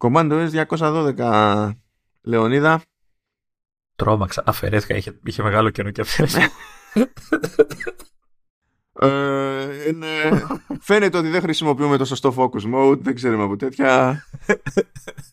Commando 0.00 0.48
S212 0.50 1.70
Λεωνίδα. 2.22 2.82
Τρόμαξα, 3.96 4.42
αφαιρέθηκα, 4.46 4.96
είχε, 4.96 5.18
είχε 5.24 5.42
μεγάλο 5.42 5.70
καιρό 5.70 5.90
και 5.90 6.00
αφαιρέθηκα. 6.00 6.50
Ε, 9.02 9.88
είναι... 9.88 10.06
Φαίνεται 10.80 11.18
ότι 11.18 11.28
δεν 11.28 11.40
χρησιμοποιούμε 11.40 11.96
το 11.96 12.04
σωστό 12.04 12.34
focus 12.36 12.74
mode, 12.74 12.98
δεν 12.98 13.14
ξέρουμε 13.14 13.42
από 13.42 13.56
τέτοια. 13.56 14.24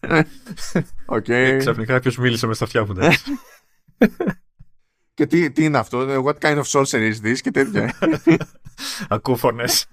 Οκ. 1.06 1.28
Ε, 1.28 1.58
Ξαφνικά 1.58 1.94
κάποιος 1.94 2.12
μίλησε 2.18 2.48
μες 2.48 2.54
στα 2.54 2.64
αυτιά 2.66 2.86
μου. 2.86 2.92
εντάξει. 2.92 3.24
Και 5.14 5.26
τι, 5.26 5.52
τι 5.52 5.64
είναι 5.64 5.78
αυτό, 5.78 6.02
ε, 6.02 6.22
what 6.24 6.38
kind 6.40 6.62
of 6.62 6.64
sorcery 6.64 7.14
is 7.14 7.26
this 7.26 7.38
και 7.42 7.52
τέτοια. 7.52 7.94
Ακούω 9.10 9.36
φωνές. 9.36 9.88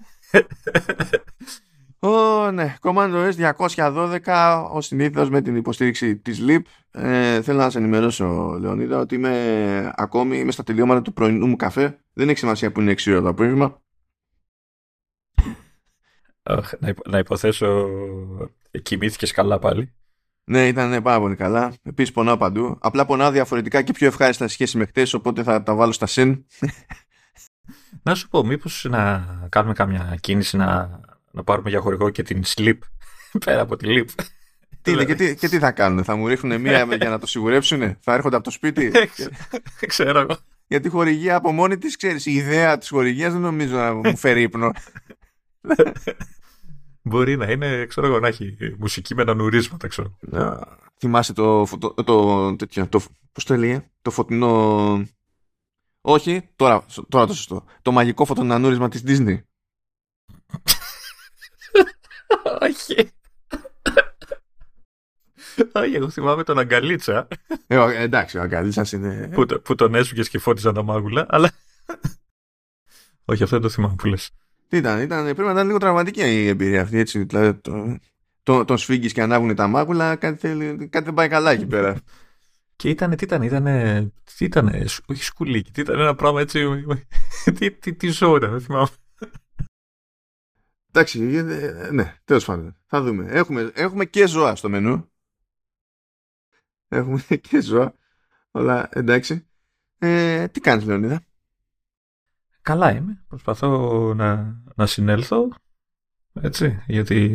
Ω, 2.05 2.51
ναι, 2.51 2.75
Commando 2.81 3.31
S212 3.33 4.65
ως 4.71 4.85
συνήθως 4.85 5.29
με 5.29 5.41
την 5.41 5.55
υποστήριξη 5.55 6.17
της 6.17 6.41
LEAP. 6.47 6.61
Ε, 6.91 7.41
θέλω 7.41 7.57
να 7.57 7.69
σε 7.69 7.77
ενημερώσω, 7.77 8.57
Λεωνίδα, 8.59 8.99
ότι 8.99 9.15
είμαι 9.15 9.91
ακόμη 9.95 10.37
είμαι 10.37 10.51
στα 10.51 10.63
τελειώματα 10.63 11.01
του 11.01 11.13
πρωινού 11.13 11.47
μου 11.47 11.55
καφέ. 11.55 11.99
Δεν 12.13 12.29
έχει 12.29 12.37
σημασία 12.37 12.71
που 12.71 12.81
είναι 12.81 12.91
6 12.91 13.11
ώρα 13.11 13.21
το 13.21 13.27
απόγευμα. 13.27 13.81
Αχ, 16.43 16.71
να, 16.79 16.87
υπο- 16.87 17.09
να 17.09 17.17
υποθέσω 17.17 17.87
κοιμήθηκες 18.81 19.31
καλά 19.31 19.59
πάλι. 19.59 19.93
Ναι, 20.43 20.67
ήταν 20.67 21.01
πάρα 21.01 21.19
πολύ 21.19 21.35
καλά. 21.35 21.73
Επίσης 21.83 22.13
πονάω 22.13 22.37
παντού. 22.37 22.77
Απλά 22.81 23.05
πονάω 23.05 23.31
διαφορετικά 23.31 23.81
και 23.81 23.91
πιο 23.91 24.07
ευχάριστα 24.07 24.47
σε 24.47 24.53
σχέση 24.53 24.77
με 24.77 24.85
χτες, 24.85 25.13
οπότε 25.13 25.43
θα 25.43 25.63
τα 25.63 25.75
βάλω 25.75 25.91
στα 25.91 26.05
συν. 26.05 26.45
Να 28.03 28.15
σου 28.15 28.27
πω, 28.29 28.43
μήπως 28.45 28.85
να 28.89 29.25
κάνουμε 29.49 29.73
κάμια 29.73 30.17
κίνηση 30.21 30.57
να, 30.57 30.99
να 31.35 31.43
πάρουμε 31.43 31.69
για 31.69 31.79
χορηγό 31.79 32.09
και 32.09 32.23
την 32.23 32.43
Sleep 32.45 32.77
πέρα 33.45 33.61
από 33.61 33.75
τη 33.75 33.85
Leap. 33.89 34.23
τι 34.81 34.91
είναι, 34.91 35.05
και, 35.05 35.15
τι, 35.15 35.35
και 35.35 35.49
τι 35.49 35.59
θα 35.59 35.71
κάνουν, 35.71 36.03
θα 36.03 36.15
μου 36.15 36.27
ρίχνουν 36.27 36.61
μία 36.61 36.83
για 36.83 37.09
να 37.09 37.19
το 37.19 37.27
σιγουρέψουν, 37.27 37.97
θα 37.99 38.13
έρχονται 38.13 38.35
από 38.35 38.45
το 38.45 38.51
σπίτι; 38.51 38.91
Ξέρω 39.87 40.19
εγώ. 40.19 40.37
Γιατί 40.67 40.87
η 40.87 40.89
χορηγία 40.89 41.35
από 41.35 41.51
μόνη 41.51 41.77
της, 41.77 41.95
ξέρεις, 41.95 42.25
η 42.25 42.31
ιδέα 42.31 42.77
της 42.77 42.89
χορηγίας 42.89 43.31
δεν 43.31 43.41
νομίζω 43.41 43.75
να 43.75 43.93
μου 43.93 44.17
φέρει 44.17 44.41
ύπνο. 44.41 44.71
Μπορεί 47.07 47.37
να 47.37 47.51
είναι, 47.51 47.85
ξέρω 47.85 48.07
εγώ, 48.07 48.19
να 48.19 48.27
έχει 48.27 48.57
μουσική 48.77 49.15
με 49.15 49.21
ανανουρίσματα, 49.21 49.87
ξέρω. 49.87 50.17
Να, 50.19 50.59
Θυμάσαι 50.97 51.33
το, 51.33 51.65
φω- 51.65 51.79
το, 51.79 52.03
το, 52.03 52.55
τέτοιο, 52.55 52.87
το, 52.87 53.01
πώς 53.31 53.43
το 53.43 53.53
έλεγε, 53.53 53.89
το 54.01 54.11
φωτεινό... 54.11 55.05
Όχι, 56.01 56.49
τώρα, 56.55 56.85
τώρα 57.09 57.25
το 57.27 57.33
σωστό. 57.33 57.63
Το 57.81 57.91
μαγικό 57.91 58.25
φωτονανούρισμα 58.25 58.89
της 58.89 59.03
Disney. 59.07 59.37
Όχι. 62.61 63.09
Όχι, 65.71 65.95
εγώ 65.95 66.09
θυμάμαι 66.09 66.43
τον 66.43 66.59
Αγκαλίτσα 66.59 67.27
Ε, 67.67 67.77
ο- 67.77 67.89
εντάξει, 67.89 68.37
ο 68.37 68.41
Αγκαλίτσας 68.41 68.91
είναι... 68.91 69.29
που, 69.33 69.45
το- 69.45 69.59
που 69.59 69.75
τον 69.75 69.95
έσουγες 69.95 70.29
και 70.29 70.39
φώτιζαν 70.39 70.73
τα 70.73 70.83
μάγουλα, 70.83 71.25
αλλά. 71.29 71.51
Όχι, 73.25 73.43
αυτό 73.43 73.55
δεν 73.55 73.65
το 73.67 73.69
θυμάμαι 73.73 73.95
που 73.95 74.07
λες. 74.07 74.29
Τι 74.67 74.77
ήταν, 74.77 75.01
ήταν, 75.01 75.23
πρέπει 75.23 75.41
να 75.41 75.51
ήταν 75.51 75.65
λίγο 75.65 75.77
τραυματική 75.77 76.21
η 76.21 76.47
εμπειρία 76.47 76.81
αυτή, 76.81 76.97
έτσι. 76.97 77.23
Δηλαδή, 77.23 77.53
το, 77.59 77.97
το, 78.43 78.65
τον 78.65 78.77
σφίγγεις 78.77 79.13
και 79.13 79.21
ανάβουν 79.21 79.55
τα 79.55 79.67
μάγουλα, 79.67 80.15
κάτι, 80.15 80.37
θέλει- 80.39 80.89
κάτι 80.89 81.05
δεν 81.05 81.13
πάει 81.13 81.27
καλά 81.27 81.51
εκεί 81.51 81.65
πέρα. 81.65 81.97
Και 82.75 82.89
ήταν, 82.89 83.15
τι 83.15 83.23
ήταν, 83.23 83.41
ήταν, 83.41 83.63
τι 84.37 84.45
ήταν, 84.45 84.67
όχι 85.05 85.23
σκουλίκι, 85.23 85.71
τι 85.71 85.81
ήταν 85.81 85.99
ένα 85.99 86.15
πράγμα 86.15 86.41
έτσι, 86.41 86.65
τι, 87.57 87.71
τι, 87.71 87.93
τι 87.93 88.07
ζώο 88.07 88.35
ήταν, 88.35 88.51
δεν 88.51 88.61
θυμάμαι. 88.61 88.87
Εντάξει, 90.95 91.21
ε, 91.21 91.37
ε, 91.37 91.91
ναι, 91.91 92.15
τέλος 92.23 92.45
πάντων. 92.45 92.75
Θα 92.85 93.01
δούμε. 93.01 93.25
Έχουμε, 93.29 93.71
έχουμε 93.73 94.05
και 94.05 94.27
ζώα 94.27 94.55
στο 94.55 94.69
μενού. 94.69 95.11
Έχουμε 96.87 97.21
και 97.49 97.61
ζώα. 97.61 97.95
Αλλά 98.51 98.89
εντάξει. 98.91 99.47
Ε, 99.97 100.47
τι 100.47 100.59
κάνεις 100.59 100.85
Λεωνίδα; 100.85 101.23
Καλά 102.61 102.95
είμαι, 102.95 103.23
προσπαθώ 103.27 104.13
να, 104.13 104.61
να 104.75 104.85
συνέλθω, 104.85 105.49
έτσι, 106.33 106.83
γιατί 106.87 107.29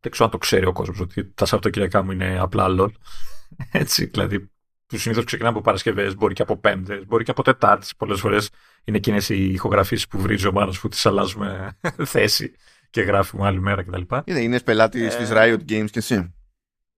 δεν 0.00 0.10
ξέρω 0.10 0.24
αν 0.24 0.30
το 0.30 0.38
ξέρει 0.38 0.66
ο 0.66 0.72
κόσμος 0.72 1.00
ότι 1.00 1.32
τα 1.32 1.44
Σαββατοκυριακά 1.44 2.02
μου 2.02 2.10
είναι 2.10 2.38
απλά 2.38 2.68
λολ, 2.68 2.92
έτσι, 3.72 4.04
δηλαδή 4.04 4.50
που 4.86 4.96
συνήθως 4.96 5.24
ξεκινάμε 5.24 5.54
από 5.54 5.64
Παρασκευές, 5.64 6.14
μπορεί 6.14 6.34
και 6.34 6.42
από 6.42 6.56
Πέμπτες, 6.56 7.06
μπορεί 7.06 7.24
και 7.24 7.30
από 7.30 7.42
Τετάρτες, 7.42 7.94
πολλές 7.96 8.20
φορές 8.20 8.50
είναι 8.84 8.96
εκείνες 8.96 9.28
οι 9.28 9.50
ηχογραφήσεις 9.52 10.08
που 10.08 10.20
βρίζει 10.20 10.46
ο 10.46 10.52
Μάνος 10.52 10.80
που 10.80 10.88
τις 10.88 11.06
αλλάζουμε 11.06 11.78
θέση 12.04 12.54
και 12.90 13.02
γράφουμε 13.02 13.46
άλλη 13.46 13.60
μέρα 13.60 13.82
κτλ. 13.82 14.02
Είναι, 14.24 14.40
είναι 14.40 14.60
πελάτη 14.60 15.04
Ε. 15.04 15.08
της 15.08 15.30
Riot 15.32 15.60
Games 15.68 15.90
και 15.90 15.98
εσύ. 15.98 16.34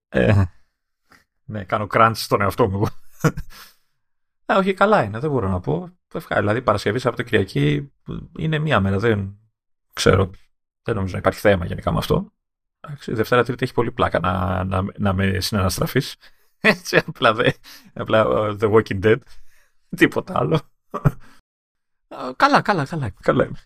Ε, 0.08 0.42
ναι, 1.44 1.64
κάνω 1.64 1.86
crunch 1.90 2.12
στον 2.14 2.40
εαυτό 2.40 2.68
μου 2.68 2.74
εγώ. 2.74 2.88
Ε, 4.46 4.54
όχι, 4.54 4.74
καλά 4.74 5.02
είναι, 5.02 5.18
δεν 5.18 5.30
μπορώ 5.30 5.48
να 5.48 5.60
πω. 5.60 5.96
Ευχά, 6.14 6.38
δηλαδή, 6.38 6.62
Παρασκευή, 6.62 6.98
Σαββατοκυριακή 6.98 7.92
είναι 8.38 8.58
μία 8.58 8.80
μέρα. 8.80 8.98
Δεν 8.98 9.38
ξέρω. 9.92 10.30
Δεν 10.82 10.94
νομίζω 10.94 11.12
να 11.12 11.18
υπάρχει 11.18 11.40
θέμα 11.40 11.64
γενικά 11.64 11.92
με 11.92 11.98
αυτό. 11.98 12.32
Εντάξει, 12.80 13.12
Δευτέρα, 13.12 13.44
Τρίτη 13.44 13.64
έχει 13.64 13.72
πολύ 13.72 13.92
πλάκα 13.92 14.20
να, 14.20 14.64
να, 14.64 14.84
να 14.98 15.12
με 15.12 15.40
συναναστραφείς. 15.40 16.16
Έτσι, 16.60 16.96
απλά, 16.96 17.34
δε, 17.34 17.50
απλά 17.92 18.24
uh, 18.26 18.58
The 18.60 18.72
Walking 18.72 19.04
Dead. 19.04 19.18
Τίποτα 19.96 20.38
άλλο. 20.38 20.60
Ε, 22.08 22.16
καλά, 22.36 22.60
καλά, 22.60 22.86
καλά. 22.86 23.10
καλά 23.20 23.44
είμαι. 23.44 23.58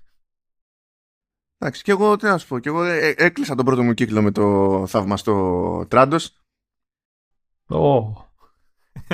Εντάξει, 1.59 1.83
και 1.83 1.91
εγώ 1.91 2.17
τι 2.17 2.25
να 2.25 2.39
σου 2.39 2.47
πω. 2.47 2.59
Και 2.59 2.69
εγώ 2.69 2.83
ε, 2.83 3.15
έκλεισα 3.17 3.55
τον 3.55 3.65
πρώτο 3.65 3.83
μου 3.83 3.95
κύκλο 3.95 4.23
με 4.23 4.31
το 4.31 4.85
θαυμαστό 4.87 5.87
Τράντος. 5.89 6.41
Oh. 7.69 8.13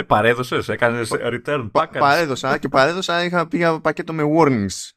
Παρέδωσες, 0.07 0.69
έκανες 0.69 1.11
return 1.13 1.69
Πα, 1.73 1.89
package. 1.89 1.99
παρέδωσα 1.99 2.59
και 2.59 2.69
παρέδωσα. 2.69 3.25
Είχα 3.25 3.49
πήγα 3.49 3.81
πακέτο 3.81 4.13
με 4.13 4.23
warnings. 4.37 4.91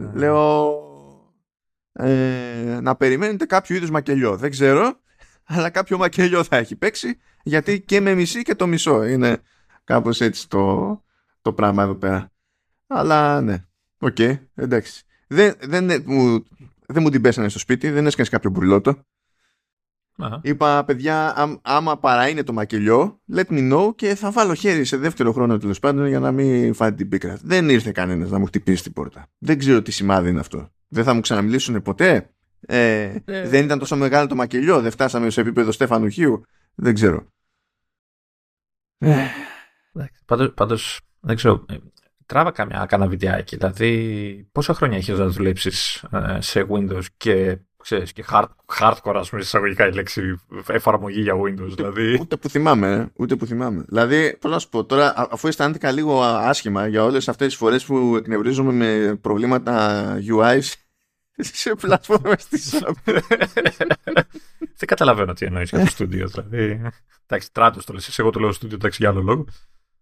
Ε, 0.00 0.10
Λέω 0.14 0.76
ε, 1.92 2.78
να 2.82 2.96
περιμένετε 2.96 3.46
κάποιο 3.46 3.76
είδους 3.76 3.90
μακελιό. 3.90 4.36
Δεν 4.36 4.50
ξέρω, 4.50 5.00
αλλά 5.44 5.70
κάποιο 5.70 5.98
μακελιό 5.98 6.44
θα 6.44 6.56
έχει 6.56 6.76
παίξει, 6.76 7.18
γιατί 7.42 7.80
και 7.80 8.00
με 8.00 8.14
μισή 8.14 8.42
και 8.42 8.54
το 8.54 8.66
μισό. 8.66 9.04
Είναι 9.04 9.42
κάπως 9.84 10.20
έτσι 10.20 10.48
το, 10.48 11.04
το 11.42 11.52
πράγμα 11.52 11.82
εδώ 11.82 11.94
πέρα. 11.94 12.32
Αλλά 12.86 13.40
ναι, 13.40 13.64
οκ, 13.98 14.18
εντάξει. 14.54 15.04
Δεν, 15.32 15.54
δεν, 15.60 16.02
μου, 16.06 16.44
δεν 16.86 17.02
μου 17.02 17.10
την 17.10 17.20
πέσανε 17.22 17.48
στο 17.48 17.58
σπίτι, 17.58 17.90
δεν 17.90 18.06
έσκανε 18.06 18.28
κάποιο 18.28 18.50
μπουρλότο. 18.50 19.04
αχα. 20.16 20.40
Είπα, 20.42 20.84
παιδιά, 20.84 21.32
άμ- 21.36 21.58
άμα 21.62 21.98
παρά 21.98 22.28
είναι 22.28 22.42
το 22.42 22.52
μακελιό, 22.52 23.20
let 23.34 23.44
me 23.48 23.72
know 23.72 23.94
και 23.96 24.14
θα 24.14 24.30
βάλω 24.30 24.54
χέρι 24.54 24.84
σε 24.84 24.96
δεύτερο 24.96 25.32
χρόνο 25.32 25.58
τέλος 25.58 25.78
πάντων 25.78 26.06
για 26.06 26.20
να 26.20 26.32
μην 26.32 26.74
φάτε 26.74 26.94
την 26.94 27.08
πίκρα. 27.08 27.38
Δεν 27.42 27.68
ήρθε 27.68 27.92
κανένας 27.92 28.30
να 28.30 28.38
μου 28.38 28.46
χτυπήσει 28.46 28.82
την 28.82 28.92
πόρτα. 28.92 29.26
Δεν 29.38 29.58
ξέρω 29.58 29.82
τι 29.82 29.90
σημάδι 29.90 30.28
είναι 30.28 30.40
αυτό. 30.40 30.70
Δεν 30.88 31.04
θα 31.04 31.14
μου 31.14 31.20
ξαναμιλήσουν 31.20 31.82
ποτέ. 31.82 32.30
Ε, 32.60 33.14
Ε. 33.24 33.48
Δεν 33.48 33.64
ήταν 33.64 33.78
τόσο 33.78 33.96
μεγάλο 33.96 34.26
το 34.26 34.34
μακελιό. 34.34 34.80
Δεν 34.80 34.90
φτάσαμε 34.90 35.30
σε 35.30 35.40
επίπεδο 35.40 35.72
Στέφανου 35.72 36.08
Χίου. 36.08 36.42
Δεν 36.74 36.94
ξέρω. 36.94 37.26
Ε, 38.98 39.26
Εντάξει, 39.94 40.22
Πάντως, 40.26 40.52
πάντως, 40.54 41.00
δεν 41.20 41.36
ξέρω, 41.36 41.64
ε, 41.68 41.76
τράβα 42.26 42.50
καμιά 42.50 42.86
κάνα 42.88 43.06
βιντεάκι. 43.06 43.56
Δηλαδή, 43.56 44.48
πόσα 44.52 44.74
χρόνια 44.74 44.96
έχεις 44.96 45.18
να 45.18 45.26
δουλέψεις 45.26 46.04
ε, 46.12 46.40
σε 46.40 46.66
Windows 46.70 47.04
και, 47.16 47.58
ξέρεις, 47.82 48.12
και 48.12 48.24
hard, 48.30 48.44
hardcore, 48.78 49.14
ας 49.14 49.28
πούμε, 49.30 49.42
εισαγωγικά 49.42 49.86
η 49.86 49.92
λέξη 49.92 50.40
εφαρμογή 50.68 51.20
για 51.20 51.34
Windows. 51.34 51.72
Δηλαδή, 51.76 52.18
ούτε 52.20 52.36
που 52.36 52.48
θυμάμαι, 52.48 52.92
ε, 52.92 53.06
ούτε 53.16 53.36
που 53.36 53.46
θυμάμαι. 53.46 53.84
Δηλαδή, 53.88 54.36
πώς 54.40 54.50
να 54.50 54.58
σου 54.58 54.68
πω, 54.68 54.84
τώρα, 54.84 55.06
α- 55.06 55.28
αφού 55.30 55.48
αισθάνθηκα 55.48 55.90
λίγο 55.90 56.22
α- 56.22 56.48
άσχημα 56.48 56.86
για 56.86 57.04
όλες 57.04 57.28
αυτές 57.28 57.46
τις 57.46 57.56
φορές 57.56 57.84
που 57.84 58.14
εκνευρίζομαι 58.16 58.72
με 58.72 59.16
προβλήματα 59.20 60.14
UI 60.38 60.58
σε 61.36 61.74
πλατφόρμες 61.74 62.46
της 62.46 62.82
Apple. 62.84 63.18
δεν 64.78 64.86
καταλαβαίνω 64.86 65.32
τι 65.32 65.46
εννοείς 65.46 65.70
για 65.70 65.78
το 65.78 65.86
στούντιο. 65.86 66.28
Δηλαδή, 66.28 66.80
εντάξει, 67.26 67.52
τράτος 67.52 67.84
το 67.84 67.92
λες, 67.92 68.08
εσύ, 68.08 68.16
εγώ 68.20 68.30
το 68.30 68.40
λέω 68.40 68.52
στούντιο, 68.52 68.76
εντάξει, 68.76 68.98
για 69.00 69.10
άλλο 69.10 69.22
λόγο. 69.22 69.44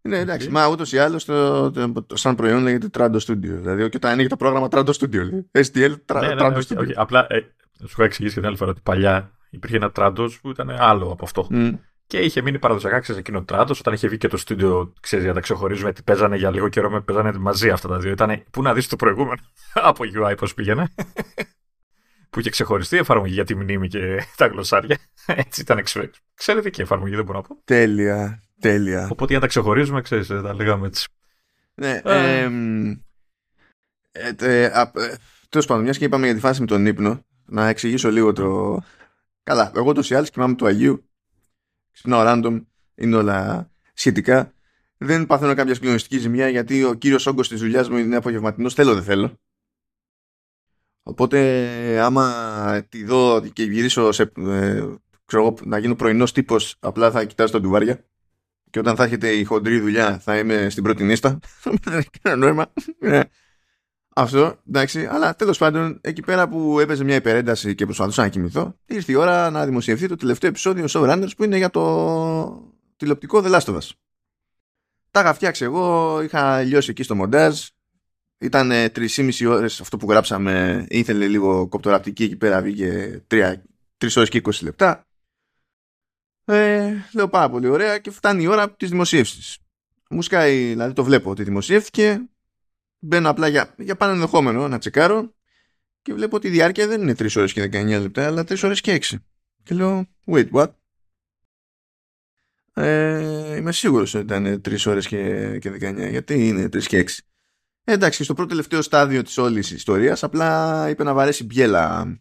Ναι, 0.02 0.18
εντάξει, 0.18 0.48
μα 0.50 0.66
ούτως 0.68 0.92
ή 0.92 0.98
άλλως 0.98 1.24
το, 1.24 1.70
το- 1.70 2.02
το- 2.02 2.16
σαν 2.16 2.34
προϊόν 2.34 2.62
λέγεται 2.62 2.88
Trando 2.98 3.16
Studio. 3.26 3.36
Δηλαδή, 3.40 3.88
και 3.88 3.96
όταν 3.96 4.10
ανοίγει 4.12 4.28
το 4.28 4.36
πρόγραμμα 4.36 4.68
Trando 4.70 4.90
Studio, 4.92 5.14
λέει. 5.30 5.50
STL 5.52 5.94
Tra- 6.06 6.20
Ναι, 6.20 6.34
ναι, 6.34 6.46
Trando 6.46 6.54
όχι, 6.56 6.68
Studio. 6.74 6.78
όχι, 6.80 6.92
απλά, 6.96 7.26
ε, 7.28 7.38
σου 7.80 7.86
είχα 7.90 8.04
εξηγήσει 8.04 8.34
και 8.34 8.40
την 8.40 8.48
άλλη 8.48 8.58
φορά 8.58 8.70
ότι 8.70 8.80
παλιά 8.84 9.30
υπήρχε 9.50 9.76
ένα 9.76 9.90
τράτος 9.90 10.40
που 10.40 10.50
ήταν 10.50 10.70
άλλο 10.78 11.10
από 11.10 11.24
αυτό. 11.24 11.46
Μμ. 11.50 11.70
Και 12.06 12.18
είχε 12.18 12.42
μείνει 12.42 12.58
παραδοσιακά, 12.58 12.98
ξέρεις, 13.00 13.20
εκείνο 13.20 13.38
το 13.38 13.44
τράτο. 13.44 13.74
Όταν 13.78 13.94
είχε 13.94 14.08
βγει 14.08 14.16
και 14.16 14.28
το 14.28 14.36
στούντιο, 14.36 14.92
ξέρεις, 15.00 15.24
για 15.24 15.32
να 15.34 15.38
τα 15.38 15.44
ξεχωρίζουμε, 15.44 15.92
τι 15.92 16.02
παίζανε 16.02 16.36
για 16.36 16.50
λίγο 16.50 16.68
καιρό, 16.68 16.90
με 16.90 17.00
παίζανε 17.00 17.32
μαζί 17.32 17.70
αυτά 17.70 17.88
τα 17.88 17.98
δύο. 17.98 18.10
Ήταν, 18.10 18.42
πού 18.50 18.62
να 18.62 18.74
δεις 18.74 18.88
το 18.88 18.96
προηγούμενο 18.96 19.40
από 19.74 20.04
UI 20.14 20.34
πώς 20.36 20.54
πήγαινε. 20.54 20.88
που 22.30 22.40
είχε 22.40 22.50
ξεχωριστεί 22.50 22.96
η 22.96 22.98
εφαρμογή 22.98 23.32
για 23.32 23.44
τη 23.44 23.54
μνήμη 23.54 23.88
και 23.88 24.22
τα 24.36 24.46
γλωσσάρια. 24.46 24.98
Έτσι 25.26 25.60
ήταν 25.60 25.78
εξ- 25.78 25.96
εξαιρετική 26.34 26.80
εφαρμογή, 26.80 27.14
δεν 27.14 27.24
μπορώ 27.24 27.38
να 27.38 27.44
πω. 27.44 27.60
Τέλεια, 27.64 28.42
τέλεια. 28.60 29.04
Οπότε 29.04 29.24
για 29.26 29.34
να 29.34 29.40
τα 29.40 29.46
ξεχωρίζουμε, 29.46 30.00
ξέρεις, 30.00 30.26
τα 30.26 30.54
λέγαμε 30.54 30.86
έτσι. 30.86 31.08
Ναι, 31.74 32.00
Α. 32.04 32.14
εμ, 32.14 32.90
ε, 34.12 34.32
τε- 34.32 34.72
α, 34.74 34.80
ε, 34.94 35.16
τέλος 35.48 35.66
πάντων, 35.66 35.82
μιας 35.82 35.98
και 35.98 36.04
είπαμε 36.04 36.24
για 36.26 36.34
τη 36.34 36.40
φάση 36.40 36.60
με 36.60 36.66
τον 36.66 36.86
ύπνο, 36.86 37.24
να 37.46 37.68
εξηγήσω 37.68 38.10
λίγο 38.10 38.32
το, 38.32 38.78
Καλά, 39.42 39.72
εγώ 39.74 39.92
το 39.92 40.06
ή 40.10 40.14
άλλως 40.14 40.30
κοιμάμαι 40.30 40.54
του 40.54 40.66
Αγίου. 40.66 41.04
Ξυπνάω 41.92 42.22
random, 42.26 42.64
είναι 42.94 43.16
όλα 43.16 43.70
σχετικά. 43.92 44.52
Δεν 44.96 45.26
παθαίνω 45.26 45.54
κάποια 45.54 45.74
συγκλονιστική 45.74 46.18
ζημιά 46.18 46.48
γιατί 46.48 46.84
ο 46.84 46.94
κύριος 46.94 47.26
όγκος 47.26 47.48
της 47.48 47.60
δουλειάς 47.60 47.88
μου 47.88 47.96
είναι 47.96 48.16
απογευματινός, 48.16 48.74
θέλω 48.74 48.94
δεν 48.94 49.02
θέλω. 49.02 49.38
Οπότε 51.02 52.00
άμα 52.00 52.86
τη 52.88 53.04
δω 53.04 53.40
και 53.52 53.62
γυρίσω 53.62 54.12
σε, 54.12 54.32
ε, 54.36 54.86
ξέρω, 55.24 55.54
να 55.64 55.78
γίνω 55.78 55.94
πρωινός 55.94 56.32
τύπος, 56.32 56.76
απλά 56.80 57.10
θα 57.10 57.24
κοιτάζω 57.24 57.52
τα 57.52 57.60
ντουβάρια. 57.60 58.04
Και 58.70 58.78
όταν 58.78 58.96
θα 58.96 59.04
έχετε 59.04 59.28
η 59.28 59.44
χοντρή 59.44 59.80
δουλειά, 59.80 60.18
θα 60.18 60.38
είμαι 60.38 60.70
στην 60.70 60.82
πρώτη 60.82 61.04
νύστα. 61.04 61.38
Δεν 61.82 61.98
έχει 61.98 62.08
κανένα 62.22 62.46
νόημα. 62.46 62.72
Ε, 62.98 63.20
αυτό, 64.14 64.56
εντάξει, 64.68 65.06
αλλά 65.06 65.34
τέλος 65.34 65.58
πάντων, 65.58 65.98
εκεί 66.00 66.22
πέρα 66.22 66.48
που 66.48 66.80
έπαιζε 66.80 67.04
μια 67.04 67.14
υπερένταση 67.14 67.74
και 67.74 67.84
προσπαθούσα 67.84 68.22
να 68.22 68.28
κοιμηθώ, 68.28 68.76
ήρθε 68.86 69.12
η 69.12 69.14
ώρα 69.14 69.50
να 69.50 69.64
δημοσιευθεί 69.64 70.08
το 70.08 70.16
τελευταίο 70.16 70.50
επεισόδιο 70.50 70.84
Showrunners 70.88 71.30
που 71.36 71.44
είναι 71.44 71.56
για 71.56 71.70
το 71.70 72.72
τηλεοπτικό 72.96 73.42
The 73.44 73.50
Last 73.50 73.64
of 73.64 73.74
Us. 73.74 73.88
Τα 75.10 75.20
είχα 75.20 75.34
φτιάξει 75.34 75.64
εγώ, 75.64 76.20
είχα 76.22 76.62
λιώσει 76.62 76.90
εκεί 76.90 77.02
στο 77.02 77.14
μοντάζ. 77.14 77.60
Ήταν 78.38 78.70
3,5 78.70 79.46
ώρες 79.46 79.80
αυτό 79.80 79.96
που 79.96 80.10
γράψαμε, 80.10 80.86
ήθελε 80.88 81.26
λίγο 81.26 81.68
κοπτοραπτική 81.68 82.24
εκεί 82.24 82.36
πέρα, 82.36 82.62
βγήκε 82.62 83.22
3, 83.28 83.52
3 83.98 84.08
ώρες 84.16 84.28
και 84.28 84.40
20 84.44 84.50
λεπτά. 84.62 85.04
Ε, 86.50 87.04
λέω 87.14 87.28
πάρα 87.28 87.50
πολύ 87.50 87.68
ωραία 87.68 87.98
και 87.98 88.10
φτάνει 88.10 88.42
η 88.42 88.46
ώρα 88.46 88.72
της 88.72 88.88
δημοσίευσης. 88.88 89.58
Μου 90.10 90.22
σκάει, 90.22 90.68
δηλαδή 90.68 90.92
το 90.92 91.04
βλέπω 91.04 91.30
ότι 91.30 91.42
δημοσιεύτηκε. 91.42 92.28
Μπαίνω 92.98 93.30
απλά 93.30 93.48
για, 93.48 93.74
για 93.78 93.96
πάνω 93.96 94.12
ενδεχόμενο 94.12 94.68
να 94.68 94.78
τσεκάρω 94.78 95.34
και 96.02 96.14
βλέπω 96.14 96.36
ότι 96.36 96.46
η 96.46 96.50
διάρκεια 96.50 96.86
δεν 96.86 97.02
είναι 97.02 97.12
3 97.12 97.28
ώρες 97.36 97.52
και 97.52 97.62
19 97.62 97.86
λεπτά, 97.86 98.26
αλλά 98.26 98.42
3 98.42 98.56
ώρες 98.62 98.80
και 98.80 98.98
6. 99.10 99.16
Και 99.62 99.74
λέω, 99.74 100.06
wait, 100.26 100.50
what? 100.50 100.66
Ε, 102.74 103.56
είμαι 103.56 103.72
σίγουρος 103.72 104.14
ότι 104.14 104.24
ήταν 104.24 104.60
3 104.68 104.76
ώρες 104.86 105.06
και, 105.06 105.58
και 105.58 105.70
19, 105.70 106.10
γιατί 106.10 106.48
είναι 106.48 106.64
3 106.64 106.82
και 106.82 106.98
6. 106.98 107.18
Ε, 107.84 107.92
εντάξει, 107.92 108.24
στο 108.24 108.34
πρώτο 108.34 108.48
τελευταίο 108.48 108.82
στάδιο 108.82 109.22
της 109.22 109.38
όλης 109.38 109.70
ιστορίας 109.70 110.22
απλά 110.22 110.88
είπε 110.88 111.04
να 111.04 111.14
βαρέσει 111.14 111.44
μπιέλα 111.44 112.18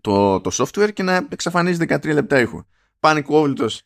το, 0.00 0.40
το 0.40 0.50
software 0.52 0.92
και 0.92 1.02
να 1.02 1.26
εξαφανίζει 1.30 1.84
13 1.88 2.12
λεπτά 2.12 2.40
ήχο 2.40 2.66
πανικόβλητος. 3.00 3.82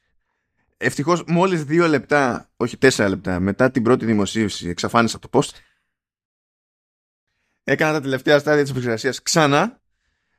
Ευτυχώς 0.77 1.25
μόλις 1.27 1.65
δύο 1.65 1.87
λεπτά, 1.87 2.51
όχι 2.57 2.77
τέσσερα 2.77 3.09
λεπτά, 3.09 3.41
μετά 3.41 3.71
την 3.71 3.83
πρώτη 3.83 4.05
δημοσίευση 4.05 4.69
εξαφάνισα 4.69 5.19
το 5.19 5.29
post. 5.33 5.51
Έκανα 7.65 7.93
τα 7.93 8.01
τελευταία 8.01 8.39
στάδια 8.39 8.62
της 8.62 8.71
επεξεργασίας 8.71 9.23
ξανά. 9.23 9.81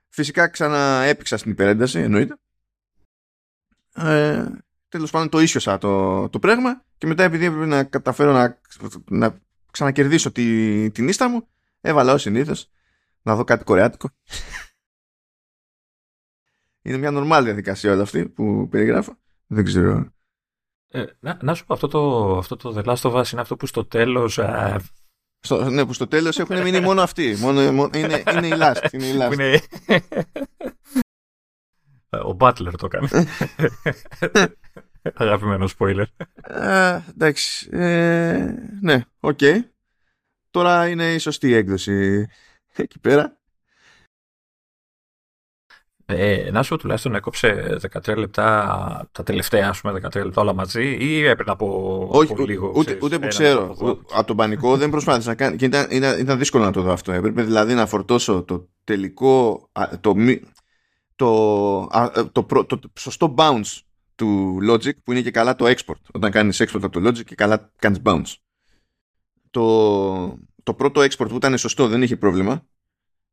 Φυσικά 0.10 0.48
ξανά 0.48 1.04
έπαιξα 1.04 1.38
στην 1.38 1.52
υπερένταση, 1.52 2.00
εννοείται. 2.00 2.36
Ε, 3.96 4.46
Τέλος 4.92 5.12
πάντων 5.12 5.30
το 5.30 5.40
ίσιοσα 5.40 5.78
το, 5.78 6.30
το 6.30 6.40
πράγμα 6.40 6.84
και 6.98 7.08
μετά 7.08 7.24
επειδή 7.24 7.46
έπρεπε 7.46 7.66
να 7.66 7.84
καταφέρω 7.84 8.32
να, 8.32 8.60
να 9.10 9.40
ξανακερδίσω 9.72 10.32
τη, 10.32 10.92
την 10.92 11.08
ίστα 11.08 11.30
μου, 11.30 11.48
έβαλα 11.82 12.14
ως 12.14 12.22
συνήθως 12.22 12.70
να 13.22 13.36
δω 13.36 13.44
κάτι 13.44 13.64
κορεάτικο 13.64 14.10
είναι 16.82 16.98
μια 16.98 17.12
νορμάλ 17.12 17.44
διαδικασία 17.44 17.92
όλα 17.92 18.02
αυτή 18.02 18.30
που 18.30 18.68
περιγράφω. 18.70 19.18
Δεν 19.48 19.64
ξέρω. 19.64 20.14
Ε, 20.88 21.06
να, 21.20 21.38
να, 21.42 21.54
σου 21.54 21.66
πω, 21.66 21.74
αυτό 21.74 21.88
το, 21.88 22.38
αυτό 22.38 22.56
το 22.56 22.74
The 22.78 22.84
Last 22.84 23.12
of 23.12 23.22
Us 23.22 23.32
είναι 23.32 23.42
αυτό 23.42 23.56
που 23.56 23.66
στο 23.66 23.86
τέλος... 23.86 24.38
Ε... 24.38 24.76
Στο, 25.40 25.70
ναι, 25.70 25.86
που 25.86 25.94
στο 25.94 26.08
τέλος 26.08 26.40
έχουν 26.40 26.62
μείνει 26.62 26.80
μόνο 26.80 27.02
αυτοί. 27.02 27.36
Μόνο, 27.40 27.72
μόνο, 27.72 27.90
είναι, 27.94 28.24
είναι 28.36 28.48
η 28.48 28.54
last. 28.56 28.92
Είναι 28.92 29.06
η 29.06 29.18
last. 29.20 29.34
Είναι... 29.34 29.62
Ο 32.10 32.36
Butler 32.40 32.74
το 32.78 32.90
έκανε. 32.92 33.28
Αγαπημένο 35.14 35.68
spoiler. 35.78 36.06
Ε, 36.44 37.00
εντάξει. 37.10 37.70
Ε, 37.72 38.54
ναι, 38.82 39.04
OK. 39.20 39.38
Okay. 39.42 39.60
Τώρα 40.52 40.88
είναι 40.88 41.14
η 41.14 41.18
σωστή 41.18 41.54
έκδοση 41.54 42.28
εκεί 42.76 43.00
πέρα. 43.00 43.41
Ε, 46.12 46.50
να 46.52 46.64
σου 46.64 46.78
τουλάχιστον 46.78 47.16
έκοψε 47.16 47.80
13 48.06 48.18
λεπτά, 48.18 49.10
τα 49.12 49.24
τελευταία 49.24 49.70
ας 49.70 49.82
πούμε 49.82 50.00
13 50.04 50.24
λεπτά 50.24 50.42
όλα 50.42 50.54
μαζί 50.54 50.98
ή 51.00 51.26
έπρεπε 51.26 51.50
να 51.50 51.56
πω 51.56 52.08
Όχι, 52.12 52.36
λίγο. 52.46 52.72
Ούτε, 52.76 52.98
ούτε 53.02 53.20
που 53.20 53.28
ξέρω. 53.28 53.64
Από, 53.72 54.00
από 54.14 54.28
τον 54.28 54.36
πανικό 54.36 54.78
δεν 54.78 54.90
προσπάθησα 54.90 55.30
να 55.30 55.36
κάνω. 55.36 55.56
Και 55.56 55.66
ήταν, 55.66 55.88
ήταν, 55.90 56.20
ήταν, 56.20 56.38
δύσκολο 56.38 56.64
να 56.64 56.72
το 56.72 56.82
δω 56.82 56.92
αυτό. 56.92 57.12
Έπρεπε 57.12 57.44
δηλαδή 57.44 57.74
να 57.74 57.86
φορτώσω 57.86 58.44
το 58.44 58.70
τελικό, 58.84 59.70
το, 60.02 60.16
το, 61.16 61.88
το, 62.32 62.44
το, 62.66 62.66
το 62.66 62.90
σωστό 63.00 63.34
bounce 63.38 63.80
του 64.16 64.58
Logic 64.70 64.96
που 65.04 65.12
είναι 65.12 65.22
και 65.22 65.32
καλά 65.32 65.56
το 65.56 65.66
export. 65.66 66.02
Όταν 66.12 66.32
κάνεις 66.32 66.62
export 66.62 66.84
από 66.84 67.02
το 67.02 67.10
Logic 67.10 67.24
και 67.24 67.36
καλά 67.36 67.72
κάνεις 67.80 68.00
bounce. 68.04 68.34
Το, 69.50 70.38
το 70.64 70.74
πρώτο 70.74 71.02
export 71.02 71.28
που 71.30 71.36
ήταν 71.36 71.58
σωστό 71.58 71.88
δεν 71.88 72.02
είχε 72.02 72.18
πρόβλημα 72.18 72.66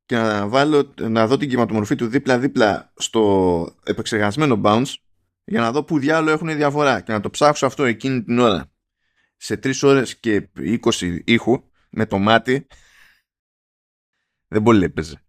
και 0.08 0.16
να, 0.16 0.48
βάλω, 0.48 0.94
να 1.00 1.26
δω 1.26 1.36
την 1.36 1.48
κυματομορφή 1.48 1.94
του 1.94 2.06
δίπλα-δίπλα 2.06 2.92
στο 2.96 3.74
επεξεργασμένο 3.84 4.60
bounce 4.64 4.94
για 5.44 5.60
να 5.60 5.72
δω 5.72 5.84
που 5.84 5.98
διάλογο 5.98 6.30
έχουν 6.32 6.56
διαφορά 6.56 7.00
και 7.00 7.12
να 7.12 7.20
το 7.20 7.30
ψάξω 7.30 7.66
αυτό 7.66 7.84
εκείνη 7.84 8.24
την 8.24 8.38
ώρα 8.38 8.70
σε 9.36 9.54
3 9.54 9.72
ώρες 9.82 10.16
και 10.16 10.50
20 10.56 11.20
ήχου 11.24 11.62
με 11.90 12.06
το 12.06 12.18
μάτι 12.18 12.66
δεν 14.48 14.62
πολύ 14.62 14.84
έπαιζε. 14.84 15.22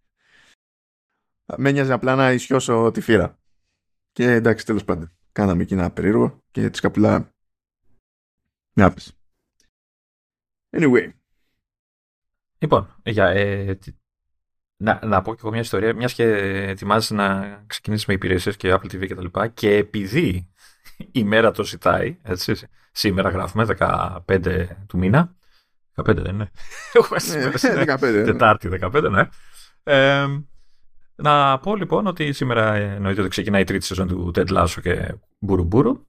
Με 1.56 1.70
νοιάζει 1.70 1.92
απλά 1.92 2.14
να 2.14 2.32
ισιώσω 2.32 2.90
τη 2.90 3.00
φύρα. 3.00 3.38
Και 4.12 4.24
εντάξει 4.30 4.66
τέλος 4.66 4.84
πάντων. 4.84 5.16
Κάναμε 5.32 5.62
εκεί 5.62 5.72
ένα 5.72 5.90
περίεργο 5.90 6.42
και 6.50 6.70
τη 6.70 6.76
σκαπουλά 6.76 7.34
μια 8.72 8.94
Anyway. 10.70 11.12
Λοιπόν, 12.58 13.00
για, 13.04 13.26
ε, 13.26 13.78
να, 14.82 15.00
να 15.04 15.22
πω 15.22 15.32
και 15.32 15.40
εγώ 15.40 15.50
μια 15.50 15.60
ιστορία, 15.60 15.94
μιας 15.94 16.12
και 16.12 16.24
ετοιμάζεσαι 16.68 17.14
να 17.14 17.62
ξεκινήσεις 17.66 18.06
με 18.06 18.14
υπηρεσίες 18.14 18.56
και 18.56 18.74
Apple 18.74 18.94
TV 18.94 19.06
κτλ. 19.08 19.24
Και, 19.24 19.48
και 19.54 19.76
επειδή 19.76 20.48
η 21.12 21.24
μέρα 21.24 21.50
το 21.50 21.64
ζητάει, 21.64 22.18
έτσι, 22.22 22.54
σήμερα 22.92 23.28
γράφουμε 23.28 23.66
15 23.78 24.66
του 24.86 24.98
μήνα. 24.98 25.34
15 25.94 26.04
δεν 26.04 26.34
είναι. 26.34 26.50
ναι, 27.74 27.94
15. 27.94 28.00
Ναι. 28.12 28.24
Τετάρτη 28.24 28.68
15, 28.80 29.10
ναι. 29.10 29.28
Ε, 29.82 30.26
να 31.14 31.58
πω 31.58 31.76
λοιπόν 31.76 32.06
ότι 32.06 32.32
σήμερα 32.32 32.74
εννοείται 32.74 33.20
ότι 33.20 33.30
ξεκινάει 33.30 33.60
η 33.60 33.64
τρίτη 33.64 33.84
σεζόν 33.84 34.08
του 34.08 34.32
Ted 34.34 34.48
Lasso 34.48 34.78
και 34.82 35.14
Μπουρουμπουρου 35.38 36.06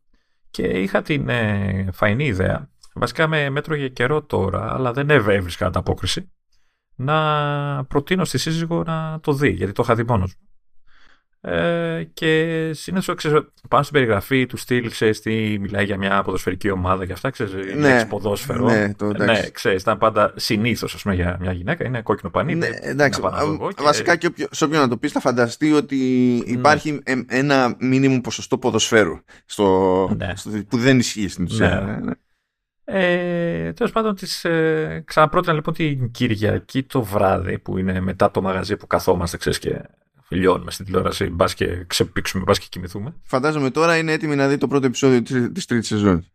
και 0.51 0.63
είχα 0.63 1.01
την 1.01 1.29
ε, 1.29 1.89
φαϊνή 1.91 2.25
ιδέα. 2.25 2.69
Βασικά 2.93 3.27
με 3.27 3.49
μέτρο 3.49 3.75
για 3.75 3.87
καιρό 3.87 4.21
τώρα, 4.21 4.73
αλλά 4.73 4.93
δεν 4.93 5.09
έβρισκα 5.09 5.65
ανταπόκριση 5.65 6.31
να 7.01 7.85
προτείνω 7.85 8.25
στη 8.25 8.37
σύζυγο 8.37 8.83
να 8.83 9.19
το 9.21 9.33
δει, 9.33 9.49
γιατί 9.49 9.71
το 9.71 9.81
είχα 9.85 9.95
δει 9.95 10.03
μόνος 10.03 10.35
ε, 11.43 12.03
και 12.13 12.71
συνήθως 12.73 13.15
πάνω 13.69 13.83
στην 13.83 13.93
περιγραφή 13.93 14.45
του 14.45 14.57
στυλ, 14.57 14.89
ξέρεις 14.89 15.21
τι 15.21 15.57
μιλάει 15.59 15.85
για 15.85 15.97
μια 15.97 16.21
ποδοσφαιρική 16.23 16.69
ομάδα 16.69 17.05
και 17.05 17.13
αυτά, 17.13 17.29
ξέρεις, 17.29 17.75
ναι, 17.75 18.05
ποδόσφαιρο. 18.05 18.65
Ναι, 18.65 18.93
το, 18.93 19.05
ναι 19.05 19.49
ξέρεις, 19.51 19.81
ήταν 19.81 19.97
πάντα 19.97 20.33
συνήθως 20.35 21.05
για 21.13 21.37
μια 21.39 21.51
γυναίκα, 21.51 21.85
είναι 21.85 22.01
κόκκινο 22.01 22.31
πανί. 22.31 22.55
Ναι, 22.55 22.67
εντάξει. 22.81 23.21
Και... 23.21 23.83
Βασικά 23.83 24.15
και 24.15 24.33
σε 24.51 24.63
όποιον 24.63 24.81
να 24.81 24.87
το 24.87 24.97
πεις, 24.97 25.11
θα 25.11 25.19
φανταστεί 25.19 25.71
ότι 25.71 25.95
υπάρχει 26.45 26.91
ναι. 26.91 27.21
ένα 27.27 27.75
μήνυμο 27.79 28.21
ποσοστό 28.21 28.57
ποδοσφαίρου 28.57 29.19
στο, 29.45 30.09
ναι. 30.17 30.33
στο, 30.35 30.49
που 30.67 30.77
δεν 30.77 30.99
ισχύει 30.99 31.27
στην 31.27 31.43
ουσία. 31.43 32.01
Ναι. 32.03 32.11
Ναι. 32.85 33.65
Ε, 33.65 33.73
Τέλος 33.73 33.91
πάντων, 33.91 34.15
τις, 34.15 34.45
ε, 34.45 35.03
ξαναπρότεινα 35.05 35.53
λοιπόν 35.53 35.73
την 35.73 36.11
Κυριακή 36.11 36.83
το 36.83 37.03
βράδυ, 37.03 37.59
που 37.59 37.77
είναι 37.77 37.99
μετά 37.99 38.31
το 38.31 38.41
μαγαζί 38.41 38.77
που 38.77 38.87
καθόμαστε, 38.87 39.37
ξέρεις 39.37 39.59
και 39.59 39.81
λιώνουμε 40.29 40.71
στην 40.71 40.85
τηλεόραση, 40.85 41.29
μπας 41.29 41.53
και 41.53 41.83
ξεπήξουμε, 41.87 42.43
μπας 42.43 42.59
και 42.59 42.65
κοιμηθούμε. 42.69 43.15
Φαντάζομαι 43.23 43.69
τώρα 43.69 43.97
είναι 43.97 44.11
έτοιμη 44.11 44.35
να 44.35 44.47
δει 44.47 44.57
το 44.57 44.67
πρώτο 44.67 44.85
επεισόδιο 44.85 45.21
της 45.51 45.65
τρίτης 45.65 45.87
σεζόν. 45.87 46.25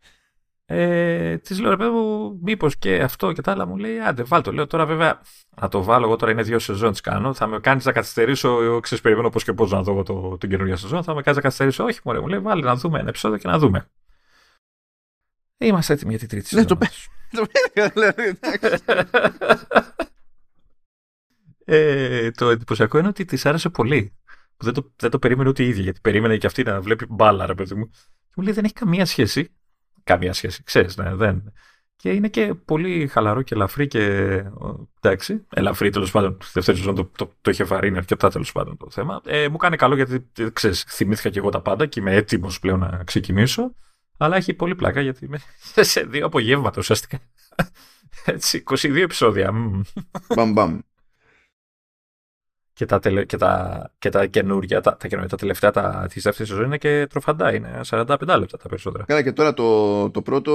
Ε, 0.69 1.37
της 1.37 1.59
λέω 1.59 1.69
ρε 1.69 1.77
παιδί 1.77 1.89
μου, 1.89 2.39
μήπως 2.41 2.77
και 2.77 3.01
αυτό 3.01 3.31
και 3.31 3.41
τα 3.41 3.51
άλλα 3.51 3.65
μου 3.65 3.77
λέει, 3.77 3.99
άντε 3.99 4.23
βάλ 4.23 4.41
το. 4.41 4.51
Λέω 4.51 4.67
τώρα 4.67 4.85
βέβαια, 4.85 5.21
να 5.61 5.67
το 5.67 5.83
βάλω 5.83 6.05
εγώ 6.05 6.15
τώρα 6.15 6.31
είναι 6.31 6.41
δύο 6.41 6.59
σεζόν 6.59 6.91
τις 6.91 7.01
κάνω. 7.01 7.33
Θα 7.33 7.47
με 7.47 7.59
κάνεις 7.59 7.85
να 7.85 7.91
καθυστερήσω, 7.91 8.79
ξέρεις, 8.79 9.03
περιμένω 9.03 9.29
πώς 9.29 9.43
και 9.43 9.53
πώς 9.53 9.71
να 9.71 9.81
δω 9.81 10.03
το, 10.03 10.37
την 10.39 10.49
καινούργια 10.49 10.75
σεζόν. 10.75 11.03
Θα 11.03 11.13
με 11.13 11.21
κάνεις 11.21 11.35
να 11.35 11.41
καθυστερήσω, 11.41 11.83
όχι 11.83 11.99
μωρέ, 12.03 12.19
μου 12.19 12.27
λέει, 12.27 12.39
βάλε 12.39 12.61
να 12.61 12.75
δούμε 12.75 12.99
ένα 12.99 13.09
επεισόδιο 13.09 13.37
και 13.37 13.47
να 13.47 13.57
δούμε. 13.57 13.89
Είμαστε 15.57 15.93
έτοιμοι 15.93 16.09
για 16.09 16.19
την 16.19 16.27
τρίτη 16.27 16.55
Ναι, 16.55 16.65
το 16.65 16.77
δηλαδή, 17.93 18.39
ε, 21.65 22.31
το 22.31 22.49
εντυπωσιακό 22.49 22.97
είναι 22.97 23.07
ότι 23.07 23.25
της 23.25 23.45
άρεσε 23.45 23.69
πολύ. 23.69 24.17
Δεν 24.57 24.73
το, 24.73 24.93
δεν 24.95 25.09
το 25.09 25.19
περίμενε 25.19 25.49
ούτε 25.49 25.63
η 25.63 25.67
ίδια, 25.67 25.83
γιατί 25.83 25.99
περίμενε 26.01 26.37
και 26.37 26.47
αυτή 26.47 26.63
να 26.63 26.81
βλέπει 26.81 27.05
μπάλα, 27.09 27.45
ρε 27.45 27.53
παιδί 27.53 27.75
μου. 27.75 27.89
Και 28.27 28.33
μου 28.35 28.43
λέει 28.43 28.53
δεν 28.53 28.63
έχει 28.63 28.73
καμία 28.73 29.05
σχέση. 29.05 29.55
Καμία 30.03 30.33
σχέση, 30.33 30.63
ξέρεις, 30.63 30.97
ναι, 30.97 31.15
δεν. 31.15 31.53
Και 31.95 32.11
είναι 32.11 32.27
και 32.27 32.53
πολύ 32.53 33.07
χαλαρό 33.07 33.41
και 33.41 33.55
ελαφρύ 33.55 33.87
και. 33.87 34.01
Εντάξει, 35.01 35.45
ελαφρύ 35.49 35.89
τέλος 35.89 36.11
πάντων. 36.11 36.37
Στη 36.41 36.51
δεύτερη 36.53 36.77
σεζόν 36.77 36.95
το, 36.95 37.11
το, 37.17 37.31
το 37.41 37.51
είχε 37.51 37.63
βαρύνει 37.63 37.97
αρκετά 37.97 38.29
τέλος 38.29 38.51
πάντων 38.51 38.77
το 38.77 38.89
θέμα. 38.89 39.21
Ε, 39.25 39.47
μου 39.49 39.57
κάνει 39.57 39.75
καλό 39.75 39.95
γιατί 39.95 40.31
ξέρεις, 40.53 40.83
θυμήθηκα 40.83 41.29
και 41.29 41.39
εγώ 41.39 41.49
τα 41.49 41.61
πάντα 41.61 41.85
και 41.85 41.99
είμαι 41.99 42.15
έτοιμος 42.15 42.59
πλέον 42.59 42.79
να 42.79 43.03
ξεκινήσω. 43.03 43.75
Αλλά 44.17 44.35
έχει 44.35 44.53
πολύ 44.53 44.75
πλάκα 44.75 45.01
γιατί 45.01 45.25
είμαι 45.25 45.39
σε 45.91 46.01
δύο 46.03 46.25
απογεύματα 46.25 46.75
ουσιαστικά. 46.79 47.19
Έτσι, 48.25 48.63
22 48.65 48.95
επεισόδια. 48.95 49.51
Μπαμ, 50.35 50.51
μπαμ. 50.51 50.79
Και 52.73 52.85
τα, 52.85 52.99
τελε, 52.99 53.25
και 53.25 53.37
τα, 53.37 53.91
και 53.99 54.09
τα 54.09 54.25
καινούργια, 54.25 54.81
τα, 54.81 54.97
τα, 54.97 55.07
καινούργια, 55.07 55.29
τα 55.29 55.37
τελευταία 55.37 55.71
τα, 55.71 56.07
της 56.09 56.23
δεύτερης 56.23 56.49
σεζόν 56.51 56.65
είναι 56.65 56.77
και 56.77 57.07
τροφαντά, 57.09 57.53
είναι 57.53 57.81
45 57.85 58.17
λεπτά 58.39 58.57
τα 58.57 58.69
περισσότερα. 58.69 59.03
Καλά 59.05 59.23
και 59.23 59.31
τώρα 59.33 59.53
το, 59.53 60.09
το 60.11 60.21
πρώτο 60.21 60.53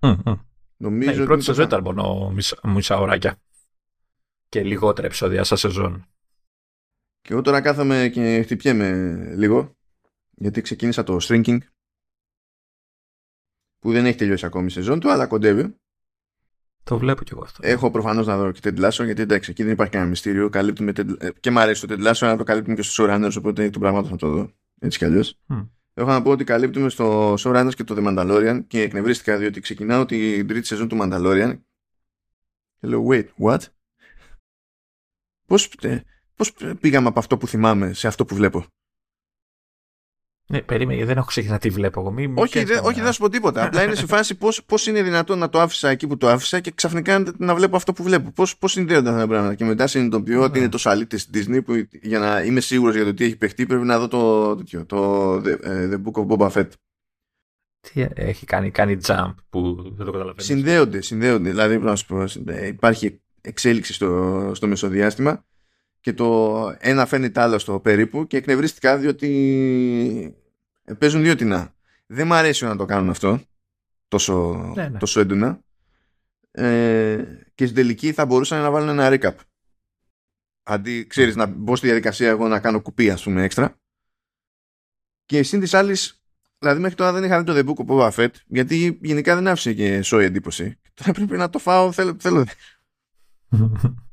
Mm-hmm. 0.00 0.38
νομίζω 0.76 1.10
Ναι, 1.10 1.16
η 1.16 1.16
ότι 1.16 1.24
πρώτη 1.24 1.44
το 1.44 1.52
σεζόν 1.54 1.68
θα- 1.68 1.76
ήταν 1.78 1.82
μόνο 1.94 2.30
μισά, 2.30 2.56
μισά 2.62 2.96
ωράκια. 2.98 3.40
Και 4.48 4.62
λιγότερα 4.62 5.06
επεισόδια 5.06 5.44
σαν 5.44 5.58
σεζόν. 5.58 6.06
Και 7.20 7.32
εγώ 7.32 7.42
τώρα 7.42 7.60
κάθομαι 7.60 8.08
και 8.12 8.42
χτυπιέμαι 8.42 8.90
λίγο 9.36 9.76
γιατί 10.30 10.60
ξεκίνησα 10.60 11.02
το 11.04 11.16
Shrinking 11.22 11.58
που 13.78 13.92
δεν 13.92 14.06
έχει 14.06 14.16
τελειώσει 14.16 14.46
ακόμη 14.46 14.66
η 14.66 14.70
σεζόν 14.70 15.00
του 15.00 15.10
αλλά 15.10 15.26
κοντεύει. 15.26 15.76
Το 16.84 16.98
βλέπω 16.98 17.22
κι 17.24 17.32
εγώ 17.32 17.42
αυτό. 17.42 17.60
Έχω 17.62 17.90
προφανώς 17.90 18.26
να 18.26 18.36
δω 18.36 18.52
και 18.52 18.60
Ted 18.62 18.84
Lasso 18.84 19.04
γιατί 19.04 19.22
εντάξει 19.22 19.50
εκεί 19.50 19.62
δεν 19.62 19.72
υπάρχει 19.72 19.92
κανένα 19.92 20.10
μυστήριο. 20.10 20.48
Καλύπτουμε 20.48 20.92
Ted- 20.96 21.22
ε, 21.22 21.28
και 21.40 21.50
μου 21.50 21.58
αρέσει 21.58 21.86
το 21.86 21.94
Ted 21.98 22.06
Lasso 22.06 22.18
αλλά 22.20 22.36
το 22.36 22.44
καλύπτουμε 22.44 22.76
και 22.76 22.82
στους 22.82 22.98
showrunners 23.00 23.34
οπότε 23.38 23.64
εκ 23.64 23.72
των 23.72 23.80
πραγμάτων 23.80 24.10
θα 24.10 24.16
το 24.16 24.30
δω. 24.30 24.52
Έτσι 24.78 24.98
κι 24.98 25.04
αλλιώς. 25.04 25.38
Μμ. 25.46 25.60
Έχω 25.94 26.08
να 26.10 26.22
πω 26.22 26.30
ότι 26.30 26.44
καλύπτουμε 26.44 26.88
στο 26.88 27.34
showrunners 27.34 27.72
και 27.76 27.84
το 27.84 27.94
The 27.98 28.06
Mandalorian 28.06 28.64
και 28.66 28.80
εκνευρίστηκα 28.80 29.36
διότι 29.36 29.60
ξεκινάω 29.60 30.06
την 30.06 30.46
τρίτη 30.46 30.66
σεζόν 30.66 30.88
του 30.88 30.98
Mandalorian 31.00 31.58
και 32.80 32.86
λέω 32.86 33.06
wait, 33.10 33.26
what? 33.38 33.58
Πώς, 35.46 35.72
ε, 35.80 36.02
πώς 36.34 36.52
πήγαμε 36.80 37.08
από 37.08 37.18
αυτό 37.18 37.36
που 37.36 37.46
θυμάμαι 37.46 37.92
σε 37.92 38.06
αυτό 38.06 38.24
που 38.24 38.34
βλέπω; 38.34 38.66
Ναι, 40.50 40.62
περίμενε, 40.62 41.04
δεν 41.04 41.16
έχω 41.16 41.26
ξεκινήσει 41.26 41.58
τι 41.60 41.68
βλέπω 41.70 42.00
εγώ. 42.00 42.10
Μη, 42.10 42.26
μου 42.28 42.34
Όχι, 42.38 42.52
κάνεις 42.52 42.68
δεν, 42.68 42.76
καμιά- 42.76 42.90
όχι, 42.90 42.98
δεν 42.98 43.06
θα 43.08 43.12
σου 43.12 43.20
πω 43.20 43.28
τίποτα. 43.28 43.64
Απλά 43.64 43.82
είναι 43.84 43.94
σε 43.94 44.06
φάση 44.06 44.34
πώς 44.34 44.64
πώς 44.64 44.86
είναι 44.86 45.02
δυνατόν 45.02 45.38
να 45.38 45.48
το 45.48 45.60
άφησα 45.60 45.88
εκεί 45.88 46.06
που 46.06 46.16
το 46.16 46.28
άφησα 46.28 46.60
και 46.60 46.70
ξαφνικά 46.70 47.18
να- 47.18 47.32
να 47.38 47.54
βλέπω 47.54 47.76
αυτό 47.76 47.92
που 47.92 48.02
βλέπω. 48.02 48.30
Πώς 48.30 48.56
πώς 48.58 48.72
συνδέονται 48.72 49.08
αυτά 49.08 49.20
τα 49.20 49.26
πράγματα. 49.26 49.54
Και 49.54 49.64
μετά 49.64 49.86
συνειδητοποιώ 49.86 50.42
ότι 50.42 50.52
Ναι. 50.52 50.58
είναι 50.58 50.68
τόσο 50.68 50.90
αλήτη 50.90 51.18
στην 51.18 51.54
Disney 51.54 51.64
που 51.64 51.86
για 52.02 52.18
να 52.18 52.42
είμαι 52.42 52.60
σίγουρος 52.60 52.94
για 52.94 53.04
το 53.04 53.14
τι 53.14 53.24
έχει 53.24 53.36
παιχτεί 53.36 53.66
πρέπει 53.66 53.84
να 53.84 53.98
δω 53.98 54.08
το, 54.08 54.56
τέτοιο, 54.56 54.86
το 54.86 55.32
The, 55.36 55.58
ε, 55.62 55.88
The 55.92 55.96
Book 56.02 56.22
of 56.22 56.36
Boba 56.36 56.50
Fett. 56.50 56.68
Τι 57.80 58.06
έχει 58.14 58.46
κάνει, 58.46 58.70
κάνει 58.70 58.96
jump 59.06 59.34
που 59.50 59.74
δεν 59.82 60.06
το 60.06 60.12
καταλαβαίνω. 60.12 60.34
Συνδέονται, 60.38 61.00
συνδέονται. 61.02 61.48
Δηλαδή, 61.50 61.68
πρέπει 61.68 61.84
να 61.90 61.96
σου 61.96 62.06
πω, 62.06 62.24
ε, 62.46 62.66
υπάρχει 62.66 63.20
εξέλιξη 63.40 63.92
στο, 63.92 64.50
στο 64.54 64.66
μεσοδιάστημα 64.66 65.44
και 66.08 66.14
το 66.14 66.76
ένα 66.78 67.06
φέρνει 67.06 67.30
το 67.30 67.40
άλλο 67.40 67.58
στο 67.58 67.80
περίπου 67.80 68.26
και 68.26 68.36
εκνευρίστηκα 68.36 68.98
διότι 68.98 70.36
ε, 70.84 70.94
παίζουν 70.94 71.22
δύο 71.22 71.34
τεινά. 71.34 71.74
Δεν 72.06 72.26
μου 72.26 72.34
αρέσει 72.34 72.64
να 72.64 72.76
το 72.76 72.84
κάνουν 72.84 73.10
αυτό 73.10 73.40
τόσο, 74.08 74.54
Ναι, 74.76 74.88
ναι. 74.88 74.98
τόσο 74.98 75.20
έντονα 75.20 75.60
ε, 76.50 77.24
και 77.54 77.64
στην 77.64 77.74
τελική 77.74 78.12
θα 78.12 78.26
μπορούσαν 78.26 78.62
να 78.62 78.70
βάλουν 78.70 78.88
ένα 78.88 79.08
recap. 79.10 79.34
Αντί, 80.62 81.06
ξέρεις, 81.06 81.36
να 81.36 81.46
μπω 81.46 81.76
στη 81.76 81.86
διαδικασία 81.86 82.28
εγώ 82.28 82.48
να 82.48 82.60
κάνω 82.60 82.80
κουπί, 82.80 83.10
ας 83.10 83.22
πούμε, 83.22 83.42
έξτρα. 83.42 83.78
Και 85.26 85.42
σύν 85.42 85.60
της 85.60 85.74
άλλης, 85.74 86.22
δηλαδή 86.58 86.80
μέχρι 86.80 86.96
τώρα 86.96 87.12
δεν 87.12 87.24
είχα 87.24 87.42
δει 87.42 87.44
το 87.44 87.54
The 87.54 87.64
Book 87.64 87.86
of 87.86 87.96
Boba 87.96 88.10
Fett, 88.10 88.32
γιατί 88.46 88.98
γενικά 89.02 89.34
δεν 89.34 89.48
άφησε 89.48 89.72
και 89.72 90.02
σόη 90.02 90.24
εντύπωση. 90.24 90.78
Τώρα 90.94 91.12
πρέπει 91.12 91.36
να 91.36 91.50
το 91.50 91.58
φάω, 91.58 91.92
θέλω, 91.92 92.16
θέλω. 92.18 92.44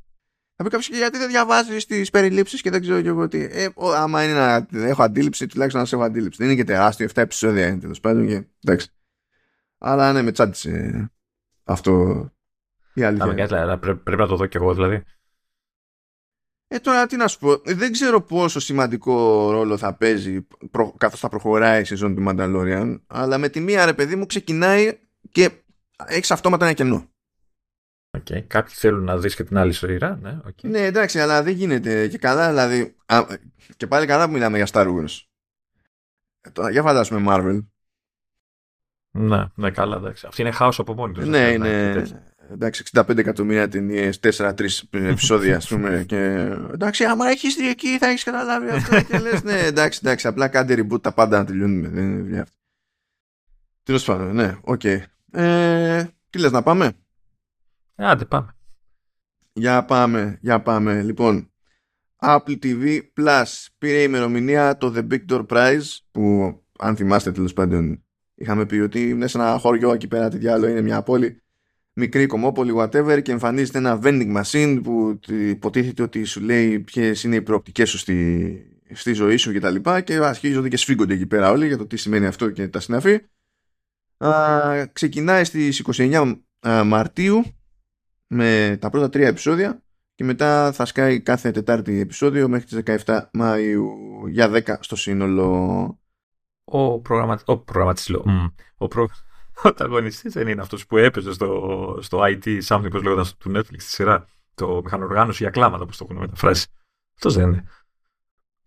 Θα 0.56 0.64
πει 0.64 0.70
κάποιος 0.70 0.88
γιατί 0.98 1.18
δεν 1.18 1.28
διαβάζεις 1.28 1.86
τις 1.86 2.10
περιλήψεις 2.10 2.60
και 2.60 2.70
δεν 2.70 2.80
ξέρω 2.80 3.02
και 3.02 3.08
εγώ 3.08 3.28
τι. 3.28 3.42
Ε, 3.50 3.68
ο, 3.74 3.92
άμα 3.92 4.24
είναι 4.24 4.34
να 4.34 4.66
έχω 4.86 5.02
αντίληψη, 5.02 5.46
τουλάχιστον 5.46 5.80
να 5.80 5.86
σε 5.86 5.94
έχω 5.94 6.04
αντίληψη. 6.04 6.38
Δεν 6.42 6.46
είναι 6.52 6.56
και 6.62 6.64
τεράστιο, 6.64 7.06
7 7.06 7.10
επεισόδια 7.14 7.66
είναι 7.66 7.78
τέλος 7.78 8.00
πάντων. 8.00 8.26
Και, 8.26 8.42
εντάξει. 8.64 8.88
Αλλά 9.78 10.12
ναι, 10.12 10.22
με 10.22 10.32
τσάντισε 10.32 11.10
αυτό 11.64 11.92
η 12.94 13.00
Να 13.00 13.06
αλήθεια. 13.06 13.26
με 13.26 13.34
κάνεις, 13.34 13.52
αλλά 13.52 13.78
πρέ- 13.78 13.96
πρέπει 13.96 14.20
να 14.20 14.26
το 14.28 14.36
δω 14.36 14.46
κι 14.46 14.56
εγώ 14.56 14.74
δηλαδή. 14.74 15.02
Ε, 16.68 16.78
τώρα 16.78 17.06
τι 17.06 17.16
να 17.16 17.28
σου 17.28 17.38
πω. 17.38 17.56
Δεν 17.64 17.92
ξέρω 17.92 18.20
πόσο 18.20 18.60
σημαντικό 18.60 19.50
ρόλο 19.50 19.76
θα 19.76 19.94
παίζει 19.94 20.46
προ, 20.70 20.94
καθώς 20.98 21.20
θα 21.20 21.28
προχωράει 21.28 21.80
η 21.80 21.84
σεζόν 21.84 22.14
του 22.14 22.24
Mandalorian. 22.28 23.00
Αλλά 23.06 23.38
με 23.38 23.48
τη 23.48 23.60
μία 23.60 23.84
ρε 23.84 23.94
παιδί 23.94 24.16
μου 24.16 24.26
ξεκινάει 24.26 24.98
και 25.30 25.50
έχει 26.06 26.32
αυτόματα 26.32 26.64
ένα 26.64 26.74
κενό. 26.74 27.10
Okay. 28.16 28.40
Κάποιοι 28.46 28.74
θέλουν 28.74 29.04
να 29.04 29.18
δεις 29.18 29.34
και 29.34 29.44
την 29.44 29.58
άλλη 29.58 29.72
σειρά. 29.72 30.18
Ναι, 30.22 30.38
okay. 30.46 30.68
Ναι, 30.68 30.78
εντάξει, 30.78 31.20
αλλά 31.20 31.42
δεν 31.42 31.54
γίνεται 31.54 32.08
και 32.08 32.18
καλά, 32.18 32.48
δηλαδή. 32.48 32.94
Α, 33.06 33.24
και 33.76 33.86
πάλι 33.86 34.06
καλά 34.06 34.26
που 34.26 34.32
μιλάμε 34.32 34.56
για 34.56 34.68
Star 34.72 34.86
Wars. 34.86 35.20
Ε, 36.40 36.50
τώρα, 36.50 36.70
για 36.70 36.82
φαντάσουμε 36.82 37.24
Marvel. 37.28 37.64
ναι, 39.10 39.44
ναι, 39.54 39.70
καλά, 39.70 39.96
εντάξει. 39.96 40.26
Αυτή 40.26 40.42
είναι 40.42 40.50
χάος 40.50 40.78
από 40.78 40.94
μόνη 40.94 41.12
τους. 41.12 41.26
ναι, 41.26 41.44
δεν 41.44 41.54
είναι. 41.54 41.92
τέτοιο. 41.92 42.22
Εντάξει, 42.50 42.82
65 42.92 43.18
εκατομμύρια 43.18 43.68
ταινίε, 43.68 44.12
4-3 44.20 44.52
επεισόδια, 44.90 45.56
ας 45.56 45.68
πούμε. 45.68 46.04
Και, 46.08 46.16
εντάξει, 46.72 47.04
άμα 47.04 47.28
έχεις 47.28 47.54
δει 47.54 47.68
εκεί, 47.68 47.98
θα 47.98 48.06
έχεις 48.06 48.24
καταλάβει 48.24 48.70
αυτό. 48.70 49.02
και 49.02 49.18
λες, 49.18 49.42
ναι, 49.42 49.58
εντάξει, 49.58 50.00
εντάξει, 50.02 50.26
απλά 50.26 50.48
κάντε 50.48 50.74
reboot 50.78 51.02
τα 51.02 51.12
πάντα 51.12 51.38
να 51.38 51.44
τελειώνουμε. 51.44 51.88
Δεν 51.88 52.04
είναι 52.04 52.22
δουλειά 52.22 52.42
αυτή. 52.42 52.56
Τέλος 53.82 54.04
πάντων, 54.04 54.34
ναι, 54.34 54.56
οκ. 54.60 54.84
Ε, 55.32 56.04
τι 56.30 56.38
λες, 56.38 56.50
να 56.50 56.62
πάμε; 56.62 56.92
Άντε, 57.96 58.24
πάμε. 58.24 58.56
Για 59.52 59.84
πάμε, 59.84 60.38
για 60.40 60.62
πάμε. 60.62 61.02
Λοιπόν, 61.02 61.50
Apple 62.16 62.58
TV 62.62 63.00
Plus 63.16 63.66
πήρε 63.78 64.02
ημερομηνία 64.02 64.76
το 64.76 64.92
The 64.96 65.12
Big 65.12 65.24
Door 65.32 65.46
Prize 65.46 65.96
που 66.10 66.54
αν 66.78 66.96
θυμάστε 66.96 67.32
τέλος 67.32 67.52
πάντων 67.52 68.04
είχαμε 68.34 68.66
πει 68.66 68.76
ότι 68.76 69.08
είναι 69.08 69.26
σε 69.26 69.38
ένα 69.38 69.58
χωριό 69.58 69.92
εκεί 69.92 70.08
πέρα 70.08 70.28
τι 70.28 70.38
διάολο 70.38 70.70
είναι 70.70 70.80
μια 70.80 71.02
πόλη 71.02 71.42
μικρή 71.92 72.26
κομμόπολη 72.26 72.72
whatever 72.76 73.22
και 73.22 73.32
εμφανίζεται 73.32 73.78
ένα 73.78 74.00
vending 74.02 74.42
machine 74.42 74.80
που 74.82 75.20
υποτίθεται 75.28 76.02
ότι 76.02 76.24
σου 76.24 76.40
λέει 76.40 76.80
ποιες 76.80 77.24
είναι 77.24 77.36
οι 77.36 77.42
προοπτικές 77.42 77.90
σου 77.90 77.98
στη, 77.98 78.80
στη 78.92 79.12
ζωή 79.12 79.36
σου 79.36 79.52
και 79.52 79.60
τα 79.60 79.70
λοιπά 79.70 80.00
και 80.00 80.14
αρχίζονται 80.14 80.68
και 80.68 80.76
σφίγγονται 80.76 81.14
εκεί 81.14 81.26
πέρα 81.26 81.50
όλοι 81.50 81.66
για 81.66 81.76
το 81.76 81.86
τι 81.86 81.96
σημαίνει 81.96 82.26
αυτό 82.26 82.50
και 82.50 82.68
τα 82.68 82.80
συναφή. 82.80 83.20
Α, 84.16 84.86
ξεκινάει 84.92 85.44
στις 85.44 85.82
29 85.96 86.38
α, 86.68 86.84
Μαρτίου 86.84 87.55
με 88.26 88.78
τα 88.80 88.90
πρώτα 88.90 89.08
τρία 89.08 89.26
επεισόδια 89.28 89.82
και 90.14 90.24
μετά 90.24 90.72
θα 90.72 90.84
σκάει 90.84 91.20
κάθε 91.20 91.50
Τετάρτη 91.50 92.00
επεισόδιο 92.00 92.48
μέχρι 92.48 92.66
τις 92.82 93.02
17 93.04 93.20
Μαΐου 93.38 93.84
για 94.28 94.50
10 94.66 94.76
στο 94.80 94.96
σύνολο. 94.96 95.48
Ο, 96.64 97.00
προγραμμα... 97.00 97.40
ο 97.44 97.58
προγραμματιστής, 97.58 98.14
λέω, 98.14 98.22
μ, 98.26 98.46
ο, 98.76 98.88
προ... 98.88 99.02
ο 99.64 99.68
ανταγωνιστής 99.68 100.32
δεν 100.32 100.48
είναι 100.48 100.60
αυτός 100.60 100.86
που 100.86 100.96
έπαιζε 100.96 101.32
στο, 101.32 101.98
στο 102.02 102.18
IT, 102.22 102.62
something, 102.62 102.90
πώς 102.90 103.02
λέγονταν, 103.02 103.26
του 103.38 103.52
Netflix 103.56 103.76
τη 103.76 103.82
σειρά. 103.82 104.26
Το 104.54 104.80
μηχανοργάνωση 104.84 105.42
για 105.42 105.50
κλάματα, 105.52 105.82
όπως 105.82 105.96
το 105.96 106.06
έχουν 106.10 106.20
μεταφράσει. 106.20 106.66
Αυτός 107.14 107.34
δεν 107.34 107.48
είναι. 107.48 107.64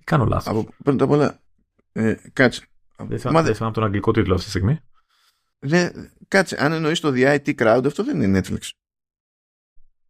Κάνω 0.03 0.25
λάθος. 0.25 0.47
Από 0.47 0.67
πρώτα 0.83 1.03
απ' 1.03 1.09
όλα, 1.11 1.39
ε, 1.91 2.15
κάτσε. 2.33 2.67
Δεν 2.97 3.07
Μα 3.09 3.17
θυμάμαι 3.17 3.39
δε- 3.39 3.45
δεν 3.45 3.55
θυμάμαι 3.55 3.73
τον 3.73 3.83
αγγλικό 3.83 4.11
τίτλο 4.11 4.33
αυτή 4.33 4.45
τη 4.45 4.49
στιγμή. 4.51 4.79
δε- 5.59 5.91
κάτσε, 6.27 6.63
αν 6.63 6.71
εννοείς 6.71 6.99
το 6.99 7.11
The 7.15 7.39
IT 7.39 7.55
Crowd, 7.55 7.81
αυτό 7.85 8.03
δεν 8.03 8.21
είναι 8.21 8.39
Netflix. 8.43 8.69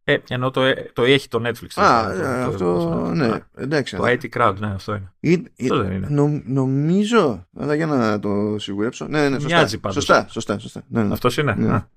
Ε, 0.04 0.16
ενώ 0.28 0.50
το, 0.50 0.62
ε, 0.62 0.90
το 0.92 1.02
έχει 1.02 1.28
το 1.28 1.38
Netflix. 1.48 1.82
Α, 1.82 2.04
το- 2.04 2.10
ε, 2.10 2.22
το- 2.44 2.48
αυτό, 2.48 2.58
το- 2.58 3.14
ναι, 3.14 3.26
α, 3.26 3.48
εντάξει. 3.54 3.96
Το 3.96 4.02
IT 4.06 4.24
Crowd, 4.36 4.54
ναι, 4.58 4.66
αυτό 4.66 4.94
είναι. 4.94 5.12
Ή- 5.20 5.30
ή- 5.32 5.46
Αυτό 5.62 5.82
δεν 5.82 5.92
είναι. 5.92 6.06
νο- 6.10 6.42
νομίζω, 6.46 7.46
αλλά 7.56 7.74
για 7.74 7.86
να 7.86 8.18
το 8.18 8.58
σιγουρέψω. 8.58 9.06
Ναι, 9.06 9.28
ναι, 9.28 9.34
σωστά. 9.38 9.56
Μοιάζει 9.56 9.78
πάντως. 9.78 9.94
Σωστά, 10.04 10.26
σωστά, 10.28 10.58
σωστά. 10.58 10.82
Ναι, 10.88 11.02
ναι. 11.04 11.12
Αυτός 11.12 11.36
είναι. 11.36 11.54
Ναι. 11.54 11.72
Α. 11.72 11.88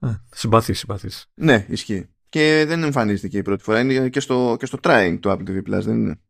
Α, 0.00 0.10
Συμπαθής, 0.30 0.78
συμπαθής. 0.78 1.26
ναι, 1.34 1.66
ισχύει. 1.68 2.08
Και 2.28 2.64
δεν 2.66 2.82
εμφανίστηκε 2.82 3.38
η 3.38 3.42
πρώτη 3.42 3.62
φορά. 3.62 3.80
Είναι 3.80 4.08
και 4.08 4.20
στο, 4.20 4.56
και 4.58 4.66
στο 4.66 4.78
Trying 4.82 5.18
το 5.20 5.30
Apple 5.30 5.48
TV 5.50 5.56
Plus, 5.56 5.80
δεν 5.82 5.94
είναι. 5.96 6.20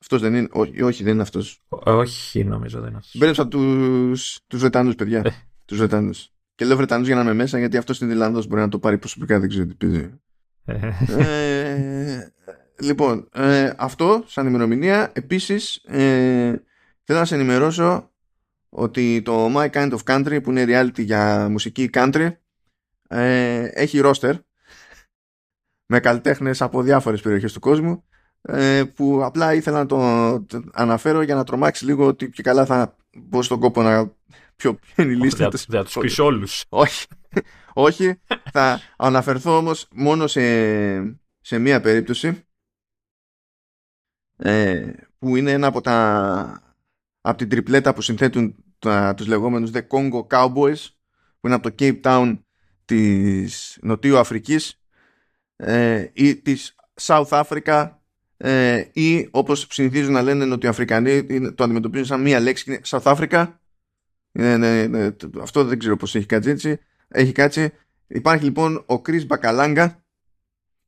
Αυτός 0.00 0.20
δεν 0.20 0.34
είναι. 0.34 0.48
Όχι, 0.50 0.82
όχι 0.82 1.02
δεν 1.02 1.12
είναι 1.12 1.22
αυτός. 1.22 1.60
Ο- 1.68 1.90
Όχι, 1.92 2.44
νομίζω 2.44 2.78
δεν 2.80 2.88
είναι 2.88 2.96
αυτός. 2.98 3.14
Μπέρδεψα 3.20 3.48
τους, 3.48 4.40
τους 4.46 4.60
Βρετανούς, 4.60 4.94
παιδιά. 4.94 5.18
Ε. 5.24 5.30
τους 5.64 5.78
Βρετανούς. 5.78 6.30
Και 6.56 6.64
λέω 6.64 6.76
Βρετανούς 6.76 7.06
για 7.06 7.16
να 7.16 7.22
είμαι 7.22 7.34
μέσα, 7.34 7.58
γιατί 7.58 7.76
αυτός 7.76 8.00
είναι 8.00 8.12
Ιρλανδός. 8.12 8.46
Μπορεί 8.46 8.60
να 8.60 8.68
το 8.68 8.78
πάρει 8.78 8.98
προσωπικά, 8.98 9.40
δεν 9.40 9.48
ξέρω 9.48 9.66
τι 9.66 9.74
παίζει. 9.74 10.20
Ε, 10.64 10.88
ε, 11.06 12.32
λοιπόν, 12.80 13.28
ε, 13.32 13.72
αυτό 13.76 14.24
σαν 14.26 14.46
ημερομηνία. 14.46 15.10
Επίσης, 15.12 15.76
ε, 15.76 16.62
θέλω 17.04 17.18
να 17.18 17.24
σε 17.24 17.34
ενημερώσω 17.34 18.10
ότι 18.68 19.22
το 19.24 19.54
My 19.56 19.70
Kind 19.70 19.92
of 19.92 19.98
Country, 20.04 20.42
που 20.42 20.50
είναι 20.50 20.64
reality 20.68 21.04
για 21.04 21.48
μουσική 21.50 21.90
country, 21.92 22.30
ε, 23.08 23.68
έχει 23.72 24.00
roster 24.04 24.34
με 25.86 26.00
καλλιτέχνες 26.00 26.62
από 26.62 26.82
διάφορες 26.82 27.20
περιοχές 27.20 27.52
του 27.52 27.60
κόσμου 27.60 28.04
ε, 28.42 28.82
που 28.94 29.24
απλά 29.24 29.54
ήθελα 29.54 29.78
να 29.78 29.86
το 29.86 30.00
αναφέρω 30.72 31.22
για 31.22 31.34
να 31.34 31.44
τρομάξει 31.44 31.84
λίγο 31.84 32.06
ότι 32.06 32.30
και 32.30 32.42
καλά 32.42 32.66
θα 32.66 32.96
μπω 33.16 33.42
στον 33.42 33.60
κόπο 33.60 33.82
να 33.82 34.12
ποιο, 34.56 34.74
ποιο 34.74 35.04
είναι 35.04 35.12
η 35.12 35.16
λίστα. 35.16 35.48
Δεν 35.48 35.60
θα 35.68 35.84
τους 35.84 35.96
πεις 36.00 36.18
όλους. 36.18 36.64
Όχι. 36.68 37.06
Όχι. 37.72 38.20
Θα 38.52 38.80
αναφερθώ 38.96 39.56
όμως 39.56 39.88
μόνο 39.94 40.26
σε, 40.26 40.40
σε 41.40 41.58
μία 41.58 41.80
περίπτωση 41.80 42.44
ε, 44.36 44.92
που 45.18 45.36
είναι 45.36 45.50
ένα 45.50 45.66
από 45.66 45.80
τα 45.80 46.60
από 47.20 47.38
την 47.38 47.48
τριπλέτα 47.48 47.94
που 47.94 48.02
συνθέτουν 48.02 48.54
τα, 48.78 49.14
τους 49.14 49.26
λεγόμενους 49.26 49.70
The 49.74 49.80
Congo 49.88 50.26
Cowboys 50.26 50.86
που 51.40 51.46
είναι 51.46 51.54
από 51.54 51.70
το 51.70 51.74
Cape 51.78 52.00
Town 52.02 52.38
της 52.84 53.78
Νοτιού 53.82 54.18
Αφρικής 54.18 54.80
ε, 55.56 56.06
ή 56.12 56.36
της 56.36 56.74
South 57.00 57.44
Africa 57.44 57.90
ε, 58.36 58.84
ή 58.92 59.28
όπως 59.30 59.66
συνηθίζουν 59.70 60.12
να 60.12 60.22
λένε 60.22 60.44
Νοτιοαφρικανοί 60.44 61.24
το 61.54 61.64
αντιμετωπίζουν 61.64 62.06
σαν 62.06 62.20
μία 62.20 62.40
λέξη 62.40 62.70
είναι 62.70 62.80
South 62.86 63.16
Africa 63.16 63.52
ε, 64.36 64.56
ναι, 64.56 64.86
ναι, 64.86 65.10
αυτό 65.40 65.64
δεν 65.64 65.78
ξέρω 65.78 65.96
πως 65.96 66.14
έχει 66.14 66.26
κάτσει 66.26 66.50
έτσι 66.50 66.78
έχει 67.08 67.32
κάτσει 67.32 67.72
υπάρχει 68.06 68.44
λοιπόν 68.44 68.76
ο 68.76 68.94
Chris 68.94 69.26
Μπακαλάγκα 69.26 70.04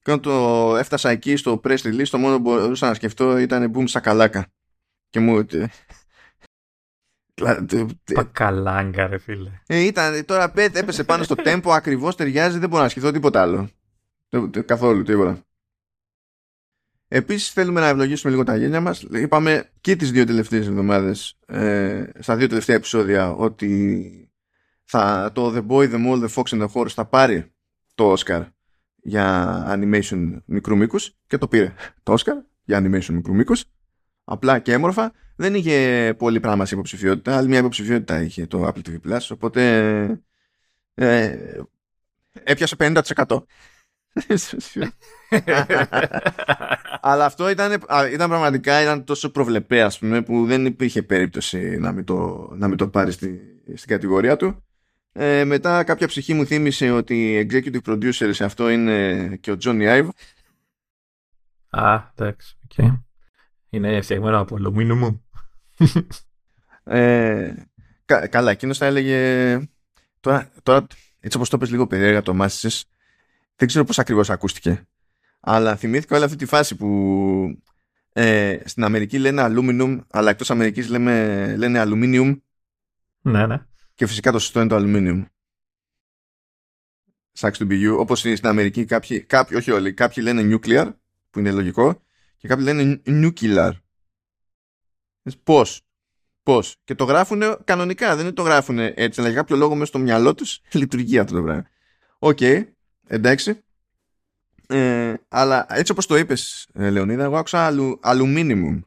και 0.02 0.10
όταν 0.10 0.20
το 0.20 0.76
έφτασα 0.76 1.10
εκεί 1.10 1.36
στο 1.36 1.60
press 1.64 1.78
release 1.78 2.08
το 2.10 2.18
μόνο 2.18 2.36
που 2.36 2.42
μπορούσα 2.42 2.86
να 2.86 2.94
σκεφτώ 2.94 3.38
ήταν 3.38 3.72
boom 3.74 3.84
σακαλάκα 3.86 4.46
και 5.10 5.20
μου 5.20 5.46
Πακαλάγκα, 8.14 9.06
ρε 9.06 9.18
φίλε. 9.18 9.50
Ε, 9.66 9.80
ήταν, 9.80 10.24
τώρα 10.24 10.52
έπεσε 10.54 11.04
πάνω 11.04 11.22
στο 11.22 11.34
τέμπο, 11.44 11.72
ακριβώς 11.72 12.16
ταιριάζει, 12.16 12.58
δεν 12.58 12.68
μπορώ 12.68 12.82
να 12.82 12.88
σκεφτώ 12.88 13.10
τίποτα 13.10 13.42
άλλο. 13.42 13.68
Καθόλου, 14.64 15.02
τίποτα. 15.02 15.42
Επίσης, 17.08 17.50
θέλουμε 17.50 17.80
να 17.80 17.88
ευλογήσουμε 17.88 18.32
λίγο 18.32 18.44
τα 18.44 18.56
γένια 18.56 18.80
μας. 18.80 19.02
Είπαμε 19.12 19.70
και 19.80 19.96
τις 19.96 20.10
δύο 20.10 20.24
τελευταίες 20.24 20.66
εβδομάδες, 20.66 21.38
ε, 21.46 22.04
στα 22.18 22.36
δύο 22.36 22.48
τελευταία 22.48 22.76
επεισόδια, 22.76 23.30
ότι 23.30 24.30
θα, 24.84 25.30
το 25.34 25.54
The 25.56 25.66
Boy, 25.66 25.92
The 25.92 26.06
Mole, 26.06 26.24
The 26.24 26.28
Fox 26.28 26.58
and 26.58 26.62
The 26.62 26.68
Horse 26.72 26.88
θα 26.88 27.04
πάρει 27.04 27.52
το 27.94 28.14
Oscar 28.18 28.46
για 29.02 29.64
animation 29.68 30.42
μικρού 30.44 30.76
μήκους 30.76 31.16
και 31.26 31.38
το 31.38 31.48
πήρε 31.48 31.72
το 32.02 32.14
Oscar 32.18 32.32
για 32.64 32.80
animation 32.82 33.06
μικρού 33.12 33.34
μήκους 33.34 33.64
απλά 34.24 34.58
και 34.58 34.72
έμορφα. 34.72 35.12
Δεν 35.36 35.54
είχε 35.54 36.14
πολύ 36.18 36.40
πράγμα 36.40 36.66
σε 36.66 36.74
υποψηφιότητα, 36.74 37.36
άλλη 37.36 37.48
μια 37.48 37.58
υποψηφιότητα 37.58 38.22
είχε 38.22 38.46
το 38.46 38.66
Apple 38.66 38.88
TV 38.88 39.10
Plus, 39.10 39.20
οπότε 39.30 40.22
ε, 40.94 41.36
έπιασε 42.32 42.76
50%. 42.78 43.42
Αλλά 47.00 47.24
αυτό 47.24 47.48
ήταν, 47.48 47.82
ήταν 48.12 48.28
πραγματικά 48.28 48.82
ήταν 48.82 49.04
τόσο 49.04 49.30
προβλεπέ, 49.30 49.82
ας 49.82 49.98
πούμε, 49.98 50.22
που 50.22 50.46
δεν 50.46 50.66
υπήρχε 50.66 51.02
περίπτωση 51.02 51.78
να 51.78 51.92
μην 51.92 52.04
το, 52.04 52.48
να 52.54 52.68
μην 52.68 52.76
το 52.76 52.88
πάρει 52.88 53.12
στη, 53.12 53.40
στην 53.74 53.88
κατηγορία 53.88 54.36
του. 54.36 54.62
Ε, 55.12 55.44
μετά 55.44 55.84
κάποια 55.84 56.06
ψυχή 56.06 56.34
μου 56.34 56.46
θύμισε 56.46 56.90
ότι 56.90 57.46
executive 57.50 57.82
producer 57.86 58.30
σε 58.30 58.44
αυτό 58.44 58.70
είναι 58.70 59.28
και 59.40 59.52
ο 59.52 59.56
Johnny 59.64 59.82
Ive. 59.82 60.08
Α, 61.70 62.00
εντάξει, 62.14 62.56
okay. 62.68 63.02
Είναι 63.70 64.00
φτιαγμένο 64.00 64.40
από 64.40 64.56
αλουμίνιο 64.56 65.22
ε, 66.84 67.52
κα, 68.04 68.26
καλά, 68.26 68.50
εκείνος 68.50 68.78
θα 68.78 68.86
έλεγε. 68.86 69.58
Τώρα, 70.20 70.50
τώρα 70.62 70.86
έτσι 71.20 71.36
όπως 71.36 71.48
το 71.48 71.58
πες 71.58 71.70
λίγο 71.70 71.86
περίεργα 71.86 72.22
το 72.22 72.34
μάσησε, 72.34 72.84
δεν 73.58 73.68
ξέρω 73.68 73.84
πώς 73.84 73.98
ακριβώς 73.98 74.30
ακούστηκε. 74.30 74.86
Αλλά 75.40 75.76
θυμήθηκα 75.76 76.16
όλη 76.16 76.24
αυτή 76.24 76.36
τη 76.36 76.46
φάση 76.46 76.76
που 76.76 77.62
ε, 78.12 78.58
στην 78.64 78.84
Αμερική 78.84 79.18
λένε 79.18 79.46
aluminum, 79.46 79.98
αλλά 80.10 80.30
εκτός 80.30 80.50
Αμερικής 80.50 80.88
λένε 80.88 81.82
aluminium. 81.84 82.40
Ναι, 83.20 83.46
ναι. 83.46 83.66
Και 83.94 84.06
φυσικά 84.06 84.32
το 84.32 84.38
σωστό 84.38 84.60
είναι 84.60 84.68
το 84.68 84.76
aluminium. 84.76 85.24
Σάξ 87.32 87.58
του 87.58 87.66
BU. 87.70 87.96
Όπως 87.98 88.18
στην 88.18 88.46
Αμερική 88.46 88.84
κάποιοι, 88.84 89.20
κάποιοι, 89.20 89.56
όχι 89.60 89.70
όλοι, 89.70 89.94
κάποιοι 89.94 90.24
λένε 90.26 90.56
nuclear, 90.56 90.94
που 91.30 91.38
είναι 91.38 91.52
λογικό, 91.52 92.02
και 92.36 92.48
κάποιοι 92.48 92.64
λένε 92.68 93.02
nucular. 93.06 93.72
Πώς. 95.42 95.82
Πώς. 96.42 96.76
Και 96.84 96.94
το 96.94 97.04
γράφουν 97.04 97.42
κανονικά, 97.64 98.16
δεν 98.16 98.34
το 98.34 98.42
γράφουν 98.42 98.78
έτσι. 98.78 99.20
Αλλά 99.20 99.28
για 99.28 99.38
κάποιο 99.38 99.56
λόγο 99.56 99.74
μέσα 99.74 99.86
στο 99.86 99.98
μυαλό 99.98 100.34
τους 100.34 100.60
λειτουργεί 100.72 101.18
αυτό 101.18 101.34
το 101.34 101.42
πράγμα. 101.42 101.66
Οκ, 102.18 102.38
εντάξει. 103.08 103.62
Ε, 104.66 105.14
αλλά 105.28 105.66
έτσι 105.68 105.92
όπως 105.92 106.06
το 106.06 106.16
είπες 106.16 106.68
ε, 106.74 106.90
Λεωνίδα 106.90 107.24
εγώ 107.24 107.36
άκουσα 107.36 107.66
αλου, 107.66 107.98
αλουμίνιμουμ 108.02 108.80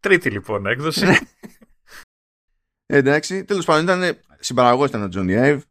Τρίτη 0.00 0.30
λοιπόν 0.30 0.66
έκδοση 0.66 1.06
Εντάξει, 2.86 3.44
τέλος 3.44 3.64
πάντων 3.64 3.82
ήταν 3.82 4.18
συμπαραγωγός 4.38 4.88
ήταν 4.88 5.02
ο 5.02 5.08
Τζόνι 5.08 5.36
Άιβ 5.36 5.62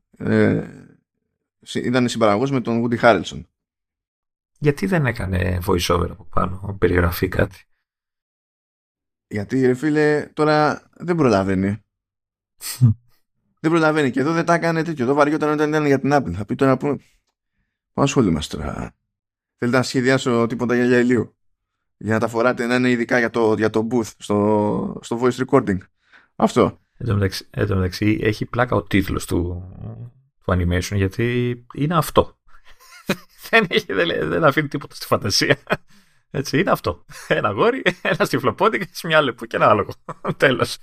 ήταν 1.73 2.07
συμπαραγωγός 2.07 2.51
με 2.51 2.61
τον 2.61 2.83
Woody 2.83 2.99
Harrelson. 2.99 3.43
Γιατί 4.59 4.85
δεν 4.85 5.05
έκανε 5.05 5.59
voice-over 5.65 6.07
από 6.09 6.23
πάνω, 6.23 6.75
περιγραφή 6.79 7.27
κάτι; 7.27 7.65
Γιατί 9.27 9.65
ρε 9.65 9.73
φίλε, 9.73 10.29
τώρα 10.33 10.89
δεν 10.93 11.15
προλαβαίνει. 11.15 11.83
Δεν 13.59 13.71
προλαβαίνει. 13.71 14.11
Και 14.11 14.19
εδώ 14.19 14.33
δεν 14.33 14.45
τα 14.45 14.53
έκανε 14.53 14.83
τέτοιο. 14.83 15.03
Εδώ 15.03 15.13
βαριόταν 15.13 15.49
όταν 15.51 15.69
ήταν 15.69 15.85
για 15.85 15.99
την 15.99 16.11
Apple. 16.13 16.31
Θα 16.33 16.45
πει 16.45 16.55
τώρα 16.55 16.77
που. 16.77 16.99
Πώ 17.93 18.01
ασχολούμαστε 18.01 18.57
τώρα; 18.57 18.95
Θέλετε 19.57 19.77
να 19.77 19.83
σχεδιάσω 19.83 20.45
τίποτα 20.47 20.75
για, 20.75 20.85
για 20.85 20.99
ηλίου. 20.99 21.35
Για 21.97 22.13
να 22.13 22.19
τα 22.19 22.27
φοράτε 22.27 22.65
να 22.65 22.75
είναι 22.75 22.89
ειδικά 22.89 23.19
για 23.19 23.29
το, 23.29 23.53
για 23.57 23.69
το 23.69 23.87
booth 23.91 24.11
στο, 24.17 24.99
στο 25.01 25.19
voice 25.21 25.45
recording. 25.45 25.77
Αυτό. 26.35 26.79
Εν 27.49 27.67
τω 27.67 27.75
μεταξύ, 27.75 28.19
έχει 28.21 28.45
πλάκα 28.45 28.75
ο 28.75 28.83
τίτλος 28.83 29.25
του, 29.25 29.63
του 30.43 30.53
animation 30.53 30.95
γιατί 30.95 31.55
είναι 31.73 31.97
αυτό. 31.97 32.37
δεν, 33.49 33.65
έχει, 33.69 33.93
δεν, 33.93 34.29
δεν 34.29 34.43
αφήνει 34.43 34.67
τίποτα 34.67 34.95
στη 34.95 35.05
φαντασία. 35.05 35.57
Έτσι, 36.31 36.59
είναι 36.59 36.71
αυτό. 36.71 37.05
Ένα 37.27 37.49
γόρι, 37.49 37.81
ένα 38.01 38.27
τυφλοπόντι 38.27 38.77
και 38.77 39.07
μια 39.07 39.21
λεπού 39.21 39.45
και 39.45 39.55
ένα 39.55 39.69
άλογο. 39.69 39.91
Τέλος. 40.37 40.77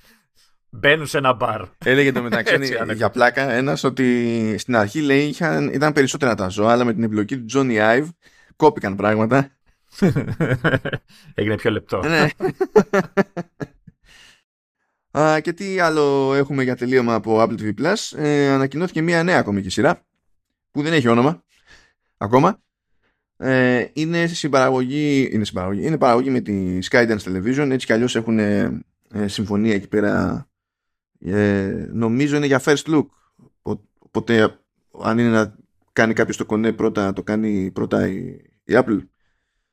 Μπαίνουν 0.77 1.07
σε 1.07 1.19
ένα 1.19 1.33
μπαρ. 1.33 1.63
Έλεγε 1.85 2.13
το 2.13 2.23
μεταξύ 2.23 2.77
για 2.95 3.11
πλάκα 3.11 3.51
ένας 3.51 3.85
ότι 3.85 4.55
στην 4.59 4.77
αρχή 4.77 5.01
λέει 5.01 5.27
είχαν, 5.27 5.69
ήταν 5.69 5.93
περισσότερα 5.93 6.35
τα 6.35 6.49
ζώα, 6.49 6.73
αλλά 6.73 6.85
με 6.85 6.93
την 6.93 7.03
εμπλοκή 7.03 7.39
του 7.39 7.47
Johnny 7.53 7.79
Ive 7.79 8.09
κόπηκαν 8.57 8.97
πράγματα. 8.97 9.51
Έγινε 11.35 11.57
πιο 11.57 11.71
λεπτό. 11.71 12.03
ναι. 12.03 12.29
Α, 15.19 15.41
και 15.41 15.53
τι 15.53 15.79
άλλο 15.79 16.35
έχουμε 16.35 16.63
για 16.63 16.77
τελείωμα 16.77 17.15
από 17.15 17.43
Apple 17.43 17.61
TV 17.61 17.73
Plus; 17.81 18.19
Ε, 18.19 18.49
ανακοινώθηκε 18.49 19.03
μια 19.03 19.23
νέα 19.23 19.43
κομική 19.43 19.69
σειρά 19.69 20.01
που 20.71 20.83
δεν 20.83 20.93
έχει 20.93 21.09
όνομα 21.09 21.43
ακόμα. 22.17 22.63
Ε, 23.37 23.87
είναι 23.93 24.27
συμπαραγωγή, 24.27 25.29
είναι 25.33 25.45
συμπαραγωγή, 25.45 25.87
είναι 25.87 25.99
παραγωγή 25.99 26.31
με 26.31 26.41
τη 26.41 26.79
Skydance 26.91 27.19
Television. 27.25 27.69
Έτσι 27.71 27.87
κι 27.87 27.93
αλλιώς 27.93 28.17
έχουν 28.17 28.39
ε, 28.39 28.83
συμφωνία 29.27 29.75
εκεί 29.75 29.89
πέρα. 29.89 30.47
Ε, 31.25 31.89
νομίζω 31.93 32.37
είναι 32.37 32.47
για 32.47 32.63
first 32.65 32.85
look. 32.87 33.07
Οπότε 33.99 34.59
αν 35.03 35.19
είναι 35.19 35.29
να 35.29 35.57
κάνει 35.93 36.13
κάποιος 36.13 36.37
το 36.37 36.45
κονέ 36.45 36.73
πρώτα, 36.73 37.13
το 37.13 37.23
κάνει 37.23 37.71
πρώτα 37.71 38.09
η, 38.09 38.19
η 38.65 38.73
Apple. 38.73 38.99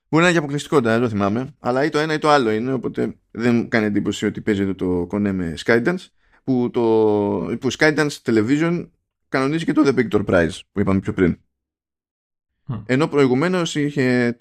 Μπορεί 0.10 0.24
να 0.24 0.30
είναι 0.30 0.32
και 0.32 0.38
αποκλειστικότητα, 0.38 0.92
δεν 0.92 1.02
το 1.02 1.10
θυμάμαι. 1.10 1.56
Αλλά 1.60 1.86
ή 1.86 1.90
το 1.90 2.00
ένα 2.00 2.14
ή 2.14 2.18
το 2.18 2.30
άλλο 2.30 2.52
είναι. 2.52 2.74
Οπότε 2.74 3.16
δεν 3.32 3.56
μου 3.56 3.68
κάνει 3.68 3.86
εντύπωση 3.86 4.26
ότι 4.26 4.42
παίζεται 4.42 4.74
το 4.74 5.06
κονέ 5.08 5.32
με 5.32 5.54
Skydance. 5.66 6.06
Που 6.44 6.70
το 6.74 6.82
που 7.60 7.72
Skydance 7.78 8.18
Television 8.24 8.90
κανονίζει 9.30 9.66
και 9.66 9.74
το 9.74 9.82
The 9.86 9.96
Picture 9.96 10.26
Prize 10.26 10.60
που 10.72 10.80
είπαμε 10.80 11.00
πιο 11.00 11.14
πριν. 11.14 11.38
Ενώ 12.86 13.08
προηγουμένως 13.08 13.76
είχε 13.76 14.38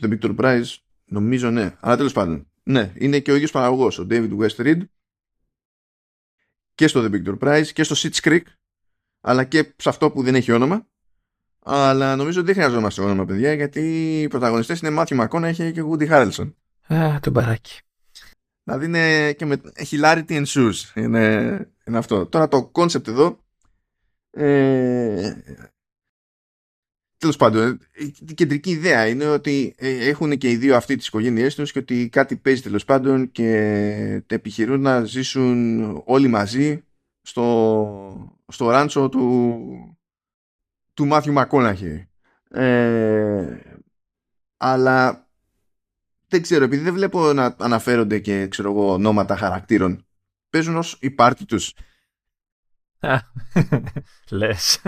The 0.00 0.08
Picture 0.08 0.36
Prize, 0.36 0.76
νομίζω 1.04 1.50
ναι. 1.50 1.76
Αλλά 1.80 1.96
τέλος 1.96 2.12
πάντων. 2.12 2.46
Ναι, 2.62 2.92
είναι 2.94 3.18
και 3.18 3.32
ο 3.32 3.34
ίδιος 3.34 3.50
παραγωγός, 3.50 3.98
ο 3.98 4.06
David 4.10 4.38
West 4.38 4.56
Reed. 4.56 4.80
Και 6.80 6.88
στο 6.88 7.04
The 7.04 7.14
Picture 7.14 7.38
Prize 7.38 7.66
και 7.66 7.82
στο 7.82 7.94
Sitch 7.98 8.28
Creek. 8.28 8.42
Αλλά 9.20 9.44
και 9.44 9.74
σε 9.76 9.88
αυτό 9.88 10.10
που 10.10 10.22
δεν 10.22 10.34
έχει 10.34 10.52
όνομα. 10.52 10.86
Αλλά 11.58 12.16
νομίζω 12.16 12.40
ότι 12.40 12.52
δεν 12.52 12.62
χρειαζόμαστε 12.62 13.02
όνομα, 13.02 13.24
παιδιά, 13.24 13.52
γιατί 13.52 13.80
οι 14.20 14.28
πρωταγωνιστές 14.28 14.80
είναι 14.80 14.90
Μάθιου 14.90 15.16
Μακόνα 15.16 15.52
και 15.52 15.84
Woody 15.90 16.08
Harrelson. 16.10 16.52
Α, 16.86 17.20
το 17.20 17.30
μπαράκι. 17.30 17.80
Δηλαδή 18.62 18.84
είναι 18.84 19.32
και 19.32 19.44
με 19.44 19.60
hilarity 19.90 20.24
and 20.28 20.44
shoes. 20.44 20.74
Είναι, 20.94 21.20
είναι 21.86 21.98
αυτό. 21.98 22.26
Τώρα 22.26 22.48
το 22.48 22.70
concept 22.74 23.08
εδώ. 23.08 23.44
Ε, 24.30 25.32
Τέλος 27.20 27.36
πάντων, 27.36 27.80
η 28.28 28.34
κεντρική 28.34 28.70
ιδέα 28.70 29.06
είναι 29.08 29.26
ότι 29.26 29.74
ε, 29.78 30.08
έχουν 30.08 30.38
και 30.38 30.50
οι 30.50 30.56
δύο 30.56 30.76
αυτοί 30.76 30.96
τις 30.96 31.06
οικογένειές 31.06 31.54
τους 31.54 31.72
και 31.72 31.78
ότι 31.78 32.08
κάτι 32.08 32.36
παίζει 32.36 32.62
τέλος 32.62 32.84
πάντων 32.84 33.30
και 33.30 34.24
επιχειρούν 34.26 34.80
να 34.80 35.04
ζήσουν 35.04 35.80
όλοι 36.04 36.28
μαζί 36.28 36.84
στο, 37.22 38.38
στο 38.48 38.70
ράντσο 38.70 39.08
του, 39.08 39.98
του 40.94 41.06
Μάθιου 41.06 41.32
Μακόναχη. 41.32 42.08
Ε, 42.50 43.58
αλλά 44.56 45.28
δεν 46.28 46.42
ξέρω, 46.42 46.64
επειδή 46.64 46.82
δεν 46.82 46.94
βλέπω 46.94 47.32
να 47.32 47.56
αναφέρονται 47.58 48.18
και 48.18 48.46
ξέρω 48.46 48.70
εγώ 48.70 48.92
ονόματα 48.92 49.36
χαρακτήρων, 49.36 50.06
παίζουν 50.50 50.76
ως 50.76 50.96
η 51.00 51.10
πάρτι 51.10 51.44
τους. 51.44 51.74
Λες. 54.30 54.80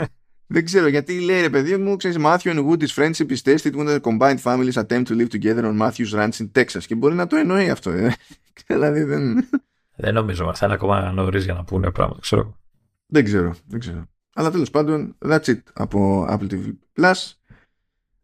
Δεν 0.53 0.65
ξέρω 0.65 0.89
γιατί 0.89 1.21
λέει 1.21 1.41
ρε 1.41 1.51
παιδί 1.51 1.77
μου, 1.77 1.97
ξέρεις, 1.97 2.17
Matthew 2.21 2.39
and 2.39 2.69
Woody's 2.69 2.95
friendship 2.95 3.31
is 3.31 3.43
tested 3.43 3.75
when 3.75 3.87
the 3.87 4.01
combined 4.01 4.41
families 4.41 4.77
attempt 4.77 5.05
to 5.07 5.15
live 5.15 5.29
together 5.29 5.65
on 5.65 5.79
Matthew's 5.79 6.13
ranch 6.13 6.41
in 6.41 6.51
Texas. 6.59 6.81
Και 6.87 6.95
μπορεί 6.95 7.15
να 7.15 7.27
το 7.27 7.37
εννοεί 7.37 7.71
αυτό. 7.71 7.91
Ε. 7.91 8.15
δηλαδή 8.67 9.03
δεν... 9.03 9.49
Δεν 9.97 10.15
νομίζω, 10.15 10.55
θα 10.55 10.67
είναι 10.67 10.75
ακόμα 10.75 11.13
νωρίς 11.13 11.45
για 11.45 11.55
να 11.55 11.65
πούνε 11.65 11.91
πράγματα, 11.91 12.21
ξέρω. 12.21 12.59
Δεν 13.07 13.25
ξέρω, 13.25 13.55
δεν 13.67 13.81
ξέρω. 13.81 14.05
Αλλά 14.35 14.51
τέλος 14.51 14.71
πάντων, 14.71 15.17
that's 15.19 15.45
it 15.45 15.59
από 15.73 16.27
Apple 16.31 16.51
TV 16.51 16.73
Plus. 17.01 17.33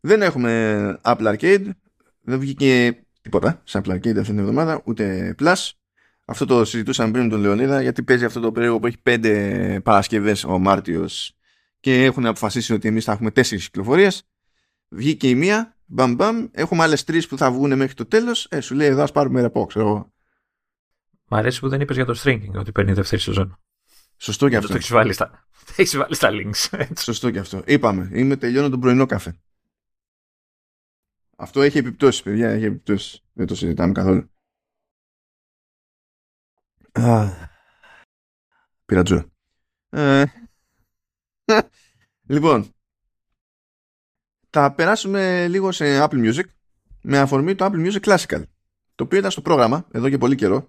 Δεν 0.00 0.22
έχουμε 0.22 1.00
Apple 1.02 1.34
Arcade. 1.36 1.66
Δεν 2.20 2.38
βγήκε 2.38 2.98
τίποτα 3.20 3.60
σε 3.64 3.80
Apple 3.84 3.90
Arcade 3.90 4.16
αυτή 4.16 4.22
την 4.22 4.38
εβδομάδα, 4.38 4.82
ούτε 4.84 5.34
Plus. 5.38 5.70
Αυτό 6.24 6.46
το 6.46 6.64
συζητούσαμε 6.64 7.10
πριν 7.10 7.24
με 7.24 7.30
τον 7.30 7.40
Λεωνίδα, 7.40 7.82
γιατί 7.82 8.02
παίζει 8.02 8.24
αυτό 8.24 8.40
το 8.40 8.52
περίεργο 8.52 8.78
που 8.78 8.86
έχει 8.86 8.98
πέντε 9.02 9.80
Παρασκευές 9.84 10.44
ο 10.44 10.58
Μάρτιος 10.58 11.37
και 11.80 12.04
έχουν 12.04 12.26
αποφασίσει 12.26 12.72
ότι 12.72 12.88
εμείς 12.88 13.04
θα 13.04 13.12
έχουμε 13.12 13.30
τέσσερις 13.30 13.64
κυκλοφορίες. 13.64 14.28
Βγήκε 14.88 15.28
η 15.28 15.34
μία, 15.34 15.76
μπαμ 15.86 16.14
μπαμ, 16.14 16.46
έχουμε 16.50 16.82
άλλες 16.82 17.04
τρεις 17.04 17.26
που 17.26 17.36
θα 17.36 17.50
βγουν 17.50 17.76
μέχρι 17.76 17.94
το 17.94 18.06
τέλος. 18.06 18.46
Ε, 18.50 18.60
σου 18.60 18.74
λέει 18.74 18.88
εδώ 18.88 19.02
ας 19.02 19.12
πάρουμε 19.12 19.40
ρεπό, 19.40 19.66
ξέρω 19.66 19.86
εγώ. 19.86 20.12
Μ' 21.28 21.34
αρέσει 21.34 21.60
που 21.60 21.68
δεν 21.68 21.80
είπες 21.80 21.96
για 21.96 22.04
το 22.04 22.20
stringing 22.24 22.52
ότι 22.54 22.72
παίρνει 22.72 22.92
δεύτερη 22.92 23.20
σεζόν. 23.20 23.58
Σωστό 24.16 24.48
και 24.48 24.54
Το 24.54 24.60
αυτό. 24.60 24.74
έχεις 24.76 24.90
βάλει 24.90 25.12
στα, 25.12 25.48
το 25.64 25.72
έχεις 25.76 25.96
βάλει 25.96 26.14
στα 26.14 26.28
links. 26.36 26.86
Σωστό 26.98 27.30
και 27.30 27.38
αυτό. 27.38 27.62
Είπαμε, 27.66 28.10
είμαι 28.12 28.36
τελειώνω 28.36 28.68
τον 28.68 28.80
πρωινό 28.80 29.06
καφέ. 29.06 29.40
Αυτό 31.36 31.62
έχει 31.62 31.78
επιπτώσεις, 31.78 32.22
παιδιά, 32.22 32.48
έχει 32.50 32.64
επιπτώσεις. 32.64 33.24
Δεν 33.32 33.46
το 33.46 33.54
συζητάμε 33.54 33.92
καθόλου. 33.92 34.30
Α, 36.92 37.28
Πήρα 38.84 39.02
τζούρα. 39.02 39.26
Ε, 39.90 40.24
λοιπόν, 42.34 42.66
θα 44.50 44.72
περάσουμε 44.72 45.48
λίγο 45.48 45.72
σε 45.72 46.04
Apple 46.04 46.32
Music 46.32 46.44
με 47.02 47.18
αφορμή 47.18 47.54
το 47.54 47.64
Apple 47.64 47.90
Music 47.90 48.00
Classical 48.00 48.42
το 48.94 49.04
οποίο 49.04 49.18
ήταν 49.18 49.30
στο 49.30 49.40
πρόγραμμα 49.40 49.86
εδώ 49.92 50.08
και 50.08 50.18
πολύ 50.18 50.34
καιρό 50.34 50.68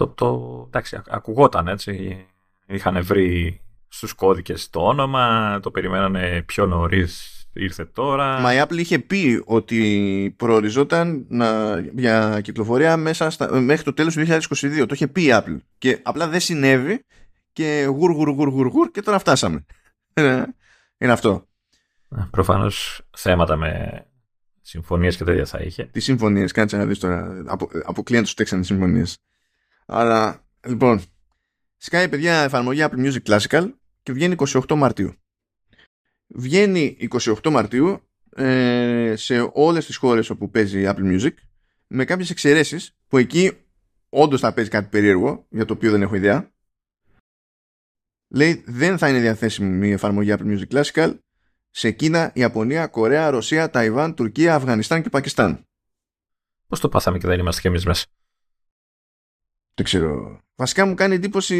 το, 0.00 0.08
το, 0.08 0.64
εντάξει, 0.66 0.96
α- 0.96 1.04
ακουγόταν 1.08 1.68
έτσι. 1.68 2.26
Είχαν 2.66 3.04
βρει 3.04 3.60
στους 3.88 4.12
κώδικες 4.12 4.70
το 4.70 4.80
όνομα, 4.80 5.58
το 5.62 5.70
περιμένανε 5.70 6.42
πιο 6.46 6.66
νωρίς, 6.66 7.44
ήρθε 7.52 7.84
τώρα. 7.84 8.40
Μα 8.40 8.54
η 8.54 8.62
Apple 8.62 8.78
είχε 8.78 8.98
πει 8.98 9.42
ότι 9.44 10.34
προοριζόταν 10.36 11.26
να, 11.28 11.78
για 11.78 12.40
κυκλοφορία 12.40 12.96
μέσα 12.96 13.30
στα, 13.30 13.60
μέχρι 13.60 13.84
το 13.84 13.92
τέλος 13.92 14.14
του 14.14 14.24
2022. 14.26 14.84
Το 14.86 14.94
είχε 14.94 15.08
πει 15.08 15.22
η 15.22 15.30
Apple. 15.32 15.56
Και 15.78 16.00
απλά 16.02 16.28
δεν 16.28 16.40
συνέβη 16.40 17.04
και 17.52 17.86
γουρ 17.88 18.12
γουρ 18.12 18.28
γουρ 18.28 18.48
γουρ 18.48 18.66
γουρ 18.66 18.90
και 18.90 19.02
τώρα 19.02 19.18
φτάσαμε. 19.18 19.64
Ε, 20.12 20.42
Είναι 20.98 21.12
αυτό. 21.12 21.48
Προφανώς 22.30 23.02
θέματα 23.16 23.56
με 23.56 24.04
συμφωνίες 24.60 25.16
και 25.16 25.24
τέτοια 25.24 25.44
θα 25.44 25.58
είχε. 25.58 25.84
Τι 25.84 26.00
συμφωνίες, 26.00 26.52
κάτσε 26.52 26.76
να 26.76 26.86
δεις 26.86 26.98
τώρα. 26.98 27.42
Από, 27.46 27.68
αποκλείαν 27.84 28.22
τους 28.22 28.34
τέξανε 28.34 28.62
συμφωνίες. 28.62 29.18
Άρα, 29.86 30.44
λοιπόν, 30.66 31.02
σκάει 31.76 32.08
παιδιά 32.08 32.42
εφαρμογή 32.42 32.80
Apple 32.82 33.06
Music 33.06 33.22
Classical 33.22 33.70
και 34.02 34.12
βγαίνει 34.12 34.34
28 34.38 34.74
Μαρτίου. 34.74 35.14
Βγαίνει 36.26 36.96
28 37.42 37.50
Μαρτίου 37.50 38.08
ε, 38.36 39.14
σε 39.16 39.50
όλες 39.52 39.86
τις 39.86 39.96
χώρες 39.96 40.30
όπου 40.30 40.50
παίζει 40.50 40.84
Apple 40.86 41.18
Music 41.18 41.32
με 41.86 42.04
κάποιες 42.04 42.30
εξαιρέσεις 42.30 42.96
που 43.08 43.18
εκεί 43.18 43.52
όντως 44.08 44.40
θα 44.40 44.52
παίζει 44.52 44.70
κάτι 44.70 44.88
περίεργο 44.88 45.46
για 45.50 45.64
το 45.64 45.72
οποίο 45.72 45.90
δεν 45.90 46.02
έχω 46.02 46.14
ιδέα. 46.14 46.52
Λέει 48.32 48.64
δεν 48.66 48.98
θα 48.98 49.08
είναι 49.08 49.20
διαθέσιμη 49.20 49.88
η 49.88 49.92
εφαρμογή 49.92 50.34
Apple 50.38 50.58
Music 50.58 50.82
Classical 50.82 51.18
σε 51.70 51.90
Κίνα, 51.90 52.30
Ιαπωνία, 52.34 52.86
Κορέα, 52.86 53.30
Ρωσία, 53.30 53.70
Ταϊβάν, 53.70 54.14
Τουρκία, 54.14 54.54
Αφγανιστάν 54.54 55.02
και 55.02 55.08
Πακιστάν. 55.08 55.64
Πώς 56.66 56.80
το 56.80 56.88
πάθαμε 56.88 57.18
και 57.18 57.26
δεν 57.26 57.38
είμαστε 57.38 57.60
κι 57.60 57.66
εμείς 57.66 57.84
μέσα; 57.84 58.06
Δεν 59.74 59.84
ξέρω. 59.84 60.40
Βασικά 60.54 60.86
μου 60.86 60.94
κάνει 60.94 61.14
εντύπωση. 61.14 61.56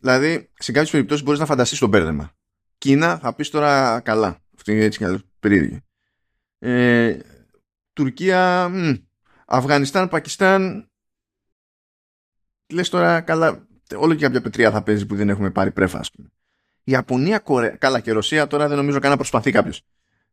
Δηλαδή, 0.00 0.50
σε 0.54 0.72
κάποιες 0.72 0.90
περιπτώσεις 0.90 1.24
μπορείς 1.24 1.40
να 1.40 1.46
φανταστείς 1.46 1.78
το 1.78 1.86
μπέρδεμα. 1.86 2.32
Κίνα 2.78 3.18
θα 3.18 3.34
πεις 3.34 3.50
τώρα 3.50 4.00
καλά. 4.00 4.42
Αυτή 4.56 4.72
είναι 4.72 4.84
έτσι 4.84 4.98
κι 4.98 5.04
αλλιώς 5.04 5.22
περίεργη. 5.38 5.80
Ε, 6.58 7.18
Τουρκία, 7.92 8.68
μ, 8.68 8.94
Αφγανιστάν, 9.46 10.08
Πακιστάν. 10.08 10.90
Λες 12.72 12.88
τώρα 12.88 13.20
καλά. 13.20 13.66
Όλο 13.94 14.14
και 14.14 14.24
κάποια 14.24 14.40
πετριά 14.40 14.70
θα 14.70 14.82
παίζει 14.82 15.06
που 15.06 15.14
δεν 15.14 15.28
έχουμε 15.28 15.50
πάρει 15.50 15.70
πρέφα, 15.70 15.98
ας 15.98 16.10
πούμε. 16.10 16.28
Ιαπωνία, 16.84 17.38
Κορέα. 17.38 17.70
Καλά 17.70 18.00
και 18.00 18.12
Ρωσία 18.12 18.46
τώρα 18.46 18.68
δεν 18.68 18.76
νομίζω 18.76 18.98
καν 18.98 19.10
να 19.10 19.16
προσπαθεί 19.16 19.50
κάποιος. 19.50 19.82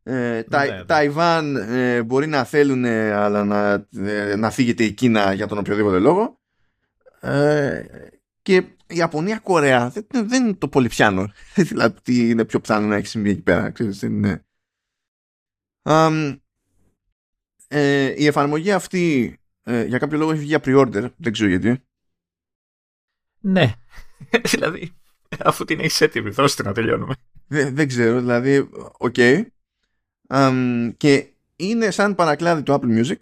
Ε, 0.03 0.43
Τα, 0.43 0.65
Ναι, 0.65 0.71
ναι. 0.71 0.83
Ταϊβάν 0.83 1.55
ε, 1.55 2.03
μπορεί 2.03 2.27
να 2.27 2.43
θέλουν 2.43 2.85
αλλά 2.85 3.43
να, 3.43 3.87
ε, 4.09 4.35
να 4.35 4.51
φύγεται 4.51 4.83
η 4.83 4.91
Κίνα 4.91 5.33
για 5.33 5.47
τον 5.47 5.57
οποιοδήποτε 5.57 5.99
λόγο 5.99 6.39
ε, 7.21 7.83
και 8.41 8.55
η 8.87 8.95
Ιαπωνία, 8.95 9.39
Κορέα 9.39 9.89
δεν, 9.89 10.27
δεν 10.27 10.57
το 10.57 10.67
πολύ 10.67 10.87
πιάνω. 10.87 11.31
δηλαδή 11.55 12.01
τι 12.01 12.29
είναι 12.29 12.45
πιο 12.45 12.59
πιθανό 12.59 12.87
να 12.87 12.95
έχει 12.95 13.07
συμβεί 13.07 13.29
εκεί 13.29 13.41
πέρα. 13.41 13.69
Ξέρεις, 13.69 13.99
δεν 13.99 14.11
είναι. 14.11 14.45
Αμ, 15.81 16.35
ε, 17.67 18.13
η 18.17 18.25
εφαρμογή 18.25 18.71
αυτή 18.71 19.35
ε, 19.63 19.83
για 19.83 19.97
κάποιο 19.97 20.17
λόγο 20.17 20.31
έχει 20.31 20.39
βγει 20.39 20.47
για 20.47 20.61
pre-order. 20.63 21.11
Δεν 21.17 21.31
ξέρω 21.31 21.49
γιατί. 21.49 21.83
Ναι. 23.41 23.73
δηλαδή, 24.51 24.93
αφού 25.39 25.65
την 25.65 25.79
έχεις 25.79 26.01
έτοιμη, 26.01 26.29
δώστε 26.29 26.61
την 26.61 26.71
να 26.71 26.75
τελειώνουμε. 26.75 27.13
Δεν, 27.47 27.75
δεν 27.75 27.87
ξέρω, 27.87 28.19
δηλαδή, 28.19 28.69
οκ. 28.97 29.15
Αμ, 30.27 30.89
και 30.97 31.27
είναι 31.55 31.91
σαν 31.91 32.15
παρακλάδι 32.15 32.63
του 32.63 32.79
Apple 32.81 32.99
Music 32.99 33.17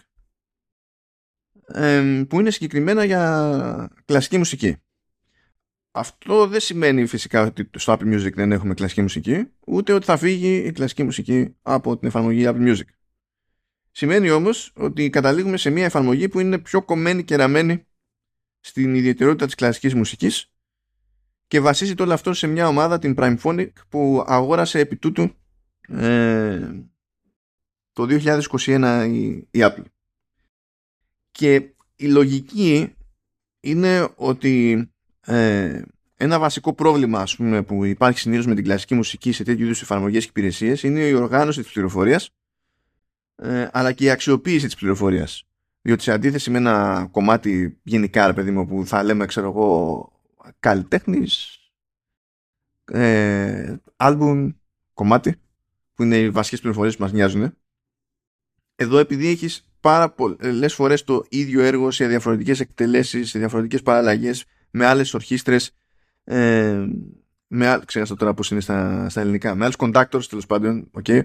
εμ, 1.73 2.23
που 2.27 2.39
είναι 2.39 2.51
συγκεκριμένα 2.51 3.03
για 3.03 3.91
κλασική 4.05 4.37
μουσική. 4.37 4.77
Αυτό 5.91 6.47
δεν 6.47 6.59
σημαίνει 6.59 7.05
φυσικά 7.05 7.43
ότι 7.43 7.69
στο 7.77 7.93
Apple 7.93 8.13
Music 8.13 8.33
δεν 8.33 8.51
έχουμε 8.51 8.73
κλασική 8.73 9.01
μουσική, 9.01 9.47
ούτε 9.65 9.93
ότι 9.93 10.05
θα 10.05 10.17
φύγει 10.17 10.55
η 10.55 10.71
κλασική 10.71 11.03
μουσική 11.03 11.55
από 11.61 11.97
την 11.97 12.07
εφαρμογή 12.07 12.43
Apple 12.47 12.67
Music. 12.67 12.87
Σημαίνει 13.91 14.29
όμως 14.29 14.71
ότι 14.75 15.09
καταλήγουμε 15.09 15.57
σε 15.57 15.69
μια 15.69 15.85
εφαρμογή 15.85 16.29
που 16.29 16.39
είναι 16.39 16.57
πιο 16.57 16.81
κομμένη 16.81 17.23
και 17.23 17.35
ραμμένη 17.35 17.87
στην 18.59 18.95
ιδιαιτερότητα 18.95 19.45
της 19.45 19.55
κλασικής 19.55 19.93
μουσικής 19.93 20.51
και 21.47 21.59
βασίζεται 21.59 22.03
όλο 22.03 22.13
αυτό 22.13 22.33
σε 22.33 22.47
μια 22.47 22.67
ομάδα, 22.67 22.99
την 22.99 23.15
Primephonic, 23.17 23.69
που 23.89 24.23
αγόρασε 24.27 24.79
επί 24.79 24.95
τούτου 24.95 25.31
ε, 25.87 26.69
το 27.93 28.07
2021 28.59 29.07
η, 29.09 29.27
η 29.27 29.49
Apple. 29.51 29.83
Και 31.31 31.73
η 31.95 32.07
λογική 32.07 32.93
είναι 33.59 34.09
ότι 34.15 34.89
ε, 35.21 35.81
ένα 36.15 36.39
βασικό 36.39 36.73
πρόβλημα 36.73 37.19
ας 37.19 37.35
πούμε, 37.35 37.63
που 37.63 37.85
υπάρχει 37.85 38.19
συνήθως 38.19 38.45
με 38.45 38.55
την 38.55 38.63
κλασική 38.63 38.95
μουσική 38.95 39.31
σε 39.31 39.43
τέτοιου 39.43 39.65
είδους 39.65 39.81
εφαρμογές 39.81 40.23
και 40.23 40.29
υπηρεσίες 40.29 40.83
είναι 40.83 40.99
η 40.99 41.13
οργάνωση 41.13 41.61
της 41.61 41.71
πληροφορίας 41.71 42.29
ε, 43.35 43.67
αλλά 43.71 43.91
και 43.91 44.03
η 44.03 44.09
αξιοποίηση 44.09 44.65
της 44.65 44.75
πληροφορίας. 44.75 45.48
Διότι 45.81 46.03
σε 46.03 46.11
αντίθεση 46.11 46.51
με 46.51 46.57
ένα 46.57 47.07
κομμάτι 47.11 47.79
γενικά, 47.83 48.27
ρε 48.27 48.33
παιδί 48.33 48.51
μου, 48.51 48.67
που 48.67 48.85
θα 48.85 49.03
λέμε, 49.03 49.25
ξέρω 49.25 49.49
εγώ, 49.49 50.11
καλλιτέχνης, 50.59 51.59
ε, 52.85 53.75
άλμπουμ, 53.95 54.51
κομμάτι, 54.93 55.35
που 55.93 56.03
είναι 56.03 56.17
οι 56.17 56.29
βασικές 56.29 56.59
πληροφορίες 56.59 56.95
που 56.95 57.01
μας 57.01 57.11
νοιάζουν. 57.11 57.57
Εδώ 58.75 58.97
επειδή 58.97 59.27
έχεις 59.27 59.69
πάρα 59.79 60.09
πολλές 60.09 60.73
φορές 60.73 61.03
το 61.03 61.25
ίδιο 61.29 61.61
έργο 61.61 61.91
σε 61.91 62.07
διαφορετικές 62.07 62.59
εκτελέσεις, 62.59 63.29
σε 63.29 63.39
διαφορετικές 63.39 63.81
παραλλαγές, 63.81 64.45
με 64.71 64.85
άλλες 64.85 65.13
ορχήστρες, 65.13 65.75
ε, 66.23 66.85
με 67.47 67.67
άλλ... 67.67 67.85
ξέχασα 67.85 68.15
τώρα 68.15 68.33
πώς 68.33 68.51
είναι 68.51 68.59
στα, 68.59 69.09
στα 69.09 69.21
ελληνικά, 69.21 69.55
με 69.55 69.63
άλλους 69.63 69.75
conductors 69.77 70.23
τέλος 70.29 70.45
πάντων, 70.45 70.91
okay. 71.03 71.23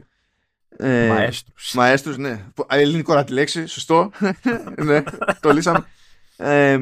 Ε, 0.76 1.08
Μαέστρους. 1.08 1.72
Μαέστρους, 1.74 2.16
ναι. 2.16 2.44
Ελληνικό 2.68 3.12
ώρα 3.12 3.24
τη 3.24 3.32
λέξη, 3.32 3.66
σωστό. 3.66 4.10
ναι, 4.84 5.02
το 5.40 5.52
λύσαμε. 5.52 5.86
Ε, 6.36 6.78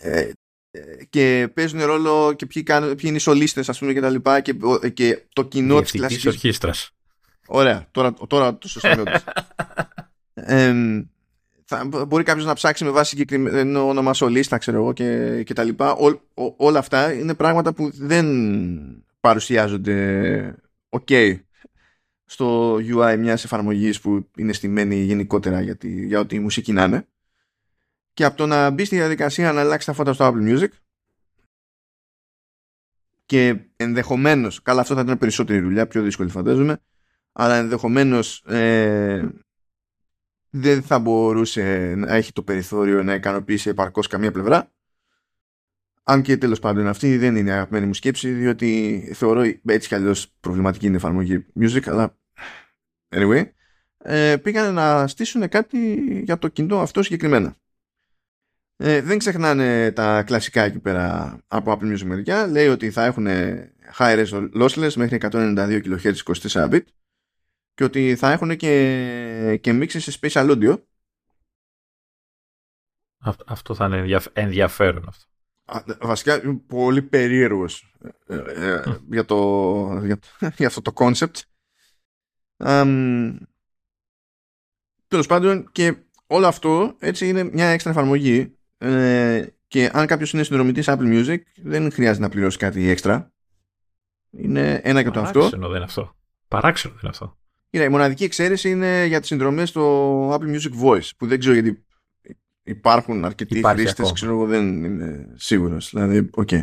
ε, 0.00 0.30
και 1.10 1.48
παίζουν 1.54 1.84
ρόλο 1.84 2.32
και 2.32 2.46
ποιοι, 2.46 2.62
κάνουν, 2.62 2.88
ποιοι 2.88 3.04
είναι 3.04 3.16
οι 3.16 3.20
σολίστες 3.20 3.68
ας 3.68 3.78
πούμε 3.78 3.92
και 3.92 4.00
τα 4.00 4.10
λοιπά 4.10 4.40
και, 4.40 4.54
και 4.94 5.22
το 5.32 5.44
κοινό 5.44 5.80
της 5.80 5.90
Διευθυντής 5.90 6.00
κλασικής 6.00 6.26
ορχήστρας. 6.26 6.90
Ωραία, 7.46 7.86
τώρα, 7.90 8.14
τώρα 8.26 8.58
το 8.58 8.68
σωστό 8.68 8.94
νέο 8.94 9.04
ε, 10.34 10.74
θα, 11.64 11.84
μπορεί 12.06 12.24
κάποιος 12.24 12.46
να 12.46 12.52
ψάξει 12.52 12.84
με 12.84 12.90
βάση 12.90 13.08
συγκεκριμένο 13.08 13.88
όνομα 13.88 14.14
σολίστα 14.14 14.58
ξέρω 14.58 14.76
εγώ 14.76 14.92
και, 14.92 15.42
και 15.42 15.54
τα 15.54 15.64
λοιπά 15.64 15.92
Ό, 15.92 16.06
ό, 16.34 16.54
όλα 16.56 16.78
αυτά 16.78 17.12
είναι 17.12 17.34
πράγματα 17.34 17.72
που 17.72 17.90
δεν 17.92 18.26
παρουσιάζονται 19.20 20.54
ok 20.88 21.36
στο 22.34 22.74
UI 22.74 23.16
μιας 23.18 23.44
εφαρμογής 23.44 24.00
που 24.00 24.30
είναι 24.36 24.52
στημένη 24.52 24.96
γενικότερα 24.96 25.60
για, 25.60 25.76
τη, 25.76 26.06
για 26.06 26.20
ό,τι 26.20 26.36
η 26.36 26.38
μουσική 26.38 26.72
να 26.72 26.84
είναι 26.84 27.08
και 28.12 28.24
από 28.24 28.36
το 28.36 28.46
να 28.46 28.70
μπει 28.70 28.84
στη 28.84 28.96
διαδικασία 28.96 29.52
να 29.52 29.60
αλλάξει 29.60 29.86
τα 29.86 29.92
φώτα 29.92 30.12
στο 30.12 30.32
Apple 30.32 30.50
Music 30.50 30.68
και 33.26 33.56
ενδεχομένως, 33.76 34.62
καλά 34.62 34.80
αυτό 34.80 34.94
θα 34.94 35.00
ήταν 35.00 35.18
περισσότερη 35.18 35.60
δουλειά, 35.60 35.86
πιο 35.86 36.02
δύσκολη 36.02 36.30
φαντάζομαι, 36.30 36.80
αλλά 37.32 37.56
ενδεχομένως 37.56 38.44
ε, 38.46 39.28
δεν 40.50 40.82
θα 40.82 40.98
μπορούσε 40.98 41.94
να 41.96 42.14
έχει 42.14 42.32
το 42.32 42.42
περιθώριο 42.42 43.02
να 43.02 43.14
ικανοποιήσει 43.14 43.68
επαρκώς 43.68 44.06
καμία 44.06 44.32
πλευρά. 44.32 44.72
Αν 46.02 46.22
και 46.22 46.36
τέλος 46.36 46.58
πάντων 46.58 46.86
αυτή 46.86 47.16
δεν 47.16 47.36
είναι 47.36 47.52
αγαπημένη 47.52 47.86
μου 47.86 47.94
σκέψη, 47.94 48.32
διότι 48.32 49.00
θεωρώ 49.14 49.42
έτσι 49.64 49.88
κι 49.88 49.94
αλλιώς 49.94 50.32
προβληματική 50.40 50.84
είναι 50.86 50.94
η 50.94 50.98
εφαρμογή 50.98 51.46
music, 51.60 51.82
αλλά 51.84 52.18
anyway, 53.14 53.50
ε, 53.98 54.36
πήγανε 54.36 54.70
να 54.70 55.06
στήσουν 55.06 55.48
κάτι 55.48 55.94
για 56.24 56.38
το 56.38 56.48
κινητό 56.48 56.80
αυτό 56.80 57.02
συγκεκριμένα. 57.02 57.56
Ε, 58.76 59.00
δεν 59.00 59.18
ξεχνάνε 59.18 59.92
τα 59.92 60.22
κλασικά 60.22 60.62
εκεί 60.62 60.78
πέρα 60.78 61.38
από 61.46 61.72
Apple 61.72 61.92
Music 61.92 62.02
μεριά. 62.04 62.46
Λέει 62.46 62.68
ότι 62.68 62.90
θα 62.90 63.04
έχουν 63.04 63.26
high 63.98 64.24
res 64.24 64.48
lossless 64.60 64.92
μέχρι 64.92 65.18
192 65.20 65.82
kHz 65.84 66.14
24 66.24 66.70
bit 66.70 66.82
και 67.74 67.84
ότι 67.84 68.16
θα 68.16 68.32
έχουν 68.32 68.56
και, 68.56 69.58
και 69.60 69.72
μίξεις 69.72 70.04
σε 70.04 70.18
spatial 70.20 70.50
audio. 70.50 70.82
Αυτό 73.46 73.74
θα 73.74 73.86
είναι 73.86 74.20
ενδιαφέρον 74.32 75.08
αυτό. 75.08 75.24
Βασικά 76.00 76.44
είναι 76.44 76.60
πολύ 76.66 77.02
περίεργος 77.02 77.94
ε, 78.26 78.36
ε, 78.36 78.82
για, 79.10 79.24
το, 79.24 80.00
για, 80.04 80.18
για, 80.56 80.66
αυτό 80.66 80.82
το 80.82 80.92
concept. 80.94 81.40
Um, 82.56 83.36
Τέλος 85.08 85.26
πάντων 85.26 85.68
και 85.72 85.96
όλο 86.26 86.46
αυτό 86.46 86.96
έτσι 86.98 87.28
είναι 87.28 87.44
μια 87.44 87.66
έξτρα 87.66 87.90
εφαρμογή 87.90 88.56
ε, 88.78 89.46
και 89.68 89.90
αν 89.92 90.06
κάποιος 90.06 90.32
είναι 90.32 90.42
συνδρομητής 90.42 90.86
Apple 90.88 91.24
Music 91.24 91.38
δεν 91.62 91.92
χρειάζεται 91.92 92.24
να 92.24 92.28
πληρώσει 92.28 92.58
κάτι 92.58 92.88
έξτρα. 92.88 93.32
Είναι 94.30 94.80
ένα 94.84 95.02
και 95.02 95.10
το 95.10 95.20
αυτό. 95.20 95.38
Παράξενο 95.38 95.66
δεν 95.66 95.76
είναι 95.76 95.84
αυτό. 95.84 96.16
Παράξενο 96.48 96.94
δεν 96.94 97.02
είναι 97.02 97.12
αυτό. 97.12 97.38
Είναι, 97.70 97.84
η 97.84 97.88
μοναδική 97.88 98.24
εξαίρεση 98.24 98.70
είναι 98.70 99.04
για 99.04 99.18
τις 99.18 99.28
συνδρομές 99.28 99.68
στο 99.68 100.30
Apple 100.34 100.54
Music 100.54 100.84
Voice 100.84 101.08
που 101.16 101.26
δεν 101.26 101.38
ξέρω 101.38 101.54
γιατί 101.54 101.84
υπάρχουν 102.62 103.24
αρκετοί 103.24 103.62
χρήστες, 103.64 104.12
ξέρω 104.12 104.32
εγώ 104.32 104.46
δεν 104.46 104.84
είμαι 104.84 105.32
σίγουρος. 105.34 105.90
Δηλαδή, 105.90 106.28
OK. 106.32 106.48
Okay. 106.50 106.62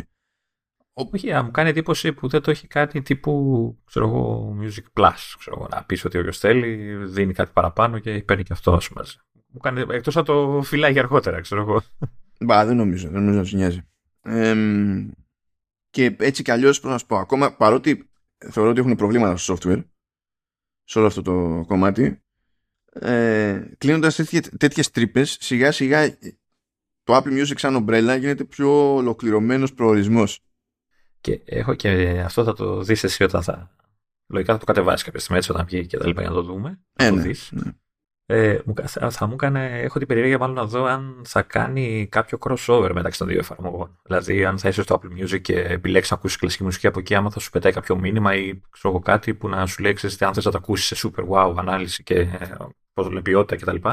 Όχι, 0.94 1.32
μου 1.32 1.50
κάνει 1.50 1.68
εντύπωση 1.68 2.12
που 2.12 2.28
δεν 2.28 2.42
το 2.42 2.50
έχει 2.50 2.66
κάνει 2.66 3.02
τύπου 3.02 3.78
ξέρω 3.84 4.06
εγώ, 4.06 4.56
Music 4.60 5.00
Plus. 5.00 5.34
Ξέρω 5.38 5.56
εγώ, 5.58 5.68
να 5.70 5.84
πεις 5.84 6.04
ότι 6.04 6.18
όποιος 6.18 6.38
θέλει 6.38 6.96
δίνει 7.04 7.32
κάτι 7.32 7.50
παραπάνω 7.52 7.98
και 7.98 8.22
παίρνει 8.22 8.42
και 8.42 8.52
αυτός 8.52 8.90
μαζί. 8.92 9.16
Μου 9.46 9.60
κάνει 9.60 9.84
εκτός 9.90 10.14
να 10.14 10.22
το 10.22 10.60
φυλάει 10.64 10.92
για 10.92 11.00
αργότερα, 11.00 11.40
ξέρω 11.40 11.60
εγώ. 11.60 11.82
Μπα, 12.40 12.66
δεν 12.66 12.76
νομίζω, 12.76 13.08
δεν 13.08 13.22
νομίζω 13.22 13.38
να 13.38 13.44
του 13.44 13.56
νοιάζει. 13.56 13.80
Ε, 14.22 14.54
και 15.90 16.16
έτσι 16.18 16.42
κι 16.42 16.50
αλλιώς 16.50 16.78
πρέπει 16.78 16.92
να 16.92 16.98
σου 16.98 17.06
πω, 17.06 17.16
ακόμα 17.16 17.56
παρότι 17.56 18.10
θεωρώ 18.50 18.70
ότι 18.70 18.80
έχουν 18.80 18.96
προβλήματα 18.96 19.36
στο 19.36 19.54
software, 19.54 19.84
σε 20.84 20.98
όλο 20.98 21.06
αυτό 21.06 21.22
το 21.22 21.64
κομμάτι, 21.66 22.22
ε, 22.92 23.62
κλείνοντας 23.78 24.20
τέτοιες 24.58 24.90
τρύπες, 24.90 25.36
σιγά 25.40 25.72
σιγά 25.72 26.18
το 27.02 27.16
Apple 27.16 27.40
Music 27.40 27.54
σαν 27.56 27.74
ομπρέλα 27.74 28.16
γίνεται 28.16 28.44
πιο 28.44 28.94
ολοκληρωμένος 28.94 29.74
προορισμός. 29.74 30.40
Και 31.22 31.40
έχω 31.44 31.74
και 31.74 32.22
αυτό 32.24 32.44
θα 32.44 32.52
το 32.52 32.82
δεις 32.82 33.04
εσύ 33.04 33.24
όταν 33.24 33.42
θα. 33.42 33.70
Λογικά 34.32 34.52
θα 34.52 34.58
το 34.58 34.64
κατεβάσεις 34.64 35.02
κάποια 35.04 35.20
στιγμή 35.20 35.38
έτσι 35.38 35.50
όταν 35.52 35.66
βγει 35.66 35.86
και 35.86 35.96
τα 35.96 36.06
λοιπά 36.06 36.20
για 36.20 36.30
να 36.30 36.36
το 36.36 36.42
δούμε. 36.42 36.80
Ε, 36.96 37.08
το 37.08 37.14
ναι, 37.14 37.22
δεις. 37.22 37.48
ναι. 37.52 37.72
Ε, 38.26 38.58
θα 39.10 39.26
μου 39.26 39.32
έκανε, 39.32 39.80
έχω 39.80 39.98
την 39.98 40.08
περιέργεια 40.08 40.38
μάλλον 40.38 40.54
να 40.54 40.66
δω 40.66 40.84
αν 40.84 41.22
θα 41.24 41.42
κάνει 41.42 42.06
κάποιο 42.10 42.38
crossover 42.40 42.90
μεταξύ 42.94 43.18
των 43.18 43.28
δύο 43.28 43.38
εφαρμογών. 43.38 44.00
Δηλαδή, 44.02 44.44
αν 44.44 44.58
θα 44.58 44.68
είσαι 44.68 44.82
στο 44.82 45.00
Apple 45.02 45.22
Music 45.22 45.40
και 45.40 45.60
επιλέξεις 45.60 46.10
να 46.10 46.16
ακούσεις 46.16 46.36
κλασική 46.36 46.64
μουσική 46.64 46.86
από 46.86 46.98
εκεί, 46.98 47.14
άμα 47.14 47.30
θα 47.30 47.40
σου 47.40 47.50
πετάει 47.50 47.72
κάποιο 47.72 47.96
μήνυμα 47.96 48.34
ή 48.34 48.60
ξέρω 48.70 48.94
εγώ 48.94 49.02
κάτι 49.02 49.34
που 49.34 49.48
να 49.48 49.66
σου 49.66 49.82
λέει, 49.82 49.96
αν 50.20 50.34
θες 50.34 50.44
να 50.44 50.50
το 50.50 50.58
ακούσεις 50.58 50.98
σε 50.98 51.08
super 51.08 51.28
wow 51.28 51.54
ανάλυση 51.56 52.02
και 52.02 52.28
πώς 52.92 53.08
το 53.08 53.22
ποιότητα 53.22 53.56
κτλ. 53.56 53.88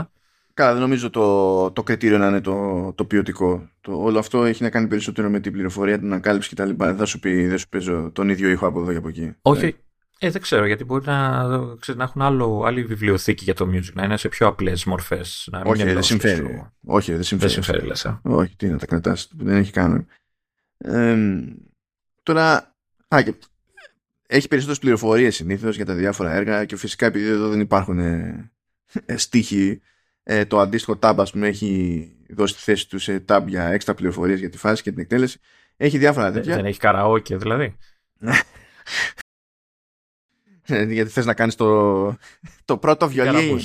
Καλά, 0.60 0.72
δεν 0.72 0.82
νομίζω 0.82 1.10
το, 1.10 1.72
το 1.72 1.84
κριτήριο 1.84 2.18
να 2.18 2.28
είναι 2.28 2.42
το, 2.42 2.94
το 2.94 3.06
ποιοτικό. 3.06 3.70
Το, 3.82 4.02
όλο 4.04 4.20
αυτό 4.20 4.44
έχει 4.44 4.64
να 4.64 4.70
κάνει 4.70 4.88
περισσότερο 4.88 5.30
με 5.30 5.40
την 5.40 5.52
πληροφορία, 5.52 5.98
την 5.98 6.08
ανακάλυψη 6.08 6.50
κτλ. 6.56 6.70
Δεν 6.76 6.96
θα 6.96 7.06
σου 7.06 7.20
πει, 7.20 7.48
δεν 7.48 7.58
σου 7.58 7.70
παίζω 7.70 8.12
τον 8.14 8.30
ίδιο 8.30 8.50
ήχο 8.50 8.68
από 8.68 8.82
εδώ 8.82 8.92
και 8.92 8.98
από 8.98 9.08
εκεί. 9.08 9.36
Όχι, 9.42 9.66
ε. 9.66 9.76
Ε, 10.20 10.30
δεν 10.30 10.42
ξέρω, 10.42 10.66
γιατί 10.66 10.84
μπορεί 10.84 11.06
να, 11.06 11.46
ξέρεις, 11.80 12.00
να 12.00 12.04
έχουν 12.04 12.22
άλλο, 12.22 12.64
άλλη 12.66 12.84
βιβλιοθήκη 12.84 13.44
για 13.44 13.54
το 13.54 13.70
music, 13.74 13.94
να 13.94 14.04
είναι 14.04 14.18
σε 14.18 14.28
πιο 14.28 14.48
απλές 14.48 14.86
μορφές. 14.86 15.50
Όχι, 15.64 15.84
δεν 15.84 16.04
συμφέρει. 16.04 16.66
Όχι, 16.86 17.14
δεν 17.14 17.24
συμφέρει. 17.24 17.54
Δεν 17.54 17.64
συμφέρει, 17.64 17.88
λες, 17.88 18.06
ε. 18.06 18.20
Όχι, 18.24 18.56
τι 18.56 18.68
να 18.68 18.78
τα 18.78 18.86
κρατάς, 18.86 19.30
δεν 19.38 19.56
έχει 19.56 19.72
κάνει. 19.72 20.06
Ε, 20.78 21.18
τώρα, 22.24 22.76
α, 23.08 23.22
και, 23.22 23.34
έχει 24.28 24.48
περισσότερες 24.48 24.82
πληροφορίες 24.82 25.36
συνήθως 25.36 25.76
για 25.76 25.86
τα 25.86 25.94
διάφορα 25.94 26.34
έργα 26.34 26.66
και 26.66 26.76
φυσικά 26.76 27.06
επειδή 27.06 27.28
εδώ 27.28 27.50
δεν 27.50 27.60
υπάρχουν 27.60 28.00
ε, 28.00 28.52
ε 29.06 29.18
στίχοι, 29.18 29.82
ε, 30.32 30.46
το 30.46 30.60
αντίστοιχο 30.60 31.00
tab, 31.02 31.16
ας 31.18 31.32
πούμε, 31.32 31.48
έχει 31.48 32.12
δώσει 32.30 32.54
τη 32.56 32.60
θέση 32.62 32.90
του 32.90 33.00
σε 33.00 33.24
tab 33.28 33.44
για 33.46 33.64
έξτρα 33.64 33.94
πληροφορίες 33.94 34.40
για 34.40 34.50
τη 34.50 34.58
φάση 34.58 34.84
και 34.84 34.92
την 34.92 35.00
εκτέλεση. 35.00 35.40
Έχει 35.78 35.98
διάφορα 35.98 36.32
τέτοια. 36.32 36.56
Δεν 36.56 36.66
έχει 36.66 36.80
καραόκε 36.80 37.38
δηλαδή. 37.38 37.76
Ε, 40.72 40.84
γιατί 40.84 41.12
θες 41.12 41.26
να 41.26 41.34
κάνεις 41.34 41.56
το, 41.56 42.18
το 42.66 42.78
πρώτο 42.78 43.08
βιολί. 43.08 43.64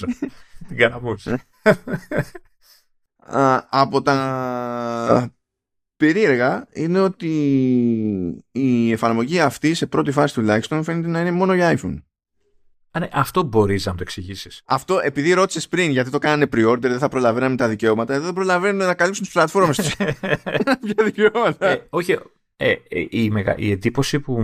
Την 0.69 0.77
καραμούσα. 0.77 1.45
από 3.69 4.03
τα 4.03 5.35
περίεργα 5.97 6.69
είναι 6.73 7.01
ότι 7.01 7.33
η 8.51 8.93
εφαρμογή 8.93 9.41
αυτή 9.41 9.75
σε 9.75 9.87
πρώτη 9.87 10.11
φάση 10.11 10.35
τουλάχιστον 10.35 10.85
φαίνεται 10.85 11.09
να 11.09 11.21
είναι 11.21 11.31
μόνο 11.31 11.55
για 11.55 11.79
iPhone. 11.79 12.03
Α, 12.97 13.01
ναι, 13.01 13.09
αυτό 13.13 13.43
μπορείς 13.43 13.87
να 13.87 13.93
το 13.93 13.99
εξηγήσεις. 14.01 14.63
Αυτό 14.65 15.01
επειδή 15.03 15.33
ρώτησες 15.33 15.69
πριν 15.69 15.91
γιατί 15.91 16.11
το 16.11 16.19
κάνανε 16.19 16.49
pre-order, 16.53 16.81
δεν 16.81 16.99
θα 16.99 17.09
προλαβαίναμε 17.09 17.57
τα 17.57 17.69
δικαιώματα. 17.69 18.21
Δεν 18.21 18.33
προλαβαίνουν 18.33 18.87
να 18.87 18.95
καλύψουν 18.95 19.25
τις 19.25 19.33
πλατφόρμες 19.33 19.77
τους. 19.77 19.97
Ποια 20.85 21.05
δικαιώματα. 21.05 21.69
Ε, 21.69 21.87
όχι. 21.91 22.19
Ε, 22.57 22.71
ε, 22.89 23.07
η, 23.11 23.31
μεγα, 23.31 23.57
η 23.57 23.71
εντύπωση 23.71 24.21
που, 24.21 24.35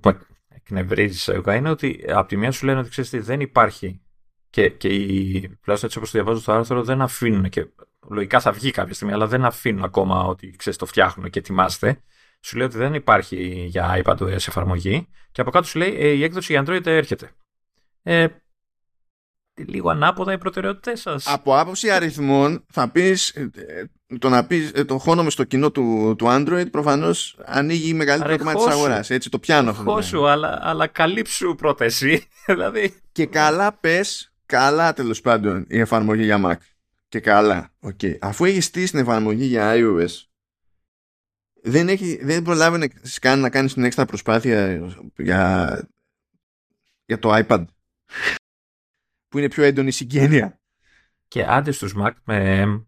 που 0.00 0.16
εκνευρίζει 0.48 1.32
είναι 1.56 1.70
ότι 1.70 2.04
από 2.08 2.28
τη 2.28 2.36
μία 2.36 2.50
σου 2.50 2.66
λένε 2.66 2.78
ότι 2.78 2.88
ξέρεις 2.88 3.10
τι 3.10 3.18
δεν 3.18 3.40
υπάρχει 3.40 4.00
και, 4.50 4.68
και 4.68 4.88
οι, 4.88 5.40
τουλάχιστον 5.40 5.84
έτσι 5.84 5.98
όπως 5.98 6.10
το 6.10 6.18
διαβάζω 6.18 6.40
στο 6.40 6.52
άρθρο, 6.52 6.82
δεν 6.82 7.02
αφήνουν 7.02 7.48
και 7.48 7.66
λογικά 8.08 8.40
θα 8.40 8.52
βγει 8.52 8.70
κάποια 8.70 8.94
στιγμή, 8.94 9.12
αλλά 9.12 9.26
δεν 9.26 9.44
αφήνουν 9.44 9.84
ακόμα 9.84 10.24
ότι 10.24 10.50
ξέρεις 10.56 10.78
το 10.78 10.86
φτιάχνουν 10.86 11.30
και 11.30 11.38
ετοιμάστε. 11.38 12.02
Σου 12.44 12.56
λέει 12.56 12.66
ότι 12.66 12.76
δεν 12.76 12.94
υπάρχει 12.94 13.64
για 13.68 14.02
iPadOS 14.04 14.32
εφαρμογή 14.32 15.08
και 15.32 15.40
από 15.40 15.50
κάτω 15.50 15.66
σου 15.66 15.78
λέει 15.78 15.96
ε, 15.98 16.08
η 16.08 16.22
έκδοση 16.22 16.52
για 16.52 16.64
Android 16.66 16.86
έρχεται. 16.86 17.30
Ε, 18.02 18.26
λίγο 19.54 19.90
ανάποδα 19.90 20.32
οι 20.32 20.38
προτεραιότητε 20.38 20.96
σας. 20.96 21.26
Από 21.26 21.58
άποψη 21.58 21.90
αριθμών, 21.90 22.64
θα 22.68 22.88
πεις 22.88 23.28
ε, 23.28 23.50
το 24.18 24.28
να 24.28 24.46
πεις 24.46 24.70
ε, 24.74 24.84
το 24.84 24.98
χώνομαι 24.98 25.30
στο 25.30 25.44
κοινό 25.44 25.70
του, 25.70 26.14
του 26.18 26.26
Android 26.28 26.70
προφανώς 26.70 27.38
ανοίγει 27.44 27.94
μεγαλύτερο 27.94 28.38
κομμάτι 28.38 28.56
της 28.56 28.66
αγοράς. 28.66 29.10
Έτσι 29.10 29.30
το 29.30 29.38
πιάνω 29.38 29.70
αυτό. 29.70 29.90
Χώσου, 29.90 30.28
αλλά, 30.28 30.58
αλλά 30.62 30.86
καλύψου 30.86 31.54
πρώτα 31.54 31.84
εσύ. 31.84 32.26
δηλαδή. 32.46 32.94
Και 33.12 33.26
καλά 33.26 33.72
πες, 33.72 34.32
καλά 34.46 34.92
τέλος 34.92 35.20
πάντων 35.20 35.64
η 35.68 35.78
εφαρμογή 35.78 36.24
για 36.24 36.40
Mac. 36.44 36.56
Και 37.08 37.20
καλά. 37.20 37.72
Okay. 37.86 38.18
Αφού 38.20 38.44
έχεις 38.44 38.64
στήσει 38.64 38.90
την 38.90 39.00
εφαρμογή 39.00 39.44
για 39.44 39.72
iOS, 39.76 40.31
δεν, 41.62 41.88
έχει, 41.88 42.24
δεν 42.24 42.42
προλάβει 42.42 42.90
να, 43.22 43.36
να 43.36 43.50
κάνει 43.50 43.68
την 43.68 43.84
έξτρα 43.84 44.04
προσπάθεια 44.04 44.90
για, 45.16 45.88
για 47.04 47.18
το 47.18 47.30
iPad 47.34 47.64
που 49.28 49.38
είναι 49.38 49.48
πιο 49.48 49.62
έντονη 49.62 49.90
συγγένεια. 49.90 50.60
Και 51.28 51.44
άντε 51.44 51.70
στους 51.70 51.94
Mac 51.96 52.12
με 52.24 52.62
M, 52.66 52.84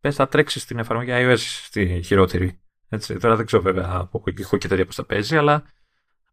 πες 0.00 0.14
θα 0.14 0.28
τρέξεις 0.28 0.62
στην 0.62 0.78
εφαρμογή 0.78 1.10
iOS 1.12 1.38
στη 1.38 2.02
χειρότερη. 2.04 2.60
Έτσι, 2.88 3.16
τώρα 3.16 3.36
δεν 3.36 3.46
ξέρω 3.46 3.62
βέβαια 3.62 3.90
από 3.92 4.22
ηχό 4.38 4.56
και 4.56 4.68
τέτοια 4.68 4.86
πώς 4.86 4.94
θα 4.94 5.04
παίζει, 5.04 5.36
αλλά 5.36 5.64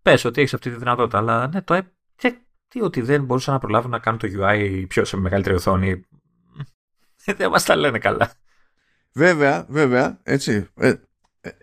πες 0.01 0.25
ότι 0.25 0.41
έχεις 0.41 0.53
αυτή 0.53 0.69
τη 0.69 0.75
δυνατότητα. 0.75 1.17
Αλλά 1.17 1.47
ναι, 1.47 1.61
το 1.61 1.81
και, 2.15 2.35
τι 2.67 2.81
ότι 2.81 3.01
δεν 3.01 3.23
μπορούσαν 3.23 3.53
να 3.53 3.59
προλάβουν 3.59 3.91
να 3.91 3.99
κάνουν 3.99 4.19
το 4.19 4.27
UI 4.31 4.85
πιο 4.87 5.05
σε 5.05 5.17
μεγαλύτερη 5.17 5.55
οθόνη. 5.55 6.05
δεν 7.37 7.49
μας 7.49 7.63
τα 7.63 7.75
λένε 7.75 7.99
καλά. 7.99 8.33
Βέβαια, 9.13 9.65
βέβαια, 9.69 10.19
έτσι. 10.23 10.69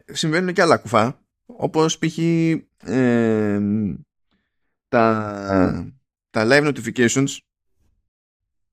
Ε, 0.08 0.12
ε, 0.12 0.14
συμβαίνουν 0.14 0.52
και 0.52 0.62
άλλα 0.62 0.76
κουφά. 0.76 1.20
Όπως 1.46 1.98
π.χ. 1.98 2.18
Ε, 2.18 3.60
τα, 4.88 5.92
τα 6.30 6.46
live 6.46 6.74
notifications 6.74 7.36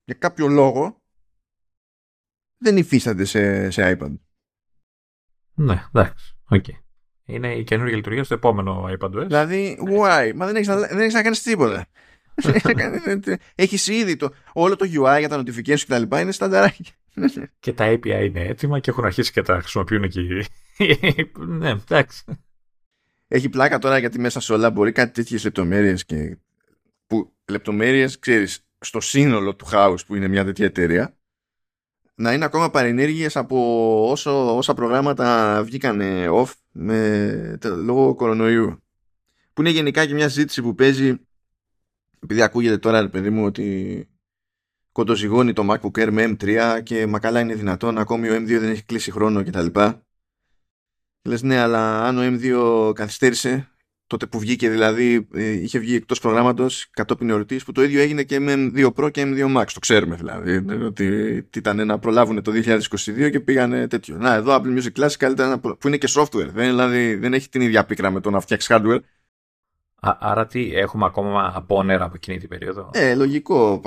για 0.04 0.14
κάποιο 0.18 0.48
λόγο 0.48 1.02
δεν 2.58 2.76
υφίστανται 2.76 3.24
σε, 3.24 3.70
σε 3.70 3.98
iPad. 3.98 4.14
Ναι, 5.54 5.84
εντάξει. 5.92 6.36
Okay. 6.50 6.80
Είναι 7.24 7.54
η 7.54 7.64
καινούργια 7.64 7.96
λειτουργία 7.96 8.24
στο 8.24 8.34
επόμενο 8.34 8.88
iPad. 8.98 9.10
Δηλαδή, 9.10 9.78
why? 9.80 10.32
Μα 10.34 10.46
δεν 10.46 10.56
έχεις 10.56 10.68
να, 10.68 10.76
δεν 10.76 11.00
έχεις 11.00 11.14
να 11.14 11.22
κάνεις 11.22 11.42
τίποτα. 11.42 11.86
Έχεις 13.54 13.86
ήδη 13.86 14.16
το, 14.16 14.32
όλο 14.52 14.76
το 14.76 14.84
UI 14.84 15.16
για 15.18 15.28
τα 15.28 15.38
notifications 15.38 15.78
και 15.78 15.86
τα 15.86 15.98
λοιπά 15.98 16.20
είναι 16.20 16.32
στανταράκι. 16.32 16.92
και 17.60 17.72
τα 17.72 17.92
API 17.92 18.06
είναι 18.06 18.40
έτοιμα 18.40 18.80
και 18.80 18.90
έχουν 18.90 19.04
αρχίσει 19.04 19.32
και 19.32 19.42
τα 19.42 19.58
χρησιμοποιούν 19.60 20.02
εκεί. 20.02 20.44
ναι, 21.58 21.70
εντάξει. 21.70 22.24
Έχει 23.28 23.48
πλάκα 23.48 23.78
τώρα 23.78 23.98
γιατί 23.98 24.18
μέσα 24.18 24.40
σε 24.40 24.52
όλα 24.52 24.70
μπορεί 24.70 24.92
κάτι 24.92 25.12
τέτοιες 25.12 25.44
λεπτομέρειες 25.44 26.04
και 26.04 26.38
που 27.06 27.32
λεπτομέρειες, 27.50 28.18
ξέρεις, 28.18 28.66
στο 28.78 29.00
σύνολο 29.00 29.54
του 29.54 29.66
house 29.72 30.06
που 30.06 30.14
είναι 30.14 30.28
μια 30.28 30.44
τέτοια 30.44 30.64
εταιρεία 30.64 31.16
να 32.14 32.32
είναι 32.32 32.44
ακόμα 32.44 32.70
παρενέργειες 32.70 33.36
από 33.36 34.10
όσο, 34.10 34.56
όσα 34.56 34.74
προγράμματα 34.74 35.62
βγήκαν 35.64 36.00
off 36.30 36.52
με, 36.72 37.58
λόγω 37.62 38.14
κορονοϊού. 38.14 38.82
Που 39.52 39.60
είναι 39.60 39.70
γενικά 39.70 40.06
και 40.06 40.14
μια 40.14 40.28
συζήτηση 40.28 40.62
που 40.62 40.74
παίζει 40.74 41.18
επειδή 42.22 42.42
ακούγεται 42.42 42.78
τώρα, 42.78 43.08
παιδί 43.08 43.30
μου, 43.30 43.44
ότι 43.44 44.08
κοντοζυγώνει 44.92 45.52
το 45.52 45.66
MacBook 45.70 45.98
Air 45.98 46.08
με 46.10 46.36
M3 46.38 46.80
και 46.82 47.06
μα 47.06 47.18
καλά 47.18 47.40
είναι 47.40 47.54
δυνατόν, 47.54 47.98
ακόμη 47.98 48.28
ο 48.28 48.36
M2 48.36 48.46
δεν 48.46 48.70
έχει 48.70 48.84
κλείσει 48.84 49.10
χρόνο 49.10 49.44
κτλ. 49.44 49.66
Λες 51.26 51.42
ναι, 51.42 51.58
αλλά 51.58 52.04
αν 52.04 52.18
ο 52.18 52.22
M2 52.22 52.94
καθυστέρησε, 52.94 53.68
τότε 54.06 54.26
που 54.26 54.38
βγήκε 54.38 54.70
δηλαδή, 54.70 55.28
ε, 55.34 55.50
είχε 55.50 55.78
βγει 55.78 55.94
εκτός 55.94 56.20
προγράμματος 56.20 56.90
κατόπιν 56.90 57.30
εορτής, 57.30 57.64
που 57.64 57.72
το 57.72 57.82
ίδιο 57.82 58.00
έγινε 58.00 58.22
και 58.22 58.40
με 58.40 58.54
M2 58.56 58.92
Pro 58.94 59.10
και 59.10 59.22
M2 59.26 59.56
Max, 59.56 59.66
το 59.72 59.80
ξέρουμε 59.80 60.16
δηλαδή, 60.16 60.64
ότι 60.84 61.48
ήταν 61.56 61.86
να 61.86 61.98
προλάβουν 61.98 62.42
το 62.42 62.52
2022 62.52 63.30
και 63.30 63.40
πήγανε 63.40 63.86
τέτοιο. 63.86 64.16
Να, 64.16 64.34
εδώ 64.34 64.56
Apple 64.56 64.78
Music 64.78 65.04
Classic 65.04 65.30
ήταν 65.30 65.60
που 65.60 65.86
είναι 65.86 65.96
και 65.96 66.08
software, 66.10 66.48
δεν, 66.52 66.66
δηλαδή, 66.68 67.14
δεν 67.14 67.34
έχει 67.34 67.48
την 67.48 67.60
ίδια 67.60 67.84
πίκρα 67.84 68.10
με 68.10 68.20
το 68.20 68.30
να 68.30 68.40
φτιάξεις 68.40 68.76
hardware. 68.76 69.00
άρα 70.00 70.46
τι, 70.46 70.74
έχουμε 70.74 71.04
ακόμα 71.04 71.52
απόνερα 71.54 72.04
από 72.04 72.14
εκείνη 72.16 72.38
την 72.38 72.48
περίοδο; 72.48 72.90
Ε, 72.92 73.14
λογικό. 73.14 73.82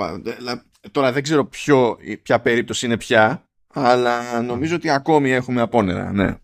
Τώρα 0.90 1.12
δεν 1.12 1.22
ξέρω 1.22 1.44
ποιο, 1.44 1.96
ποια 2.22 2.40
περίπτωση 2.40 2.86
είναι 2.86 2.96
πια, 2.96 3.44
αλλά 3.72 4.42
νομίζω 4.42 4.74
ότι 4.74 4.90
ακόμη 4.90 5.32
έχουμε 5.32 5.60
απόνερα, 5.60 6.12
ναι 6.12 6.38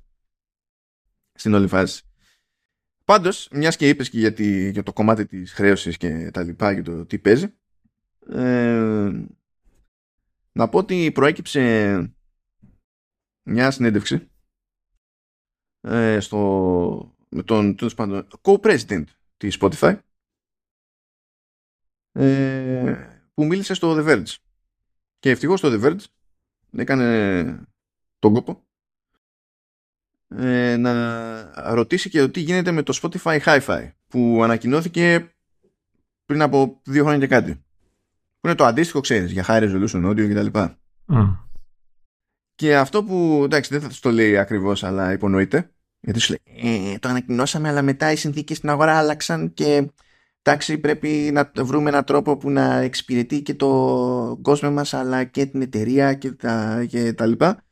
στην 1.36 1.54
όλη 1.54 1.68
φάση. 1.68 2.02
Πάντως, 3.04 3.48
μιας 3.52 3.76
και 3.76 3.88
είπες 3.88 4.10
και 4.10 4.18
για, 4.18 4.34
για 4.70 4.82
το 4.82 4.92
κομμάτι 4.92 5.26
της 5.26 5.52
χρέωσης 5.52 5.96
και 5.96 6.30
τα 6.30 6.42
λοιπά 6.42 6.74
και 6.74 6.82
το 6.82 7.06
τι 7.06 7.18
παίζει, 7.18 7.54
ε, 8.28 9.10
να 10.52 10.68
πω 10.68 10.78
ότι 10.78 11.12
προέκυψε 11.12 12.14
μια 13.42 13.70
συνέντευξη 13.70 14.30
ε, 15.80 16.20
στο, 16.20 17.16
με 17.28 17.42
τον 17.42 17.76
πάντων, 17.96 18.28
co-president 18.42 19.04
της 19.36 19.58
Spotify 19.60 19.98
ε, 22.12 23.20
που 23.34 23.44
μίλησε 23.44 23.74
στο 23.74 23.96
The 23.98 24.08
Verge 24.08 24.34
και 25.18 25.30
ευτυχώς 25.30 25.60
το 25.60 25.68
The 25.72 25.84
Verge 25.84 26.04
έκανε 26.76 27.66
τον 28.18 28.32
κόπο 28.32 28.65
ε, 30.28 30.76
να 30.76 31.74
ρωτήσει 31.74 32.10
και 32.10 32.28
τι 32.28 32.40
γίνεται 32.40 32.70
με 32.70 32.82
το 32.82 32.98
Spotify 33.02 33.38
Hi-Fi 33.40 33.90
που 34.08 34.40
ανακοινώθηκε 34.42 35.34
πριν 36.24 36.42
από 36.42 36.80
δύο 36.84 37.02
χρόνια 37.02 37.20
και 37.20 37.34
κάτι. 37.34 37.52
Που 38.40 38.46
είναι 38.46 38.54
το 38.54 38.64
αντίστοιχο, 38.64 39.00
ξέρεις, 39.00 39.32
για 39.32 39.44
high 39.48 39.62
resolution 39.62 40.10
audio 40.10 40.28
κτλ. 40.30 40.58
Mm. 41.08 41.36
Και 42.54 42.76
αυτό 42.76 43.04
που, 43.04 43.40
εντάξει, 43.44 43.78
δεν 43.78 43.90
θα 43.90 43.90
το 44.00 44.10
λέει 44.10 44.38
ακριβώς, 44.38 44.84
αλλά 44.84 45.12
υπονοείται, 45.12 45.70
γιατί 46.00 46.20
σου 46.20 46.30
λέει, 46.30 46.92
ε, 46.92 46.98
το 46.98 47.08
ανακοινώσαμε, 47.08 47.68
αλλά 47.68 47.82
μετά 47.82 48.12
οι 48.12 48.16
συνθήκες 48.16 48.56
στην 48.56 48.70
αγορά 48.70 48.98
άλλαξαν 48.98 49.54
και 49.54 49.90
εντάξει, 50.42 50.78
πρέπει 50.78 51.30
να 51.32 51.50
βρούμε 51.56 51.88
έναν 51.88 52.04
τρόπο 52.04 52.36
που 52.36 52.50
να 52.50 52.78
εξυπηρετεί 52.78 53.42
και 53.42 53.54
το 53.54 54.38
κόσμο 54.42 54.70
μας, 54.70 54.94
αλλά 54.94 55.24
και 55.24 55.46
την 55.46 55.62
εταιρεία 55.62 56.14
και 56.14 56.32
τα, 56.32 56.84
και 56.88 57.12
τα 57.12 57.26
λοιπά. 57.26 57.64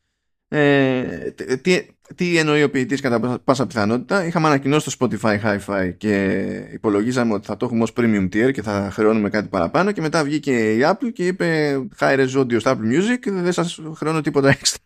Ε, 0.49 1.31
τι, 1.63 1.87
τι 2.15 2.39
εννοεί 2.39 2.63
ο 2.63 2.71
ποιητής 2.71 3.01
κατά 3.01 3.39
πάσα 3.39 3.67
πιθανότητα. 3.67 4.25
Είχαμε 4.25 4.47
ανακοινώσει 4.47 4.99
το 4.99 5.09
Spotify 5.21 5.41
Hi-Fi 5.41 5.95
και 5.97 6.25
υπολογίζαμε 6.73 7.35
ότι 7.35 7.47
θα 7.47 7.57
το 7.57 7.65
έχουμε 7.65 7.83
ως 7.83 7.93
premium 7.97 8.25
tier 8.25 8.53
και 8.53 8.63
θα 8.63 8.91
χρεώνουμε 8.93 9.31
κάτι 9.31 9.49
παραπάνω 9.49 9.93
και 9.93 10.01
μετά 10.01 10.25
βγήκε 10.25 10.75
η 10.75 10.81
Apple 10.83 11.13
και 11.13 11.27
είπε 11.27 11.77
high 11.99 12.19
res 12.19 12.41
audio 12.41 12.61
στο 12.61 12.71
Apple 12.71 12.95
Music 12.95 13.19
και 13.21 13.31
δεν 13.31 13.53
σας 13.53 13.81
χρεώνω 13.95 14.21
τίποτα 14.21 14.49
έξτρα. 14.49 14.83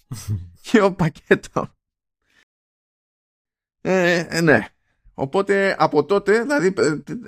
και 0.70 0.80
ο 0.80 0.92
πακέτο. 0.92 1.68
Ε, 3.80 4.26
ε, 4.28 4.40
ναι. 4.40 4.66
Οπότε 5.14 5.76
από 5.78 6.04
τότε, 6.04 6.42
δηλαδή 6.42 6.74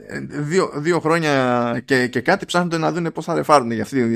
ε, 0.06 0.20
δύο, 0.20 0.70
δύο 0.74 1.00
χρόνια 1.00 1.82
και, 1.84 2.08
και 2.08 2.20
κάτι 2.20 2.46
ψάχνονται 2.46 2.78
να 2.78 2.92
δουν 2.92 3.12
πώς 3.12 3.24
θα 3.24 3.34
ρεφάρουν 3.34 3.70
για 3.70 3.82
αυτή, 3.82 4.08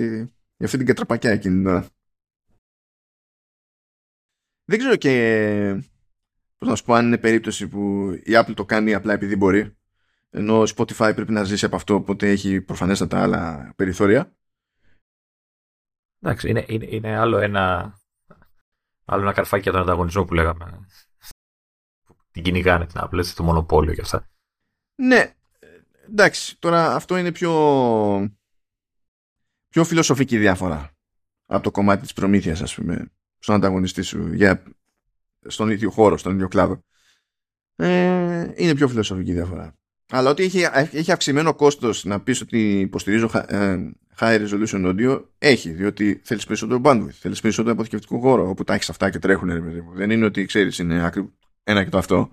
για 0.56 0.66
αυτή 0.66 0.76
την 0.76 0.86
κατραπακιά 0.86 1.30
εκείνη 1.30 1.64
τώρα. 1.64 1.86
Δεν 4.68 4.78
ξέρω 4.78 4.96
και 4.96 5.82
πώς 6.58 6.68
να 6.68 6.74
σου 6.74 6.84
πω 6.84 6.94
αν 6.94 7.06
είναι 7.06 7.18
περίπτωση 7.18 7.68
που 7.68 8.10
η 8.10 8.30
Apple 8.32 8.54
το 8.54 8.64
κάνει 8.64 8.94
απλά 8.94 9.12
επειδή 9.12 9.36
μπορεί 9.36 9.76
ενώ 10.30 10.62
Spotify 10.62 11.12
πρέπει 11.14 11.32
να 11.32 11.44
ζήσει 11.44 11.64
από 11.64 11.76
αυτό 11.76 11.94
οπότε 11.94 12.30
έχει 12.30 12.60
προφανέστατα 12.60 13.22
άλλα 13.22 13.72
περιθώρια. 13.76 14.36
Εντάξει, 16.20 16.48
είναι, 16.48 16.64
είναι, 16.68 16.86
είναι 16.88 17.16
άλλο 17.16 17.38
ένα 17.38 17.96
άλλο 19.04 19.22
ένα 19.22 19.32
καρφάκι 19.32 19.62
για 19.62 19.72
τον 19.72 19.80
ανταγωνισμό 19.80 20.24
που 20.24 20.34
λέγαμε. 20.34 20.80
Την 22.30 22.42
κυνηγάνε 22.42 22.86
την 22.86 23.00
Apple, 23.04 23.24
το 23.34 23.42
μονοπόλιο 23.42 23.94
και 23.94 24.00
αυτά. 24.00 24.28
Ναι, 24.94 25.34
εντάξει, 26.06 26.58
τώρα 26.58 26.94
αυτό 26.94 27.16
είναι 27.16 27.32
πιο 27.32 27.52
πιο 29.68 29.84
φιλοσοφική 29.84 30.38
διάφορα 30.38 30.90
από 31.46 31.62
το 31.62 31.70
κομμάτι 31.70 32.02
της 32.02 32.12
προμήθειας 32.12 32.62
ας 32.62 32.74
πούμε 32.74 33.12
στον 33.38 33.54
ανταγωνιστή 33.54 34.02
σου 34.02 34.32
για, 34.32 34.62
στον 35.46 35.70
ίδιο 35.70 35.90
χώρο, 35.90 36.16
στον 36.18 36.34
ίδιο 36.34 36.48
κλάδο. 36.48 36.82
Ε, 37.76 38.52
είναι 38.56 38.74
πιο 38.74 38.88
φιλοσοφική 38.88 39.32
διαφορά. 39.32 39.76
Αλλά 40.10 40.30
ότι 40.30 40.42
έχει, 40.42 40.66
έχει 40.92 41.12
αυξημένο 41.12 41.54
κόστος 41.54 42.04
να 42.04 42.20
πεις 42.20 42.40
ότι 42.40 42.80
υποστηρίζω 42.80 43.30
ε, 43.46 43.76
high 44.18 44.46
resolution 44.46 44.86
audio, 44.86 45.22
έχει, 45.38 45.70
διότι 45.70 46.20
θέλεις 46.24 46.46
περισσότερο 46.46 46.80
bandwidth, 46.84 47.10
θέλεις 47.10 47.40
περισσότερο 47.40 47.72
αποθηκευτικό 47.74 48.18
χώρο 48.18 48.48
όπου 48.48 48.64
τα 48.64 48.74
έχεις 48.74 48.90
αυτά 48.90 49.10
και 49.10 49.18
τρέχουν. 49.18 49.50
Δεν 49.94 50.10
είναι 50.10 50.24
ότι 50.24 50.44
ξέρεις, 50.44 50.78
είναι 50.78 51.04
άκρη, 51.04 51.32
ένα 51.64 51.84
και 51.84 51.90
το 51.90 51.98
αυτό. 51.98 52.30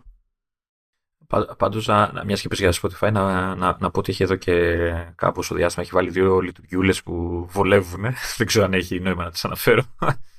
Πάντως, 1.58 1.90
μιας 2.26 2.42
και 2.42 2.48
για 2.52 2.74
Spotify, 2.82 3.12
να, 3.12 3.56
να, 3.56 3.78
να 3.80 3.92
πω 3.92 4.00
ότι 4.00 4.12
έχει 4.12 4.24
εδώ 4.24 4.36
και 4.36 4.78
κάπου 5.16 5.44
στο 5.44 5.56
διάστημα 5.56 5.84
έχει 5.86 5.96
βάλει 5.96 6.10
δύο 6.10 6.40
λειτουργιούλες 6.40 7.04
που 7.04 7.46
βολεύουν. 7.52 8.02
Δεν 8.38 8.48
ξέρω 8.48 8.66
αν 8.66 8.74
έχει 8.74 9.00
νόημα 9.00 9.24
να 9.24 9.32
τις 9.32 9.46
αναφέρω. 9.46 9.84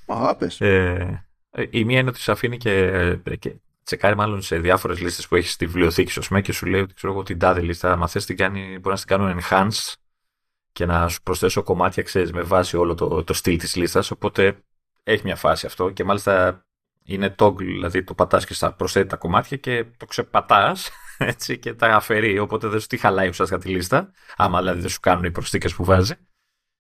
Α, 0.07 0.37
ε, 0.59 1.23
η 1.71 1.85
μία 1.85 1.99
είναι 1.99 2.09
ότι 2.09 2.21
σε 2.21 2.33
αφήνει 2.33 2.57
και, 2.57 3.19
και 3.39 3.55
τσεκάρει 3.83 4.17
μάλλον 4.17 4.43
σε 4.43 4.59
διάφορες 4.59 5.01
λίστες 5.01 5.29
που 5.29 5.37
έχεις 5.37 5.53
στη 5.53 5.67
βιβλιοθήκη 5.67 6.11
σου 6.11 6.41
και 6.41 6.53
σου 6.53 6.67
λέει 6.67 6.81
ότι 6.81 6.95
ξέρω 6.95 7.13
εγώ 7.13 7.23
την 7.23 7.39
τάδε 7.39 7.61
λίστα, 7.61 7.93
αν 7.93 8.09
θες 8.09 8.25
την 8.25 8.37
κάνει, 8.37 8.61
μπορεί 8.61 8.89
να 8.89 8.97
την 8.97 9.07
κάνουν 9.07 9.41
enhance 9.41 9.95
και 10.73 10.87
να 10.87 11.09
σου 11.09 11.23
προσθέσω 11.23 11.63
κομμάτια, 11.63 12.03
ξέρεις, 12.03 12.33
με 12.33 12.43
βάση 12.43 12.77
όλο 12.77 12.95
το, 12.95 13.25
το 13.25 13.33
στυλ 13.33 13.59
της 13.59 13.77
λίστας. 13.77 14.11
Οπότε 14.11 14.57
έχει 15.03 15.21
μια 15.25 15.37
φάση 15.37 15.67
αυτό 15.67 15.91
και 15.91 16.05
μάλιστα 16.05 16.65
είναι 17.05 17.35
toggle, 17.39 17.57
δηλαδή 17.57 18.05
το 18.05 18.15
πατάς 18.15 18.47
και 18.47 18.55
στα 18.55 18.73
προσθέτει 18.73 19.09
τα 19.09 19.17
κομμάτια 19.17 19.57
και 19.57 19.85
το 19.97 20.07
ξεπατάς 20.07 20.91
έτσι 21.19 21.59
και 21.59 21.75
τα 21.75 21.95
αφαιρεί. 21.95 22.39
Οπότε 22.39 22.69
δεν 22.69 22.81
σου 22.81 22.87
τι 22.87 22.97
χαλάει 22.97 23.29
ουσιαστικά 23.29 23.61
τη 23.61 23.69
λίστα, 23.69 24.11
άμα 24.37 24.59
δηλαδή 24.59 24.81
δεν 24.81 24.91
σου 24.91 25.01
κάνουν 25.01 25.25
οι 25.25 25.31
προσθήκες 25.31 25.75
που 25.75 25.85
βάζει. 25.85 26.15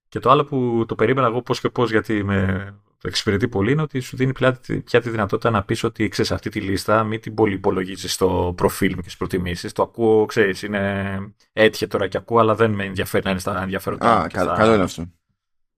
Και 0.08 0.18
το 0.18 0.30
άλλο 0.30 0.44
που 0.44 0.84
το 0.88 0.94
περίμενα 0.94 1.26
εγώ 1.26 1.42
πώς 1.42 1.60
και 1.60 1.68
πώς, 1.68 1.90
γιατί 1.90 2.24
με 2.24 2.74
το 2.84 2.85
εξυπηρετεί 3.06 3.48
πολύ, 3.48 3.72
είναι 3.72 3.82
ότι 3.82 4.00
σου 4.00 4.16
δίνει 4.16 4.32
πια, 4.32 4.60
πια 4.84 5.00
τη 5.00 5.10
δυνατότητα 5.10 5.50
να 5.50 5.62
πεις 5.62 5.84
ότι 5.84 6.08
ξέρεις 6.08 6.32
αυτή 6.32 6.50
τη 6.50 6.60
λίστα, 6.60 7.04
μην 7.04 7.20
την 7.20 7.34
πολύ 7.34 7.54
υπολογίζεις 7.54 8.12
στο 8.12 8.52
προφίλ 8.56 8.88
μου 8.88 8.96
και 8.96 9.02
στις 9.02 9.16
προτιμήσεις. 9.16 9.72
Το 9.72 9.82
ακούω, 9.82 10.24
ξέρεις, 10.24 10.62
είναι 10.62 11.16
έτυχε 11.52 11.86
τώρα 11.86 12.08
και 12.08 12.16
ακούω, 12.16 12.38
αλλά 12.38 12.54
δεν 12.54 12.70
με 12.70 12.84
ενδιαφέρει 12.84 13.24
να 13.24 13.30
είναι 13.30 13.40
στα 13.40 13.62
ενδιαφέροντα. 13.62 14.20
Α, 14.20 14.26
καλό 14.28 14.74
είναι 14.74 14.82
αυτό. 14.82 15.10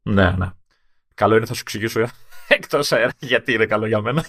Ναι, 0.03 0.31
ναι. 0.31 0.47
Καλό 1.15 1.37
είναι, 1.37 1.47
θα 1.47 1.55
σου 1.55 1.61
εξηγήσω 1.61 2.01
εκτός 2.49 2.93
αέρα 2.93 3.13
γιατί 3.19 3.53
είναι 3.53 3.67
καλό 3.67 3.87
για 3.87 4.01
μένα. 4.01 4.25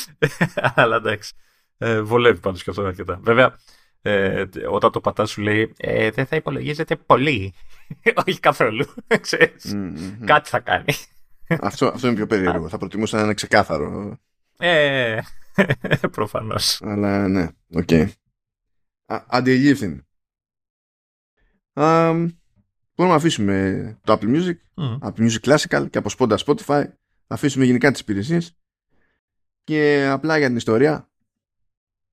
αλλά 0.74 0.96
εντάξει. 0.96 1.32
Ε, 1.78 2.00
βολεύει 2.00 2.40
πάντως 2.40 2.62
και 2.62 2.70
αυτό 2.70 2.82
αρκετά. 2.82 3.18
Βέβαια, 3.22 3.56
ε, 4.02 4.44
όταν 4.70 4.90
το 4.92 5.00
πατάς 5.00 5.30
σου 5.30 5.40
λέει 5.40 5.72
ε, 5.76 6.10
δεν 6.10 6.26
θα 6.26 6.36
υπολογίζεται 6.36 6.96
πολύ. 6.96 7.54
Όχι 8.26 8.40
καθόλου. 8.40 8.84
Κάτι 10.24 10.48
θα 10.48 10.60
κάνει. 10.60 10.94
Αυτό, 11.60 11.86
αυτό 11.86 12.06
είναι 12.06 12.16
πιο 12.16 12.26
περίεργο. 12.26 12.68
θα 12.68 12.78
προτιμούσα 12.78 13.16
να 13.16 13.22
είναι 13.22 13.34
ξεκάθαρο. 13.34 14.18
Ε, 14.58 15.20
προφανώς. 16.10 16.80
Αλλά 16.82 17.28
ναι, 17.28 17.48
OK. 17.74 17.88
Okay. 17.88 18.08
Αντιλήφθη. 19.06 20.00
Um, 21.72 22.28
μπορούμε 22.94 23.14
να 23.14 23.14
αφήσουμε 23.14 23.98
το 24.04 24.12
Apple 24.12 24.34
Music, 24.34 24.54
mm. 24.74 24.98
Apple 24.98 25.28
Music 25.28 25.40
Classical 25.40 25.90
και 25.90 25.98
από 25.98 26.08
σπόντα 26.08 26.38
Spotify. 26.46 26.84
Να 27.26 27.36
αφήσουμε 27.36 27.64
γενικά 27.64 27.90
τις 27.90 28.00
υπηρεσίες 28.00 28.58
και 29.64 30.08
απλά 30.10 30.38
για 30.38 30.46
την 30.46 30.56
ιστορία 30.56 31.10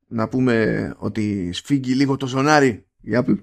να 0.07 0.27
πούμε 0.27 0.93
ότι 0.97 1.51
σφίγγει 1.51 1.93
λίγο 1.93 2.17
το 2.17 2.27
ζωνάρι 2.27 2.87
η 3.01 3.11
Apple 3.13 3.37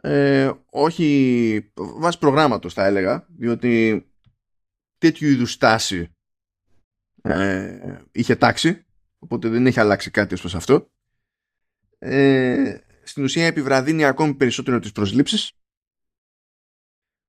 ε, 0.00 0.50
όχι 0.70 1.72
βάσει 1.74 2.18
προγράμματος 2.18 2.74
θα 2.74 2.84
έλεγα 2.84 3.26
διότι 3.36 4.04
τέτοιου 5.06 5.28
είδους 5.28 5.52
στάση 5.52 6.08
ε, 7.22 7.98
είχε 8.12 8.36
τάξει 8.36 8.84
οπότε 9.18 9.48
δεν 9.48 9.66
έχει 9.66 9.80
αλλάξει 9.80 10.10
κάτι 10.10 10.34
ως 10.34 10.40
προς 10.40 10.54
αυτό. 10.54 10.90
Ε, 11.98 12.78
στην 13.02 13.24
ουσία 13.24 13.46
επιβραδύνει 13.46 14.04
ακόμη 14.04 14.34
περισσότερο 14.34 14.78
τις 14.78 14.92
προσλήψεις. 14.92 15.52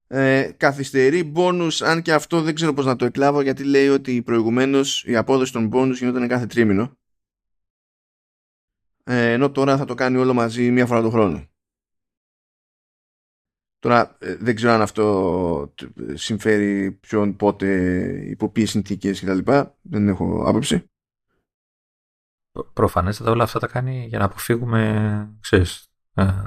Ε, 0.08 0.52
καθυστερεί 0.58 1.24
μπόνους 1.24 1.82
αν 1.82 2.02
και 2.02 2.14
αυτό 2.14 2.42
δεν 2.42 2.56
ξέρω 2.56 2.74
πώς 2.74 2.86
να 2.86 2.96
το 2.96 3.06
εκλάβω 3.06 3.42
γιατί 3.42 3.64
λέει 3.64 3.88
ότι 3.88 4.22
προηγουμένως 4.22 5.04
η 5.06 5.16
απόδοση 5.16 5.52
των 5.52 5.68
μπόνους 5.68 6.00
γινόταν 6.00 6.28
κάθε 6.28 6.46
τρίμηνο. 6.46 6.98
Ε, 9.04 9.32
ενώ 9.32 9.52
τώρα 9.52 9.78
θα 9.78 9.86
το 9.86 9.94
κάνει 9.94 10.18
όλο 10.18 10.34
μαζί 10.34 10.72
μία 10.72 10.86
φορά 10.86 11.02
το 11.02 11.10
χρόνο 11.10 11.48
Τώρα 13.80 14.18
ε, 14.20 14.36
δεν 14.36 14.56
ξέρω 14.56 14.72
αν 14.74 14.82
αυτό 14.82 15.74
συμφέρει 16.14 16.92
ποιον, 16.92 17.36
πότε, 17.36 17.68
υπό 18.30 18.50
ποιες 18.50 18.70
συνθήκες 18.70 19.22
κτλ. 19.22 19.52
Δεν 19.82 20.08
έχω 20.08 20.44
άποψη. 20.48 20.90
Προφανέστατα 22.74 23.32
όλα 23.32 23.44
αυτά 23.44 23.60
τα 23.60 23.68
κάνει 23.68 24.06
για 24.08 24.20
να 24.20 24.26
αποφύγουμε, 24.26 25.30
ξέρεις, 25.40 25.88
ε, 26.14 26.44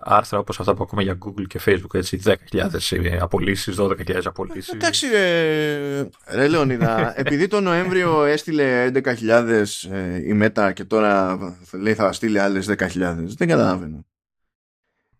άρθρα 0.00 0.38
όπως 0.38 0.60
αυτά 0.60 0.74
που 0.74 0.82
ακούμε 0.82 1.02
για 1.02 1.18
Google 1.24 1.46
και 1.46 1.60
Facebook, 1.64 1.94
έτσι, 1.94 2.20
10.000 2.24 3.18
απολύσεις, 3.20 3.76
12.000 3.78 4.20
απολύσεις. 4.24 4.72
Εντάξει 4.72 5.08
ρε, 5.08 6.08
ρε 6.26 6.48
Λεωνίδα, 6.48 7.12
επειδή 7.20 7.46
το 7.46 7.60
Νοέμβριο 7.60 8.24
έστειλε 8.24 8.90
11.000 8.94 9.64
ε, 9.90 10.28
η 10.28 10.32
ΜΕΤΑ 10.32 10.72
και 10.72 10.84
τώρα 10.84 11.38
λέει 11.72 11.94
θα 11.94 12.12
στείλει 12.12 12.38
άλλες 12.38 12.68
10.000, 12.68 12.88
δεν 13.16 13.48
καταλαβαίνω. 13.48 14.04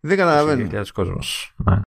Δεν 0.01 0.17
καταλαβαίνω. 0.17 0.83
κόσμος. 0.93 1.53
Ναι. 1.57 1.81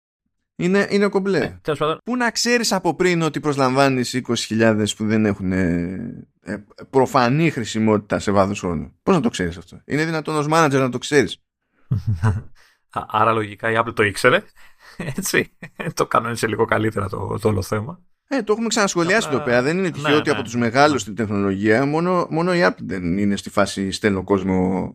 Είναι, 0.56 0.86
είναι 0.90 1.08
κομπλέ. 1.08 1.58
Ε, 1.62 1.96
Πού 2.04 2.16
να 2.16 2.30
ξέρεις 2.30 2.72
από 2.72 2.94
πριν 2.94 3.22
ότι 3.22 3.40
προσλαμβάνεις 3.40 4.20
20.000 4.48 4.86
που 4.96 5.06
δεν 5.06 5.26
έχουν 5.26 5.52
ε, 5.52 6.28
ε, 6.42 6.56
προφανή 6.90 7.50
χρησιμότητα 7.50 8.18
σε 8.18 8.30
βάθος 8.30 8.61
χρόνου; 8.61 8.92
Πώς 9.02 9.14
να 9.14 9.20
το 9.20 9.28
ξέρεις 9.28 9.56
αυτό; 9.56 9.80
Είναι 9.84 10.04
δυνατόν 10.04 10.36
ως 10.36 10.46
manager 10.50 10.78
να 10.78 10.88
το 10.88 10.98
ξέρεις; 10.98 11.42
Άρα 12.90 13.32
λογικά 13.32 13.70
η 13.70 13.74
Apple 13.78 13.94
το 13.94 14.02
ήξερε. 14.02 14.42
Έτσι. 15.16 15.56
το 15.94 16.06
κανόνισε 16.06 16.46
λίγο 16.46 16.64
καλύτερα 16.64 17.08
το, 17.08 17.38
το 17.40 17.48
όλο 17.48 17.62
θέμα. 17.62 18.00
Ε, 18.28 18.42
το 18.42 18.52
έχουμε 18.52 18.68
ξανασχολιάσει 18.68 19.28
εδώ 19.30 19.40
πέρα. 19.40 19.62
Δεν 19.62 19.78
είναι 19.78 19.90
τυχαίο 19.90 20.11
ναι, 20.11 20.16
ότι 20.16 20.28
ναι, 20.28 20.34
από 20.34 20.44
τους 20.44 20.54
ναι. 20.54 20.61
μεγάλους 20.61 21.00
στην 21.00 21.14
τεχνολογία 21.14 21.86
μόνο, 21.86 22.26
μόνο 22.30 22.54
η 22.54 22.61
Apple 22.62 22.82
δεν 22.82 23.18
είναι 23.18 23.36
στη 23.36 23.50
φάση 23.50 23.90
στέλνω 23.90 24.24
κόσμο 24.24 24.94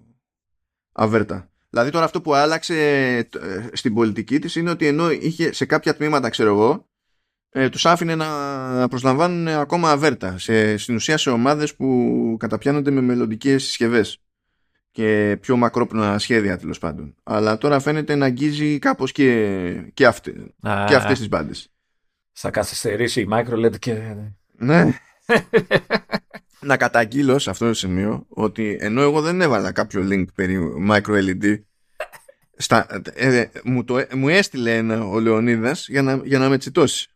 αβέρτα. 0.92 1.50
Δηλαδή 1.76 1.94
τώρα 1.94 2.06
αυτό 2.06 2.22
που 2.22 2.34
άλλαξε 2.34 2.76
ε, 3.18 3.24
στην 3.74 3.94
πολιτική 3.94 4.40
της 4.40 4.56
είναι 4.56 4.70
ότι 4.70 4.88
ενώ 4.88 5.12
είχε 5.12 5.54
σε 5.54 5.66
κάποια 5.66 5.96
τμήματα 5.96 6.30
ξέρω 6.30 6.50
εγώ 6.50 6.88
ε, 7.50 7.70
τους 7.70 7.86
άφηνε 7.86 8.16
να 8.16 8.88
προσλαμβάνουν 8.88 9.48
ακόμα 9.48 9.92
αβέρτα 9.92 10.38
σε, 10.38 10.78
στην 10.78 10.96
ουσία 10.96 11.18
σε 11.18 11.30
ομάδες 11.30 11.76
που 11.76 12.36
καταπιάνονται 12.40 12.92
με 12.92 13.02
μελλοντικές 13.02 13.64
συσκευές 13.64 14.22
και 14.92 15.38
πιο 15.42 15.58
μακρόπνοα 15.58 16.20
σχέδια 16.20 16.58
τέλος 16.58 16.78
πάντων. 16.78 17.16
Αλλά 17.24 17.58
τώρα 17.58 17.80
φαίνεται 17.80 18.16
να 18.16 18.26
αγγίζει 18.26 18.80
κάπως 18.80 19.12
και, 19.12 19.92
και, 19.94 20.06
αυτέ, 20.06 20.32
και 20.88 20.96
αυτές 20.96 21.18
τις 21.18 21.30
μπάντες. 21.30 21.70
Θα 22.32 22.50
καθυστερήσει 22.50 23.22
η 23.22 23.28
MicroLED 23.32 23.80
και... 23.80 24.16
Ναι. 24.52 25.00
να 26.66 26.78
καταγγείλω 26.78 27.40
σε 27.40 27.50
αυτό 27.50 27.68
το 27.68 27.74
σημείο 27.74 28.26
ότι 28.30 28.78
ενώ 28.80 29.02
εγώ 29.02 29.22
δεν 29.22 29.42
έβαλα 29.42 29.72
κάποιο 29.72 30.08
link 30.12 30.26
περί 30.36 30.60
micro-LED 30.90 31.60
στα, 32.58 32.88
ε, 33.14 33.46
μου, 33.64 33.84
το, 33.84 34.06
μου 34.16 34.30
έστειλε 34.30 34.76
ένα 34.76 35.06
ο 35.06 35.20
Λεωνίδας 35.20 35.88
για 35.88 36.02
να, 36.02 36.16
για 36.24 36.40
να 36.40 36.50
με 36.50 36.58
τσιτώσει. 36.58 37.10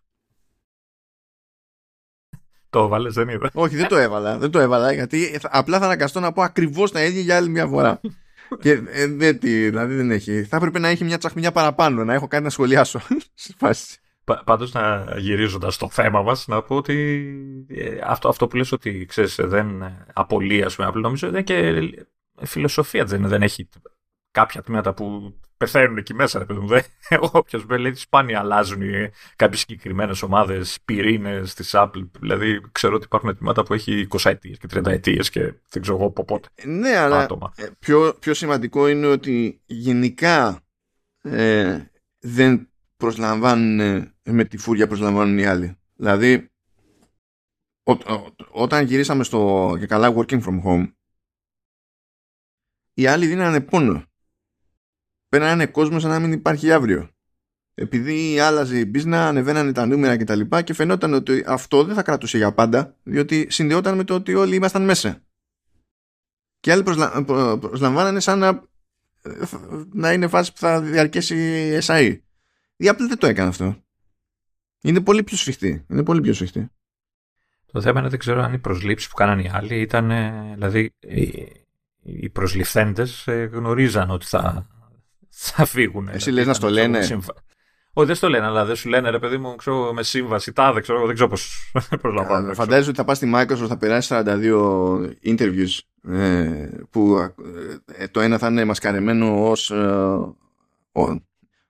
Το 2.69 2.79
έβαλες, 2.79 3.13
δεν 3.13 3.29
είδα. 3.29 3.49
Όχι, 3.53 3.75
δεν 3.75 3.87
το 3.87 3.97
έβαλα. 3.97 4.37
Δεν 4.37 4.51
το 4.51 4.59
έβαλα 4.59 4.93
γιατί 4.93 5.39
απλά 5.41 5.79
θα 5.79 5.85
αναγκαστώ 5.85 6.19
να 6.19 6.31
πω 6.31 6.41
ακριβώς 6.41 6.91
τα 6.91 7.03
ίδια 7.03 7.21
για 7.21 7.35
άλλη 7.35 7.49
μια 7.49 7.67
φορά. 7.67 7.99
και 8.61 8.71
ε, 8.71 9.07
δεν, 9.07 9.37
δηλαδή 9.41 9.95
δεν 9.95 10.11
έχει. 10.11 10.43
Θα 10.43 10.57
έπρεπε 10.57 10.79
να 10.79 10.87
έχει 10.87 11.03
μια 11.03 11.17
τσαχμινιά 11.17 11.51
παραπάνω, 11.51 12.03
να 12.03 12.13
έχω 12.13 12.27
κάτι 12.27 12.43
να 12.43 12.49
σχολιάσω. 12.49 13.01
Πάντως, 14.43 14.71
να 14.73 15.05
γυρίζοντας 15.17 15.73
στο 15.73 15.89
θέμα 15.89 16.21
μας, 16.21 16.47
να 16.47 16.61
πω 16.61 16.75
ότι 16.75 17.27
ε, 17.67 17.99
αυτό, 18.03 18.29
αυτό 18.29 18.47
που 18.47 18.55
λες 18.55 18.71
ότι 18.71 19.05
ξέρεις, 19.05 19.35
δεν 19.43 19.95
απολύει, 20.13 20.63
ας 20.63 20.75
πούμε, 20.75 20.91
νομίζω 20.93 21.29
δεν 21.29 21.43
και 21.43 21.89
φιλοσοφία 22.41 23.05
δεν, 23.05 23.27
δεν 23.27 23.41
έχει 23.41 23.69
κάποια 24.31 24.61
τμήματα 24.61 24.93
που 24.93 25.35
πεθαίνουν 25.57 25.97
εκεί 25.97 26.13
μέσα, 26.13 26.39
ρε 26.39 26.45
παιδί 26.45 26.59
μου. 26.59 26.67
Όποιος 27.31 27.65
με 27.65 27.77
λέει 27.77 27.93
σπάνια 27.93 28.39
αλλάζουν 28.39 28.81
κάποιες 29.35 29.59
συγκεκριμένες 29.59 30.21
ομάδες, 30.21 30.77
πυρήνες 30.85 31.53
της 31.53 31.71
Apple. 31.73 32.09
Δηλαδή, 32.19 32.61
ξέρω 32.71 32.95
ότι 32.95 33.05
υπάρχουν 33.05 33.37
τμήματα 33.37 33.63
που 33.63 33.73
έχει 33.73 34.07
20 34.09 34.29
ετίε 34.29 34.55
και 34.55 34.67
30 34.79 34.85
ετίε 34.85 35.19
και 35.31 35.41
δεν 35.69 35.81
ξέρω 35.81 35.97
εγώ 35.97 36.11
πότε. 36.11 36.47
Ναι, 36.63 36.97
αλλά 36.97 37.27
πιο, 37.79 38.17
πιο 38.19 38.33
σημαντικό 38.33 38.87
είναι 38.87 39.07
ότι 39.07 39.61
γενικά 39.65 40.61
ε, 41.21 41.77
δεν 42.19 42.69
προσλαμβάνουν 42.97 43.79
ε, 43.79 44.13
με 44.31 44.43
τη 44.43 44.57
φούρια 44.57 44.87
προσλαμβάνουν 44.87 45.37
οι 45.37 45.45
άλλοι. 45.45 45.77
Δηλαδή, 45.95 46.51
όταν 48.51 48.85
γυρίσαμε 48.85 49.23
στο 49.23 49.75
και 49.79 49.85
καλά 49.85 50.13
working 50.15 50.43
from 50.43 50.63
home, 50.63 50.91
οι 52.93 53.07
άλλοι 53.07 53.27
δίνανε 53.27 53.61
πόνο. 53.61 54.03
Παίρνανε 55.29 55.65
κόσμο 55.65 55.99
σαν 55.99 56.09
να 56.09 56.19
μην 56.19 56.31
υπάρχει 56.31 56.71
αύριο. 56.71 57.09
Επειδή 57.73 58.39
άλλαζε 58.39 58.79
η 58.79 58.91
business, 58.93 59.13
ανεβαίνανε 59.13 59.71
τα 59.71 59.85
νούμερα 59.85 60.17
κτλ. 60.17 60.41
Και, 60.41 60.61
και 60.61 60.73
φαινόταν 60.73 61.13
ότι 61.13 61.43
αυτό 61.47 61.83
δεν 61.83 61.95
θα 61.95 62.03
κρατούσε 62.03 62.37
για 62.37 62.53
πάντα, 62.53 62.95
διότι 63.03 63.47
συνδεόταν 63.49 63.95
με 63.95 64.03
το 64.03 64.13
ότι 64.13 64.33
όλοι 64.33 64.55
ήμασταν 64.55 64.85
μέσα. 64.85 65.23
Και 66.59 66.71
άλλοι 66.71 66.83
προσλα... 66.83 67.23
προσλαμβάνανε 67.59 68.19
σαν 68.19 68.39
να... 68.39 68.67
να 69.93 70.13
είναι 70.13 70.27
φάση 70.27 70.53
που 70.53 70.59
θα 70.59 70.81
διαρκέσει 70.81 71.79
SAE. 71.81 72.17
Η 72.75 72.89
Apple 72.89 73.05
δεν 73.07 73.17
το 73.17 73.27
έκανε 73.27 73.49
αυτό. 73.49 73.83
Είναι 74.81 75.01
πολύ 75.01 75.23
πιο 75.23 75.37
σφιχτή. 75.37 75.85
Είναι 75.89 76.03
πολύ 76.03 76.21
πιο 76.21 76.33
σφιχτή. 76.33 76.69
Το 77.71 77.81
θέμα 77.81 77.99
είναι 77.99 78.09
δεν 78.09 78.19
ξέρω 78.19 78.41
αν 78.41 78.53
οι 78.53 78.57
προσλήψεις 78.57 79.09
που 79.09 79.15
κάνανε 79.15 79.41
οι 79.41 79.51
άλλοι 79.53 79.81
ήταν. 79.81 80.11
Δηλαδή, 80.53 80.93
οι 82.01 82.29
προσληφθέντες 82.29 83.27
ε, 83.27 83.49
γνωρίζαν 83.53 84.09
ότι 84.09 84.25
θα, 84.25 84.67
θα 85.29 85.65
φύγουν. 85.65 86.07
Εσύ 86.07 86.31
λες 86.31 86.45
να 86.45 86.53
στο 86.53 86.69
λένε. 86.69 86.97
Όχι, 87.93 88.07
δεν 88.07 88.15
στο 88.15 88.29
λένε, 88.29 88.45
αλλά 88.45 88.65
δεν 88.65 88.75
σου 88.75 88.89
λένε 88.89 89.09
ρε 89.09 89.19
παιδί 89.19 89.37
μου 89.37 89.55
ξέρω, 89.55 89.93
με 89.93 90.03
σύμβαση. 90.03 90.53
Τάδε, 90.53 90.81
ξέρω, 90.81 91.05
δεν 91.05 91.15
ξέρω 91.15 91.29
πώ 91.29 91.37
προσλαμβάνουν. 92.01 92.53
Φαντάζεσαι 92.53 92.89
ότι 92.89 92.97
θα 92.97 93.03
πας 93.03 93.17
στη 93.17 93.31
Microsoft, 93.35 93.67
θα 93.67 93.77
περάσει 93.77 94.09
42 94.11 95.09
interviews 95.25 95.79
ε, 96.13 96.69
που 96.89 97.33
ε, 97.95 98.07
το 98.07 98.19
ένα 98.19 98.37
θα 98.37 98.47
είναι 98.47 98.65
μασκαρεμένο 98.65 99.49
ως 99.49 99.71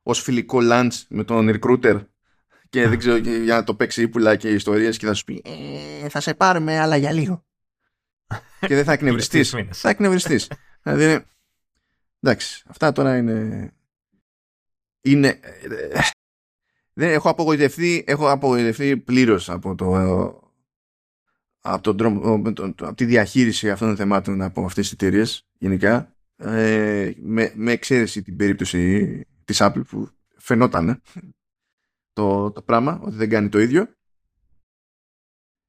ως 0.03 0.21
φιλικό 0.21 0.59
lunch 0.61 0.91
με 1.09 1.23
τον 1.23 1.49
recruiter 1.53 2.01
και 2.69 2.87
δεν 2.87 2.97
ξέρω 2.97 3.17
για 3.17 3.55
να 3.55 3.63
το 3.63 3.75
παίξει 3.75 4.01
ύπουλα 4.01 4.35
και 4.35 4.49
ιστορίες 4.49 4.97
και 4.97 5.05
θα 5.05 5.13
σου 5.13 5.23
πει 5.23 5.41
ε, 6.03 6.09
θα 6.09 6.19
σε 6.19 6.33
πάρουμε 6.33 6.79
αλλά 6.79 6.95
για 6.95 7.11
λίγο 7.11 7.45
και 8.67 8.75
δεν 8.75 8.83
θα 8.83 8.91
εκνευριστείς. 8.91 9.55
Θα 9.71 9.89
εκνευριστείς. 9.89 10.51
Δηλαδή 10.81 11.25
εντάξει 12.19 12.63
αυτά 12.67 12.91
τώρα 12.91 13.17
είναι 13.17 13.71
είναι 15.01 15.39
δεν 16.93 17.09
έχω 17.09 17.29
απογοητευτεί 17.29 18.03
έχω 18.07 18.29
απογοητευτεί 18.29 18.97
πλήρως 18.97 19.49
από 19.49 19.75
το 19.75 19.95
από, 21.61 21.83
τον 21.83 21.97
τρόπο, 21.97 22.41
από 22.79 22.95
τη 22.95 23.05
διαχείριση 23.05 23.71
αυτών 23.71 23.87
των 23.87 23.97
θεμάτων 23.97 24.41
από 24.41 24.65
αυτές 24.65 24.83
τις 24.83 24.91
εταιρείες 24.91 25.47
γενικά. 25.57 26.13
Ε, 26.35 27.11
με, 27.17 27.51
με 27.55 27.71
εξαίρεση 27.71 28.21
την 28.21 28.35
περίπτωση 28.35 29.25
της 29.45 29.57
Apple 29.61 29.81
που 29.89 30.09
φαινόταν 30.37 31.01
το, 32.19 32.51
το 32.51 32.61
πράγμα 32.61 32.99
ότι 33.03 33.15
δεν 33.15 33.29
κάνει 33.29 33.49
το 33.49 33.59
ίδιο. 33.59 33.93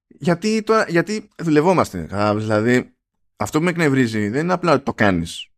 Γιατί, 0.07 0.63
τώρα, 0.63 0.85
γιατί 0.89 1.29
δουλευόμαστε 1.39 2.07
δηλαδή 2.35 2.95
αυτό 3.37 3.59
που 3.59 3.65
με 3.65 3.71
εκνευρίζει 3.71 4.29
δεν 4.29 4.43
είναι 4.45 4.53
απλά 4.53 4.73
ότι 4.73 4.85
το 4.85 4.95
κάνεις. 4.95 5.49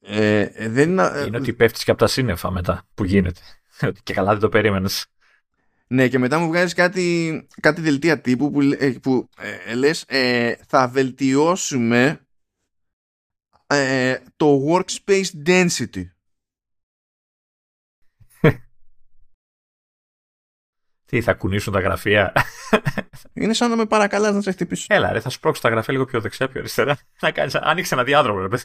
Ε, 0.00 0.40
ε 0.40 0.68
δεν 0.68 0.90
είναι, 0.90 1.12
είναι 1.26 1.36
ότι 1.36 1.52
πέφτεις 1.52 1.84
και 1.84 1.90
από 1.90 2.00
τα 2.00 2.06
σύννεφα 2.06 2.50
μετά 2.50 2.88
που 2.94 3.04
γίνεται. 3.04 3.40
Ότι 3.88 4.02
και 4.02 4.12
καλά 4.12 4.30
δεν 4.30 4.40
το 4.40 4.48
περίμενες. 4.48 5.06
Ναι, 5.86 6.08
και 6.08 6.18
μετά 6.18 6.38
μου 6.38 6.46
βγάζεις 6.46 6.74
κάτι, 6.74 7.46
κάτι 7.60 7.80
δελτία 7.80 8.20
τύπου 8.20 8.50
που, 8.50 8.60
ε, 8.60 8.90
που 9.02 9.28
ε, 9.38 9.74
λες 9.74 10.04
ε, 10.08 10.54
θα 10.66 10.88
βελτιώσουμε 10.88 12.26
ε, 13.66 14.18
το 14.36 14.66
workspace 14.68 15.46
density. 15.46 16.04
Τι, 21.08 21.20
θα 21.20 21.34
κουνήσουν 21.34 21.72
τα 21.72 21.80
γραφεία; 21.80 22.32
Είναι 23.40 23.52
σαν 23.52 23.70
να 23.70 23.76
με 23.76 23.86
παρακαλάς 23.86 24.34
να 24.34 24.40
σε 24.40 24.50
χτυπήσω. 24.50 24.86
Έλα, 24.88 25.12
ρε, 25.12 25.20
θα 25.20 25.30
σπρώξω 25.30 25.62
τα 25.62 25.68
γραφεία 25.68 25.92
λίγο 25.92 26.04
πιο 26.04 26.20
δεξιά, 26.20 26.48
πιο 26.48 26.60
αριστερά. 26.60 26.98
Να 27.22 27.30
κάνεις, 27.30 27.54
άνοιξε 27.54 27.94
ένα 27.94 28.04
διάδρομο, 28.04 28.46
ρε, 28.46 28.56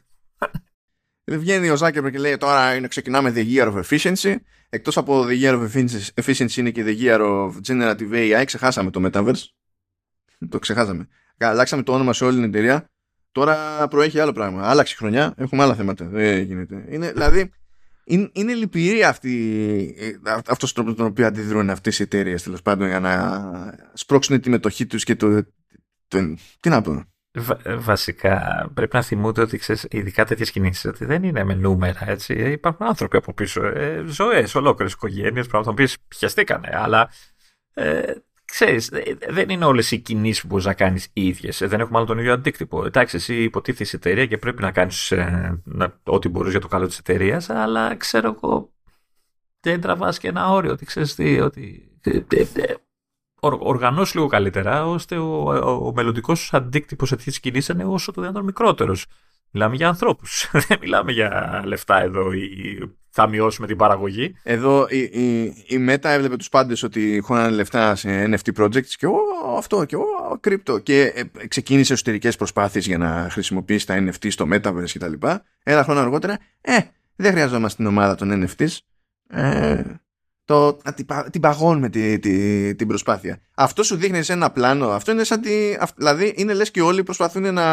Βγαίνει 1.25 1.69
ο 1.69 1.75
Ζάκερ 1.75 2.11
και 2.11 2.17
λέει 2.17 2.37
τώρα 2.37 2.75
είναι, 2.75 2.87
ξεκινάμε 2.87 3.33
the 3.35 3.55
year 3.55 3.73
of 3.73 3.83
efficiency. 3.83 4.35
Εκτός 4.69 4.97
από 4.97 5.25
the 5.27 5.41
year 5.41 5.53
of 5.53 5.87
efficiency 6.23 6.55
είναι 6.55 6.71
και 6.71 6.83
the 6.85 7.01
year 7.01 7.19
of 7.19 7.51
generative 7.67 8.11
AI. 8.11 8.43
Ξεχάσαμε 8.45 8.91
το 8.91 9.09
metaverse. 9.09 9.43
Το 10.49 10.59
ξεχάσαμε. 10.59 11.07
Αλλάξαμε 11.37 11.83
το 11.83 11.93
όνομα 11.93 12.13
σε 12.13 12.25
όλη 12.25 12.35
την 12.35 12.43
εταιρεία. 12.43 12.89
Τώρα 13.31 13.87
προέχει 13.87 14.19
άλλο 14.19 14.31
πράγμα. 14.31 14.69
Άλλαξε 14.69 14.95
χρονιά. 14.95 15.33
Έχουμε 15.37 15.63
άλλα 15.63 15.75
θέματα. 15.75 16.05
Δεν 16.05 16.41
γίνεται. 16.41 16.85
Είναι, 16.89 17.11
δηλαδή 17.11 17.51
είναι, 18.05 18.29
είναι 18.33 18.53
λυπηρή 18.53 19.03
αυτή, 19.03 19.95
αυτός 20.47 20.71
ο 20.71 20.73
τρόπος 20.73 20.95
τον 20.95 21.05
οποίο 21.05 21.25
αντιδρούν 21.25 21.69
αυτές 21.69 21.99
οι 21.99 22.03
εταιρείες 22.03 22.43
τέλος 22.43 22.61
πάντων 22.61 22.87
για 22.87 22.99
να 22.99 23.89
σπρώξουν 23.93 24.41
τη 24.41 24.49
μετοχή 24.49 24.85
τους 24.85 25.03
και 25.03 25.15
το, 25.15 25.45
το, 26.07 26.35
τι 26.59 26.69
να 26.69 26.81
πω 26.81 27.05
βασικά 27.77 28.69
πρέπει 28.73 28.95
να 28.95 29.01
θυμούνται 29.01 29.41
ότι 29.41 29.57
ξέρεις, 29.57 29.87
ειδικά 29.89 30.25
τέτοιες 30.25 30.51
κινήσεις 30.51 30.85
ότι 30.85 31.05
δεν 31.05 31.23
είναι 31.23 31.43
με 31.43 31.53
νούμερα. 31.53 32.09
Έτσι. 32.09 32.33
Υπάρχουν 32.33 32.87
άνθρωποι 32.87 33.17
από 33.17 33.33
πίσω, 33.33 33.65
ε, 33.65 34.03
ζωές, 34.07 34.55
ολόκληρες 34.55 34.93
οικογένειες, 34.93 35.47
πράγματα 35.47 35.73
που 35.73 35.93
πιαστήκανε. 36.07 36.69
Αλλά 36.73 37.09
ε, 37.73 38.13
ξέρεις, 38.53 38.91
δεν 39.29 39.49
είναι 39.49 39.65
όλες 39.65 39.91
οι 39.91 39.99
κινήσεις 39.99 40.41
που 40.41 40.47
μπορείς 40.47 40.65
να 40.65 40.73
κάνεις 40.73 41.09
ίδιες. 41.13 41.61
Ε, 41.61 41.67
δεν 41.67 41.79
έχουμε 41.79 41.97
άλλο 41.97 42.07
τον 42.07 42.17
ίδιο 42.17 42.33
αντίκτυπο. 42.33 42.85
Εντάξει, 42.85 43.15
εσύ 43.15 43.43
υποτίθεσαι 43.43 43.95
εταιρεία 43.95 44.25
και 44.25 44.37
πρέπει 44.37 44.61
να 44.61 44.71
κάνεις 44.71 45.11
ε, 45.11 45.61
ό,τι 46.03 46.29
μπορείς 46.29 46.51
για 46.51 46.59
το 46.59 46.67
καλό 46.67 46.87
της 46.87 46.97
εταιρείας, 46.97 47.49
αλλά 47.49 47.95
ξέρω 47.95 48.37
εγώ. 48.41 48.71
Δεν 49.59 49.81
τραβάς 49.81 50.17
και 50.17 50.27
ένα 50.27 50.49
όριο 50.49 50.71
ότι 50.71 50.85
ξέρεις 50.85 51.15
τι, 51.15 51.39
ότι 51.39 51.91
οργανώσει 53.39 54.15
λίγο 54.15 54.27
καλύτερα, 54.27 54.87
ώστε 54.87 55.17
ο, 55.17 55.43
ο, 55.43 55.87
ο 55.87 55.93
μελλοντικός 55.93 56.53
αντίκτυπος 56.53 57.07
σε 57.07 57.15
τέτοιες 57.15 57.39
κινήσεις 57.39 57.73
είναι 57.73 57.85
όσο 57.85 58.11
το 58.11 58.21
δυνατόν 58.21 58.43
μικρότερος. 58.43 59.05
Μιλάμε 59.55 59.75
για 59.75 59.87
ανθρώπους. 59.87 60.49
Δεν 60.67 60.77
μιλάμε 60.81 61.11
για 61.11 61.61
λεφτά 61.65 62.01
εδώ 62.01 62.31
ή 62.31 62.77
θα 63.09 63.27
μειώσουμε 63.27 63.67
την 63.67 63.77
παραγωγή. 63.77 64.35
Εδώ 64.43 64.87
η, 64.89 64.99
η, 64.99 65.43
η 65.67 65.85
Meta 65.89 66.03
έβλεπε 66.03 66.35
τους 66.35 66.49
πάντες 66.49 66.83
ότι 66.83 67.19
χώνανε 67.23 67.49
λεφτά 67.49 67.95
σε 67.95 68.23
NFT 68.23 68.61
projects 68.61 68.85
και 68.85 69.05
ο, 69.05 69.15
αυτό 69.57 69.85
και 69.85 69.95
ο, 69.95 70.03
κρύπτο. 70.39 70.79
Και 70.79 71.01
ε, 71.15 71.47
ξεκίνησε 71.47 71.93
εσωτερικές 71.93 72.35
προσπάθειες 72.35 72.85
για 72.85 72.97
να 72.97 73.27
χρησιμοποιήσει 73.31 73.85
τα 73.85 73.97
NFT 73.97 74.31
στο 74.31 74.47
Metaverse 74.51 74.89
κτλ. 74.93 75.27
Ένα 75.63 75.83
χρόνο 75.83 75.99
αργότερα, 75.99 76.37
ε, 76.61 76.77
δεν 77.15 77.31
χρειαζόμαστε 77.31 77.83
την 77.83 77.91
ομάδα 77.91 78.15
των 78.15 78.45
NFTs. 78.45 78.77
Ε, 79.27 79.83
το, 80.45 80.77
την 81.31 81.41
παγώνουμε 81.41 81.89
τη, 81.89 82.19
τη, 82.19 82.75
την 82.75 82.87
προσπάθεια. 82.87 83.41
Αυτό 83.55 83.83
σου 83.83 83.95
δείχνει 83.95 84.23
σε 84.23 84.33
ένα 84.33 84.51
πλάνο. 84.51 84.89
Αυτό 84.89 85.11
είναι 85.11 85.23
σαν 85.23 85.41
τη, 85.41 85.75
δηλαδή 85.95 86.33
είναι 86.37 86.53
λες 86.53 86.71
και 86.71 86.81
όλοι 86.81 87.03
προσπαθούν 87.03 87.53
να 87.53 87.63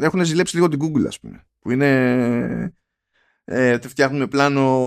έχουν 0.00 0.24
ζηλέψει 0.24 0.54
λίγο 0.54 0.68
την 0.68 0.78
Google 0.82 1.06
ας 1.06 1.20
πούμε. 1.20 1.46
Που 1.60 1.70
είναι 1.70 2.74
ε, 3.44 3.78
φτιάχνουμε 3.80 4.26
πλάνο 4.26 4.86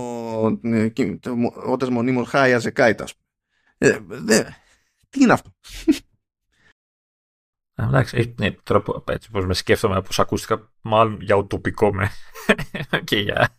ε, 0.62 0.90
όταν 1.66 1.92
μονίμως 1.92 2.30
high 2.32 2.60
as 2.60 2.62
a 2.62 2.72
kite 2.72 3.02
ας 3.02 3.14
πούμε. 3.14 3.28
Ε, 3.78 3.98
δε, 4.06 4.42
τι 5.08 5.22
είναι 5.22 5.32
αυτό; 5.32 5.54
Εντάξει, 7.74 8.34
ναι, 8.38 8.50
τώρα 8.50 8.82
έτσι 9.06 9.30
πως 9.30 9.46
με 9.46 9.54
σκέφτομαι 9.54 10.02
πως 10.02 10.18
ακούστηκα 10.18 10.72
μάλλον 10.80 11.20
για 11.20 11.36
οτοπικό 11.36 11.94
με 11.94 12.10
και 13.04 13.16
για 13.16 13.58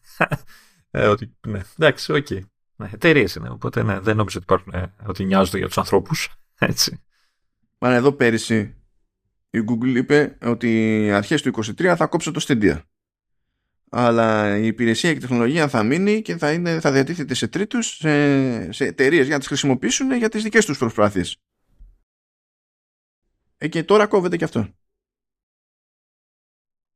ε, 0.91 1.07
ότι, 1.07 1.35
ναι, 1.47 1.61
εντάξει, 1.77 2.11
οκ. 2.11 2.27
Okay. 2.29 2.41
Ναι, 2.75 2.89
εταιρείες 2.93 3.35
είναι, 3.35 3.49
οπότε 3.49 3.83
ναι, 3.83 3.99
δεν 3.99 4.15
νόμιζα 4.15 4.37
ότι, 4.37 4.53
υπάρχουν, 4.53 4.73
ε, 4.73 4.93
ότι 5.05 5.25
νοιάζονται 5.25 5.57
για 5.57 5.67
τους 5.67 5.77
ανθρώπους. 5.77 6.35
Έτσι. 6.59 7.03
Μα 7.77 7.93
εδώ 7.93 8.11
πέρυσι 8.11 8.75
η 9.49 9.63
Google 9.69 9.95
είπε 9.95 10.37
ότι 10.41 11.11
αρχές 11.11 11.41
του 11.41 11.51
2023 11.55 11.93
θα 11.97 12.07
κόψω 12.07 12.31
το 12.31 12.45
Stadia. 12.47 12.81
Αλλά 13.89 14.57
η 14.57 14.67
υπηρεσία 14.67 15.11
και 15.11 15.17
η 15.17 15.21
τεχνολογία 15.21 15.67
θα 15.67 15.83
μείνει 15.83 16.21
και 16.21 16.37
θα, 16.37 16.51
είναι, 16.51 16.79
θα 16.79 16.91
διατίθεται 16.91 17.33
σε 17.33 17.47
τρίτους, 17.47 17.87
σε, 17.87 18.71
σε 18.71 18.85
εταιρείες 18.85 19.25
για 19.25 19.33
να 19.33 19.39
τις 19.39 19.47
χρησιμοποιήσουν 19.47 20.11
για 20.17 20.29
τις 20.29 20.43
δικές 20.43 20.65
τους 20.65 20.77
προσπάθειες. 20.77 21.37
Ε, 23.57 23.67
και 23.67 23.83
τώρα 23.83 24.07
κόβεται 24.07 24.37
και 24.37 24.43
αυτό. 24.43 24.69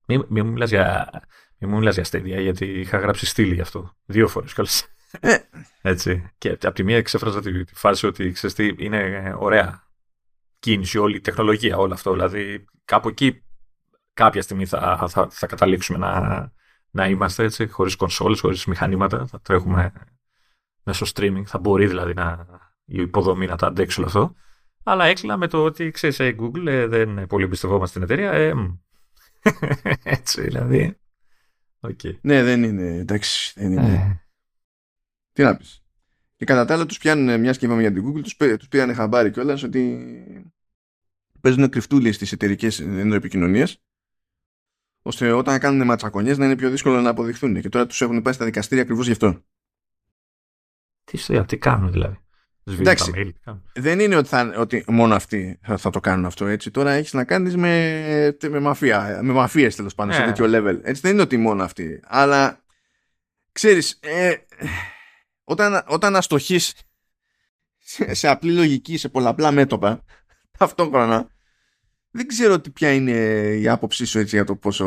Μην 0.05 0.25
μη 0.30 0.41
μου 0.41 0.51
μιλάς 0.51 0.69
για, 0.69 1.09
μη 1.57 1.67
μου 1.67 1.82
για 1.82 2.05
Stadia, 2.11 2.41
γιατί 2.41 2.65
είχα 2.65 2.97
γράψει 2.97 3.25
στήλη 3.25 3.53
γι' 3.53 3.61
αυτό. 3.61 3.95
Δύο 4.05 4.27
φορές 4.27 4.53
κιόλας. 4.53 4.88
Ε. 5.20 5.38
Έτσι. 5.82 6.32
Και 6.38 6.49
από 6.49 6.72
τη 6.72 6.84
μία 6.84 6.97
εξέφρασα 6.97 7.41
τη, 7.41 7.64
τη 7.64 7.76
φάση 7.76 8.05
ότι 8.05 8.32
ξέρεις 8.32 8.55
τι, 8.55 8.76
είναι 8.78 9.34
ωραία 9.38 9.88
κίνηση 10.60 10.97
όλη 10.97 11.16
η 11.16 11.22
τεχνολογία, 11.22 11.78
όλο 11.78 11.93
αυτό. 11.93 12.12
Δηλαδή 12.12 12.66
κάπου 12.86 13.07
εκεί 13.07 13.43
κάποια 14.14 14.41
στιγμή 14.41 14.66
θα, 14.66 15.05
θα, 15.10 15.28
θα 15.30 15.47
καταλήξουμε 15.47 15.97
να, 15.97 16.51
να 16.89 17.07
είμαστε 17.07 17.43
έτσι, 17.43 17.68
χωρίς 17.68 17.95
κονσόλες, 17.95 18.39
χωρίς 18.39 18.66
μηχανήματα. 18.66 19.28
Θα 19.28 19.41
τρέχουμε 19.41 19.93
μέσω 20.84 21.05
streaming. 21.14 21.43
Θα 21.45 21.60
μπορεί 21.60 21.88
δηλαδή 21.88 22.14
να, 22.14 22.45
η 22.86 23.01
υποδομή 23.01 23.45
να 23.45 23.55
τα 23.55 23.68
αντέξει 23.68 23.99
όλο 23.99 24.07
αυτό. 24.07 24.36
Αλλά 24.84 25.05
έκλεινα 25.05 25.38
με 25.38 25.47
το 25.47 25.64
ότι 25.64 25.91
ξέρεις, 25.91 26.20
ε, 26.20 26.36
Google 26.39 26.66
ε, 26.66 26.88
δεν 26.88 27.28
πολύ 27.28 27.43
εμπιστευόμαστε 27.43 27.99
την 27.99 28.10
εταιρεία. 28.10 28.32
Ε, 28.32 28.53
έτσι 30.03 30.41
δηλαδή. 30.41 30.97
Okay. 31.82 32.18
Ναι, 32.22 32.43
δεν 32.43 32.64
είναι. 32.64 32.95
Εντάξει, 32.95 33.53
δεν 33.55 33.72
είναι. 33.72 34.24
Τι 35.34 35.43
να 35.43 35.57
πεις. 35.57 35.84
Και 36.36 36.45
κατά 36.45 36.65
τα 36.65 36.73
άλλα 36.73 36.86
τους 36.86 36.97
πιάνουν, 36.97 37.39
μια 37.39 37.51
και 37.51 37.65
είπαμε 37.65 37.82
για 37.82 37.93
την 37.93 38.05
Google, 38.07 38.21
τους, 38.21 38.36
τους 38.36 38.67
πήραν 38.67 38.93
χαμπάρι 38.93 39.32
κιόλας 39.32 39.63
ότι 39.63 39.99
παίζουν 41.41 41.69
κρυφτούλες 41.69 42.15
στις 42.15 42.32
εταιρικές 42.32 42.80
ενδοεπικοινωνίες 42.80 43.82
ώστε 45.01 45.32
όταν 45.32 45.59
κάνουν 45.59 45.86
ματσακονιές 45.86 46.38
να 46.38 46.45
είναι 46.45 46.55
πιο 46.55 46.69
δύσκολο 46.69 47.01
να 47.01 47.09
αποδειχθούν. 47.09 47.61
Και 47.61 47.69
τώρα 47.69 47.86
τους 47.86 48.01
έχουν 48.01 48.21
πάει 48.21 48.34
στα 48.34 48.45
δικαστήρια 48.45 48.84
ακριβώς 48.84 49.05
γι' 49.05 49.11
αυτό. 49.11 49.43
Τι, 51.03 51.17
στο, 51.17 51.45
τι 51.45 51.57
κάνουν 51.57 51.91
δηλαδή; 51.91 52.19
Εντάξει, 52.63 53.36
δεν 53.73 53.99
είναι 53.99 54.15
ότι, 54.15 54.27
θα, 54.27 54.53
ότι 54.57 54.86
μόνο 54.88 55.15
αυτοί 55.15 55.59
θα, 55.61 55.77
θα, 55.77 55.89
το 55.89 55.99
κάνουν 55.99 56.25
αυτό 56.25 56.45
έτσι. 56.45 56.71
Τώρα 56.71 56.91
έχεις 56.91 57.13
να 57.13 57.23
κάνεις 57.23 57.55
με, 57.55 58.38
με 58.49 58.59
μαφία, 58.59 59.19
με 59.23 59.34
μαφίες 59.34 59.75
τέλος 59.75 59.95
πάντων 59.95 60.13
σε 60.13 60.19
ναι. 60.19 60.25
τέτοιο 60.25 60.45
level. 60.45 60.80
Έτσι 60.84 61.01
δεν 61.01 61.11
είναι 61.11 61.21
ότι 61.21 61.38
μόνο 61.38 61.63
αυτοί. 61.63 61.99
Αλλά 62.03 62.63
ξέρεις, 63.51 63.99
ε, 64.01 64.36
όταν, 65.49 65.83
όταν 65.87 66.15
αστοχείς 66.15 66.73
σε, 67.77 68.13
σε 68.13 68.27
απλή 68.27 68.53
λογική, 68.53 68.97
σε 68.97 69.09
πολλαπλά 69.09 69.51
μέτωπα, 69.51 70.03
ταυτόχρονα, 70.57 71.29
δεν 72.11 72.27
ξέρω 72.27 72.61
τι 72.61 72.69
ποια 72.69 72.93
είναι 72.93 73.11
η 73.55 73.67
άποψή 73.67 74.05
σου 74.05 74.19
έτσι 74.19 74.35
για 74.35 74.45
το 74.45 74.55
πόσο 74.55 74.85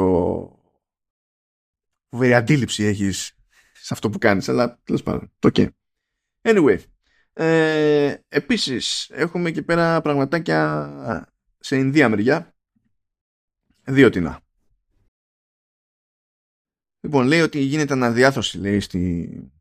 φοβερή 2.09 2.35
αντίληψη 2.35 2.85
έχεις 2.85 3.37
σε 3.73 3.95
αυτό 3.95 4.11
που 4.11 4.19
κάνεις, 4.19 4.49
αλλά 4.49 4.81
τέλος 4.85 5.03
πάντων, 5.03 5.33
το 5.39 5.51
okay. 5.55 5.69
Anyway, 6.43 6.79
ε, 7.33 8.15
επίσης 8.29 9.11
έχουμε 9.11 9.49
εκεί 9.49 9.63
πέρα 9.63 10.01
πραγματάκια 10.01 11.29
σε 11.59 11.77
Ινδία 11.77 12.09
μεριά, 12.09 12.55
δύο 13.85 14.11
τινά. 14.11 14.41
Λοιπόν, 17.01 17.27
λέει 17.27 17.41
ότι 17.41 17.61
γίνεται 17.61 17.93
αναδιάθρωση, 17.93 18.59
λέει, 18.59 18.81
στη, 18.81 19.52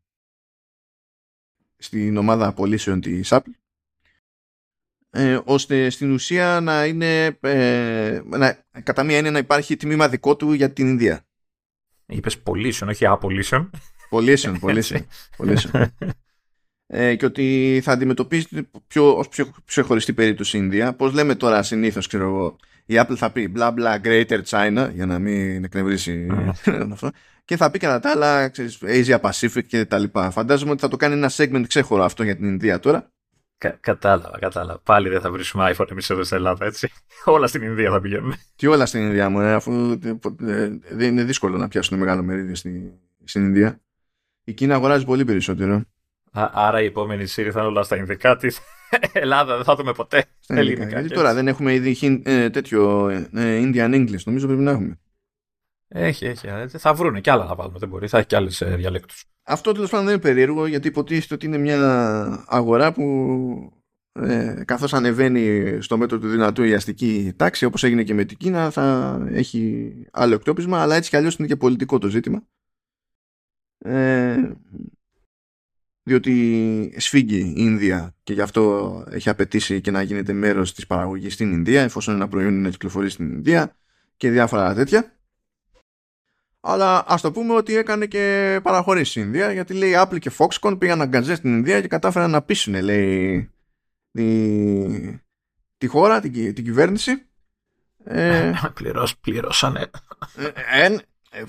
στην 1.82 2.16
ομάδα 2.16 2.46
απολύσεων 2.46 3.00
της 3.00 3.28
Apple 3.32 3.52
ε, 5.14 5.38
ώστε 5.44 5.90
στην 5.90 6.12
ουσία 6.12 6.60
να 6.62 6.84
είναι 6.84 7.38
ε, 7.40 8.20
να, 8.24 8.58
κατά 8.82 9.02
μία 9.02 9.16
έννοια 9.16 9.30
να 9.30 9.38
υπάρχει 9.38 9.76
τμήμα 9.76 10.08
δικό 10.08 10.36
του 10.36 10.52
για 10.52 10.72
την 10.72 10.88
Ινδία. 10.88 11.24
Είπες 12.06 12.38
πωλήσεων, 12.38 12.90
όχι 12.90 13.06
απολύσεων. 13.06 13.70
Πωλήσεων, 14.08 14.58
πωλήσεων. 14.58 15.94
ε, 16.86 17.16
και 17.16 17.24
ότι 17.24 17.80
θα 17.82 17.92
αντιμετωπίσει 17.92 18.68
πιο, 18.86 19.16
ως 19.16 19.28
πιο 19.28 19.50
ξεχωριστή 19.64 20.12
περίπτωση 20.12 20.56
η 20.56 20.60
Ινδία. 20.62 20.94
Πώς 20.94 21.12
λέμε 21.12 21.34
τώρα 21.34 21.62
συνήθως, 21.62 22.06
ξέρω 22.06 22.24
εγώ, 22.24 22.56
η 22.84 22.94
Apple 22.98 23.16
θα 23.16 23.32
πει 23.32 23.52
bla 23.56 23.74
bla 23.74 24.00
greater 24.04 24.40
China 24.48 24.90
για 24.94 25.06
να 25.06 25.18
μην 25.18 25.64
εκνευρίσει 25.64 26.26
αυτό 26.92 27.10
και 27.44 27.56
θα 27.56 27.70
πει 27.70 27.78
κατά 27.78 28.00
τα 28.00 28.10
άλλα 28.10 28.48
ξέρεις, 28.48 28.78
Asia 28.82 29.20
Pacific 29.20 29.64
και 29.66 29.84
τα 29.84 29.98
λοιπά. 29.98 30.30
Φαντάζομαι 30.30 30.70
ότι 30.70 30.80
θα 30.80 30.88
το 30.88 30.96
κάνει 30.96 31.14
ένα 31.14 31.30
segment 31.36 31.64
ξέχωρο 31.66 32.04
αυτό 32.04 32.22
για 32.22 32.36
την 32.36 32.44
Ινδία 32.44 32.78
τώρα. 32.78 33.10
Κα, 33.58 33.76
κατάλαβα, 33.80 34.38
κατάλαβα. 34.38 34.80
Πάλι 34.80 35.08
δεν 35.08 35.20
θα 35.20 35.30
βρίσκουμε 35.30 35.74
iPhone 35.76 35.90
εμείς 35.90 36.10
εδώ 36.10 36.24
στην 36.24 36.36
Ελλάδα, 36.36 36.66
έτσι. 36.66 36.88
όλα 37.24 37.46
στην 37.46 37.62
Ινδία 37.62 37.90
θα 37.90 38.00
πηγαίνουμε. 38.00 38.36
Τι 38.56 38.66
όλα 38.66 38.86
στην 38.86 39.00
Ινδία 39.00 39.28
μου, 39.28 39.40
ε, 39.40 39.52
αφού 39.52 39.98
ε, 40.46 40.68
δεν 40.90 41.08
είναι 41.08 41.24
δύσκολο 41.24 41.56
να 41.56 41.68
πιάσουν 41.68 41.98
μεγάλο 41.98 42.22
μερίδιο 42.22 42.54
στην, 42.54 42.90
στην 43.24 43.44
Ινδία. 43.44 43.80
Η 44.44 44.52
Κίνα 44.52 44.74
αγοράζει 44.74 45.04
πολύ 45.04 45.24
περισσότερο. 45.24 45.82
Α, 46.32 46.50
άρα 46.52 46.82
η 46.82 46.84
επόμενη 46.84 47.26
σύρη 47.26 47.50
θα 47.50 47.60
είναι 47.60 47.68
όλα 47.68 47.82
στα 47.82 47.96
Ινδικά 47.96 48.36
της. 48.36 48.60
Ελλάδα 49.12 49.54
δεν 49.56 49.64
θα 49.64 49.74
δούμε 49.74 49.92
ποτέ. 49.92 50.24
Στα 50.38 50.56
ελληνικά. 50.56 51.00
Γιατί 51.00 51.14
τώρα 51.14 51.34
δεν 51.34 51.48
έχουμε 51.48 51.74
ήδη 51.74 52.20
ε, 52.24 52.50
τέτοιο 52.50 53.08
ε, 53.08 53.28
Indian 53.32 53.94
English. 53.94 54.22
Νομίζω 54.24 54.46
πρέπει 54.46 54.62
να 54.62 54.70
έχουμε. 54.70 55.00
Έχει, 55.94 56.24
έχει. 56.26 56.48
Θα 56.68 56.94
βρούνε 56.94 57.20
κι 57.20 57.30
άλλα 57.30 57.44
να 57.44 57.54
βάλουμε. 57.54 57.78
Δεν 57.78 57.88
μπορεί. 57.88 58.08
Θα 58.08 58.18
έχει 58.18 58.26
κι 58.26 58.36
άλλες 58.36 58.62
διαλέκτους. 58.66 59.24
Αυτό 59.42 59.72
τέλος 59.72 59.90
πάντων 59.90 60.06
δεν 60.06 60.14
είναι 60.14 60.22
περίεργο 60.22 60.66
γιατί 60.66 60.88
υποτίθεται 60.88 61.34
ότι 61.34 61.46
είναι 61.46 61.58
μια 61.58 62.44
αγορά 62.46 62.92
που 62.92 63.82
ε, 64.12 64.62
καθώς 64.64 64.94
ανεβαίνει 64.94 65.76
στο 65.82 65.96
μέτρο 65.98 66.18
του 66.18 66.28
δυνατού 66.28 66.62
η 66.62 66.74
αστική 66.74 67.32
τάξη 67.36 67.64
όπως 67.64 67.82
έγινε 67.84 68.02
και 68.02 68.14
με 68.14 68.24
την 68.24 68.36
Κίνα 68.36 68.70
θα 68.70 69.18
έχει 69.30 69.92
άλλο 70.12 70.34
εκτόπισμα 70.34 70.82
αλλά 70.82 70.94
έτσι 70.94 71.10
κι 71.10 71.16
αλλιώς 71.16 71.36
είναι 71.36 71.48
και 71.48 71.56
πολιτικό 71.56 71.98
το 71.98 72.08
ζήτημα 72.08 72.42
Ε, 73.78 74.52
διότι 76.02 76.94
σφίγγει 76.96 77.38
η 77.38 77.54
Ινδία 77.56 78.14
και 78.22 78.32
γι' 78.32 78.40
αυτό 78.40 79.04
έχει 79.10 79.28
απαιτήσει 79.28 79.80
και 79.80 79.90
να 79.90 80.02
γίνεται 80.02 80.32
μέρος 80.32 80.74
της 80.74 80.86
παραγωγής 80.86 81.34
στην 81.34 81.52
Ινδία 81.52 81.82
εφόσον 81.82 82.14
ένα 82.14 82.28
προϊόν 82.28 82.52
είναι 82.52 82.62
να 82.62 82.70
κυκλοφορεί 82.70 83.10
στην 83.10 83.30
Ινδία 83.30 83.76
και 84.16 84.30
διάφορα 84.30 84.74
τέτοια. 84.74 85.16
Αλλά 86.64 87.04
ας 87.06 87.20
το 87.20 87.32
πούμε 87.32 87.54
ότι 87.54 87.76
έκανε 87.76 88.06
και 88.06 88.58
παραχωρήσεις 88.62 89.08
στην 89.08 89.22
Ινδία 89.22 89.52
γιατί 89.52 89.74
λέει 89.74 89.92
Apple 89.96 90.18
και 90.18 90.32
Foxconn 90.38 90.76
πήγαν 90.78 90.98
να 90.98 91.06
γκαζέ 91.06 91.34
στην 91.34 91.56
Ινδία 91.56 91.80
και 91.80 91.88
κατάφεραν 91.88 92.30
να 92.30 92.42
πείσουν 92.42 92.74
λέει 92.82 93.50
τη, 94.12 95.18
τη 95.78 95.86
χώρα, 95.86 96.20
την, 96.20 96.54
την 96.54 96.64
κυβέρνηση. 96.64 97.26
Ε, 98.04 98.52
Πληρώσ, 98.74 99.16
πληρώσανε. 99.16 99.90
Ε, 100.36 100.86
ε, 100.86 100.96
ε, 101.30 101.44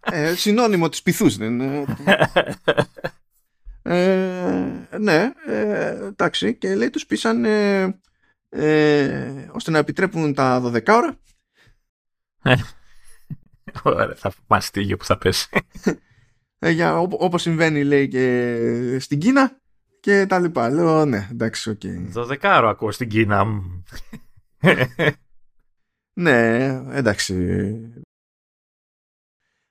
ε, 0.00 0.34
συνώνυμο 0.34 0.88
της 0.88 1.02
πειθούς 1.02 1.36
δεν 1.36 1.60
ε, 3.82 4.98
ναι, 4.98 5.32
εντάξει 6.06 6.54
και 6.54 6.74
λέει 6.74 6.90
τους 6.90 7.06
πείσαν 7.06 7.44
ώστε 9.52 9.70
να 9.70 9.78
επιτρέπουν 9.78 10.34
τα 10.34 10.62
12ωρα 10.64 11.18
Ωραία, 13.82 14.14
θα 14.14 14.32
μαστίγιο 14.46 14.96
που 14.96 15.04
θα 15.04 15.18
πέσει. 15.18 15.48
ε, 16.58 16.70
για, 16.70 16.98
ό, 16.98 17.08
όπως 17.10 17.42
συμβαίνει 17.42 17.84
λέει 17.84 18.08
και 18.08 18.98
στην 19.00 19.18
Κίνα 19.18 19.60
και 20.00 20.26
τα 20.26 20.38
λοιπά. 20.38 20.70
Λέω 20.70 21.04
ναι, 21.04 21.28
εντάξει, 21.30 21.70
οκ. 21.70 21.80
Okay. 21.84 22.04
Δωδεκάωρο 22.06 22.68
ακούω 22.68 22.90
στην 22.90 23.08
Κίνα. 23.08 23.46
ναι, 26.20 26.66
εντάξει. 26.90 27.34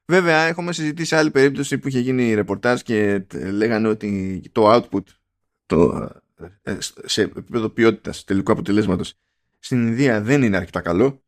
Βέβαια, 0.06 0.42
έχουμε 0.42 0.74
συζητήσει 0.74 1.16
άλλη 1.16 1.32
περίπτωση 1.32 1.78
που 1.78 1.88
είχε 1.88 2.00
γίνει 2.00 2.34
ρεπορτάζ 2.34 2.82
και 2.82 3.26
λέγανε 3.34 3.88
ότι 3.88 4.42
το 4.52 4.74
output 4.76 5.04
το, 5.66 6.10
ε, 6.62 6.78
σε 7.06 7.22
επίπεδο 7.22 7.70
ποιότητας 7.70 8.24
τελικού 8.24 8.52
αποτελέσματος 8.52 9.14
στην 9.60 9.88
Ινδία 9.88 10.22
δεν 10.22 10.44
είναι 10.44 10.58
αρκετά 10.58 10.82
καλό 10.82 11.23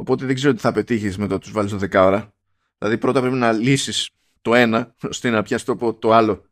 Οπότε 0.00 0.26
δεν 0.26 0.34
ξέρω 0.34 0.54
τι 0.54 0.60
θα 0.60 0.72
πετύχεις 0.72 1.18
με 1.18 1.26
το 1.26 1.38
τους 1.38 1.52
βάλεις 1.52 1.70
το 1.70 1.78
10 1.80 1.94
ώρα. 1.94 2.34
Δηλαδή 2.78 2.98
πρώτα 2.98 3.20
πρέπει 3.20 3.36
να 3.36 3.52
λύσεις 3.52 4.10
το 4.40 4.54
ένα 4.54 4.94
ώστε 5.02 5.30
να 5.30 5.42
πιάσει 5.42 5.64
το, 5.64 5.94
το 5.94 6.12
άλλο. 6.12 6.44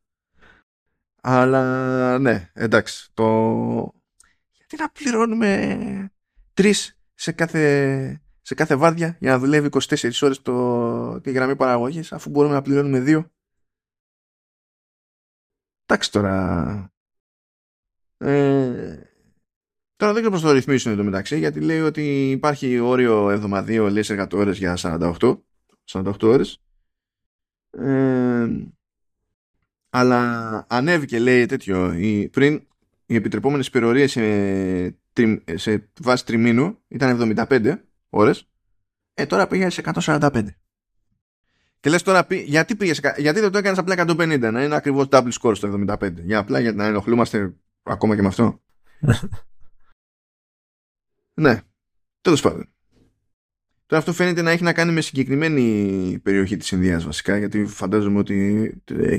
Αλλά 1.20 2.18
ναι, 2.18 2.50
εντάξει. 2.54 3.10
Το... 3.14 3.24
Γιατί 4.52 4.76
να 4.76 4.90
πληρώνουμε 4.90 6.10
τρεις 6.54 6.98
σε 7.14 7.32
κάθε, 7.32 8.22
σε 8.42 8.54
κάθε 8.54 8.76
βάρδια 8.76 9.16
για 9.20 9.30
να 9.30 9.38
δουλεύει 9.38 9.68
24 9.72 10.10
ώρες 10.20 10.42
το, 10.42 11.20
τη 11.20 11.30
γραμμή 11.30 11.56
παραγωγής 11.56 12.12
αφού 12.12 12.30
μπορούμε 12.30 12.54
να 12.54 12.62
πληρώνουμε 12.62 13.00
δύο; 13.00 13.30
Εντάξει 15.86 16.12
τώρα. 16.12 16.90
Ε, 18.18 19.15
Τώρα 19.96 20.12
δεν 20.12 20.22
ξέρω 20.22 20.30
πώς 20.30 20.44
το 20.44 20.52
ρυθμίσουν 20.52 20.92
εδώ 20.92 21.02
μεταξύ, 21.02 21.38
γιατί 21.38 21.60
λέει 21.60 21.80
ότι 21.80 22.30
υπάρχει 22.30 22.78
όριο 22.78 23.30
εβδομαδίο 23.30 23.90
λέει 23.90 24.02
σε 24.02 24.22
100 24.22 24.32
ώρε 24.32 24.50
για 24.50 24.76
48, 24.76 25.38
48 25.90 26.22
ώρες. 26.22 26.60
Ε, 27.70 28.48
αλλά 29.90 30.66
ανέβηκε 30.68 31.18
λέει 31.18 31.46
τέτοιο, 31.46 31.92
η, 31.92 32.28
πριν 32.28 32.66
οι 33.06 33.14
επιτρεπόμενες 33.14 33.66
υπερορίες 33.66 34.10
σε, 34.10 34.98
σε 35.54 35.90
βάση 36.00 36.24
τριμήνου 36.24 36.78
ήταν 36.88 37.36
75 37.48 37.74
ώρες, 38.08 38.48
ε, 39.14 39.26
τώρα 39.26 39.46
πήγε 39.46 39.70
σε 39.70 39.82
145. 39.84 40.46
Και 41.80 41.90
λες 41.90 42.02
τώρα, 42.02 42.26
γιατί, 42.44 42.76
πήγε 42.76 42.94
σε, 42.94 43.14
γιατί 43.16 43.40
δεν 43.40 43.50
το 43.50 43.58
έκανες 43.58 43.78
απλά 43.78 43.94
150, 44.06 44.50
να 44.52 44.64
είναι 44.64 44.74
ακριβώς 44.74 45.06
double 45.10 45.32
score 45.40 45.56
στο 45.56 45.84
75, 45.88 46.12
για 46.14 46.38
απλά 46.38 46.60
για 46.60 46.72
να 46.72 46.84
ενοχλούμαστε 46.84 47.54
ακόμα 47.82 48.14
και 48.14 48.22
με 48.22 48.28
αυτό. 48.28 48.60
Ναι, 51.40 51.60
τέλος 52.20 52.40
πάντων. 52.40 52.70
Τώρα 53.86 54.00
αυτό 54.02 54.12
φαίνεται 54.12 54.42
να 54.42 54.50
έχει 54.50 54.62
να 54.62 54.72
κάνει 54.72 54.92
με 54.92 55.00
συγκεκριμένη 55.00 56.18
περιοχή 56.22 56.56
της 56.56 56.70
Ινδίας 56.70 57.04
βασικά, 57.04 57.36
γιατί 57.36 57.66
φαντάζομαι 57.66 58.18
ότι 58.18 58.82
ε, 58.84 59.18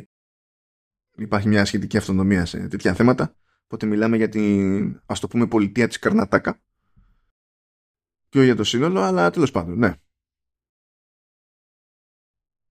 υπάρχει 1.18 1.47
μια 1.47 1.65
σχετική 1.65 1.97
αυτονομία 1.97 2.45
σε 2.45 2.68
τέτοια 2.68 2.93
θέματα. 2.93 3.36
Οπότε 3.63 3.86
μιλάμε 3.86 4.18
για 4.18 4.30
την, 4.30 5.01
ας 5.05 5.20
το 5.20 5.28
πούμε, 5.28 5.47
πολιτεία 5.47 5.88
της 5.88 5.99
Καρνατάκα. 5.99 6.61
Πιο 8.30 8.43
για 8.43 8.55
το 8.55 8.63
σύνολο, 8.63 9.01
αλλά 9.01 9.30
τέλος 9.30 9.51
πάντων, 9.51 9.78
ναι. 9.78 9.93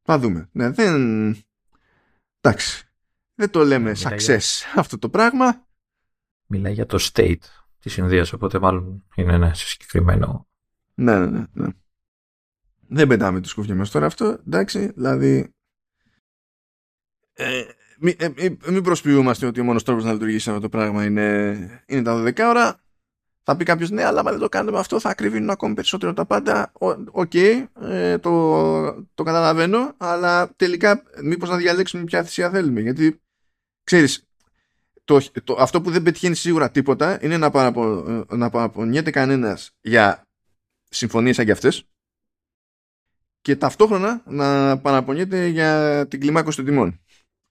Θα 0.02 0.18
δούμε. 0.18 0.48
Ναι, 0.52 0.70
δεν... 0.70 1.36
Εντάξει. 2.40 2.88
Δεν 3.34 3.50
το 3.50 3.64
λέμε 3.64 3.90
ναι, 3.90 3.96
success 4.02 4.62
αυτό 4.74 4.98
το 4.98 5.10
πράγμα. 5.10 5.66
Μιλάει 6.46 6.72
για 6.72 6.86
το 6.86 6.98
state 7.00 7.36
της 7.86 7.96
Ινδίας, 7.96 8.32
οπότε 8.32 8.58
μάλλον 8.58 9.04
είναι 9.14 9.32
ένα 9.34 9.54
συγκεκριμένο. 9.54 10.48
Ναι, 10.94 11.18
ναι, 11.18 11.26
ναι, 11.26 11.44
ναι. 11.52 11.68
Δεν 12.88 13.08
πετάμε 13.08 13.40
τη 13.40 13.48
σκούφια 13.48 13.74
μας 13.74 13.90
τώρα 13.90 14.06
αυτό, 14.06 14.38
εντάξει, 14.46 14.92
δηλαδή... 14.94 15.54
Ε, 17.32 17.62
μην, 17.98 18.14
ε, 18.18 18.28
μην 18.70 18.82
προσποιούμαστε 18.82 19.46
ότι 19.46 19.60
ο 19.60 19.64
μόνος 19.64 19.82
τρόπος 19.82 20.04
να 20.04 20.12
λειτουργήσει 20.12 20.48
αυτό 20.48 20.60
το 20.60 20.68
πράγμα 20.68 21.04
είναι, 21.04 21.58
είναι 21.86 22.02
τα 22.02 22.22
12ωρα. 22.22 22.80
Θα 23.42 23.56
πει 23.56 23.64
κάποιος 23.64 23.90
ναι, 23.90 24.04
αλλά 24.04 24.20
αν 24.20 24.26
δεν 24.26 24.38
το 24.38 24.48
κάνουμε 24.48 24.78
αυτό 24.78 25.00
θα 25.00 25.10
ακριβύνουν 25.10 25.50
ακόμη 25.50 25.74
περισσότερο 25.74 26.12
τα 26.12 26.24
πάντα. 26.24 26.72
Οκ, 27.10 27.34
ε, 27.34 28.18
το, 28.18 29.04
το 29.14 29.22
καταλαβαίνω, 29.22 29.94
αλλά 29.96 30.54
τελικά 30.56 31.02
μήπως 31.22 31.48
να 31.48 31.56
διαλέξουμε 31.56 32.04
ποια 32.04 32.22
θυσία 32.22 32.50
θέλουμε. 32.50 32.80
Γιατί 32.80 33.20
ξέρεις, 33.84 34.26
το, 35.06 35.20
το, 35.44 35.56
αυτό 35.58 35.80
που 35.80 35.90
δεν 35.90 36.02
πετυχαίνει 36.02 36.34
σίγουρα 36.34 36.70
τίποτα 36.70 37.18
είναι 37.24 37.36
να, 37.36 37.50
παραπο, 37.50 37.84
να 38.28 38.50
παραπονιέται 38.50 39.10
κανένας 39.10 39.70
για 39.80 40.22
συμφωνίες 40.88 41.36
σαν 41.36 41.44
και 41.44 41.52
αυτές 41.52 41.88
και 43.40 43.56
ταυτόχρονα 43.56 44.22
να 44.26 44.78
παραπονιέται 44.78 45.46
για 45.46 46.06
την 46.08 46.20
κλιμάκωση 46.20 46.56
των 46.56 46.66
τιμών. 46.66 47.00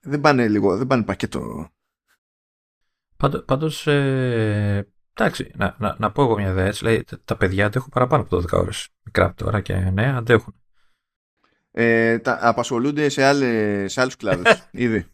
Δεν 0.00 0.20
πάνε 0.20 0.48
λίγο, 0.48 0.76
δεν 0.76 0.86
πάνε 0.86 1.02
πακέτο. 1.02 1.70
Πάντω, 3.16 3.42
πάντως, 3.42 3.86
ε, 3.86 4.88
εντάξει, 5.14 5.50
να, 5.54 5.76
να, 5.78 5.96
να, 5.98 6.12
πω 6.12 6.22
εγώ 6.22 6.36
μια 6.36 6.50
ιδέα. 6.50 6.66
Έτσι, 6.66 7.04
τα 7.24 7.36
παιδιά 7.36 7.66
αντέχουν 7.66 7.88
παραπάνω 7.88 8.22
από 8.22 8.36
12 8.36 8.44
ώρες. 8.52 8.88
Μικρά 9.02 9.34
τώρα 9.34 9.60
και 9.60 9.74
νέα 9.74 10.16
αντέχουν. 10.16 10.54
Ε, 11.70 12.18
τα, 12.18 12.38
απασχολούνται 12.40 13.08
σε, 13.08 13.24
άλλες, 13.24 13.92
σε 13.92 14.00
άλλους 14.00 14.16
κλάδους, 14.16 14.68
ήδη. 14.70 15.06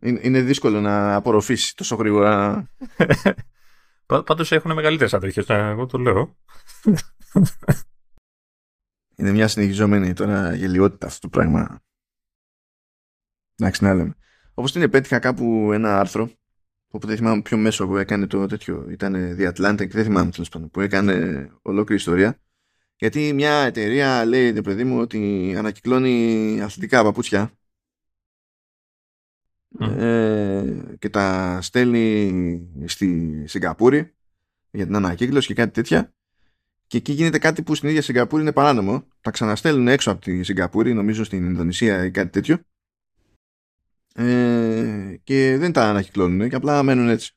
Είναι, 0.00 0.40
δύσκολο 0.40 0.80
να 0.80 1.14
απορροφήσει 1.14 1.76
τόσο 1.76 1.96
γρήγορα. 1.96 2.66
Πάντως 4.06 4.52
έχουν 4.52 4.72
μεγαλύτερες 4.72 5.14
αντοχέ, 5.14 5.44
εγώ 5.48 5.86
το 5.86 5.98
λέω. 5.98 6.36
είναι 9.16 9.30
μια 9.30 9.48
συνεχιζόμενη 9.48 10.12
τώρα 10.12 10.54
γελιότητα 10.54 11.06
αυτό 11.06 11.20
το 11.20 11.28
πράγμα. 11.28 11.80
Εντάξει, 13.56 13.84
να 13.84 13.94
λέμε. 13.94 14.14
Όπως 14.54 14.72
την 14.72 14.82
επέτυχα 14.82 15.18
κάπου 15.18 15.70
ένα 15.72 15.98
άρθρο, 15.98 16.30
όπου 16.90 17.06
δεν 17.06 17.16
θυμάμαι 17.16 17.42
ποιο 17.42 17.56
μέσο 17.56 17.86
που 17.86 17.96
έκανε 17.96 18.26
το 18.26 18.46
τέτοιο, 18.46 18.86
ήταν 18.90 19.36
The 19.38 19.52
Atlantic, 19.52 19.88
δεν 19.90 20.04
θυμάμαι 20.04 20.30
τέλος 20.30 20.48
πάντων, 20.48 20.70
που 20.70 20.80
έκανε 20.80 21.48
ολόκληρη 21.62 22.00
ιστορία. 22.00 22.40
Γιατί 22.96 23.32
μια 23.32 23.52
εταιρεία 23.52 24.24
λέει, 24.24 24.62
παιδί 24.62 24.84
μου, 24.84 24.98
ότι 24.98 25.54
ανακυκλώνει 25.56 26.60
αθλητικά 26.60 27.02
παπούτσια 27.02 27.52
ε, 29.78 30.64
και 30.98 31.08
τα 31.08 31.58
στέλνει 31.62 32.68
στη 32.84 33.42
Σιγκαπούρη 33.46 34.14
για 34.70 34.86
την 34.86 34.96
ανακύκλωση 34.96 35.46
και 35.46 35.54
κάτι 35.54 35.72
τέτοια. 35.72 36.12
Και 36.86 36.96
εκεί 36.96 37.12
γίνεται 37.12 37.38
κάτι 37.38 37.62
που 37.62 37.74
στην 37.74 37.88
ίδια 37.88 38.02
Σιγκαπούρη 38.02 38.42
είναι 38.42 38.52
παράνομο. 38.52 39.06
Τα 39.20 39.30
ξαναστέλνουν 39.30 39.88
έξω 39.88 40.10
από 40.10 40.20
τη 40.20 40.42
Σιγκαπούρη 40.42 40.94
νομίζω 40.94 41.24
στην 41.24 41.44
Ινδονησία 41.44 42.04
ή 42.04 42.10
κάτι 42.10 42.30
τέτοιο. 42.30 42.58
Ε, 44.14 45.16
και 45.24 45.56
δεν 45.58 45.72
τα 45.72 45.88
ανακυκλώνουν 45.88 46.48
και 46.48 46.56
απλά 46.56 46.82
μένουν 46.82 47.08
έτσι. 47.08 47.34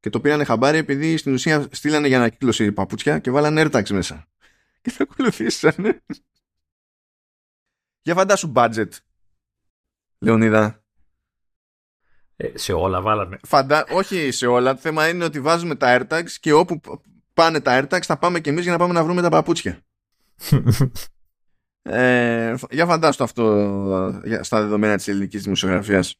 Και 0.00 0.10
το 0.10 0.20
πήρανε 0.20 0.44
χαμπάρι 0.44 0.78
επειδή 0.78 1.16
στην 1.16 1.32
ουσία 1.32 1.68
στείλανε 1.70 2.08
για 2.08 2.16
ανακύκλωση 2.16 2.72
παπούτσια 2.72 3.18
και 3.18 3.30
βάλανε 3.30 3.62
AirTags 3.64 3.90
μέσα. 3.90 4.26
Και 4.82 4.90
θα 4.90 5.02
ακολουθήσανε. 5.02 6.02
Για 8.02 8.14
φαντάσου 8.14 8.52
budget 8.54 8.88
Λεωνίδα 10.18 10.83
ε, 12.36 12.50
σε 12.54 12.72
όλα 12.72 13.00
βάλαμε. 13.00 13.38
Φαντα... 13.46 13.86
Όχι 13.90 14.30
σε 14.30 14.46
όλα. 14.46 14.74
Το 14.74 14.80
θέμα 14.80 15.08
είναι 15.08 15.24
ότι 15.24 15.40
βάζουμε 15.40 15.74
τα 15.74 15.98
AirTags 15.98 16.30
και 16.40 16.52
όπου 16.52 16.80
πάνε 17.34 17.60
τα 17.60 17.80
AirTags 17.80 18.02
θα 18.02 18.16
πάμε 18.16 18.40
και 18.40 18.50
εμείς 18.50 18.62
για 18.62 18.72
να 18.72 18.78
πάμε 18.78 18.92
να 18.92 19.04
βρούμε 19.04 19.22
τα 19.22 19.28
παπούτσια. 19.28 19.78
ε, 21.82 22.54
για 22.70 22.86
φαντάστο 22.86 23.24
αυτό 23.24 24.22
στα 24.40 24.60
δεδομένα 24.60 24.96
της 24.96 25.08
ελληνικής 25.08 25.42
δημοσιογραφίας. 25.42 26.14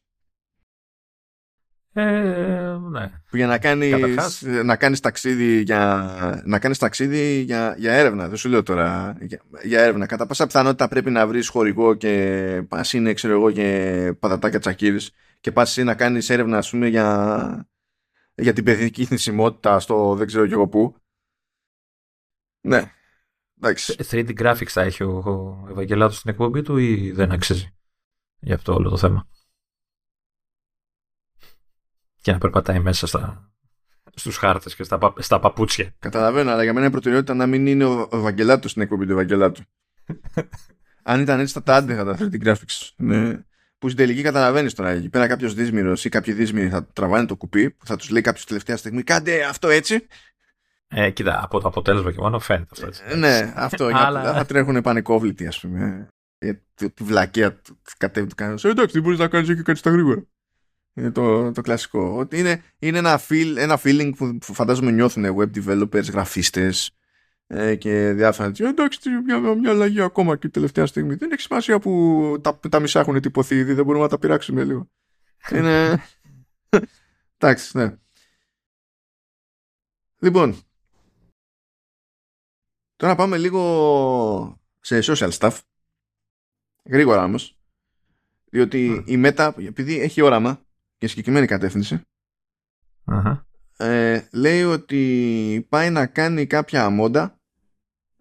Ε, 1.97 2.77
ναι. 2.91 3.11
Που 3.29 3.37
για 3.37 3.47
να 3.47 3.57
κάνεις, 3.57 3.91
Καταρχάς. 3.91 4.41
να 4.41 4.75
κάνεις 4.75 4.99
ταξίδι 4.99 5.61
για, 5.61 6.41
να 6.45 6.59
κάνεις 6.59 6.77
ταξίδι 6.77 7.41
για, 7.41 7.75
για 7.77 7.93
έρευνα. 7.93 8.27
Δεν 8.27 8.37
σου 8.37 8.49
λέω 8.49 8.63
τώρα 8.63 9.17
για, 9.21 9.41
για 9.63 9.81
έρευνα. 9.81 10.05
Κατά 10.05 10.25
πάσα 10.25 10.45
πιθανότητα 10.45 10.87
πρέπει 10.87 11.09
να 11.11 11.27
βρεις 11.27 11.47
χορηγό 11.47 11.93
και 11.93 12.63
πας 12.67 12.93
είναι 12.93 13.13
ξέρω 13.13 13.33
εγώ 13.33 13.51
και 13.51 14.13
πατατάκια 14.19 14.59
τσακίρις 14.59 15.11
και 15.39 15.51
πας 15.51 15.69
εσύ 15.69 15.83
να 15.83 15.95
κάνεις 15.95 16.29
έρευνα 16.29 16.57
ας 16.57 16.69
πούμε 16.69 16.87
για, 16.87 17.69
για 18.35 18.53
την 18.53 18.63
παιδική 18.63 19.05
θνησιμότητα 19.05 19.79
στο 19.79 20.15
δεν 20.15 20.27
ξέρω 20.27 20.47
και 20.47 20.53
εγώ 20.53 20.67
πού. 20.67 20.95
Ναι. 22.61 22.91
Εντάξει. 23.57 23.95
3D 24.11 24.39
graphics 24.39 24.69
θα 24.69 24.81
έχει 24.81 25.03
ο, 25.03 25.17
ο 25.65 25.67
Ευαγγελάτος 25.69 26.17
στην 26.17 26.29
εκπομπή 26.29 26.61
του 26.61 26.77
ή 26.77 27.11
δεν 27.11 27.31
αξίζει 27.31 27.75
για 28.39 28.55
αυτό 28.55 28.73
όλο 28.73 28.89
το 28.89 28.97
θέμα; 28.97 29.27
Και 32.21 32.31
να 32.31 32.37
περπατάει 32.37 32.79
μέσα 32.79 33.07
στα, 33.07 33.51
στους 34.13 34.37
χάρτες 34.37 34.75
και 34.75 34.83
στα, 34.83 34.97
πα- 34.97 35.21
στα 35.21 35.39
παπούτσια. 35.39 35.95
Καταλαβαίνω, 35.99 36.51
αλλά 36.51 36.63
για 36.63 36.73
μένα 36.73 36.85
η 36.85 36.89
προτεραιότητα 36.89 37.33
να 37.33 37.47
μην 37.47 37.67
είναι 37.67 37.85
ο 37.85 38.07
ο 38.11 38.17
Ευαγγελάτος 38.17 38.71
στην 38.71 38.81
εκπομπή 38.81 39.05
του 39.05 39.11
Ευαγγελάτου. 39.11 39.63
Αν 41.03 41.21
ήταν 41.21 41.39
έτσι 41.39 41.53
θα 41.53 41.63
τα 41.63 41.75
άντεχα 41.75 42.03
τα 42.03 42.17
3D 42.19 42.43
graphics. 42.43 42.89
Ναι. 42.95 43.45
Που 43.85 43.91
στην 43.91 44.05
τελική 44.05 44.21
καταλαβαίνεις 44.21 44.73
τώρα. 44.73 44.89
Εκεί 44.89 45.09
πέρα 45.09 45.27
κάποιος 45.27 45.53
δύσμηρο 45.53 45.93
ή 46.03 46.09
κάποιοι 46.09 46.33
δύσμηροι 46.33 46.69
θα 46.69 46.85
τραβάνε 46.85 47.25
το 47.25 47.35
κουπί 47.35 47.69
που 47.71 47.85
θα 47.85 47.95
τους 47.95 48.09
λέει 48.09 48.21
κάποιος 48.21 48.45
τελευταία 48.45 48.77
στιγμή 48.77 49.03
Κάντε 49.03 49.43
αυτό 49.43 49.69
έτσι. 49.69 50.07
Ε, 50.87 51.09
κοίτα, 51.09 51.39
από 51.43 51.59
το 51.59 51.67
αποτέλεσμα 51.67 52.11
και 52.11 52.19
μόνο 52.19 52.39
φαίνεται 52.39 52.69
αυτό 52.71 52.85
έτσι. 52.85 53.01
Ε, 53.05 53.15
ναι, 53.15 53.53
αυτό. 53.55 53.89
για- 53.89 54.05
Αλλά- 54.05 54.33
Θα 54.33 54.45
τρέχουν 54.45 54.81
πανικόβλητοι, 54.81 55.47
ας 55.47 55.59
πούμε. 55.59 56.07
Για 56.39 56.61
τη, 56.73 56.89
τη 56.89 57.03
βλακεία 57.03 57.53
του 57.53 57.79
κατέβει 57.97 58.27
του 58.27 58.35
κανένας. 58.35 58.63
Εντάξει, 58.63 58.95
τι 58.95 59.01
μπορείς 59.01 59.19
να 59.19 59.27
κάνεις 59.27 59.47
και 59.47 59.61
κάτι 59.61 59.79
στα 59.79 59.89
γρήγορα. 59.89 60.23
Είναι 60.93 61.11
το, 61.11 61.51
το 61.51 61.61
κλασικό. 61.61 62.15
Ότι 62.17 62.39
είναι, 62.39 62.61
είναι 62.79 62.97
ένα, 62.97 63.19
feel, 63.29 63.53
ένα 63.57 63.79
feeling 63.83 64.11
που, 64.17 64.37
που 64.37 64.53
φαντάζομαι 64.53 64.91
νιώθουν 64.91 65.25
web 65.39 65.49
developers, 65.57 66.11
γραφίστες 66.11 66.91
ε, 67.47 67.75
και 67.75 68.11
διάφορα 68.11 68.47
τέτοια. 68.47 68.67
Εντάξει, 68.69 68.99
τι- 68.99 69.09
μια, 69.09 69.39
μια 69.39 69.69
αλλαγή 69.69 70.01
ακόμα 70.01 70.37
και 70.37 70.49
τελευταία 70.49 70.85
στιγμή. 70.85 71.15
Δεν 71.15 71.31
έχει 71.31 71.41
σημασία 71.41 71.79
που 71.79 72.37
τα, 72.41 72.59
τα 72.69 72.79
μισά 72.79 72.99
έχουν 72.99 73.21
τυπωθεί 73.21 73.55
ήδη, 73.55 73.73
δεν 73.73 73.85
μπορούμε 73.85 74.03
να 74.03 74.09
τα 74.09 74.19
πειράξουμε 74.19 74.63
λίγο. 74.63 74.89
είναι. 75.51 76.03
Εντάξει, 77.37 77.77
ναι. 77.77 77.95
Λοιπόν, 80.19 80.55
τώρα 82.95 83.15
πάμε 83.15 83.37
λίγο 83.37 83.61
σε 84.81 84.99
social 85.03 85.31
stuff. 85.31 85.57
Γρήγορα 86.85 87.23
όμως. 87.23 87.59
Διότι 88.49 88.89
Μμ. 88.89 89.03
η 89.05 89.21
Meta, 89.25 89.51
επειδή 89.67 89.99
έχει 89.99 90.21
όραμα 90.21 90.65
και 90.97 91.07
συγκεκριμένη 91.07 91.47
κατεύθυνση, 91.47 92.01
Αχα. 93.05 93.47
Ε, 93.77 94.27
λέει 94.31 94.63
ότι 94.63 95.65
πάει 95.69 95.89
να 95.89 96.05
κάνει 96.07 96.45
κάποια 96.47 96.89
μόντα 96.89 97.39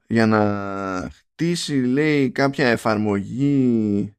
για 0.06 0.26
να 0.26 1.10
χτίσει 1.12 1.74
λέει 1.82 2.30
κάποια 2.30 2.68
εφαρμογή 2.68 4.14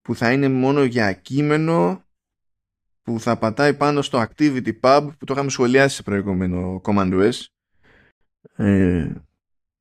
που 0.00 0.14
θα 0.14 0.32
είναι 0.32 0.48
μόνο 0.48 0.84
για 0.84 1.12
κείμενο 1.12 2.04
που 3.02 3.20
θα 3.20 3.38
πατάει 3.38 3.74
πάνω 3.74 4.02
στο 4.02 4.26
Activity 4.28 4.80
Pub 4.80 5.08
που 5.18 5.24
το 5.24 5.32
είχαμε 5.32 5.50
σχολιάσει 5.50 5.96
σε 5.96 6.02
προηγούμενο 6.02 6.80
Command 6.84 7.30
OS 7.30 7.44
ε, 8.56 9.14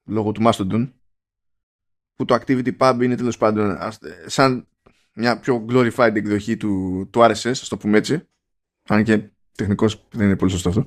λόγω 0.06 0.32
του 0.32 0.42
Mastodon 0.46 0.92
που 2.16 2.26
το 2.26 2.36
Activity 2.36 2.78
Pub 2.78 3.00
είναι 3.04 3.16
τέλος 3.16 3.38
πάντων 3.38 3.72
ας- 3.72 4.00
σαν 4.26 4.68
μια 5.14 5.40
πιο 5.40 5.66
glorified 5.70 6.16
εκδοχή 6.16 6.58
του, 6.58 7.08
του 7.12 7.20
RSS, 7.20 7.50
ας 7.50 7.68
το 7.68 7.78
πούμε 7.78 7.98
έτσι 7.98 8.28
αν 8.90 9.04
και 9.04 9.30
τεχνικώς 9.56 10.08
δεν 10.12 10.26
είναι 10.26 10.36
πολύ 10.36 10.52
σωστό 10.52 10.70
αυτό. 10.70 10.86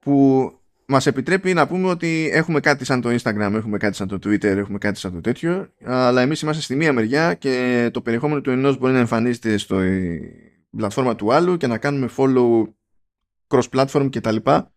Που 0.00 0.52
μας 0.86 1.06
επιτρέπει 1.06 1.54
να 1.54 1.66
πούμε 1.66 1.88
ότι 1.88 2.30
έχουμε 2.32 2.60
κάτι 2.60 2.84
σαν 2.84 3.00
το 3.00 3.16
Instagram, 3.18 3.52
έχουμε 3.54 3.78
κάτι 3.78 3.96
σαν 3.96 4.08
το 4.08 4.16
Twitter, 4.16 4.44
έχουμε 4.44 4.78
κάτι 4.78 4.98
σαν 4.98 5.12
το 5.12 5.20
τέτοιο 5.20 5.68
αλλά 5.84 6.20
εμείς 6.20 6.40
είμαστε 6.40 6.62
στη 6.62 6.76
μία 6.76 6.92
μεριά 6.92 7.34
και 7.34 7.88
το 7.92 8.00
περιεχόμενο 8.00 8.40
του 8.40 8.50
ενός 8.50 8.78
μπορεί 8.78 8.92
να 8.92 8.98
εμφανίζεται 8.98 9.56
στο 9.56 9.80
πλατφόρμα 10.76 11.14
του 11.14 11.32
άλλου 11.32 11.56
και 11.56 11.66
να 11.66 11.78
κάνουμε 11.78 12.10
follow 12.16 12.64
cross-platform 13.48 14.08
και 14.10 14.20
τα 14.20 14.32
λοιπά 14.32 14.72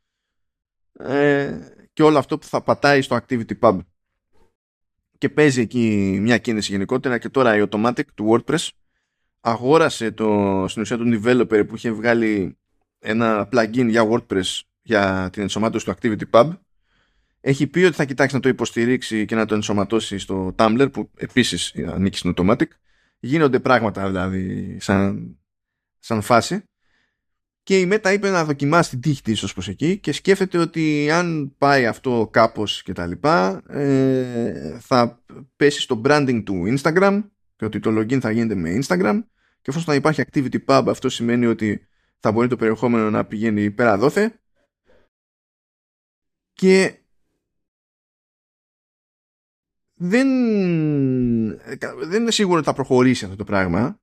ε, 0.99 1.59
και 1.93 2.03
όλο 2.03 2.17
αυτό 2.17 2.37
που 2.37 2.45
θα 2.45 2.61
πατάει 2.61 3.01
στο 3.01 3.19
Activity 3.21 3.59
Pub. 3.59 3.79
Και 5.17 5.29
παίζει 5.29 5.61
εκεί 5.61 6.17
μια 6.21 6.37
κίνηση 6.37 6.71
γενικότερα 6.71 7.17
και 7.17 7.29
τώρα 7.29 7.57
η 7.57 7.67
Automatic 7.69 8.03
του 8.15 8.29
WordPress 8.31 8.67
αγόρασε 9.39 10.11
το, 10.11 10.65
στην 10.67 10.81
ουσία 10.81 10.97
τον 10.97 11.21
developer 11.23 11.67
που 11.67 11.75
είχε 11.75 11.91
βγάλει 11.91 12.57
ένα 12.99 13.49
plugin 13.51 13.87
για 13.89 14.07
WordPress 14.09 14.61
για 14.81 15.29
την 15.31 15.41
ενσωμάτωση 15.41 15.85
του 15.85 15.93
Activity 15.99 16.29
Pub. 16.31 16.49
Έχει 17.41 17.67
πει 17.67 17.83
ότι 17.83 17.95
θα 17.95 18.05
κοιτάξει 18.05 18.35
να 18.35 18.41
το 18.41 18.49
υποστηρίξει 18.49 19.25
και 19.25 19.35
να 19.35 19.45
το 19.45 19.55
ενσωματώσει 19.55 20.17
στο 20.17 20.55
Tumblr 20.57 20.87
που 20.91 21.09
επίσης 21.15 21.73
ανήκει 21.87 22.17
στην 22.17 22.33
Automatic. 22.35 22.67
Γίνονται 23.19 23.59
πράγματα 23.59 24.07
δηλαδή 24.07 24.77
σαν, 24.79 25.37
σαν 25.99 26.21
φάση. 26.21 26.63
Και 27.63 27.79
η 27.79 27.89
Meta 27.91 28.13
είπε 28.13 28.29
να 28.29 28.45
δοκιμάσει 28.45 28.89
την 28.89 29.01
τύχη 29.01 29.21
της 29.21 29.43
ως 29.43 29.53
προς 29.53 29.67
εκεί 29.67 29.97
και 29.97 30.11
σκέφτεται 30.11 30.57
ότι 30.57 31.11
αν 31.11 31.55
πάει 31.57 31.85
αυτό 31.85 32.29
κάπως 32.31 32.83
και 32.83 32.93
τα 32.93 33.05
λοιπά 33.05 33.63
ε, 33.67 34.77
θα 34.79 35.23
πέσει 35.55 35.81
στο 35.81 36.01
branding 36.05 36.41
του 36.45 36.77
Instagram 36.77 37.23
και 37.55 37.65
ότι 37.65 37.79
το 37.79 37.99
login 37.99 38.19
θα 38.19 38.31
γίνεται 38.31 38.55
με 38.55 38.79
Instagram. 38.81 39.19
Και 39.61 39.69
εφόσον 39.69 39.83
θα 39.83 39.95
υπάρχει 39.95 40.23
activity 40.31 40.57
pub 40.65 40.83
αυτό 40.87 41.09
σημαίνει 41.09 41.45
ότι 41.45 41.86
θα 42.19 42.31
μπορεί 42.31 42.47
το 42.47 42.55
περιεχόμενο 42.55 43.09
να 43.09 43.25
πηγαίνει 43.25 43.71
πέρα 43.71 43.97
δόθε. 43.97 44.41
Και 46.53 47.01
δεν, 49.93 50.27
δεν 52.07 52.21
είναι 52.21 52.31
σίγουρο 52.31 52.57
ότι 52.57 52.65
θα 52.65 52.73
προχωρήσει 52.73 53.25
αυτό 53.25 53.37
το 53.37 53.43
πράγμα. 53.43 53.99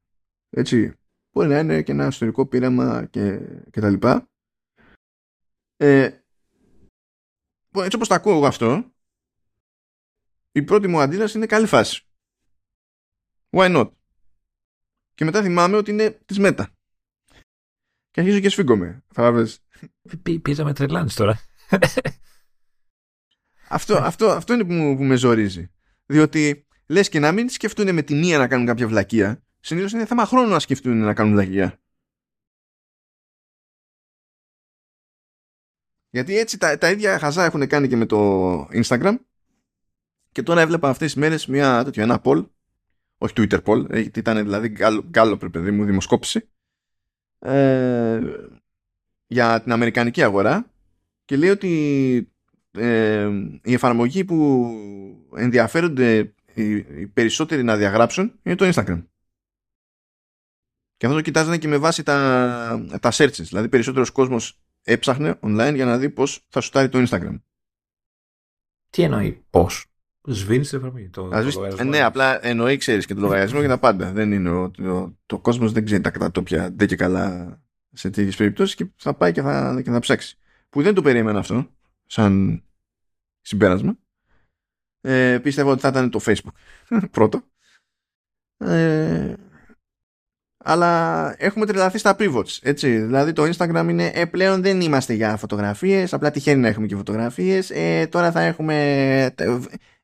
Έτσι 0.50 0.92
μπορεί 1.30 1.48
να 1.48 1.58
είναι 1.58 1.82
και 1.82 1.92
ένα 1.92 2.06
ιστορικό 2.06 2.46
πείραμα 2.46 3.06
και, 3.06 3.38
και 3.70 3.80
τα 3.80 3.90
λοιπά. 3.90 4.28
Ε, 5.76 6.18
έτσι 7.76 7.96
όπως 7.96 8.08
το 8.08 8.14
ακούω 8.14 8.34
εγώ 8.36 8.46
αυτό 8.46 8.94
η 10.56 10.62
πρώτη 10.62 10.88
μου 10.88 11.00
αντίδραση 11.00 11.36
είναι 11.36 11.46
καλή 11.46 11.66
φάση. 11.66 12.06
Why 13.50 13.76
not; 13.76 13.90
Και 15.14 15.24
μετά 15.24 15.42
θυμάμαι 15.42 15.76
ότι 15.76 15.90
είναι 15.90 16.10
της 16.10 16.36
Meta 16.40 16.64
και 18.14 18.20
αρχίζω 18.20 18.40
και 18.40 18.48
σφίγγομαι. 18.48 19.02
Θα 19.12 19.46
Πίζα 20.42 20.64
με 20.64 20.72
τρελάνεις 20.72 21.14
τώρα. 21.14 21.40
αυτό, 23.68 23.96
αυτό, 23.96 24.30
αυτό 24.30 24.52
είναι 24.52 24.64
που, 24.64 24.72
μου- 24.72 24.96
που 24.96 25.02
με 25.02 25.16
ζορίζει. 25.16 25.70
Διότι 26.06 26.66
λες 26.86 27.08
και 27.08 27.18
να 27.18 27.32
μην 27.32 27.48
σκεφτούν 27.48 27.94
με 27.94 28.02
τη 28.02 28.14
μία 28.14 28.38
να 28.38 28.48
κάνουν 28.48 28.66
κάποια 28.66 28.88
βλακεία 28.88 29.44
συνήθως 29.60 29.92
είναι 29.92 30.06
θέμα 30.06 30.26
χρόνου 30.26 30.48
να 30.48 30.58
σκεφτούν 30.58 30.98
να 30.98 31.14
κάνουν 31.14 31.32
βλακεία. 31.32 31.80
Γιατί 36.10 36.38
έτσι 36.38 36.58
τα, 36.58 36.78
τα 36.78 36.90
ίδια 36.90 37.18
χαζά 37.18 37.44
έχουν 37.44 37.66
κάνει 37.66 37.88
και 37.88 37.96
με 37.96 38.06
το 38.06 38.58
Instagram. 38.66 39.16
Και 40.32 40.42
τώρα 40.42 40.60
έβλεπα 40.60 40.88
αυτές 40.88 41.12
τις 41.12 41.20
μέρες 41.20 41.46
μια, 41.46 41.84
τέτοιο, 41.84 42.02
ένα 42.02 42.20
poll. 42.24 42.46
Όχι 43.18 43.32
Twitter 43.36 43.62
poll, 43.62 43.90
ε, 43.90 44.00
γιατί 44.00 44.18
ήταν 44.18 44.36
δηλαδή 44.36 44.68
γκάλο 45.08 45.36
παιδί 45.36 45.70
μου 45.70 45.84
δημοσκόπηση 45.84 46.48
ε, 47.45 48.20
για 49.26 49.61
την 49.62 49.72
Αμερικανική 49.72 50.22
αγορά 50.22 50.70
και 51.24 51.36
λέει 51.36 51.51
ότι 51.51 52.32
ε, 52.70 53.30
η 53.62 53.72
εφαρμογή 53.72 54.24
που 54.24 54.70
ενδιαφέρονται 55.36 56.34
οι, 56.55 56.74
οι 56.74 57.07
περισσότεροι 57.07 57.62
να 57.62 57.76
διαγράψουν 57.76 58.38
είναι 58.42 58.55
το 58.55 58.70
Instagram. 58.74 59.05
Και 60.97 61.07
αυτό 61.07 61.18
το 61.18 61.24
κοιτάζανε 61.24 61.59
και 61.59 61.68
με 61.68 61.76
βάση 61.76 62.03
τα, 62.03 62.86
τα 63.01 63.12
searches. 63.12 63.42
Δηλαδή 63.42 63.68
περισσότερος 63.68 64.11
κόσμος 64.11 64.61
έψαχνε 64.82 65.38
online 65.42 65.72
για 65.74 65.84
να 65.84 65.99
δει 65.99 66.11
πώς 66.11 66.47
θα 66.49 66.61
σουτάρει 66.61 66.88
το 66.88 67.07
Instagram. 67.09 67.40
Τι 68.90 69.03
εννοεί, 69.03 69.45
πώς; 69.51 69.86
Σβήνεις 70.26 70.68
την 70.68 70.78
εφαρμογή. 70.78 71.08
Το, 71.08 71.24
Ας 71.24 71.30
το 71.38 71.42
δεις- 71.44 71.54
λογαριασμό. 71.54 71.90
ναι, 71.90 72.02
απλά 72.02 72.46
εννοεί 72.46 72.76
ξέρεις 72.76 73.06
και 73.06 73.14
το 73.14 73.20
λογαριασμό 73.20 73.60
και 73.60 73.66
τα 73.68 73.78
πάντα. 73.78 74.12
Δεν 74.12 74.32
είναι 74.32 74.50
ο, 74.50 74.70
το, 74.70 75.16
το 75.26 75.38
κόσμος 75.38 75.72
δεν 75.72 75.84
ξέρει 75.84 76.00
τα 76.00 76.10
κατατόπια 76.10 76.70
δεν 76.76 76.88
και 76.88 76.96
καλά 76.96 77.58
σε 77.92 78.10
τέτοιες 78.10 78.36
περιπτώσεις 78.36 78.74
και 78.74 78.86
θα 78.96 79.14
πάει 79.14 79.32
και 79.32 79.42
θα, 79.42 79.80
και 79.84 79.90
θα 79.90 79.98
ψάξει. 79.98 80.38
Που 80.68 80.82
δεν 80.82 80.94
το 80.94 81.02
περίμενα 81.02 81.38
αυτό 81.38 81.70
σαν 82.06 82.62
συμπέρασμα. 83.40 83.96
Ε, 85.00 85.38
πίστευα 85.42 85.70
ότι 85.70 85.80
θα 85.80 85.88
ήταν 85.88 86.10
το 86.10 86.20
Facebook 86.24 86.54
πρώτο. 87.10 87.42
Ε, 88.58 89.34
αλλά 90.66 91.34
έχουμε 91.38 91.66
τρελαθεί 91.66 91.98
στα 91.98 92.16
pivots, 92.18 92.58
έτσι. 92.62 92.98
Δηλαδή 92.98 93.32
το 93.32 93.42
Instagram 93.42 93.86
είναι, 93.90 94.06
ε, 94.14 94.24
πλέον 94.24 94.62
δεν 94.62 94.80
είμαστε 94.80 95.12
για 95.12 95.36
φωτογραφίες, 95.36 96.12
απλά 96.12 96.30
τυχαίνει 96.30 96.60
να 96.60 96.68
έχουμε 96.68 96.86
και 96.86 96.96
φωτογραφίες. 96.96 97.70
Ε, 97.70 98.06
τώρα 98.10 98.30
θα 98.32 98.40
έχουμε, 98.40 99.34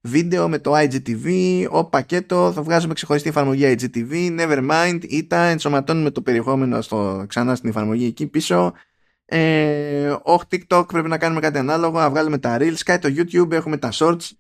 βίντεο 0.01 0.49
με 0.49 0.59
το 0.59 0.73
IGTV, 0.77 1.67
ο 1.71 1.85
πακέτο, 1.85 2.53
θα 2.53 2.63
βγάζουμε 2.63 2.95
ξεχωριστή 2.95 3.29
εφαρμογή 3.29 3.75
IGTV, 3.79 4.41
never 4.41 4.71
mind, 4.71 4.99
είτε 5.09 5.51
ενσωματώνουμε 5.51 6.11
το 6.11 6.23
περιεχόμενο 6.23 6.81
στο, 6.81 7.25
ξανά 7.29 7.55
στην 7.55 7.69
εφαρμογή 7.69 8.07
εκεί 8.07 8.27
πίσω. 8.27 8.73
Ε, 9.25 10.17
όχι 10.23 10.45
TikTok, 10.51 10.85
πρέπει 10.89 11.09
να 11.09 11.19
κάνουμε 11.19 11.41
κάτι 11.41 11.59
ανάλογο, 11.59 11.99
να 11.99 12.11
βγάλουμε 12.11 12.39
τα 12.39 12.57
Reels, 12.61 12.81
κάτι 12.85 13.13
το 13.13 13.23
YouTube, 13.23 13.53
έχουμε 13.53 13.77
τα 13.77 13.93
Shorts. 13.93 14.31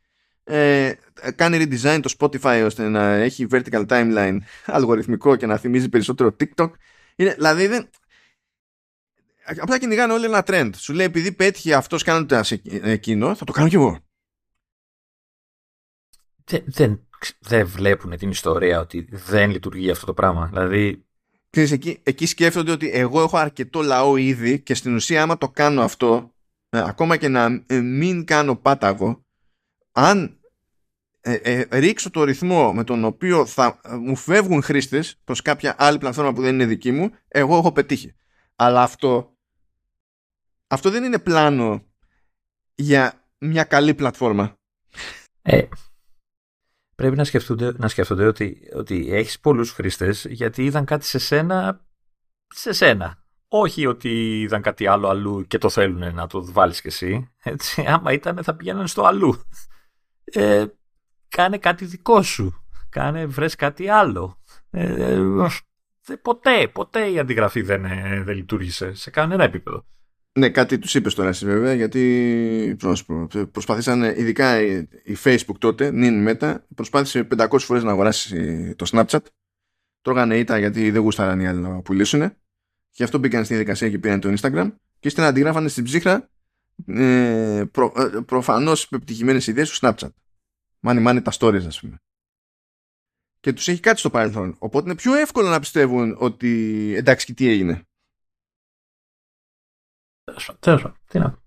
Ε, 0.44 0.92
κάνει 1.34 1.58
redesign 1.60 2.00
το 2.02 2.14
Spotify 2.18 2.62
ώστε 2.64 2.88
να 2.88 3.12
έχει 3.12 3.46
vertical 3.50 3.86
timeline 3.86 4.36
αλγοριθμικό 4.66 5.36
και 5.36 5.46
να 5.46 5.56
θυμίζει 5.56 5.88
περισσότερο 5.88 6.36
TikTok. 6.40 6.70
Είναι, 7.16 7.34
δηλαδή 7.34 7.66
δεν, 7.66 7.88
απλά 9.60 9.78
κυνηγάνε 9.78 10.12
όλοι 10.12 10.24
ένα 10.24 10.42
trend. 10.46 10.70
Σου 10.76 10.92
λέει 10.92 11.06
επειδή 11.06 11.32
πέτυχε 11.32 11.74
αυτός 11.74 12.02
κάνοντα 12.02 12.44
εκείνο, 12.82 13.34
θα 13.34 13.44
το 13.44 13.52
κάνω 13.52 13.68
κι 13.68 13.74
εγώ. 13.74 13.98
Δεν, 16.44 17.06
δεν, 17.38 17.66
βλέπουν 17.66 18.16
την 18.16 18.30
ιστορία 18.30 18.80
ότι 18.80 19.08
δεν 19.10 19.50
λειτουργεί 19.50 19.90
αυτό 19.90 20.06
το 20.06 20.14
πράγμα. 20.14 20.46
Δηλαδή. 20.46 21.04
Ξέρεις, 21.50 21.72
εκεί, 21.72 22.00
εκεί 22.02 22.26
σκέφτονται 22.26 22.72
ότι 22.72 22.90
εγώ 22.90 23.22
έχω 23.22 23.36
αρκετό 23.36 23.82
λαό 23.82 24.16
ήδη 24.16 24.60
και 24.60 24.74
στην 24.74 24.94
ουσία 24.94 25.22
άμα 25.22 25.38
το 25.38 25.48
κάνω 25.48 25.82
αυτό, 25.82 26.34
ε, 26.68 26.82
ακόμα 26.86 27.16
και 27.16 27.28
να 27.28 27.64
ε, 27.66 27.80
μην 27.80 28.24
κάνω 28.24 28.56
πάταγο, 28.56 29.24
αν 29.92 30.40
ε, 31.20 31.34
ε, 31.34 31.78
ρίξω 31.78 32.10
το 32.10 32.24
ρυθμό 32.24 32.72
με 32.72 32.84
τον 32.84 33.04
οποίο 33.04 33.46
θα 33.46 33.80
μου 34.00 34.16
φεύγουν 34.16 34.62
χρήστες 34.62 35.20
προς 35.24 35.42
κάποια 35.42 35.74
άλλη 35.78 35.98
πλατφόρμα 35.98 36.32
που 36.32 36.40
δεν 36.40 36.54
είναι 36.54 36.66
δική 36.66 36.92
μου, 36.92 37.10
εγώ 37.28 37.56
έχω 37.56 37.72
πετύχει. 37.72 38.14
Αλλά 38.56 38.82
αυτό 38.82 39.34
αυτό 40.72 40.90
δεν 40.90 41.04
είναι 41.04 41.18
πλάνο 41.18 41.84
για 42.74 43.28
μια 43.38 43.64
καλή 43.64 43.94
πλατφόρμα. 43.94 44.58
Ε, 47.00 47.02
πρέπει 47.02 47.16
να 47.16 47.24
σκεφτούνται, 47.24 47.72
να 47.76 47.88
σκεφτούνται 47.88 48.26
ότι, 48.26 48.70
ότι 48.74 49.08
έχεις 49.12 49.40
πολλούς 49.40 49.72
χρήστες 49.72 50.26
γιατί 50.28 50.64
είδαν 50.64 50.84
κάτι 50.84 51.04
σε 51.04 51.18
σένα, 51.18 51.86
σε 52.48 52.72
σένα. 52.72 53.24
Όχι 53.48 53.86
ότι 53.86 54.40
είδαν 54.40 54.62
κάτι 54.62 54.86
άλλο 54.86 55.08
αλλού 55.08 55.46
και 55.46 55.58
το 55.58 55.68
θέλουν 55.70 56.14
να 56.14 56.26
το 56.26 56.52
βάλεις 56.52 56.80
κι 56.80 56.86
εσύ. 56.86 57.30
Έτσι, 57.42 57.84
άμα 57.86 58.12
ήταν 58.12 58.42
θα 58.42 58.54
πηγαίνουν 58.54 58.86
στο 58.86 59.02
αλλού. 59.04 59.42
Ε, 60.24 60.64
κάνε 61.28 61.58
κάτι 61.58 61.84
δικό 61.84 62.22
σου. 62.22 62.64
Κάνε, 62.88 63.26
βρες 63.26 63.54
κάτι 63.54 63.88
άλλο. 63.88 64.42
Ε, 64.70 65.14
ε 66.08 66.16
ποτέ, 66.22 66.68
ποτέ 66.68 67.10
η 67.10 67.18
αντιγραφή 67.18 67.62
δεν, 67.62 67.84
ε, 67.84 68.22
δεν 68.22 68.36
λειτουργήσε 68.36 68.94
σε 68.94 69.10
κανένα 69.10 69.44
επίπεδο. 69.44 69.86
Ναι, 70.38 70.50
κάτι 70.50 70.78
τους 70.78 70.94
είπες 70.94 71.14
τώρα 71.14 71.28
εσύ 71.28 71.44
βέβαια, 71.44 71.74
γιατί 71.74 72.76
προσπαθήσαν, 73.50 74.02
ειδικά 74.02 74.60
η 75.04 75.16
Facebook 75.24 75.58
τότε, 75.58 75.90
νυν 75.90 76.22
μετά, 76.22 76.66
προσπάθησε 76.74 77.28
500 77.36 77.58
φορές 77.58 77.82
να 77.82 77.90
αγοράσει 77.90 78.74
το 78.74 78.86
Snapchat. 78.92 79.24
Τρώγανε 80.02 80.38
ήττα 80.38 80.58
γιατί 80.58 80.90
δεν 80.90 81.02
γούσταραν 81.02 81.40
οι 81.40 81.46
άλλοι 81.46 81.60
να 81.60 81.80
πουλήσουν. 81.80 82.32
Και 82.90 83.04
αυτό 83.04 83.18
μπήκαν 83.18 83.44
στη 83.44 83.54
διαδικασία 83.54 83.90
και 83.90 83.98
πήραν 83.98 84.20
το 84.20 84.34
Instagram. 84.40 84.72
Και 84.98 85.08
ύστερα 85.08 85.26
αντιγράφανε 85.26 85.68
στην 85.68 85.84
ψύχρα 85.84 86.30
ε, 86.86 87.64
προ, 87.70 87.92
ε, 87.96 88.20
προφανώς 88.20 88.88
πεπτυχημένε 88.88 89.40
ιδέες 89.46 89.70
του 89.70 89.76
Snapchat. 89.80 90.10
Μάνι 90.80 91.00
μάνι 91.00 91.22
τα 91.22 91.32
stories, 91.38 91.64
ας 91.66 91.80
πούμε. 91.80 91.96
Και 93.40 93.52
τους 93.52 93.68
έχει 93.68 93.80
κάτι 93.80 93.98
στο 93.98 94.10
παρελθόν. 94.10 94.56
Οπότε 94.58 94.84
είναι 94.84 94.94
πιο 94.94 95.14
εύκολο 95.14 95.48
να 95.48 95.60
πιστεύουν 95.60 96.16
ότι 96.18 96.92
εντάξει 96.96 97.26
και 97.26 97.34
τι 97.34 97.48
έγινε. 97.48 97.84
Τέλος 100.58 100.92
Τι 101.08 101.18
να 101.18 101.38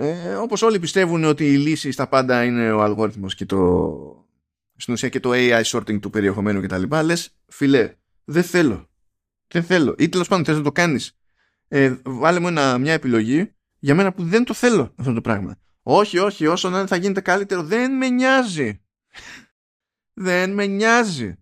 ε, 0.00 0.34
όπως 0.34 0.62
όλοι 0.62 0.78
πιστεύουν 0.78 1.24
ότι 1.24 1.52
η 1.52 1.56
λύση 1.56 1.90
στα 1.90 2.08
πάντα 2.08 2.44
είναι 2.44 2.72
ο 2.72 2.82
αλγόριθμος 2.82 3.34
και 3.34 3.46
το 3.46 4.28
στην 4.76 4.94
ουσία 4.94 5.08
και 5.08 5.20
το 5.20 5.30
AI 5.32 5.62
sorting 5.62 6.00
του 6.00 6.10
περιεχομένου 6.10 6.60
κτλ. 6.60 6.82
Λες, 7.02 7.36
φιλέ, 7.46 7.94
δεν 8.24 8.42
θέλω. 8.42 8.88
Δεν 9.48 9.62
θέλω. 9.62 9.94
Ή 9.98 10.08
τέλος 10.08 10.28
πάντων 10.28 10.44
θες 10.44 10.56
να 10.56 10.62
το 10.62 10.72
κάνεις. 10.72 11.18
Ε, 11.68 11.96
βάλε 12.04 12.40
μου 12.40 12.48
ένα, 12.48 12.78
μια 12.78 12.92
επιλογή 12.92 13.54
για 13.78 13.94
μένα 13.94 14.12
που 14.12 14.24
δεν 14.24 14.44
το 14.44 14.54
θέλω 14.54 14.92
αυτό 14.96 15.12
το 15.12 15.20
πράγμα. 15.20 15.58
Όχι, 15.82 16.18
όχι, 16.18 16.46
όσο 16.46 16.68
να 16.68 16.86
θα 16.86 16.96
γίνεται 16.96 17.20
καλύτερο. 17.20 17.62
Δεν 17.62 17.96
με 17.96 18.08
νοιάζει. 18.08 18.80
δεν 20.14 20.54
με 20.54 20.66
νοιάζει. 20.66 21.36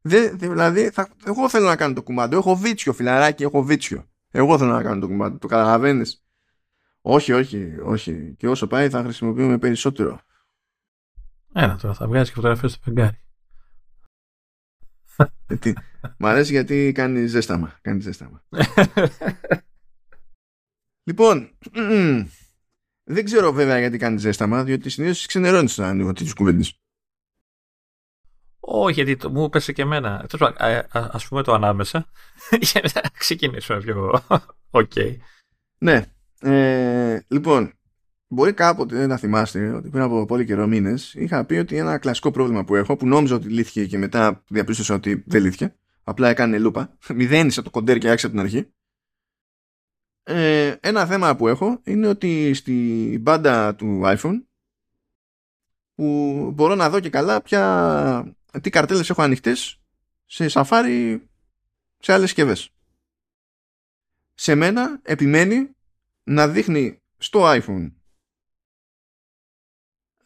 Δεν, 0.00 0.38
δηλαδή, 0.38 0.90
θα, 0.90 1.08
εγώ 1.24 1.48
θέλω 1.48 1.66
να 1.66 1.76
κάνω 1.76 1.94
το 1.94 2.02
κουμάντο. 2.02 2.36
Έχω 2.36 2.56
βίτσιο, 2.56 2.92
φιλαράκι, 2.92 3.42
έχω 3.42 3.62
βίτσιο. 3.62 4.09
Εγώ 4.30 4.58
θέλω 4.58 4.72
να 4.72 4.82
κάνω 4.82 5.00
το 5.00 5.06
κομμάτι. 5.06 5.38
Το 5.38 5.46
καταλαβαίνεις. 5.46 6.24
Όχι, 7.00 7.32
όχι, 7.32 7.76
όχι. 7.82 8.34
Και 8.38 8.48
όσο 8.48 8.66
πάει 8.66 8.88
θα 8.88 9.02
χρησιμοποιούμε 9.02 9.58
περισσότερο. 9.58 10.20
Ένα 11.52 11.76
τώρα, 11.76 11.94
θα 11.94 12.06
βγάζει 12.06 12.28
και 12.28 12.34
φωτογραφία 12.34 12.68
στο 12.68 12.78
φεγγάρι. 12.82 13.20
Γιατί, 15.46 15.76
μ' 16.18 16.26
αρέσει 16.26 16.52
γιατί 16.52 16.92
κάνει 16.94 17.26
ζέσταμα. 17.26 17.78
Κάνει 17.80 18.00
ζέσταμα. 18.00 18.44
λοιπόν, 21.08 21.58
δεν 23.14 23.24
ξέρω 23.24 23.52
βέβαια 23.52 23.78
γιατί 23.78 23.98
κάνει 23.98 24.18
ζέσταμα, 24.18 24.64
διότι 24.64 24.90
συνήθως 24.90 25.26
ξενερώνεις 25.26 25.78
να 25.78 25.88
ανοίγω 25.88 26.12
τέτοιε 26.12 26.32
κουβέντες. 26.36 26.80
Όχι, 28.60 28.94
γιατί 28.94 29.16
το, 29.16 29.30
μου 29.30 29.44
έπεσε 29.44 29.72
και 29.72 29.82
εμένα. 29.82 30.26
Α 30.92 31.18
πούμε 31.28 31.42
το 31.42 31.52
ανάμεσα. 31.52 32.06
Για 32.72 32.80
να 32.94 33.00
ξεκινήσουμε 33.18 33.80
πιο. 33.80 34.22
Οκ. 34.70 34.92
Ναι. 35.78 36.06
Ε, 36.40 37.20
λοιπόν, 37.28 37.72
μπορεί 38.28 38.52
κάποτε 38.52 39.06
να 39.06 39.16
θυμάστε 39.16 39.72
ότι 39.72 39.88
πριν 39.88 40.02
από 40.02 40.24
πολύ 40.24 40.44
καιρό 40.44 40.66
μήνες 40.66 41.14
είχα 41.14 41.44
πει 41.44 41.54
ότι 41.54 41.76
ένα 41.76 41.98
κλασικό 41.98 42.30
πρόβλημα 42.30 42.64
που 42.64 42.74
έχω, 42.74 42.96
που 42.96 43.06
νόμιζα 43.06 43.34
ότι 43.34 43.48
λύθηκε 43.48 43.86
και 43.86 43.98
μετά 43.98 44.42
διαπίστωσα 44.48 44.94
ότι 44.94 45.24
δεν 45.26 45.42
λύθηκε. 45.42 45.74
Απλά 46.04 46.28
έκανε 46.28 46.58
λούπα. 46.58 46.96
Μηδένισε 47.14 47.62
το 47.62 47.70
κοντέρ 47.70 47.98
και 47.98 48.08
άρχισε 48.08 48.26
από 48.26 48.36
την 48.36 48.44
αρχή. 48.44 48.72
Ε, 50.22 50.74
ένα 50.80 51.06
θέμα 51.06 51.36
που 51.36 51.48
έχω 51.48 51.80
είναι 51.84 52.06
ότι 52.06 52.54
στη 52.54 53.18
μπάντα 53.20 53.74
του 53.74 54.00
iPhone 54.04 54.42
που 55.94 56.50
μπορώ 56.54 56.74
να 56.74 56.90
δω 56.90 57.00
και 57.00 57.10
καλά 57.10 57.42
ποια 57.42 58.36
τι 58.62 58.70
καρτέλες 58.70 59.10
έχω 59.10 59.22
ανοιχτές 59.22 59.80
σε 60.26 60.48
σαφάρι 60.48 61.28
σε 61.98 62.12
άλλες 62.12 62.26
συσκευές. 62.26 62.70
Σε 64.34 64.54
μένα 64.54 65.00
επιμένει 65.02 65.70
να 66.22 66.48
δείχνει 66.48 67.02
στο 67.18 67.40
iPhone 67.44 67.92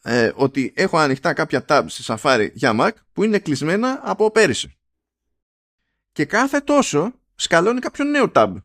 ε, 0.01 0.31
ότι 0.35 0.73
έχω 0.75 0.97
ανοιχτά 0.97 1.33
κάποια 1.33 1.65
tabs 1.67 1.85
σε 1.87 2.03
Safari 2.07 2.49
για 2.53 2.75
Mac 2.79 2.91
που 3.13 3.23
είναι 3.23 3.39
κλεισμένα 3.39 3.99
από 4.03 4.31
πέρυσι. 4.31 4.77
Και 6.11 6.25
κάθε 6.25 6.59
τόσο 6.59 7.13
σκαλώνει 7.35 7.79
κάποιο 7.79 8.05
νέο 8.05 8.31
tab. 8.33 8.55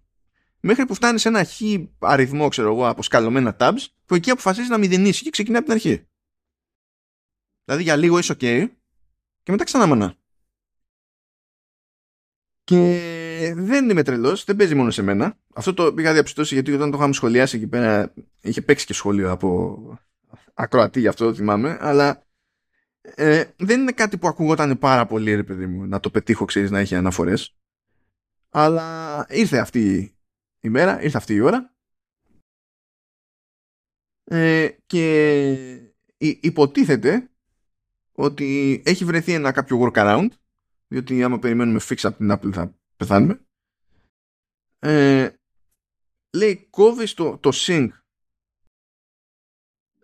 Μέχρι 0.61 0.87
που 0.87 0.95
φτάνει 0.95 1.19
σε 1.19 1.29
ένα 1.29 1.45
χ 1.45 1.61
αριθμό, 1.99 2.49
ξέρω 2.49 2.73
εγώ, 2.73 2.89
από 2.89 3.03
σκαλωμένα 3.03 3.57
tabs, 3.59 3.87
που 4.07 4.15
εκεί 4.15 4.31
αποφασίζει 4.31 4.69
να 4.69 4.79
μηδενίσει 4.79 5.23
και 5.23 5.31
ξεκινάει 5.31 5.59
από 5.59 5.67
την 5.67 5.75
αρχή. 5.75 6.07
Δηλαδή 7.65 7.83
για 7.83 7.97
λίγο 7.97 8.19
είσαι 8.19 8.37
ok, 8.41 8.69
και 9.43 9.51
μετά 9.51 9.65
ξανά 9.65 9.87
μανά. 9.87 10.15
Και 12.65 13.53
δεν 13.57 13.91
είμαι 13.91 14.03
τρελός, 14.03 14.45
δεν 14.45 14.57
παίζει 14.57 14.75
μόνο 14.75 14.91
σε 14.91 15.03
μένα. 15.03 15.39
Αυτό 15.55 15.75
το 15.75 15.95
πήγα 15.95 16.13
διαπιστώσει 16.13 16.55
γιατί 16.55 16.73
όταν 16.73 16.91
το 16.91 16.97
είχαμε 16.97 17.13
σχολιάσει 17.13 17.57
εκεί 17.57 17.67
πέρα 17.67 18.15
είχε 18.41 18.63
παίξει 18.63 18.87
και 18.87 18.93
σχόλιο 18.93 19.31
από 19.31 19.99
ακροατή 20.55 21.01
γι' 21.01 21.09
αυτό 21.09 21.25
το 21.25 21.35
θυμάμαι. 21.35 21.79
Αλλά 21.81 22.27
ε, 23.01 23.45
δεν 23.57 23.81
είναι 23.81 23.93
κάτι 23.93 24.19
που 24.19 24.29
ακουγόταν 24.29 24.79
πάρα 24.79 25.07
πολύ, 25.07 25.35
ρε 25.35 25.43
παιδί 25.43 25.67
μου, 25.67 25.87
να 25.87 26.01
το 26.01 26.11
πετύχω, 26.11 26.45
ξέρεις, 26.45 26.71
να 26.71 26.79
έχει 26.79 26.95
αναφορές. 26.95 27.57
Αλλά 28.49 29.27
ήρθε 29.29 29.59
αυτή 29.59 30.15
η 30.61 30.69
μέρα, 30.69 31.03
ήρθε 31.03 31.17
αυτή 31.17 31.35
η 31.35 31.41
ώρα. 31.41 31.75
Ε, 34.25 34.69
και 34.87 35.93
υποτίθεται 36.19 37.30
ότι 38.13 38.83
έχει 38.85 39.05
βρεθεί 39.05 39.33
ένα 39.33 39.53
κάποιο 39.53 39.81
workaround 39.83 40.29
διότι 40.89 41.23
άμα 41.23 41.39
περιμένουμε 41.39 41.81
fix 41.83 41.99
από 42.03 42.17
την 42.17 42.33
Apple 42.33 42.53
θα 42.53 42.75
πεθάνουμε. 42.97 43.41
Ε, 44.79 45.31
λέει 46.37 46.67
κόβεις 46.71 47.15
το, 47.15 47.39
το 47.39 47.51
sync 47.55 47.89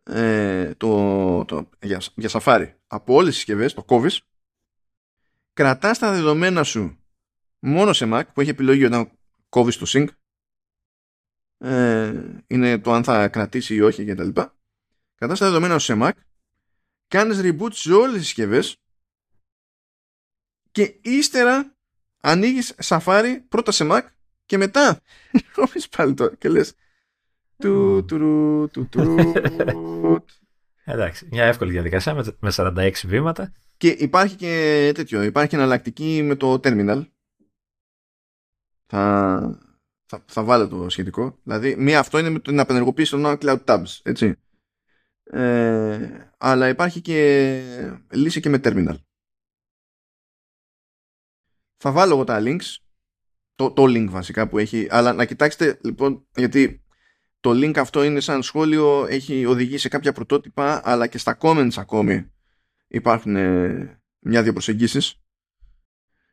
ε, 0.03 0.75
το, 0.75 1.45
το, 1.45 1.69
για, 1.83 2.03
για 2.15 2.31
Safari. 2.33 2.75
Από 2.87 3.15
όλες 3.15 3.29
τις 3.29 3.37
συσκευές 3.37 3.75
το 3.75 3.85
κόβεις. 3.85 4.23
Κρατάς 5.53 5.99
τα 5.99 6.13
δεδομένα 6.13 6.63
σου 6.63 6.99
μόνο 7.59 7.93
σε 7.93 8.07
Mac 8.09 8.23
που 8.35 8.41
έχει 8.41 8.51
επιλογή 8.51 8.85
όταν 8.85 9.11
κόβεις 9.49 9.77
το 9.77 9.87
sync. 9.89 10.09
Ε, 11.59 12.43
είναι 12.47 12.79
το 12.79 12.93
αν 12.93 13.05
θα 13.05 13.29
κρατήσει 13.29 13.75
ή 13.75 13.81
όχι 13.81 14.05
κτλ. 14.05 14.29
Κρατάς 15.15 15.39
τα 15.39 15.47
δεδομένα 15.47 15.79
σου 15.79 15.85
σε 15.85 15.99
Mac 16.03 16.13
κάνεις 17.09 17.41
reboot 17.43 17.73
σε 17.73 17.93
όλες 17.93 18.17
τις 18.17 18.25
συσκευές 18.25 18.77
και 20.73 20.99
ύστερα 21.03 21.77
ανοίγεις 22.21 22.75
Safari 22.83 23.41
πρώτα 23.49 23.73
σε 23.73 23.87
Mac 23.91 24.03
και 24.47 24.57
μετά 24.57 25.01
κόβεις 25.55 25.89
πάλι 25.89 26.15
το 26.15 26.35
και 26.35 26.49
λες 26.49 26.75
του 27.59 28.05
του 28.05 28.69
του 28.73 28.89
του 28.89 30.25
Εντάξει, 30.89 31.29
μια 31.31 31.45
εύκολη 31.45 31.71
διαδικασία 31.71 32.15
με 32.15 32.53
46 32.57 32.91
βήματα. 33.05 33.53
Και 33.77 33.89
υπάρχει 33.89 34.37
και 34.37 34.93
τέτοιο, 34.95 35.23
υπάρχει 35.23 35.49
και 35.49 35.57
εναλλακτική 35.57 36.23
με 36.23 36.35
το 36.35 36.55
terminal. 36.55 37.07
Θα, 38.87 39.61
θα, 40.07 40.25
θα 40.27 40.45
βάλω 40.45 40.69
το 40.69 40.89
σχετικό. 40.89 41.39
Δηλαδή, 41.43 41.77
μία 41.77 41.99
αυτό 41.99 42.19
είναι 42.19 42.31
με 42.31 42.41
την 42.41 42.61
απενεργοποίηση 42.61 43.11
των 43.11 43.39
Cloud 43.41 43.65
Tabs, 43.65 44.01
έτσι. 44.03 44.39
Ε, 45.31 46.31
αλλά 46.39 46.69
υπάρχει 46.69 47.01
και 47.01 47.63
λύση 48.11 48.41
και 48.41 48.49
με 48.49 48.61
terminal. 48.63 48.97
Θα 51.77 51.93
βάλω 51.93 52.15
εγώ 52.15 52.25
τα 52.25 52.41
links, 52.43 52.77
το, 53.55 53.71
το 53.71 53.85
link 53.85 54.07
βασικά 54.09 54.49
που 54.49 54.59
έχει, 54.59 54.87
αλλά 54.91 55.13
να 55.13 55.25
κοιτάξετε 55.25 55.79
λοιπόν, 55.83 56.27
γιατί 56.37 56.85
το 57.41 57.51
link 57.51 57.79
αυτό 57.79 58.03
είναι 58.03 58.21
σαν 58.21 58.43
σχόλιο, 58.43 59.07
έχει 59.07 59.47
οδηγήσει 59.47 59.81
σε 59.81 59.89
κάποια 59.89 60.13
πρωτότυπα, 60.13 60.81
αλλά 60.85 61.07
και 61.07 61.19
στα 61.19 61.39
comments 61.41 61.77
ακόμη 61.77 62.33
υπάρχουν 62.87 63.37
ε, 63.37 64.01
μια-δύο 64.19 64.53
προσεγγίσεις 64.53 65.21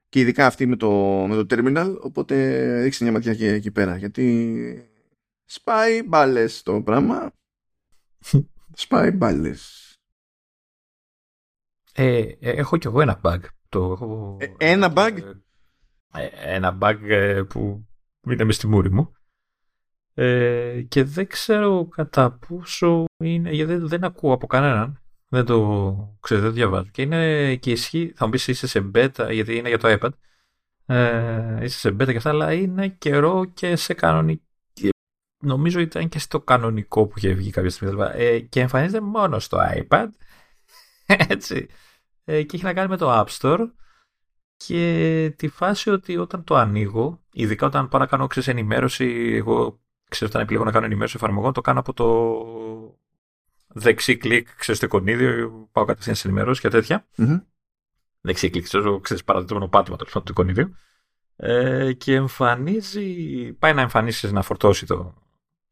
και 0.10 0.20
ειδικά 0.20 0.46
αυτή 0.46 0.66
με 0.66 0.76
το, 0.76 0.92
με 1.28 1.44
το 1.44 1.46
terminal, 1.50 1.98
οπότε 2.02 2.82
ρίξτε 2.82 3.04
μια 3.04 3.14
ματιά 3.14 3.36
και 3.36 3.48
εκεί 3.48 3.72
πέρα, 3.72 3.98
γιατί 3.98 4.92
σπάει 5.46 6.04
μπάλες 6.04 6.62
το 6.62 6.82
πράγμα. 6.82 7.32
Σπάει 8.76 9.12
μπάλες. 9.12 9.94
Ε, 11.94 12.18
ε, 12.18 12.36
έχω 12.40 12.78
κι 12.78 12.88
εγώ 12.88 13.02
ένα 13.02 13.22
bug. 13.24 13.40
Το, 13.70 13.92
έχω, 13.92 14.38
ε, 14.40 14.72
ένα 14.72 14.94
bug? 14.96 15.18
Ε, 16.14 16.28
ένα 16.56 16.78
bug 16.82 17.46
που 17.50 17.88
είναι 18.28 18.44
μες 18.44 18.56
στη 18.56 18.68
μούρη 18.68 18.92
μου. 18.92 19.14
Ε, 20.14 20.82
και 20.88 21.04
δεν 21.04 21.28
ξέρω 21.28 21.88
κατά 21.88 22.32
πόσο 22.32 23.06
είναι, 23.24 23.52
γιατί 23.52 23.76
δεν, 23.76 24.04
ακούω 24.04 24.34
από 24.34 24.48
κανέναν. 24.48 25.02
Δεν 25.28 25.46
το 25.46 26.18
ξέρω, 26.20 26.42
δεν 26.42 26.50
το 26.50 26.56
διαβάζω. 26.56 26.90
Και 26.92 27.02
είναι 27.02 27.56
και 27.56 27.72
ισχύει, 27.72 28.14
θα 28.16 28.26
μου 28.26 28.32
πεις 28.32 28.48
είσαι 28.48 28.68
σε 28.68 28.92
beta, 28.96 29.30
γιατί 29.32 29.56
είναι 29.56 29.70
για 29.70 29.78
το 29.78 29.98
iPad. 30.00 30.10
Ε, 30.86 31.64
είσαι 31.64 31.80
σε 31.80 31.90
beta 31.90 32.06
και 32.06 32.18
αυτά, 32.18 32.30
αλλά 32.30 32.54
είναι 32.54 32.88
καιρό 32.88 33.46
και 33.46 33.76
σε 33.76 33.94
κανονική. 33.94 34.43
Νομίζω 35.44 35.80
ήταν 35.80 36.10
και 36.10 36.20
στο 36.20 36.42
κανονικό 36.42 37.08
που 37.08 37.14
είχε 37.18 37.34
βγει 37.34 37.50
κάποια 37.50 37.70
στιγμή. 37.70 38.04
Ε, 38.14 38.40
και 38.40 38.60
εμφανίζεται 38.60 39.02
μόνο 39.02 39.40
στο 39.40 39.58
iPad. 39.76 40.08
Έτσι. 41.30 41.68
Ε, 42.24 42.44
και 42.44 42.56
έχει 42.56 42.66
να 42.66 42.74
κάνει 42.74 42.90
με 42.90 42.98
το 42.98 43.20
App 43.20 43.28
Store. 43.40 43.68
Και 44.56 45.34
τη 45.38 45.48
φάση 45.48 45.90
ότι 45.90 46.18
όταν 46.18 46.44
το 46.44 46.56
ανοίγω, 46.56 47.22
ειδικά 47.34 47.66
όταν 47.66 47.88
πάω 47.88 48.00
να 48.02 48.08
κάνω 48.08 48.28
ξέρεις, 48.28 48.50
ενημέρωση, 48.50 49.06
εγώ 49.34 49.82
ξέρω 50.10 50.30
όταν 50.30 50.42
επιλέγω 50.42 50.66
να 50.66 50.72
κάνω 50.72 50.86
ενημέρωση 50.86 51.16
εφαρμογών, 51.16 51.54
το 51.54 51.62
κάνω 51.62 51.80
από 51.80 51.94
το 51.94 52.08
δεξί 53.68 54.18
κλικ, 54.18 54.56
ξέρεις 54.56 54.80
το 54.80 54.86
εικονίδιο, 54.86 55.68
πάω 55.72 55.86
κατευθείαν 55.86 56.16
σε 56.16 56.28
ενημερώσεις 56.28 56.62
και 56.62 56.70
τέτοια. 56.70 57.08
Mm-hmm. 57.18 57.42
Δεξί 58.22 58.50
κλικ, 58.50 58.64
ξέρω, 58.64 59.00
ξέρεις 59.00 59.24
παραδείγμα 59.24 59.70
πάτημα 59.70 59.98
το 59.98 60.06
του 60.06 60.24
εικονίδιου. 60.30 60.76
Ε, 61.36 61.94
και 61.94 62.16
εμφανίζει, 62.16 63.54
πάει 63.54 63.74
να 63.74 63.82
εμφανίσεις 63.82 64.32
να 64.32 64.42
φορτώσει 64.42 64.86
το, 64.86 65.23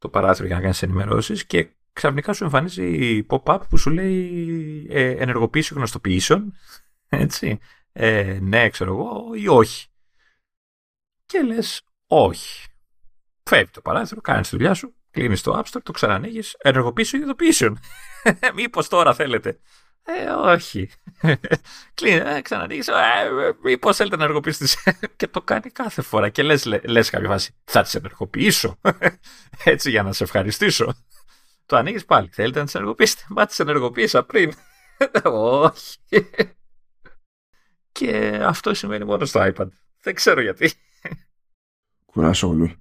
το 0.01 0.09
παράθυρο 0.09 0.47
για 0.47 0.55
να 0.55 0.61
κάνεις 0.61 0.81
ενημερώσεις 0.81 1.45
και 1.45 1.69
ξαφνικά 1.93 2.33
σου 2.33 2.43
εμφανίζει 2.43 3.25
pop-up 3.29 3.59
που 3.69 3.77
σου 3.77 3.89
λέει 3.89 4.87
ε, 4.89 5.09
ενεργοποίηση 5.09 5.73
γνωστοποιήσεων. 5.73 6.53
Έτσι. 7.09 7.59
Ε, 7.91 8.37
ναι, 8.41 8.69
ξέρω 8.69 8.91
εγώ, 8.91 9.33
ή 9.35 9.47
όχι. 9.47 9.87
Και 11.25 11.41
λες, 11.41 11.81
όχι. 12.07 12.67
Φεύγει 13.43 13.71
το 13.71 13.81
παράθυρο, 13.81 14.21
κάνεις 14.21 14.49
τη 14.49 14.55
δουλειά 14.55 14.73
σου, 14.73 14.95
κλείνεις 15.11 15.41
το 15.41 15.59
App 15.59 15.63
Store, 15.71 15.81
το 15.83 15.91
ξανανοίγεις, 15.91 16.55
ενεργοποίηση 16.59 17.17
ειδοποιήσεων. 17.17 17.79
Μήπως 18.55 18.87
τώρα 18.87 19.13
θέλετε. 19.13 19.59
Ε, 20.03 20.29
όχι. 20.29 20.89
Κλείνει, 21.93 22.15
ε, 22.29 22.41
ξανανοίγει. 22.41 22.81
Ε, 22.87 23.51
Μήπω 23.63 23.93
θέλετε 23.93 24.15
να 24.15 24.23
ενεργοποιήσετε. 24.23 24.93
και 25.17 25.27
το 25.27 25.41
κάνει 25.41 25.69
κάθε 25.69 26.01
φορά. 26.01 26.29
Και 26.29 26.43
λες 26.43 26.65
λες 26.65 27.09
κάποια 27.09 27.27
φάση, 27.27 27.55
θα 27.63 27.81
τις 27.81 27.95
ενεργοποιήσω; 27.95 28.79
Έτσι 29.63 29.89
για 29.89 30.03
να 30.03 30.13
σε 30.13 30.23
ευχαριστήσω. 30.23 30.93
Το 31.65 31.75
ανοίγεις 31.75 32.05
πάλι. 32.05 32.29
Θέλετε 32.31 32.59
να 32.59 32.65
τις 32.65 32.75
ενεργοποιήσετε; 32.75 33.23
Μα 33.29 33.45
τις 33.45 33.59
ενεργοποίησα 33.59 34.23
πριν. 34.23 34.53
όχι. 35.23 35.97
και 37.91 38.39
αυτό 38.43 38.73
σημαίνει 38.73 39.05
μόνο 39.05 39.25
στο 39.25 39.51
iPad. 39.55 39.67
Δεν 40.01 40.15
ξέρω 40.15 40.41
γιατί. 40.41 40.71
Κουράσολου. 42.05 42.71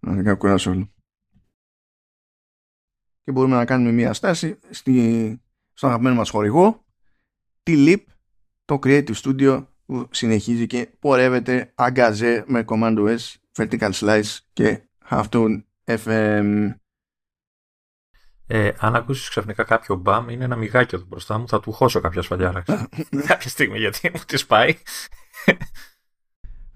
Να 0.00 0.34
κουράσολου 0.34 0.92
και 3.30 3.36
μπορούμε 3.36 3.56
να 3.56 3.64
κάνουμε 3.64 3.92
μια 3.92 4.12
στάση 4.12 4.58
στη, 4.70 5.40
στον 5.80 5.92
αγαπημένο 5.92 6.16
μας 6.16 6.30
χορηγό 6.30 6.84
τη 7.62 7.84
LIP, 7.86 8.04
το 8.64 8.78
Creative 8.82 9.14
Studio 9.14 9.66
που 9.86 10.08
συνεχίζει 10.10 10.66
και 10.66 10.88
πορεύεται 10.98 11.72
αγκαζέ 11.74 12.44
με 12.46 12.64
Command 12.66 13.16
S, 13.16 13.18
Vertical 13.56 13.90
Slice 13.90 14.38
και 14.52 14.82
Halftone 15.10 15.62
FM. 15.84 16.70
Ε, 18.46 18.70
αν 18.78 18.94
ακούσεις 18.94 19.28
ξαφνικά 19.28 19.64
κάποιο 19.64 19.96
μπαμ, 19.96 20.28
είναι 20.28 20.44
ένα 20.44 20.56
μιγάκι 20.56 20.94
εδώ 20.94 21.04
μπροστά 21.04 21.38
μου, 21.38 21.48
θα 21.48 21.60
του 21.60 21.72
χώσω 21.72 22.00
κάποια 22.00 22.22
σφαλιάρα. 22.22 22.62
κάποια 23.26 23.50
στιγμή 23.50 23.78
γιατί 23.78 24.10
μου 24.14 24.20
τη 24.26 24.44
πάει. 24.44 24.74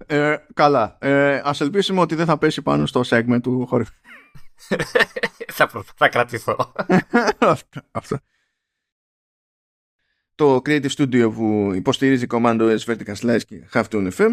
Ε, 0.05 0.35
καλά. 0.53 0.97
Ε, 0.99 1.41
ας 1.43 1.61
ελπίσουμε 1.61 2.01
ότι 2.01 2.15
δεν 2.15 2.25
θα 2.25 2.37
πέσει 2.37 2.61
πάνω 2.61 2.85
στο 2.85 3.01
segment 3.05 3.39
του 3.41 3.65
χορηγού 3.67 3.89
θα, 5.57 5.69
θα 5.95 6.09
κρατηθώ. 6.09 6.73
Αυτό. 7.91 8.17
Το 10.35 10.61
Creative 10.65 10.89
Studio 10.89 11.31
που 11.33 11.71
υποστηρίζει 11.75 12.25
Command 12.29 12.59
OS 12.59 12.79
Vertical 12.79 13.15
Slice 13.15 13.41
και 13.47 13.67
Halftone 13.73 14.11
FM 14.11 14.29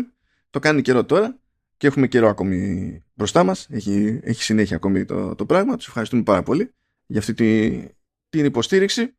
το 0.50 0.58
κάνει 0.58 0.82
καιρό 0.82 1.04
τώρα 1.04 1.38
και 1.76 1.86
έχουμε 1.86 2.06
καιρό 2.06 2.28
ακόμη 2.28 3.02
μπροστά 3.14 3.44
μας. 3.44 3.66
Έχει, 3.70 4.20
έχει 4.22 4.42
συνέχεια 4.42 4.76
ακόμη 4.76 5.04
το, 5.04 5.34
το 5.34 5.46
πράγμα. 5.46 5.76
Τους 5.76 5.86
ευχαριστούμε 5.86 6.22
πάρα 6.22 6.42
πολύ 6.42 6.74
για 7.06 7.20
αυτή 7.20 7.34
τη, 7.34 7.82
την 8.28 8.44
υποστήριξη. 8.44 9.14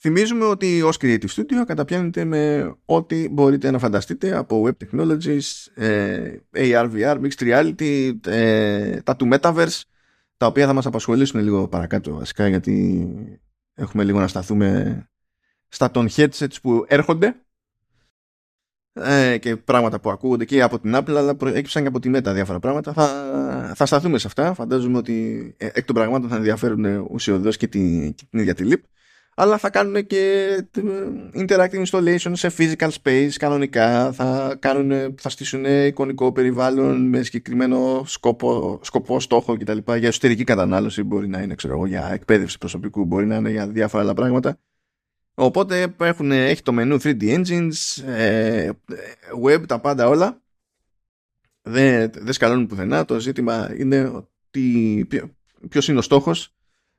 Θυμίζουμε 0.00 0.44
ότι 0.44 0.82
ως 0.82 0.96
Creative 1.00 1.28
Studio 1.28 1.64
καταπιάνεται 1.66 2.24
με 2.24 2.74
ό,τι 2.84 3.28
μπορείτε 3.28 3.70
να 3.70 3.78
φανταστείτε 3.78 4.36
από 4.36 4.66
Web 4.66 4.84
Technologies, 4.84 5.40
ε, 5.74 6.36
AR, 6.54 6.90
VR, 6.92 7.20
Mixed 7.20 7.40
Reality, 7.40 8.12
ε, 8.26 9.00
τα 9.00 9.16
του 9.16 9.28
Metaverse, 9.32 9.80
τα 10.36 10.46
οποία 10.46 10.66
θα 10.66 10.72
μας 10.72 10.86
απασχολήσουν 10.86 11.40
λίγο 11.40 11.68
παρακάτω 11.68 12.14
βασικά 12.14 12.48
γιατί 12.48 13.06
έχουμε 13.74 14.04
λίγο 14.04 14.18
να 14.18 14.28
σταθούμε 14.28 15.08
στα 15.68 15.90
των 15.90 16.08
headsets 16.16 16.60
που 16.62 16.84
έρχονται. 16.88 17.36
Ε, 18.92 19.38
και 19.38 19.56
πράγματα 19.56 20.00
που 20.00 20.10
ακούγονται 20.10 20.44
και 20.44 20.62
από 20.62 20.78
την 20.78 20.96
Apple 20.96 21.14
αλλά 21.16 21.34
προέκυψαν 21.34 21.82
και 21.82 21.88
από 21.88 22.00
τη 22.00 22.10
Meta 22.14 22.32
διάφορα 22.32 22.58
πράγματα. 22.58 22.92
Θα, 22.92 23.72
θα 23.74 23.86
σταθούμε 23.86 24.18
σε 24.18 24.26
αυτά. 24.26 24.54
Φαντάζομαι 24.54 24.96
ότι 24.98 25.54
εκ 25.58 25.84
των 25.84 25.94
πραγμάτων 25.94 26.28
θα 26.28 26.36
ενδιαφέρουν 26.36 27.06
ουσιοδός 27.10 27.56
και, 27.56 27.66
τη, 27.66 28.12
και 28.14 28.24
την 28.30 28.38
ίδια 28.38 28.54
τη 28.54 28.64
LIP 28.70 28.80
αλλά 29.34 29.58
θα 29.58 29.70
κάνουν 29.70 30.06
και 30.06 30.46
interactive 31.34 31.84
installation 31.86 32.32
σε 32.32 32.50
physical 32.58 32.88
space 33.02 33.30
κανονικά, 33.36 34.12
θα, 34.12 34.56
κάνουν, 34.58 35.14
θα 35.20 35.28
στήσουν 35.28 35.64
εικονικό 35.64 36.32
περιβάλλον 36.32 37.08
με 37.08 37.22
συγκεκριμένο 37.22 38.02
σκοπό, 38.06 38.80
σκοπό 38.82 39.20
στόχο 39.20 39.56
κτλ. 39.56 39.78
Για 39.96 40.08
εσωτερική 40.08 40.44
κατανάλωση 40.44 41.02
μπορεί 41.02 41.28
να 41.28 41.40
είναι, 41.40 41.54
ξέρω 41.54 41.74
εγώ, 41.74 41.86
για 41.86 42.10
εκπαίδευση 42.12 42.58
προσωπικού, 42.58 43.04
μπορεί 43.04 43.26
να 43.26 43.36
είναι 43.36 43.50
για 43.50 43.68
διάφορα 43.68 44.02
άλλα 44.02 44.14
πράγματα. 44.14 44.58
Οπότε 45.34 45.94
έχουν, 45.98 46.30
έχει 46.30 46.62
το 46.62 46.72
μενού 46.72 46.96
3D 47.02 47.22
engines, 47.22 48.04
ε, 48.06 48.70
web, 49.44 49.66
τα 49.66 49.80
πάντα 49.80 50.08
όλα. 50.08 50.42
Δεν, 51.62 52.10
δεν 52.14 52.32
σκαλώνουν 52.32 52.66
πουθενά. 52.66 53.04
Το 53.04 53.20
ζήτημα 53.20 53.74
είναι 53.76 54.08
ότι 54.08 55.08
ποιος 55.68 55.88
είναι 55.88 55.98
ο 55.98 56.02
στόχος, 56.02 56.54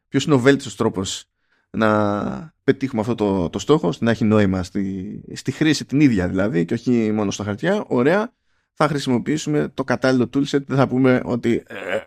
ποιος 0.08 0.26
είναι 0.26 0.36
ο 0.36 0.40
βέλτιστος 0.40 0.76
τρόπος 0.76 1.30
να 1.76 2.54
πετύχουμε 2.64 3.02
αυτό 3.02 3.16
το, 3.16 3.50
το 3.50 3.60
στόχο, 3.60 3.94
να 4.00 4.12
έχει 4.12 4.24
νόημα 4.24 4.64
στη, 4.64 5.24
στη 5.34 5.52
χρήση 5.52 5.86
την 5.86 6.00
ίδια 6.00 6.28
δηλαδή 6.28 6.66
και 6.66 6.74
όχι 6.74 7.12
μόνο 7.12 7.32
στα 7.32 7.44
χαρτιά, 7.44 7.84
ωραία, 7.88 8.34
θα 8.74 8.88
χρησιμοποιήσουμε 8.88 9.72
το 9.74 9.84
κατάλληλο 9.84 10.24
toolset, 10.24 10.66
δεν 10.66 10.78
θα 10.78 10.88
πούμε 10.88 11.22
ότι 11.24 11.64
ε, 11.68 12.00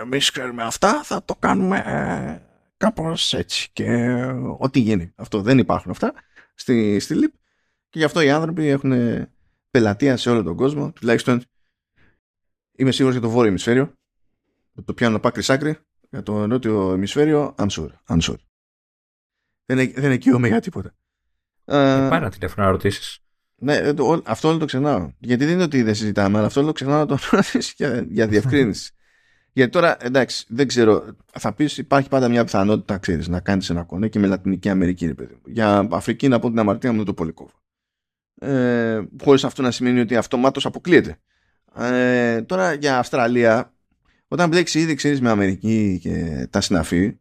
εμείς 0.00 0.30
ξέρουμε 0.30 0.62
αυτά, 0.62 1.02
θα 1.02 1.24
το 1.24 1.34
κάνουμε 1.38 1.82
ε, 1.86 2.47
κάπως 2.78 3.34
έτσι 3.34 3.68
και 3.72 4.08
ό,τι 4.58 4.80
γίνει. 4.80 5.12
Αυτό 5.16 5.42
δεν 5.42 5.58
υπάρχουν 5.58 5.90
αυτά 5.90 6.14
στη, 6.54 6.98
στη 7.00 7.14
LIP 7.18 7.38
και 7.88 7.98
γι' 7.98 8.04
αυτό 8.04 8.20
οι 8.20 8.30
άνθρωποι 8.30 8.66
έχουν 8.66 8.92
πελατεία 9.70 10.16
σε 10.16 10.30
όλο 10.30 10.42
τον 10.42 10.56
κόσμο, 10.56 10.92
τουλάχιστον 10.92 11.42
είμαι 12.72 12.90
σίγουρος 12.90 13.18
για 13.18 13.26
το 13.26 13.32
βόρειο 13.32 13.50
ημισφαίριο, 13.50 13.92
το 14.84 14.94
πιάνω 14.94 15.16
από 15.16 15.28
άκρη 15.28 15.42
άκρη, 15.46 15.78
για 16.10 16.22
το 16.22 16.46
νότιο 16.46 16.94
ημισφαίριο, 16.94 17.54
I'm 17.58 17.68
sure, 17.68 17.90
I'm 18.06 18.20
sure. 18.20 18.36
Δεν, 19.64 19.92
δεν 19.94 20.10
εκείωμαι 20.10 20.48
για 20.48 20.60
τίποτα. 20.60 20.94
Ε, 21.64 21.74
πάρε 22.10 22.16
ένα 22.16 22.30
τηλέφωνο 22.30 22.66
να 22.66 22.72
ρωτήσεις. 22.72 23.18
Ναι, 23.60 23.94
το, 23.94 24.22
αυτό 24.24 24.48
όλο 24.48 24.58
το 24.58 24.64
ξεχνάω. 24.64 25.12
Γιατί 25.18 25.44
δεν 25.44 25.54
είναι 25.54 25.62
ότι 25.62 25.82
δεν 25.82 25.94
συζητάμε, 25.94 26.38
αλλά 26.38 26.46
αυτό 26.46 26.60
όλο 26.60 26.68
το 26.68 26.74
ξεχνάω 26.74 26.98
να 26.98 27.06
το 27.06 27.18
ρωτήσει 27.30 27.74
για, 27.78 28.06
για 28.08 28.26
διευκρίνηση. 28.26 28.92
Γιατί 29.58 29.72
τώρα, 29.72 29.96
εντάξει, 30.00 30.44
δεν 30.48 30.66
ξέρω, 30.66 31.04
θα 31.32 31.52
πεις 31.52 31.78
υπάρχει 31.78 32.08
πάντα 32.08 32.28
μια 32.28 32.44
πιθανότητα, 32.44 32.98
ξέρεις, 32.98 33.28
να 33.28 33.40
κάνεις 33.40 33.70
ένα 33.70 33.82
κονέ 33.82 34.08
και 34.08 34.18
με 34.18 34.26
Λατινική 34.26 34.68
Αμερική, 34.68 35.06
ρε 35.06 35.14
παιδί 35.14 35.38
Για 35.46 35.88
Αφρική, 35.90 36.28
να 36.28 36.38
πω 36.38 36.48
την 36.48 36.58
αμαρτία 36.58 36.92
μου, 36.92 37.04
το 37.04 37.14
πολύ 37.14 37.32
κόβω. 37.32 37.52
Ε, 38.40 39.02
Χωρίς 39.22 39.44
αυτό 39.44 39.62
να 39.62 39.70
σημαίνει 39.70 40.00
ότι 40.00 40.16
αυτομάτως 40.16 40.66
αποκλείεται. 40.66 41.18
Ε, 41.78 42.42
τώρα 42.42 42.72
για 42.72 42.98
Αυστραλία, 42.98 43.72
όταν 44.28 44.48
μπλέξεις 44.48 44.82
ήδη, 44.82 44.94
ξέρεις, 44.94 45.20
με 45.20 45.30
Αμερική 45.30 45.98
και 46.02 46.46
τα 46.50 46.60
συναφή 46.60 47.18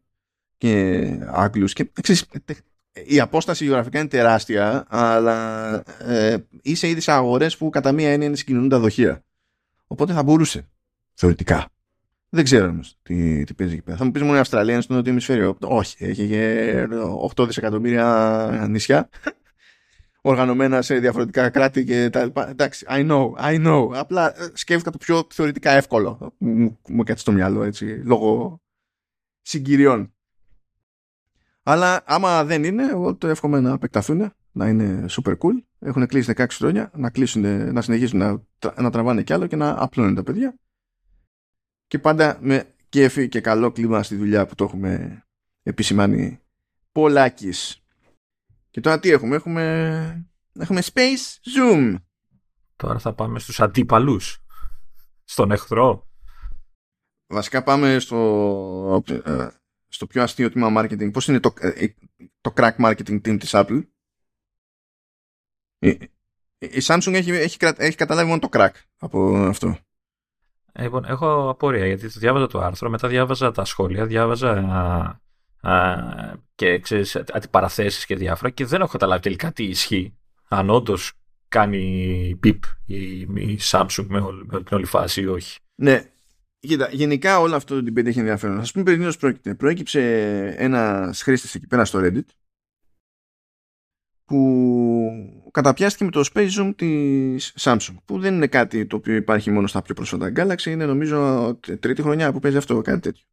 και 0.58 1.04
Άγγλους 1.28 1.74
και 1.74 1.92
ξέρεις, 2.02 2.26
η 3.06 3.20
απόσταση 3.20 3.66
γεωγραφικά 3.66 4.00
είναι 4.00 4.08
τεράστια, 4.08 4.86
αλλά 4.88 5.84
ε, 6.00 6.38
είσαι 6.62 6.88
ήδη 6.88 7.00
σε 7.00 7.12
αγορές 7.12 7.58
που 7.58 7.70
κατά 7.70 7.92
μία 7.92 8.12
έννοια 8.12 8.36
συγκινούν 8.36 8.70
τα 8.70 8.80
δοχεία. 8.80 9.24
Οπότε 9.88 10.14
θα 10.14 10.24
μπορούσε, 10.24 10.68
θεωρητικά. 11.14 11.72
Δεν 12.30 12.44
ξέρω 12.44 12.68
όμως 12.68 12.98
τι, 13.04 13.44
τι 13.44 13.54
παίζει 13.54 13.74
εκεί 13.74 13.84
πέρα. 13.84 13.98
Θα 13.98 14.06
μου 14.06 14.12
πεις 14.12 14.22
μόνο 14.22 14.36
η 14.36 14.40
Αυστραλία 14.40 14.74
είναι 14.74 14.82
στο 14.82 14.94
νότιο 14.94 15.12
ημισφαίριο. 15.12 15.58
Όχι, 15.62 16.06
έχει 16.06 16.28
και 16.28 16.88
8 17.36 17.46
δισεκατομμύρια 17.46 18.68
νησιά 18.70 19.10
οργανωμένα 20.22 20.82
σε 20.82 21.00
διαφορετικά 21.00 21.50
κράτη 21.50 21.86
και 21.86 22.10
τα 22.10 22.24
λοιπά. 22.24 22.50
Εντάξει, 22.50 22.86
I 22.90 23.10
know, 23.10 23.32
I 23.40 23.68
know. 23.68 23.92
Απλά 23.94 24.42
ε, 24.42 24.50
σκέφτηκα 24.54 24.92
το 24.92 24.98
πιο 24.98 25.28
θεωρητικά 25.34 25.72
εύκολο. 25.72 26.34
Μου, 26.38 26.80
μου 26.88 27.04
κάτσε 27.04 27.22
στο 27.22 27.32
μυαλό 27.32 27.64
έτσι, 27.64 27.86
λόγω 27.86 28.62
συγκυριών. 29.42 30.12
Αλλά 31.64 32.02
άμα 32.06 32.44
δεν 32.44 32.64
είναι, 32.64 32.84
εγώ 32.84 33.16
το 33.16 33.28
εύχομαι 33.28 33.60
να 33.60 33.74
επεκταθούν, 33.74 34.34
να 34.52 34.68
είναι 34.68 35.06
super 35.10 35.32
cool. 35.32 35.64
Έχουν 35.80 36.08
κλείσει 36.08 36.34
16 36.38 36.46
χρόνια, 36.50 36.92
να, 36.96 37.10
κλείσουν, 37.10 37.74
να 37.74 37.82
συνεχίσουν 37.82 38.20
να, 38.20 38.44
να 38.82 38.90
τραβάνε 38.90 39.24
κι 39.24 39.34
άλλο 39.34 39.48
και 39.48 39.56
να 39.56 39.76
απλώνουν 39.78 40.16
τα 40.16 40.24
παιδιά. 40.24 40.56
Και 41.88 42.00
πάντα 42.00 42.38
με 42.42 42.76
κέφι 42.90 43.28
και 43.28 43.42
καλό 43.42 43.72
κλίμα 43.72 44.04
στη 44.04 44.16
δουλειά 44.16 44.46
που 44.46 44.56
το 44.56 44.64
έχουμε 44.64 45.24
επισημάνει 45.64 46.40
πολλάκις. 46.92 47.84
Και 48.70 48.82
τώρα 48.82 49.00
τι 49.00 49.10
έχουμε, 49.10 49.36
έχουμε, 49.36 50.28
έχουμε 50.60 50.82
Space 50.94 51.40
Zoom. 51.58 51.96
Τώρα 52.76 53.00
θα 53.00 53.14
πάμε 53.14 53.40
στους 53.40 53.60
αντίπαλους, 53.60 54.44
στον 55.24 55.52
εχθρό. 55.52 56.08
Βασικά 57.28 57.64
πάμε 57.64 58.00
στο, 58.00 59.04
ε, 59.26 59.48
στο 59.88 60.08
πιο 60.08 60.24
αστείο 60.24 60.52
τμήμα 60.52 60.82
marketing. 60.82 61.12
Πώς 61.12 61.28
είναι 61.28 61.40
το, 61.40 61.54
ε, 61.60 61.88
το 62.42 62.54
crack 62.56 62.76
marketing 62.76 63.22
team 63.22 63.40
της 63.40 63.52
Apple; 63.54 63.88
Η, 65.80 65.90
η 66.58 66.82
Samsung 66.82 67.14
έχει, 67.14 67.32
έχει, 67.32 67.58
έχει 67.78 67.96
καταλάβει 67.96 68.28
μόνο 68.28 68.40
το 68.40 68.50
crack 68.52 68.74
από 68.98 69.36
αυτό. 69.36 69.78
Λοιπόν, 70.80 71.06
έχω 71.06 71.50
απορία 71.50 71.86
γιατί 71.86 72.08
διάβαζα 72.08 72.48
το 72.48 72.60
άρθρο, 72.60 72.90
μετά 72.90 73.08
διάβαζα 73.08 73.52
τα 73.52 73.66
σχόλια, 73.66 74.06
διάβαζα 74.06 75.22
και 76.56 76.80
ξέρεις, 76.80 77.16
αντιπαραθέσεις 77.16 78.06
και 78.06 78.16
διάφορα 78.16 78.50
και 78.50 78.66
δεν 78.66 78.82
έχω 78.82 78.92
καταλάβει 78.92 79.22
τελικά 79.22 79.52
τι 79.52 79.64
ισχύει. 79.64 80.18
Αν 80.48 80.70
όντως 80.70 81.12
κάνει 81.48 82.38
πιπ 82.40 82.64
η, 82.86 83.20
η 83.20 83.60
Samsung 83.62 84.06
με, 84.08 84.20
όλη, 84.20 84.46
με 84.46 84.64
την 84.64 84.78
όλη 84.78 84.86
φάση 84.86 85.22
ή 85.22 85.26
όχι. 85.26 85.60
Ναι, 85.76 86.12
Κοίτα, 86.60 86.90
γενικά 86.92 87.40
όλο 87.40 87.56
αυτό 87.56 87.84
το 87.84 87.92
debate 87.92 88.06
έχει 88.06 88.20
ενδιαφέρον. 88.20 88.60
Α 88.60 88.66
πούμε 88.74 88.84
περί 88.84 89.18
πρόκειται. 89.18 89.56
Προέκυψε 89.56 90.02
ένας 90.58 91.22
χρήστης 91.22 91.56
εκεί 91.56 91.68
πέρα 91.68 91.86
στο 91.86 92.00
Reddit 92.04 92.26
που 94.26 95.37
καταπιάστηκε 95.52 96.04
με 96.04 96.12
το 96.12 96.30
Space 96.34 96.50
Zoom 96.60 96.72
της 96.76 97.54
Samsung 97.60 97.96
που 98.06 98.20
δεν 98.20 98.34
είναι 98.34 98.48
κάτι 98.48 98.86
το 98.86 98.96
οποίο 98.96 99.16
υπάρχει 99.16 99.52
μόνο 99.52 99.68
στα 99.68 99.82
πιο 99.82 99.94
πρόσφατα 99.94 100.32
Galaxy 100.36 100.66
είναι 100.66 100.86
νομίζω 100.86 101.60
τρίτη 101.80 102.02
χρονιά 102.02 102.32
που 102.32 102.40
παίζει 102.40 102.58
αυτό 102.58 102.82
κάτι 102.82 103.00
τέτοιο 103.00 103.24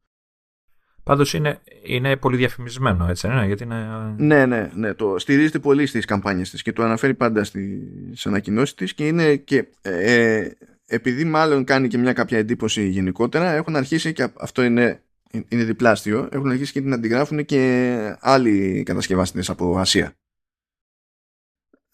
Πάντως 1.04 1.34
είναι, 1.34 1.60
είναι 1.82 2.16
πολύ 2.16 2.36
διαφημισμένο, 2.36 3.06
έτσι, 3.08 3.28
ναι, 3.28 3.46
γιατί 3.46 3.62
είναι... 3.62 3.86
Ναι, 4.16 4.46
ναι, 4.46 4.70
ναι, 4.74 4.94
το 4.94 5.18
στηρίζεται 5.18 5.58
πολύ 5.58 5.86
στις 5.86 6.04
καμπάνιες 6.04 6.50
της 6.50 6.62
και 6.62 6.72
το 6.72 6.82
αναφέρει 6.82 7.14
πάντα 7.14 7.44
στις 7.44 8.26
ανακοινώσεις 8.26 8.74
της 8.74 8.94
και 8.94 9.06
είναι 9.06 9.36
και 9.36 9.66
ε, 9.82 10.48
επειδή 10.86 11.24
μάλλον 11.24 11.64
κάνει 11.64 11.88
και 11.88 11.98
μια 11.98 12.12
κάποια 12.12 12.38
εντύπωση 12.38 12.88
γενικότερα 12.88 13.52
έχουν 13.52 13.76
αρχίσει 13.76 14.12
και 14.12 14.28
αυτό 14.36 14.62
είναι, 14.62 15.02
είναι 15.48 15.64
διπλάστιο 15.64 16.28
έχουν 16.32 16.50
αρχίσει 16.50 16.72
και 16.72 16.80
την 16.80 16.92
αντιγράφουν 16.92 17.44
και 17.44 18.16
άλλοι 18.20 18.82
κατασκευαστές 18.82 19.50
από 19.50 19.78
Ασία. 19.78 20.12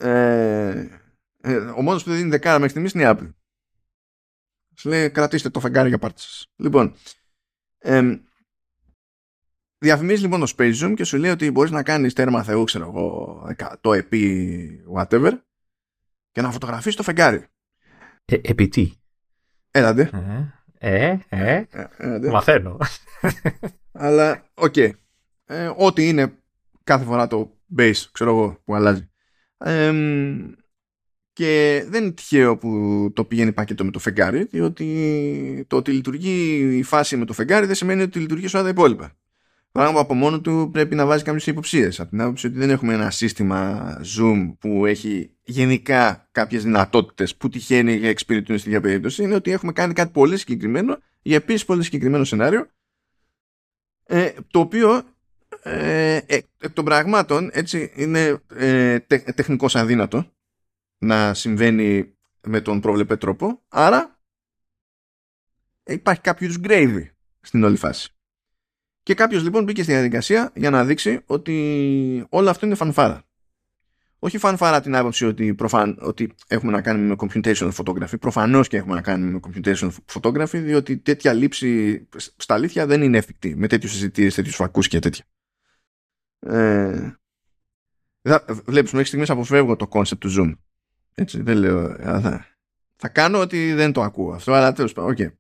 Ε, 0.01 0.89
ε, 1.41 1.57
ο 1.57 1.83
μόνος 1.83 2.03
που 2.03 2.09
δεν 2.09 2.19
δίνει 2.19 2.31
δεκάρα 2.31 2.59
μέχρι 2.59 2.71
στιγμής 2.71 2.93
είναι 2.93 3.03
η 3.03 3.07
Apple. 3.09 3.35
Σου 4.77 4.89
λέει 4.89 5.11
κρατήστε 5.11 5.51
το 5.51 5.61
φεγγάρι 5.61 5.89
για 5.89 5.99
πάρτη 5.99 6.21
σας. 6.21 6.47
Λοιπόν, 6.57 6.95
ε, 7.79 8.21
Διαφημίζεις 9.83 10.23
λοιπόν 10.23 10.41
το 10.41 10.53
Space 10.57 10.75
Zoom 10.83 10.95
και 10.97 11.05
σου 11.05 11.17
λέει 11.17 11.31
ότι 11.31 11.51
μπορείς 11.51 11.71
να 11.71 11.83
κάνεις 11.83 12.15
τέρμα 12.15 12.43
θεού, 12.43 12.65
ξέρω 12.65 12.85
εγώ, 12.89 13.43
100 13.83 13.95
επί 13.95 14.85
whatever 14.95 15.33
και 16.33 16.41
να 16.41 16.51
φωτογραφίσεις 16.51 16.97
το 16.97 17.03
φεγγάρι. 17.03 17.47
Ε, 18.25 18.37
επί 18.43 18.69
τι; 18.69 18.93
Ελάτε. 19.71 20.11
Ε, 20.79 21.19
ε, 21.29 21.65
ε 21.97 22.19
μαθαίνω. 22.31 22.79
Αλλά, 23.93 24.45
OK. 24.55 24.73
Okay. 24.77 24.91
Ε, 25.45 25.73
ό,τι 25.77 26.09
είναι 26.09 26.39
κάθε 26.85 27.05
φορά 27.05 27.27
το 27.27 27.59
base, 27.77 28.03
ξέρω 28.13 28.31
εγώ, 28.31 28.61
που 28.65 28.75
αλλάζει. 28.75 29.10
Ε, 29.65 29.93
και 31.33 31.85
δεν 31.89 32.03
είναι 32.03 32.13
τυχαίο 32.13 32.57
που 32.57 33.11
το 33.15 33.25
πηγαίνει 33.25 33.53
πακέτο 33.53 33.85
με 33.85 33.91
το 33.91 33.99
φεγγάρι, 33.99 34.45
διότι 34.45 35.65
το 35.69 35.77
ότι 35.77 35.93
λειτουργεί 35.93 36.59
η 36.79 36.83
φάση 36.83 37.17
με 37.17 37.25
το 37.25 37.33
φεγγάρι 37.33 37.67
δεν 37.67 37.75
σημαίνει 37.75 38.03
ότι 38.03 38.19
λειτουργεί 38.19 38.49
σε 38.49 38.57
όλα 38.57 38.65
τα 38.65 38.71
υπόλοιπα. 38.71 39.13
Πράγμα 39.73 39.93
που 39.93 39.99
από 39.99 40.15
μόνο 40.15 40.41
του 40.41 40.69
πρέπει 40.73 40.95
να 40.95 41.07
βάζει 41.07 41.25
κάποιες 41.25 41.47
υποψίες. 41.47 42.01
Από 42.01 42.11
την 42.11 42.21
άποψη 42.21 42.47
ότι 42.47 42.59
δεν 42.59 42.71
έχουμε 42.71 42.95
ένα 42.95 43.11
σύστημα 43.11 44.01
Zoom 44.17 44.55
που 44.59 44.87
έχει 44.87 45.31
γενικά 45.43 46.29
κάποιες 46.33 46.63
δυνατότητες 46.63 47.37
που 47.37 47.49
τυχαίνει 47.49 47.97
για 47.97 48.09
εξυπηρετούν 48.09 48.59
στη 48.59 48.69
ίδια 48.69 48.81
περίπτωση. 48.81 49.23
Είναι 49.23 49.35
ότι 49.35 49.51
έχουμε 49.51 49.73
κάνει 49.73 49.93
κάτι 49.93 50.11
πολύ 50.13 50.37
συγκεκριμένο 50.37 50.99
για 51.23 51.37
επίσης 51.37 51.65
πολύ 51.65 51.83
συγκεκριμένο 51.83 52.25
σενάριο. 52.25 52.67
Ε, 54.05 54.31
το 54.51 54.61
οποίο 54.61 55.03
ε, 55.63 56.17
ε, 56.17 56.41
εκ 56.57 56.73
των 56.73 56.85
πραγμάτων 56.85 57.51
έτσι 57.53 57.93
είναι 57.95 58.41
ε, 58.55 58.99
τεχνικώς 59.35 59.77
αδύνατο 59.77 60.33
να 60.99 61.35
συμβαίνει 61.35 62.15
με 62.43 62.61
τον 62.61 62.81
πρόβλεπε 62.81 63.17
τρόπο. 63.17 63.63
Άρα 63.69 64.21
υπάρχει 65.85 66.21
κάποιο 66.21 66.47
είδους 66.47 66.59
gravy 66.63 67.05
στην 67.41 67.65
όλη 67.65 67.77
φάση. 67.77 68.15
Και 69.03 69.15
κάποιος 69.15 69.43
λοιπόν 69.43 69.65
μπήκε 69.65 69.83
στη 69.83 69.93
διαδικασία 69.93 70.53
για 70.55 70.71
να 70.71 70.85
δείξει 70.85 71.21
ότι 71.27 72.27
όλο 72.29 72.51
αυτό 72.51 72.67
είναι 72.67 72.75
φανφάρα. 72.75 73.25
Όχι 74.19 74.39
φανφάρα 74.39 74.81
την 74.81 74.97
άποψη 74.97 75.27
ότι, 75.27 75.55
προφαν... 75.55 75.99
ότι 76.01 76.35
έχουμε 76.47 76.73
να 76.73 76.81
κάνουμε 76.81 77.07
με 77.07 77.17
computation 77.19 77.71
photography. 77.73 78.21
Προφανώς 78.21 78.69
και 78.69 78.77
έχουμε 78.77 78.95
να 78.95 79.01
κάνουμε 79.01 79.31
με 79.31 79.41
computation 79.43 79.91
photography, 80.13 80.61
διότι 80.63 80.97
τέτοια 80.97 81.33
λήψη 81.33 82.09
στα 82.37 82.55
αλήθεια 82.55 82.87
δεν 82.87 83.03
είναι 83.03 83.19
εφικτή 83.19 83.57
με 83.57 83.67
τέτοιους 83.67 83.93
συζητήρες, 83.93 84.35
τέτοιους 84.35 84.55
φακούς 84.55 84.89
και 84.89 84.99
τέτοια. 84.99 85.25
Ε... 86.41 87.15
Βλέπεις, 88.65 88.93
μέχρι 88.93 89.07
στιγμής 89.07 89.31
αποφεύγω 89.31 89.77
το 89.77 89.89
concept 89.91 90.19
του 90.19 90.35
Zoom. 90.39 90.55
Έτσι, 91.15 91.43
δεν 91.43 91.57
λέω. 91.57 91.97
Θα, 91.97 92.47
θα 92.97 93.09
κάνω 93.09 93.39
ότι 93.39 93.73
δεν 93.73 93.93
το 93.93 94.03
ακούω 94.03 94.33
αυτό, 94.33 94.53
αλλά 94.53 94.73
τέλος 94.73 94.93
πάντων. 94.93 95.15
Okay. 95.17 95.33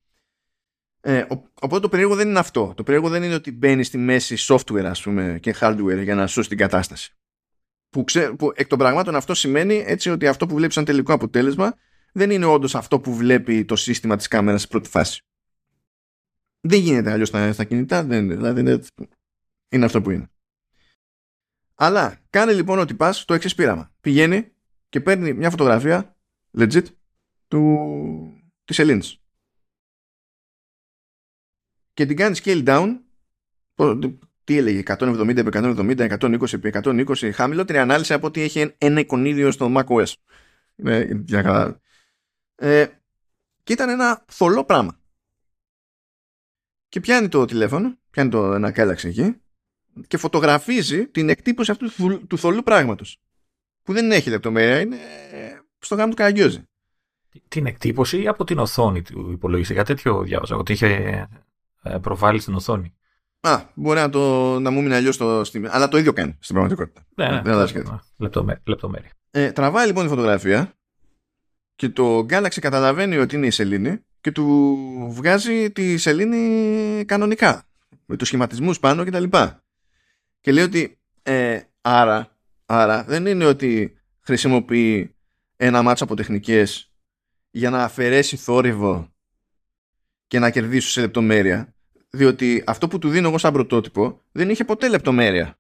Ε, 1.00 1.24
οπότε 1.60 1.80
το 1.80 1.88
περίεργο 1.88 2.14
δεν 2.14 2.28
είναι 2.28 2.38
αυτό. 2.38 2.72
Το 2.76 2.82
περίεργο 2.82 3.08
δεν 3.08 3.22
είναι 3.22 3.34
ότι 3.34 3.52
μπαίνει 3.52 3.84
στη 3.84 3.98
μέση 3.98 4.36
software 4.38 4.84
ας 4.84 5.02
πούμε, 5.02 5.38
και 5.42 5.54
hardware 5.60 6.02
για 6.02 6.14
να 6.14 6.26
σώσει 6.26 6.48
την 6.48 6.58
κατάσταση. 6.58 7.14
Που, 7.90 8.04
ξέ, 8.04 8.30
που 8.30 8.52
εκ 8.54 8.66
των 8.66 8.78
πραγμάτων 8.78 9.14
αυτό 9.14 9.34
σημαίνει 9.34 9.84
έτσι 9.86 10.10
ότι 10.10 10.26
αυτό 10.26 10.46
που 10.46 10.54
βλέπεις 10.54 10.74
σαν 10.74 10.84
τελικό 10.84 11.12
αποτέλεσμα 11.12 11.74
δεν 12.12 12.30
είναι 12.30 12.44
όντως 12.44 12.74
αυτό 12.74 13.00
που 13.00 13.14
βλέπει 13.14 13.64
το 13.64 13.76
σύστημα 13.76 14.16
της 14.16 14.28
κάμερας 14.28 14.60
σε 14.60 14.66
πρώτη 14.66 14.88
φάση. 14.88 15.22
Δεν 16.60 16.80
γίνεται 16.80 17.10
αλλιώς 17.10 17.28
στα, 17.28 17.52
στα 17.52 17.64
κινητά, 17.64 18.04
δεν, 18.04 18.28
δηλαδή 18.28 18.60
είναι, 18.60 18.80
είναι 19.68 19.84
αυτό 19.84 20.02
που 20.02 20.10
είναι. 20.10 20.30
Αλλά 21.82 22.20
κάνει 22.30 22.52
λοιπόν 22.52 22.78
ότι 22.78 22.94
πας 22.94 23.24
το 23.24 23.34
εξή 23.34 23.54
πείραμα. 23.54 23.92
Πηγαίνει 24.00 24.52
και 24.88 25.00
παίρνει 25.00 25.32
μια 25.32 25.50
φωτογραφία 25.50 26.16
legit 26.58 26.84
του, 27.48 28.42
της 28.64 28.78
Ελλήνης 28.78 29.22
και 31.92 32.06
την 32.06 32.16
κάνει 32.16 32.36
scale 32.42 32.66
down. 32.66 32.98
Τι 34.44 34.56
έλεγε 34.56 34.82
170 34.86 35.36
επί 35.36 35.48
170 35.52 36.18
120 36.18 36.52
επί 36.52 36.70
120 36.74 37.30
χαμηλότερη 37.32 37.78
ανάλυση 37.78 38.12
από 38.12 38.26
ότι 38.26 38.40
έχει 38.40 38.74
ένα 38.78 39.00
εικονίδιο 39.00 39.50
στο 39.50 39.72
macOS. 39.76 40.12
Για 41.24 41.80
ε, 42.54 42.86
και 43.62 43.72
ήταν 43.72 43.88
ένα 43.88 44.24
θολό 44.28 44.64
πράγμα. 44.64 45.00
Και 46.88 47.00
πιάνει 47.00 47.28
το 47.28 47.44
τηλέφωνο 47.44 47.98
πιάνει 48.10 48.30
το 48.30 48.54
ένα 48.54 48.72
κάλαξε 48.72 49.08
εκεί 49.08 49.40
και 50.06 50.16
φωτογραφίζει 50.16 51.06
την 51.06 51.28
εκτύπωση 51.28 51.70
αυτού 51.70 51.94
του, 51.94 52.26
του 52.26 52.38
θολού 52.38 52.62
πράγματος 52.62 53.20
που 53.82 53.92
δεν 53.92 54.10
έχει 54.10 54.30
λεπτομέρεια 54.30 54.80
είναι 54.80 54.96
στο 55.78 55.94
γάμο 55.94 56.10
του 56.10 56.16
Καραγκιόζη 56.16 56.68
την 57.48 57.66
εκτύπωση 57.66 58.22
ή 58.22 58.28
από 58.28 58.44
την 58.44 58.58
οθόνη 58.58 59.02
του 59.02 59.30
υπολογιστή. 59.32 59.72
Για 59.72 59.84
τέτοιο 59.84 60.22
διάβαζα. 60.22 60.56
Ότι 60.56 60.72
είχε 60.72 61.28
ε, 61.82 61.96
προβάλλει 61.98 62.40
στην 62.40 62.54
οθόνη. 62.54 62.94
Α, 63.40 63.62
μπορεί 63.74 63.98
να, 63.98 64.10
το, 64.10 64.58
να 64.60 64.70
μου 64.70 64.82
μείνει 64.82 64.94
αλλιώς 64.94 65.16
το 65.16 65.40
Steam. 65.40 65.64
Αλλά 65.68 65.88
το 65.88 65.98
ίδιο 65.98 66.12
κάνει 66.12 66.36
στην 66.40 66.54
πραγματικότητα. 66.54 67.06
Ναι, 67.14 67.28
ναι, 67.28 67.42
Δεν 67.42 67.52
αλλάζει 67.52 67.72
κάτι. 67.72 67.90
ναι, 67.90 67.96
λεπτομέ- 68.16 68.60
λεπτομέρεια. 68.64 69.10
Ε, 69.30 69.52
τραβάει 69.52 69.86
λοιπόν 69.86 70.02
τη 70.02 70.08
φωτογραφία 70.08 70.74
και 71.74 71.88
το 71.88 72.18
Galaxy 72.18 72.58
καταλαβαίνει 72.60 73.16
ότι 73.16 73.36
είναι 73.36 73.46
η 73.46 73.50
σελήνη 73.50 74.04
και 74.20 74.32
του 74.32 74.76
βγάζει 75.10 75.70
τη 75.70 75.96
σελήνη 75.96 77.04
κανονικά 77.04 77.64
με 78.06 78.16
τους 78.16 78.26
σχηματισμούς 78.26 78.80
πάνω 78.80 79.04
και 79.04 79.10
τα 79.10 79.20
λοιπά. 79.20 79.64
Και 80.40 80.52
λέει 80.52 80.64
ότι 80.64 81.00
ε, 81.22 81.60
άρα, 81.80 82.36
άρα 82.66 83.04
δεν 83.04 83.26
είναι 83.26 83.44
ότι 83.44 83.98
χρησιμοποιεί 84.20 85.14
ένα 85.56 85.82
μάτσο 85.82 86.04
από 86.04 86.16
τεχνικές 86.16 86.92
για 87.50 87.70
να 87.70 87.84
αφαιρέσει 87.84 88.36
θόρυβο 88.36 89.14
και 90.26 90.38
να 90.38 90.50
κερδίσει 90.50 90.90
σε 90.90 91.00
λεπτομέρεια 91.00 91.74
διότι 92.10 92.64
αυτό 92.66 92.88
που 92.88 92.98
του 92.98 93.08
δίνω 93.08 93.28
εγώ 93.28 93.38
σαν 93.38 93.52
πρωτότυπο 93.52 94.22
δεν 94.32 94.50
είχε 94.50 94.64
ποτέ 94.64 94.88
λεπτομέρεια. 94.88 95.58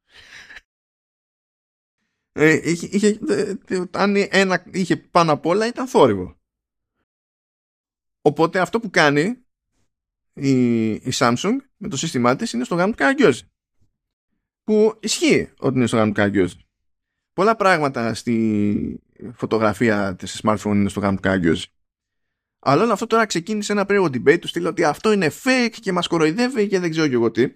Ε, 2.32 2.70
είχε, 2.70 2.86
είχε, 2.86 3.18
ε, 3.28 3.54
ε, 3.68 3.82
αν 3.90 4.14
ένα 4.16 4.64
είχε 4.72 4.96
πάνω 4.96 5.32
απ' 5.32 5.46
όλα 5.46 5.66
ήταν 5.66 5.88
θόρυβο. 5.88 6.38
Οπότε 8.20 8.60
αυτό 8.60 8.80
που 8.80 8.90
κάνει 8.90 9.44
η, 10.32 10.90
η 10.90 11.12
Samsung 11.12 11.56
με 11.76 11.88
το 11.88 11.96
σύστημά 11.96 12.36
της 12.36 12.52
είναι 12.52 12.64
στο 12.64 12.74
γάμο 12.74 12.90
του 12.90 12.96
Καραγκιόζη. 12.96 13.49
Που 14.70 14.98
ισχύει 15.00 15.50
ότι 15.58 15.76
είναι 15.76 15.86
στο 15.86 15.96
γάμο 15.96 16.08
του 16.08 16.14
Καραγκιόζη. 16.14 16.56
Πολλά 17.32 17.56
πράγματα 17.56 18.14
στη 18.14 19.02
φωτογραφία 19.32 20.16
της 20.16 20.40
smartphone 20.42 20.64
είναι 20.64 20.88
στο 20.88 21.00
γάμο 21.00 21.14
του 21.14 21.22
Καραγκιόζη. 21.22 21.66
Αλλά 22.58 22.82
όλο 22.82 22.92
αυτό 22.92 23.06
τώρα 23.06 23.26
ξεκίνησε 23.26 23.72
ένα 23.72 23.84
περίεργο 23.84 24.10
debate 24.14 24.38
τους 24.40 24.50
στείλω 24.50 24.68
ότι 24.68 24.84
αυτό 24.84 25.12
είναι 25.12 25.30
fake 25.44 25.74
και 25.80 25.92
μας 25.92 26.06
κοροϊδεύει 26.06 26.66
και 26.66 26.78
δεν 26.78 26.90
ξέρω 26.90 27.08
και 27.08 27.14
εγώ 27.14 27.30
τι. 27.30 27.54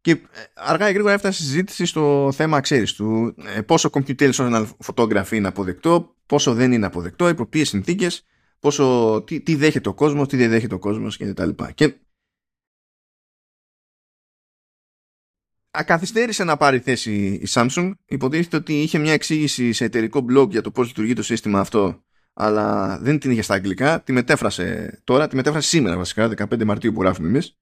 Και 0.00 0.10
ε, 0.10 0.18
αργά 0.54 0.88
ή 0.88 0.92
γρήγορα 0.92 1.12
έφτασε 1.12 1.42
η 1.42 1.46
συζήτηση 1.46 1.86
στο 1.86 2.30
θέμα, 2.34 2.60
ξέρεις, 2.60 2.92
του 2.92 3.34
ε, 3.56 3.60
πόσο 3.60 3.90
computational 3.92 4.66
photography 4.86 5.32
είναι 5.32 5.48
αποδεκτό, 5.48 6.16
πόσο 6.26 6.54
δεν 6.54 6.72
είναι 6.72 6.86
αποδεκτό, 6.86 7.28
υπό 7.28 7.46
ποιες 7.46 7.68
συνθήκες, 7.68 8.24
πόσο, 8.58 9.22
τι, 9.26 9.40
τι 9.40 9.54
δέχεται 9.54 9.88
ο 9.88 9.94
κόσμος, 9.94 10.28
τι 10.28 10.36
δεν 10.36 10.50
δέχεται 10.50 10.74
ο 10.74 10.78
κόσμος 10.78 11.16
και 11.16 11.34
τα 11.34 11.46
λοιπά. 11.46 11.72
Και 11.72 11.94
ακαθυστέρησε 15.74 16.44
να 16.44 16.56
πάρει 16.56 16.78
θέση 16.78 17.12
η 17.42 17.46
Samsung. 17.48 17.90
Υποτίθεται 18.06 18.56
ότι 18.56 18.82
είχε 18.82 18.98
μια 18.98 19.12
εξήγηση 19.12 19.72
σε 19.72 19.84
εταιρικό 19.84 20.24
blog 20.30 20.50
για 20.50 20.62
το 20.62 20.70
πώς 20.70 20.86
λειτουργεί 20.86 21.12
το 21.12 21.22
σύστημα 21.22 21.60
αυτό, 21.60 22.02
αλλά 22.32 22.98
δεν 22.98 23.18
την 23.18 23.30
είχε 23.30 23.42
στα 23.42 23.54
αγγλικά. 23.54 24.02
Τη 24.02 24.12
μετέφρασε 24.12 25.00
τώρα, 25.04 25.28
τη 25.28 25.36
μετέφρασε 25.36 25.68
σήμερα 25.68 25.96
βασικά, 25.96 26.30
15 26.36 26.64
Μαρτίου 26.64 26.92
που 26.92 27.02
γράφουμε 27.02 27.28
εμείς 27.28 27.58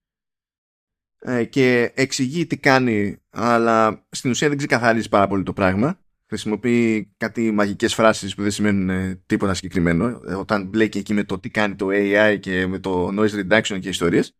ε, 1.18 1.44
και 1.44 1.92
εξηγεί 1.94 2.46
τι 2.46 2.56
κάνει, 2.56 3.16
αλλά 3.30 4.06
στην 4.10 4.30
ουσία 4.30 4.48
δεν 4.48 4.56
ξεκαθαρίζει 4.56 5.08
πάρα 5.08 5.26
πολύ 5.26 5.42
το 5.42 5.52
πράγμα. 5.52 5.98
Χρησιμοποιεί 6.26 7.12
κάτι 7.16 7.50
μαγικές 7.50 7.94
φράσεις 7.94 8.34
που 8.34 8.42
δεν 8.42 8.50
σημαίνουν 8.50 8.90
ε, 8.90 9.22
τίποτα 9.26 9.54
συγκεκριμένο, 9.54 10.20
ε, 10.28 10.34
όταν 10.34 10.66
μπλέκει 10.66 10.98
εκεί 10.98 11.14
με 11.14 11.24
το 11.24 11.38
τι 11.38 11.50
κάνει 11.50 11.74
το 11.74 11.86
AI 11.90 12.38
και 12.40 12.66
με 12.66 12.78
το 12.78 13.08
noise 13.18 13.46
reduction 13.46 13.78
και 13.80 13.88
ιστορίες. 13.88 14.36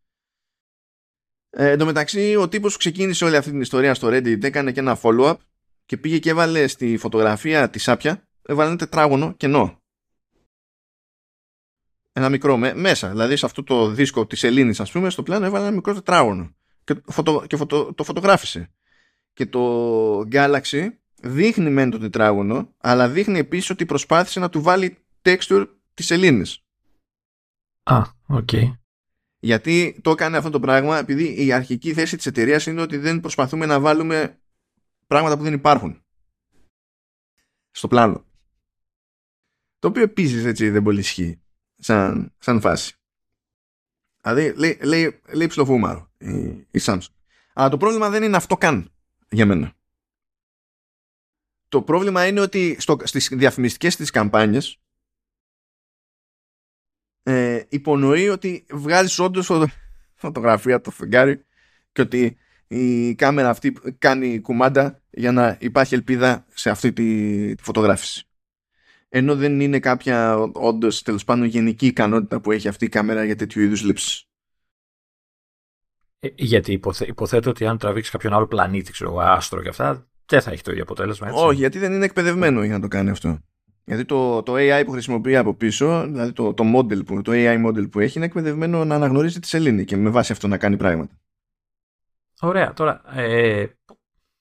Ε, 1.55 1.71
εν 1.71 1.79
τω 1.79 1.85
μεταξύ, 1.85 2.37
ο 2.37 2.49
τύπος 2.49 2.73
που 2.73 2.79
ξεκίνησε 2.79 3.25
όλη 3.25 3.37
αυτή 3.37 3.51
την 3.51 3.61
ιστορία 3.61 3.95
στο 3.95 4.09
Reddit 4.09 4.43
έκανε 4.43 4.73
και 4.73 4.81
ένα 4.81 4.99
follow-up 5.03 5.37
και 5.87 5.97
πήγε 5.97 6.19
και 6.19 6.31
έβαλε 6.31 6.67
στη 6.67 6.97
φωτογραφία 6.97 7.71
τη 7.71 7.79
σάπια, 7.79 8.29
έβαλε 8.43 8.69
ένα 8.69 8.79
τετράγωνο 8.79 9.33
κενό. 9.33 9.81
Ένα 12.13 12.29
μικρό 12.29 12.57
με, 12.57 12.75
μέσα, 12.75 13.09
δηλαδή 13.09 13.37
σε 13.37 13.47
αυτό 13.47 13.63
το 13.63 13.89
δίσκο 13.89 14.27
της 14.27 14.43
σελήνης 14.43 14.81
ας 14.81 14.91
πούμε, 14.91 15.11
στο 15.11 15.23
πλάνο 15.23 15.45
έβαλε 15.45 15.65
ένα 15.67 15.75
μικρό 15.75 15.95
τετράγωνο 15.95 16.55
και, 16.85 17.03
φωτο, 17.07 17.45
και 17.47 17.57
φωτο, 17.57 17.95
το 17.95 18.05
φωτογράφησε. 18.05 18.71
Και 19.33 19.47
το 19.47 20.19
Galaxy 20.19 20.89
δείχνει 21.23 21.71
μεν 21.71 21.91
το 21.91 21.99
τετράγωνο, 21.99 22.75
αλλά 22.79 23.09
δείχνει 23.09 23.39
επίσης 23.39 23.71
ότι 23.71 23.87
προσπάθησε 23.87 24.41
να 24.41 24.49
του 24.49 24.63
βάλει 24.63 24.99
texture 25.23 25.67
της 25.95 26.07
σελήνης. 26.07 26.63
Α, 27.83 28.03
OK. 28.27 28.49
Okay. 28.53 28.73
Γιατί 29.45 30.01
το 30.03 30.11
έκανε 30.11 30.37
αυτό 30.37 30.51
το 30.51 30.61
πράγμα, 30.61 30.99
επειδή 30.99 31.45
η 31.47 31.53
αρχική 31.53 31.93
θέση 31.93 32.17
της 32.17 32.27
εταιρείας 32.27 32.67
είναι 32.67 32.81
ότι 32.81 32.97
δεν 32.97 33.21
προσπαθούμε 33.21 33.67
να 33.67 33.81
βάλουμε 33.81 34.41
πράγματα 35.07 35.37
που 35.37 35.43
δεν 35.43 35.53
υπάρχουν 35.53 36.05
στο 37.71 37.89
πλάνο. 37.89 38.25
Το 39.79 39.89
οποίο 39.89 40.03
επίσης 40.03 40.45
έτσι 40.45 40.71
δεν 40.71 40.83
πολύ 40.83 41.01
ισχύει 41.01 41.41
σαν, 41.79 42.35
σαν 42.39 42.61
φάση. 42.61 42.95
Δηλαδή 44.23 44.53
λέει, 44.53 44.79
λέει, 44.83 45.21
λέει 45.33 45.47
ψηλοφούμαρο 45.47 46.13
η, 46.19 46.33
η 46.71 46.81
Samsung. 46.81 47.15
Αλλά 47.53 47.69
το 47.69 47.77
πρόβλημα 47.77 48.11
δεν 48.11 48.23
είναι 48.23 48.37
αυτό 48.37 48.57
καν 48.57 48.93
για 49.31 49.47
μένα. 49.47 49.75
Το 51.69 51.83
πρόβλημα 51.83 52.27
είναι 52.27 52.41
ότι 52.41 52.77
στο, 52.81 52.97
στις 53.03 53.29
διαφημιστικές 53.29 53.97
της 53.97 54.11
καμπάνιες 54.11 54.82
ε, 57.23 57.63
υπονοεί 57.69 58.29
ότι 58.29 58.67
βγάζεις 58.71 59.19
όντως 59.19 59.51
φωτογραφία 60.15 60.81
το 60.81 60.91
φεγγάρι 60.91 61.45
και 61.93 62.01
ότι 62.01 62.37
η 62.67 63.15
κάμερα 63.15 63.49
αυτή 63.49 63.73
κάνει 63.99 64.41
κουμάντα 64.41 65.03
για 65.11 65.33
να 65.33 65.57
υπάρχει 65.61 65.95
ελπίδα 65.95 66.47
σε 66.55 66.71
αυτή 66.71 66.93
τη, 66.93 67.55
τη 67.55 67.63
φωτογράφηση. 67.63 68.27
Ενώ 69.09 69.37
δεν 69.37 69.61
είναι 69.61 69.79
κάποια 69.79 70.37
όντως 70.53 71.03
τέλος 71.03 71.25
πάντων 71.25 71.45
γενική 71.45 71.87
ικανότητα 71.87 72.41
που 72.41 72.53
έχει 72.53 72.69
αυτή 72.69 72.85
η 72.85 72.89
κάμερα 72.89 73.25
για 73.25 73.37
τέτοιου 73.37 73.63
είδους 73.63 73.83
λήψεις. 73.83 74.27
Ε, 76.19 76.29
γιατί 76.35 76.73
υποθέ, 76.73 77.07
υποθέτω 77.07 77.51
ότι 77.51 77.67
αν 77.67 77.79
τραβήξεις 77.79 78.13
κάποιον 78.13 78.33
άλλο 78.33 78.47
πλανήτη, 78.47 78.93
ξέρω 78.93 79.11
εγώ, 79.11 79.21
άστρο 79.21 79.63
και 79.63 79.69
αυτά, 79.69 80.09
δεν 80.27 80.41
θα 80.41 80.51
έχει 80.51 80.63
το 80.63 80.71
ίδιο 80.71 80.83
αποτέλεσμα. 80.83 81.29
Έτσι. 81.29 81.41
Όχι, 81.45 81.59
γιατί 81.59 81.79
δεν 81.79 81.93
είναι 81.93 82.05
εκπαιδευμένο 82.05 82.65
για 82.65 82.75
να 82.75 82.81
το 82.81 82.89
κάνει 82.89 83.11
αυτό. 83.11 83.39
Γιατί 83.85 84.05
το, 84.05 84.43
το 84.43 84.53
AI 84.57 84.83
που 84.85 84.91
χρησιμοποιεί 84.91 85.37
από 85.37 85.55
πίσω, 85.55 86.03
δηλαδή 86.07 86.33
το, 86.33 86.55
το, 86.55 86.65
model 86.77 87.05
που, 87.07 87.23
το 87.23 87.33
AI 87.35 87.67
model 87.67 87.91
που 87.91 88.01
έχει, 88.01 88.17
είναι 88.17 88.27
εκπαιδευμένο 88.27 88.85
να 88.85 88.95
αναγνωρίζει 88.95 89.41
τη 89.41 89.47
σελήνη 89.47 89.85
και 89.85 89.97
με 89.97 90.11
βάση 90.11 90.33
αυτό 90.33 90.49
να 90.49 90.59
κάνει 90.59 90.77
πράγματα. 90.77 91.15
Ωραία. 92.41 92.73
Τώρα, 92.73 93.19
ε, 93.19 93.67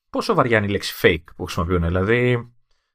πόσο 0.10 0.34
βαριά 0.34 0.58
είναι 0.58 0.68
η 0.68 0.70
λέξη 0.70 0.94
fake 1.02 1.34
που 1.36 1.44
χρησιμοποιούν, 1.44 1.86
δηλαδή 1.86 2.52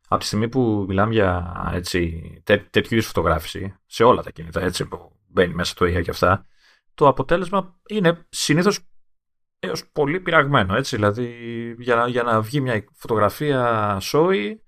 από 0.08 0.20
τη 0.20 0.26
στιγμή 0.26 0.48
που 0.48 0.84
μιλάμε 0.88 1.12
για 1.12 1.54
έτσι, 1.74 2.22
τέ, 2.44 2.58
τέτοιου 2.58 2.94
είδους 2.94 3.06
φωτογράφηση 3.06 3.76
σε 3.86 4.04
όλα 4.04 4.22
τα 4.22 4.30
κινητά 4.30 4.60
έτσι, 4.62 4.86
που 4.86 5.12
μπαίνει 5.26 5.54
μέσα 5.54 5.74
το 5.74 5.84
AI 5.84 6.02
και 6.02 6.10
αυτά, 6.10 6.46
το 6.94 7.08
αποτέλεσμα 7.08 7.76
είναι 7.88 8.26
συνήθως 8.28 8.78
έως 9.58 9.88
πολύ 9.92 10.20
πειραγμένο. 10.20 10.76
Έτσι, 10.76 10.96
δηλαδή, 10.96 11.28
για 11.78 11.94
να, 11.94 12.08
για 12.08 12.22
να 12.22 12.40
βγει 12.40 12.60
μια 12.60 12.84
φωτογραφία 12.92 13.98
σόι 14.00 14.62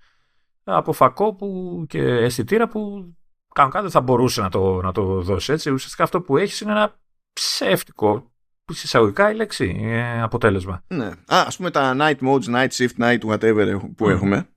από 0.76 0.92
φακό 0.92 1.34
που, 1.34 1.84
και 1.88 2.00
αισθητήρα 2.00 2.68
που 2.68 3.12
κανονικά 3.54 3.82
δεν 3.82 3.90
θα 3.90 4.00
μπορούσε 4.00 4.40
να 4.40 4.50
το, 4.50 4.80
να 4.82 4.92
το 4.92 5.20
δώσει. 5.20 5.52
Έτσι. 5.52 5.70
Ουσιαστικά 5.70 6.02
αυτό 6.02 6.20
που 6.20 6.36
έχεις 6.36 6.60
είναι 6.60 6.70
ένα 6.70 7.00
ψεύτικο, 7.32 8.32
εισαγωγικά 8.70 9.30
η 9.30 9.34
λέξη, 9.34 9.78
ε, 9.80 10.22
αποτέλεσμα. 10.22 10.84
Ναι. 10.88 11.06
Α, 11.06 11.44
ας 11.46 11.56
πούμε 11.56 11.70
τα 11.70 11.96
night 11.98 12.18
modes, 12.18 12.44
night 12.44 12.68
shift, 12.68 12.96
night 12.98 13.20
whatever 13.20 13.80
που 13.96 14.06
mm. 14.06 14.10
έχουμε, 14.10 14.48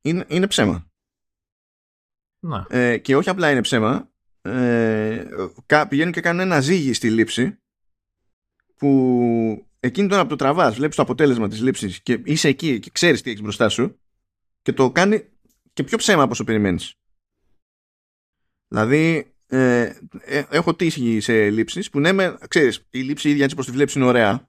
είναι, 0.00 0.24
είναι 0.28 0.46
ψέμα. 0.46 0.86
Να. 2.40 2.66
Ε, 2.68 2.98
και 2.98 3.16
όχι 3.16 3.28
απλά 3.28 3.50
είναι 3.50 3.60
ψέμα, 3.60 4.08
ε, 4.42 5.24
πηγαίνουν 5.88 6.12
και 6.12 6.20
κάνουν 6.20 6.40
ένα 6.40 6.60
ζύγι 6.60 6.92
στη 6.92 7.10
λήψη 7.10 7.58
που 8.76 9.66
εκείνη 9.80 10.08
τώρα 10.08 10.22
που 10.22 10.28
το 10.28 10.36
τραβάς 10.36 10.76
βλέπεις 10.76 10.96
το 10.96 11.02
αποτέλεσμα 11.02 11.48
της 11.48 11.60
λήψης 11.60 12.02
και 12.02 12.20
είσαι 12.24 12.48
εκεί 12.48 12.78
και 12.78 12.90
ξέρεις 12.92 13.22
τι 13.22 13.30
έχεις 13.30 13.42
μπροστά 13.42 13.68
σου 13.68 14.00
και 14.62 14.72
το 14.72 14.90
κάνει 14.90 15.28
και 15.74 15.82
πιο 15.82 15.96
ψέμα 15.98 16.22
από 16.22 16.32
όσο 16.32 16.44
περιμένεις. 16.44 16.94
Δηλαδή 18.68 19.34
ε, 19.46 19.92
ε, 20.20 20.44
έχω 20.50 20.74
τύχει 20.74 21.20
σε 21.20 21.50
λήψεις 21.50 21.90
που 21.90 22.00
ναι 22.00 22.12
με, 22.12 22.38
ξέρεις 22.48 22.86
η 22.90 23.00
λήψη 23.00 23.30
ίδια 23.30 23.44
έτσι 23.44 23.56
πως 23.56 23.66
τη 23.66 23.72
βλέπεις 23.72 23.94
είναι 23.94 24.04
ωραία 24.04 24.48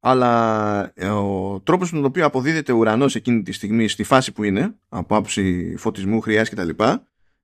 αλλά 0.00 0.92
ε, 0.94 1.08
ο 1.08 1.60
τρόπος 1.64 1.92
με 1.92 1.96
τον 1.96 2.06
οποίο 2.06 2.24
αποδίδεται 2.24 2.72
ο 2.72 2.76
ουρανός 2.76 3.14
εκείνη 3.14 3.42
τη 3.42 3.52
στιγμή 3.52 3.88
στη 3.88 4.02
φάση 4.02 4.32
που 4.32 4.42
είναι 4.42 4.74
από 4.88 5.16
άψη 5.16 5.74
φωτισμού, 5.76 6.20
χρειάς 6.20 6.50
κτλ 6.50 6.68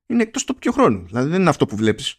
είναι 0.05 0.23
εκτός 0.23 0.43
το 0.43 0.53
πιο 0.53 0.71
χρόνο. 0.71 0.99
Δηλαδή 0.99 1.29
δεν 1.29 1.39
είναι 1.39 1.49
αυτό 1.49 1.65
που 1.65 1.75
βλέπεις. 1.75 2.17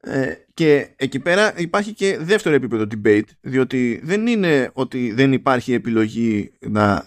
Ε, 0.00 0.34
και 0.54 0.94
εκεί 0.96 1.20
πέρα 1.20 1.58
υπάρχει 1.58 1.94
και 1.94 2.18
δεύτερο 2.18 2.54
επίπεδο 2.54 2.86
debate 2.90 3.28
διότι 3.40 4.00
δεν 4.02 4.26
είναι 4.26 4.70
ότι 4.72 5.12
δεν 5.12 5.32
υπάρχει 5.32 5.72
επιλογή 5.72 6.52
να 6.60 7.06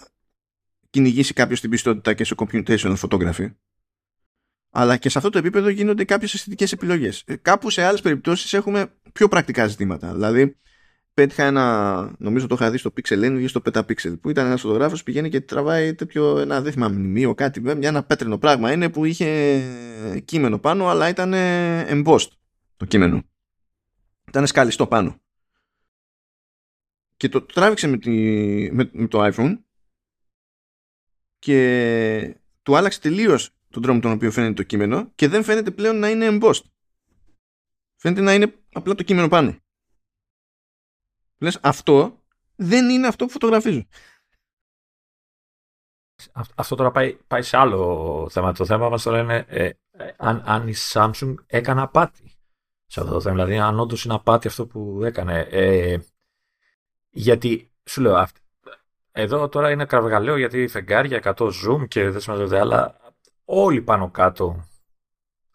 κυνηγήσει 0.98 1.34
κάποιος 1.34 1.60
την 1.62 1.70
πιστότητα 1.70 2.14
και 2.14 2.24
σε 2.24 2.36
computational 2.38 2.96
photography 2.96 3.52
αλλά 4.70 4.98
και 4.98 5.10
σε 5.10 5.18
αυτό 5.18 5.30
το 5.30 5.38
επίπεδο 5.38 5.70
γίνονται 5.70 6.04
κάποιες 6.04 6.34
αισθητικές 6.34 6.72
επιλογές. 6.72 7.24
Ε, 7.26 7.36
κάπου 7.36 7.70
σε 7.70 7.84
άλλες 7.84 8.02
περιπτώσεις 8.02 8.54
έχουμε 8.54 8.94
πιο 9.14 9.28
πρακτικά 9.28 9.68
ζητήματα. 9.68 10.14
Δηλαδή 10.14 10.58
πέτυχα 11.14 11.44
ένα, 11.44 12.16
νομίζω 12.18 12.48
το 12.48 12.56
είχα 12.56 12.72
δει 12.72 12.78
στο 12.78 12.94
Pixel 12.96 13.24
Lane 13.24 13.38
ή 13.40 13.48
στο 13.48 13.62
Petapixel, 13.66 14.20
που 14.22 14.30
ήταν 14.30 14.46
ένας 14.46 14.62
φωτογράφος 14.62 15.04
πηγαίνει 15.04 15.30
και 15.30 15.42
τραβάει 15.42 15.94
τέτοιο, 15.94 16.40
ένα 16.40 16.62
δεν 16.62 16.72
θυμάμαι 16.72 16.96
μνημείο, 16.96 17.34
κάτι, 17.34 17.62
μια, 17.62 17.78
ένα 17.82 18.04
πέτρινο 18.04 18.38
πράγμα 18.38 18.72
είναι 18.72 18.90
που 18.90 19.06
είχε 19.06 19.62
κείμενο 20.26 20.60
πάνω, 20.60 20.88
αλλά 20.88 21.10
ήταν 21.10 21.34
embossed 21.88 22.32
το 22.78 22.86
κείμενο. 22.86 23.24
Ήταν 24.28 24.48
σκαλιστό 24.48 24.88
πάνω. 24.88 25.22
Και 27.18 27.30
το, 27.30 27.42
τράβηξε 27.42 27.88
με, 27.88 27.98
τη, 27.98 28.12
με, 28.72 28.90
με 28.94 29.08
το 29.08 29.26
iPhone 29.26 29.58
και 31.40 32.40
του 32.64 32.76
άλλαξε 32.78 33.00
τελείως 33.00 33.52
τον 33.70 33.82
τρόπο 33.82 33.98
με 33.98 34.02
τον 34.04 34.12
οποίο 34.12 34.32
φαίνεται 34.32 34.54
το 34.54 34.64
κείμενο 34.64 35.12
και 35.16 35.28
δεν 35.28 35.44
φαίνεται 35.44 35.72
πλέον 35.72 36.00
να 36.00 36.10
είναι 36.10 36.28
embossed. 36.32 36.64
Φαίνεται 37.96 38.22
να 38.22 38.34
είναι 38.34 38.54
απλά 38.74 38.96
το 38.96 39.04
κείμενο 39.04 39.28
πάνω. 39.28 39.58
Λες 41.38 41.60
αυτό 41.62 42.24
δεν 42.56 42.90
είναι 42.90 43.08
αυτό 43.08 43.26
που 43.26 43.32
φωτογραφίζω. 43.32 43.86
Αυτό 46.56 46.76
τώρα 46.76 46.92
πάει, 46.92 47.14
πάει 47.28 47.42
σε 47.42 47.58
άλλο 47.58 48.28
θέμα. 48.30 48.54
Το 48.54 48.66
θέμα 48.66 48.90
μας 48.90 49.04
τώρα 49.04 49.20
είναι 49.20 49.46
ε, 49.48 49.70
ε, 49.92 50.14
αν, 50.18 50.42
αν 50.46 50.68
η 50.68 50.74
Samsung 50.94 51.36
έκανε 51.46 51.82
απάτη 51.82 52.38
σε 52.86 53.00
αυτό 53.00 53.14
το 53.14 53.22
θέμα. 53.22 53.36
Δηλαδή 53.36 53.58
αν 53.58 53.80
όντως 53.80 54.06
είναι 54.06 54.14
απάτη 54.14 54.48
αυτό 54.48 54.68
που 54.68 55.04
έκανε. 55.04 55.40
Ε, 55.40 55.98
γιατί 57.10 57.72
σου 57.84 58.02
λέω 58.02 58.16
αυτό. 58.16 58.40
Εδώ 59.20 59.50
τώρα 59.50 59.72
είναι 59.72 59.86
κραυγαλαίο 59.86 60.38
γιατί 60.38 60.68
φεγγάρια 60.68 61.22
100 61.24 61.34
zoom 61.38 61.88
και 61.88 62.10
δεν 62.10 62.22
σημαίνει 62.22 62.58
αλλά 62.58 63.00
όλοι 63.46 63.82
πάνω 63.82 64.12
κάτω 64.12 64.68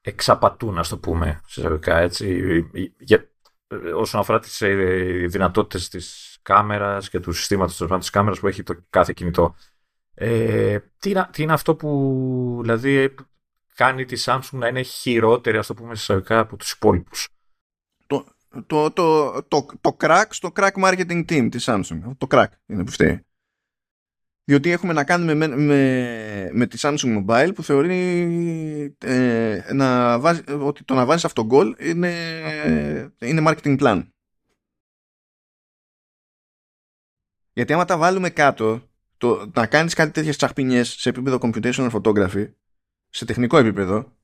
εξαπατούν, 0.01 0.79
ας 0.79 0.89
το 0.89 0.99
πούμε, 0.99 1.41
συστατικά 1.47 1.99
έτσι. 1.99 2.43
Για, 2.99 3.31
όσον 3.95 4.21
αφορά 4.21 4.39
τις 4.39 4.61
ε, 4.61 4.75
δυνατότητες 5.29 5.89
της 5.89 6.39
κάμερας 6.43 7.09
και 7.09 7.21
του 7.21 7.33
συστήματος 7.33 7.87
της 7.99 8.11
κάμερας 8.11 8.41
που 8.41 8.47
έχει 8.47 8.63
το 8.63 8.85
κάθε 8.91 9.13
κινητό. 9.17 9.55
Ε, 10.15 10.79
τι, 10.99 11.13
τι, 11.31 11.43
είναι 11.43 11.53
αυτό 11.53 11.75
που 11.75 12.59
δηλαδή 12.63 13.15
κάνει 13.75 14.05
τη 14.05 14.23
Samsung 14.27 14.51
να 14.51 14.67
είναι 14.67 14.83
χειρότερη, 14.83 15.57
ας 15.57 15.67
το 15.67 15.75
πούμε 15.75 15.95
συστατικά, 15.95 16.39
από 16.39 16.57
τους 16.57 16.71
υπόλοιπους; 16.73 17.29
Το, 18.07 18.25
το, 18.67 18.91
το, 18.91 19.33
το, 19.43 19.67
το 19.81 19.97
crack 20.01 20.27
στο 20.31 20.53
crack 20.57 20.85
marketing 20.85 21.25
team 21.29 21.49
της 21.51 21.65
Samsung. 21.69 22.01
Το 22.19 22.27
crack 22.31 22.47
είναι 22.67 22.85
που 22.85 22.91
φταίει 22.91 23.27
διότι 24.45 24.71
έχουμε 24.71 24.93
να 24.93 25.05
κάνουμε 25.05 25.35
με, 25.35 25.47
με, 25.47 26.51
με 26.53 26.67
τη 26.67 26.79
Samsung 26.81 27.25
Mobile 27.25 27.51
που 27.55 27.63
θεωρεί 27.63 28.97
ε, 28.99 29.63
να 29.73 30.19
βάζει, 30.19 30.43
ότι 30.61 30.85
το 30.85 30.95
να 30.95 31.05
βάζεις 31.05 31.25
αυτό 31.25 31.47
goal 31.51 31.75
είναι, 31.79 32.13
είναι 33.19 33.43
marketing 33.47 33.81
plan. 33.81 34.07
Γιατί 37.53 37.73
άμα 37.73 37.85
τα 37.85 37.97
βάλουμε 37.97 38.31
κάτω, 38.31 38.91
το, 39.17 39.51
να 39.55 39.67
κάνεις 39.67 39.95
κάτι 39.95 40.11
τέτοιες 40.11 40.37
τσαχπινιές 40.37 40.89
σε 40.89 41.09
επίπεδο 41.09 41.39
computational 41.43 41.91
photography, 41.91 42.53
σε 43.09 43.25
τεχνικό 43.25 43.57
επίπεδο, 43.57 44.17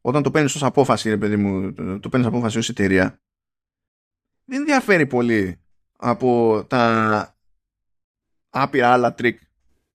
όταν 0.00 0.22
το 0.22 0.30
παίρνεις 0.30 0.54
ως 0.54 0.62
απόφαση, 0.62 1.08
ρε 1.08 1.16
παιδί 1.16 1.36
μου, 1.36 1.72
το, 1.72 2.00
το 2.00 2.08
παίρνεις 2.08 2.28
απόφαση 2.28 2.58
ως 2.58 2.68
εταιρεία, 2.68 3.20
δεν 4.44 4.64
διαφέρει 4.64 5.06
πολύ 5.06 5.60
από 5.96 6.64
τα 6.68 7.35
άπειρα 8.62 8.92
άλλα 8.92 9.14
τρικ 9.14 9.40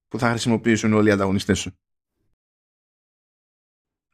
που 0.08 0.20
θα 0.20 0.30
χρησιμοποιήσουν 0.30 0.94
όλοι 0.94 1.10
οι 1.10 1.12
ανταγωνιστές 1.12 1.60
σου. 1.60 1.76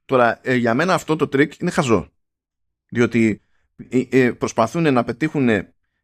Τώρα, 0.06 0.40
ε, 0.44 0.56
για 0.56 0.74
μένα 0.74 0.94
αυτό 0.94 1.15
το 1.15 1.28
τρικ 1.27 1.60
είναι 1.60 1.72
χαζό. 1.72 2.11
Διότι 2.90 3.41
ε, 3.76 4.02
ε, 4.10 4.32
προσπαθούν 4.32 4.94
να 4.94 5.03
πετύχουν 5.03 5.49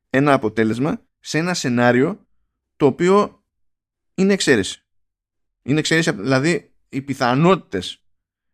ένα 0.09 0.33
αποτέλεσμα 0.33 1.05
σε 1.19 1.37
ένα 1.37 1.53
σενάριο 1.53 2.27
το 2.75 2.85
οποίο 2.85 3.43
είναι 4.15 4.33
εξαίρεση. 4.33 4.85
Είναι 5.61 5.79
εξαίρεση, 5.79 6.11
δηλαδή 6.11 6.73
οι 6.89 7.01
πιθανότητες 7.01 8.03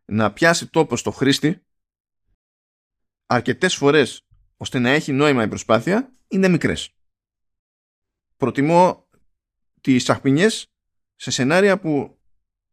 να 0.06 0.34
πιάσει 0.34 0.68
τόπος 0.70 1.00
στο 1.00 1.12
χρήστη 1.12 1.66
αρκετές 3.26 3.76
φορές 3.76 4.28
ώστε 4.58 4.80
να 4.80 4.90
έχει 4.90 5.12
νόημα 5.12 5.44
η 5.44 5.48
προσπάθεια 5.48 6.14
είναι 6.28 6.48
μικρές. 6.48 6.94
Προτιμώ 8.38 9.09
τις 9.82 10.04
τσαχπινιές 10.04 10.72
σε 11.16 11.32
σενάρια 11.32 11.80
που 11.80 12.20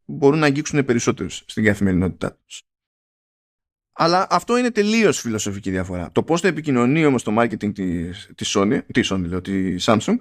μπορούν 0.05 0.39
να 0.39 0.47
αγγίξουν 0.47 0.85
περισσότερους 0.85 1.43
στην 1.47 1.65
καθημερινότητά 1.65 2.35
τους. 2.35 2.63
Αλλά 3.93 4.27
αυτό 4.31 4.57
είναι 4.57 4.71
τελείως 4.71 5.21
φιλοσοφική 5.21 5.71
διαφορά. 5.71 6.13
Το 6.13 6.23
πώς 6.23 6.41
το 6.41 6.47
επικοινωνεί 6.47 7.05
όμως 7.05 7.23
το 7.23 7.35
marketing 7.39 7.75
της 7.75 8.31
της 8.35 8.57
Sony, 8.57 8.81
της 8.93 9.13
Sony 9.13 9.25
λέω, 9.25 9.41
της 9.41 9.85
Samsung, 9.89 10.17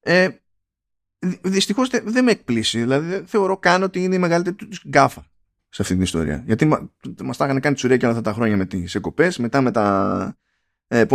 ε, 0.00 0.28
δυστυχώς 1.42 1.88
δεν 1.88 2.24
με 2.24 2.30
εκπλήσει. 2.30 2.78
Δηλαδή 2.78 3.08
δεν 3.08 3.26
θεωρώ 3.26 3.58
καν 3.58 3.82
ότι 3.82 4.02
είναι 4.02 4.14
η 4.14 4.18
μεγαλύτερη 4.18 4.56
τους 4.56 4.84
γκάφα 4.88 5.26
σε 5.68 5.82
αυτή 5.82 5.94
την 5.94 6.02
ιστορία. 6.02 6.42
Γιατί 6.46 6.64
μα 6.64 6.92
μας 7.22 7.36
τα 7.36 7.44
είχαν 7.44 7.60
κάνει 7.60 7.74
τσουρέκια 7.74 8.08
όλα 8.08 8.18
αυτά 8.18 8.30
τα 8.30 8.36
χρόνια 8.36 8.56
με 8.56 8.66
τις 8.66 8.94
εγκοπέ, 8.94 9.30
μετά 9.38 9.60
με 9.60 9.70
τα. 9.70 10.36
Ε, 10.86 11.06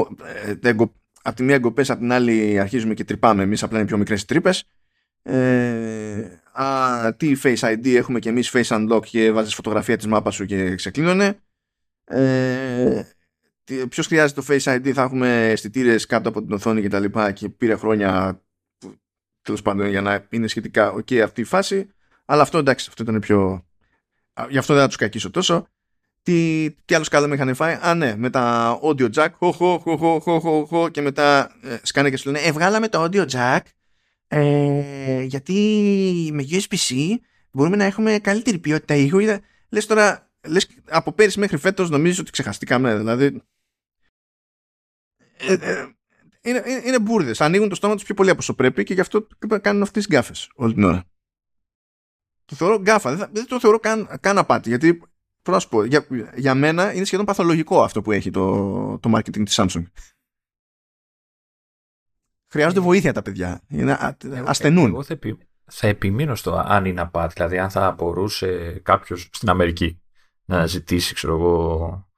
ε, 0.62 0.74
από 1.22 1.36
τη 1.36 1.44
μία 1.44 1.56
εγκοπές, 1.56 1.90
από 1.90 2.00
την 2.00 2.12
άλλη 2.12 2.60
αρχίζουμε 2.60 2.94
και 2.94 3.04
τρυπάμε. 3.04 3.44
Εμείς 3.44 3.64
απλά 3.64 3.78
είναι 3.78 3.88
πιο 3.88 3.98
μικρές 3.98 4.26
τρύπες. 4.26 4.64
Ε, 5.22 6.42
α, 6.52 7.14
τι 7.16 7.36
Face 7.44 7.60
ID 7.60 7.96
έχουμε 7.96 8.20
και 8.20 8.30
εμείς 8.30 8.52
Face 8.54 8.64
Unlock 8.64 9.06
και 9.06 9.32
βάζεις 9.32 9.54
φωτογραφία 9.54 9.98
της 9.98 10.08
μάπας 10.08 10.36
σου 10.36 10.46
και 10.46 10.76
ξεκλίνωνε 10.76 11.40
ε, 12.04 13.04
ποιος 13.90 14.08
χρειάζεται 14.08 14.42
το 14.42 14.48
Face 14.50 14.76
ID 14.76 14.92
θα 14.92 15.02
έχουμε 15.02 15.50
αισθητήρες 15.50 16.06
κάτω 16.06 16.30
από 16.30 16.42
την 16.42 16.52
οθόνη 16.52 16.82
και 16.82 16.90
τα 16.90 17.00
λοιπά 17.00 17.32
και 17.32 17.50
πήρε 17.50 17.76
χρόνια 17.76 18.42
τέλος 19.42 19.62
πάντων 19.62 19.88
για 19.88 20.02
να 20.02 20.28
είναι 20.30 20.48
σχετικά 20.48 20.94
ok 20.94 21.16
αυτή 21.18 21.42
η 21.42 21.44
φάση 21.44 21.90
αλλά 22.26 22.42
αυτό 22.42 22.58
εντάξει 22.58 22.86
αυτό 22.90 23.04
ήταν 23.04 23.20
πιο 23.20 23.66
γι' 24.50 24.58
αυτό 24.58 24.74
δεν 24.74 24.82
θα 24.82 24.88
τους 24.88 24.98
κακίσω 24.98 25.32
τόσο 25.32 25.68
τι, 26.30 26.70
τι 26.86 26.96
άλλο 26.96 27.04
σκάλα 27.04 27.28
με 27.28 27.36
είχαν 27.36 27.56
φάει; 27.56 27.78
Α, 27.82 27.94
ναι, 27.96 28.16
με 28.16 28.30
τα 28.30 28.80
audio 28.84 29.10
jack. 29.14 29.28
Χω, 29.38 29.52
χω, 29.52 29.80
χω, 29.80 29.98
χω, 29.98 30.40
χω, 30.40 30.66
χω, 30.66 30.90
και 30.90 31.02
μετά 31.02 31.52
ε, 31.64 31.78
σκάνε 31.82 32.10
και 32.10 32.18
σου 32.18 32.32
λένε 32.32 32.46
Ε, 32.46 32.52
βγάλαμε 32.52 32.88
το 32.88 33.04
audio 33.04 33.26
jack 33.30 33.60
ε, 34.28 35.22
γιατί 35.22 35.54
με 36.34 36.46
USB-C 36.50 36.96
μπορούμε 37.52 37.76
να 37.76 37.84
έχουμε 37.84 38.20
καλύτερη 38.20 38.60
ποιότητα 38.60 38.96
ήχου. 38.96 39.20
Λες 39.70 39.86
τώρα, 39.86 40.30
λες 40.48 40.68
από 40.90 41.12
πέρυσι 41.12 41.40
μέχρι 41.40 41.58
φέτος 41.58 41.90
νομίζεις 41.90 42.20
ότι 42.20 42.32
ξεχαστήκαμε. 42.32 42.98
Δηλαδή, 42.98 43.42
ε, 45.38 45.54
ε, 45.54 45.88
είναι, 46.42 46.64
είναι, 46.66 46.82
είναι 46.86 47.00
μπουρδες. 47.00 47.42
Ανοίγουν 47.42 47.70
το 47.70 47.76
στόμα 47.76 47.96
τους 47.96 48.04
πιο 48.04 48.14
πολύ 48.14 48.30
από 48.30 48.40
όσο 48.40 48.54
πρέπει 48.54 48.84
και 48.84 48.94
γι' 48.94 49.02
αυτό 49.02 49.28
κάνουν 49.62 49.82
αυτές 49.82 50.06
τις 50.06 50.16
γκάφες 50.16 50.50
όλη 50.56 50.74
την 50.74 50.84
ώρα. 50.84 51.04
Το 52.46 52.56
θεωρώ 52.56 52.80
γκάφα. 52.80 53.16
Δεν, 53.16 53.30
δεν 53.32 53.46
το 53.46 53.60
θεωρώ 53.60 53.80
καν, 53.80 54.18
καν 54.20 54.38
απάτη. 54.38 54.70
Γιατί, 54.70 55.02
πρέπει 55.42 55.58
να 55.58 55.60
σου 55.60 55.70
πω, 55.70 55.84
για, 55.84 56.06
για 56.36 56.56
μένα 56.56 56.94
είναι 56.94 57.06
σχεδόν 57.06 57.26
παθολογικό 57.26 57.84
αυτό 57.84 58.02
που 58.02 58.12
έχει 58.12 58.30
το, 58.30 59.00
το 59.00 59.12
marketing 59.16 59.44
της 59.44 59.60
Samsung. 59.60 59.84
Χρειάζονται 62.52 62.80
βοήθεια 62.80 63.14
τα 63.14 63.22
παιδιά. 63.22 63.62
Είναι, 63.68 64.18
ασθενούν. 64.46 64.88
Εγώ 64.92 65.04
θα, 65.04 65.14
επι, 65.14 65.38
θα 65.66 65.88
επιμείνω 65.88 66.36
στο 66.36 66.64
αν 66.66 66.86
είναι 66.86 67.02
απάτη. 67.02 67.34
Δηλαδή, 67.34 67.58
αν 67.58 67.70
θα 67.70 67.92
μπορούσε 67.92 68.80
κάποιος 68.84 69.30
στην 69.32 69.50
Αμερική 69.50 70.02
να 70.46 70.66
ζητήσει, 70.66 71.14
ξέρω 71.14 71.34
εγώ, 71.34 72.10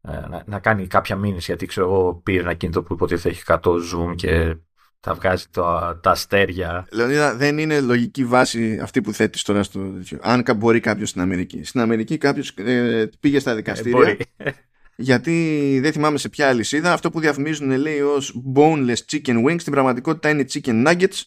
ε, 0.00 0.26
να, 0.28 0.42
να 0.46 0.58
κάνει 0.58 0.86
κάποια 0.86 1.16
μήνυση. 1.16 1.44
Γιατί 1.44 1.66
ξέρω 1.66 1.86
εγώ, 1.86 2.14
πήρε 2.14 2.40
ένα 2.40 2.54
κινητό 2.54 2.82
που 2.82 2.92
υποτίθεται 2.92 3.28
έχει 3.28 3.42
100 3.46 3.58
zoom 3.60 4.14
και 4.16 4.56
θα 5.04 5.14
βγάζει 5.14 5.44
το, 5.50 5.62
τα 6.02 6.10
αστέρια. 6.10 6.86
Λεωνίδα, 6.92 7.34
δεν 7.34 7.58
είναι 7.58 7.80
λογική 7.80 8.24
βάση 8.24 8.78
αυτή 8.82 9.00
που 9.00 9.12
θέτεις 9.12 9.42
τώρα 9.42 9.62
στο. 9.62 9.80
Αν 10.20 10.44
μπορεί 10.56 10.80
κάποιος 10.80 11.08
στην 11.08 11.20
Αμερική. 11.20 11.64
Στην 11.64 11.80
Αμερική 11.80 12.18
κάποιος 12.18 12.50
ε, 12.50 13.10
πήγε 13.20 13.38
στα 13.38 13.54
δικαστήρια. 13.54 14.16
Ε, 14.36 14.50
γιατί 14.96 15.78
δεν 15.82 15.92
θυμάμαι 15.92 16.18
σε 16.18 16.28
ποια 16.28 16.48
αλυσίδα 16.48 16.92
αυτό 16.92 17.10
που 17.10 17.20
διαφημίζουν 17.20 17.70
λέει 17.70 18.00
ως 18.00 18.42
boneless 18.54 18.96
chicken 19.10 19.44
wings 19.46 19.60
στην 19.60 19.72
πραγματικότητα 19.72 20.28
είναι 20.28 20.44
chicken 20.52 20.86
nuggets 20.86 21.22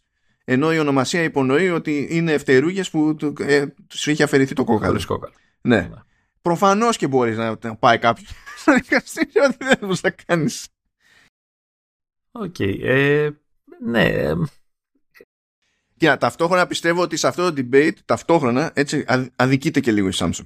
ενώ 0.45 0.73
η 0.73 0.79
ονομασία 0.79 1.23
υπονοεί 1.23 1.69
ότι 1.69 2.07
είναι 2.09 2.31
φτερούγες 2.31 2.89
που 2.89 3.15
του, 3.15 3.33
ε, 3.39 3.65
σου 3.93 4.11
είχε 4.11 4.23
αφαιρεθεί 4.23 4.53
το 4.53 4.63
κόκαλο. 4.63 5.01
Ναι. 5.61 5.75
ναι. 5.75 5.89
Προφανώς 6.41 6.97
και 6.97 7.07
μπορείς 7.07 7.37
να, 7.37 7.57
πάει 7.75 7.97
κάποιος 7.97 8.29
στο 8.61 8.73
δικαστήριο 8.73 9.43
ότι 9.43 9.57
δεν 9.59 9.77
μπορείς 9.81 10.03
να 10.03 10.09
κάνεις. 10.09 10.67
Οκ. 12.31 12.59
Ε, 12.59 13.29
ναι. 13.85 14.31
Και 15.97 16.15
ταυτόχρονα 16.15 16.67
πιστεύω 16.67 17.01
ότι 17.01 17.17
σε 17.17 17.27
αυτό 17.27 17.53
το 17.53 17.61
debate 17.71 17.95
ταυτόχρονα 18.05 18.71
έτσι 18.73 19.05
αδικείται 19.35 19.79
και 19.79 19.91
λίγο 19.91 20.07
η 20.07 20.13
Samsung. 20.15 20.45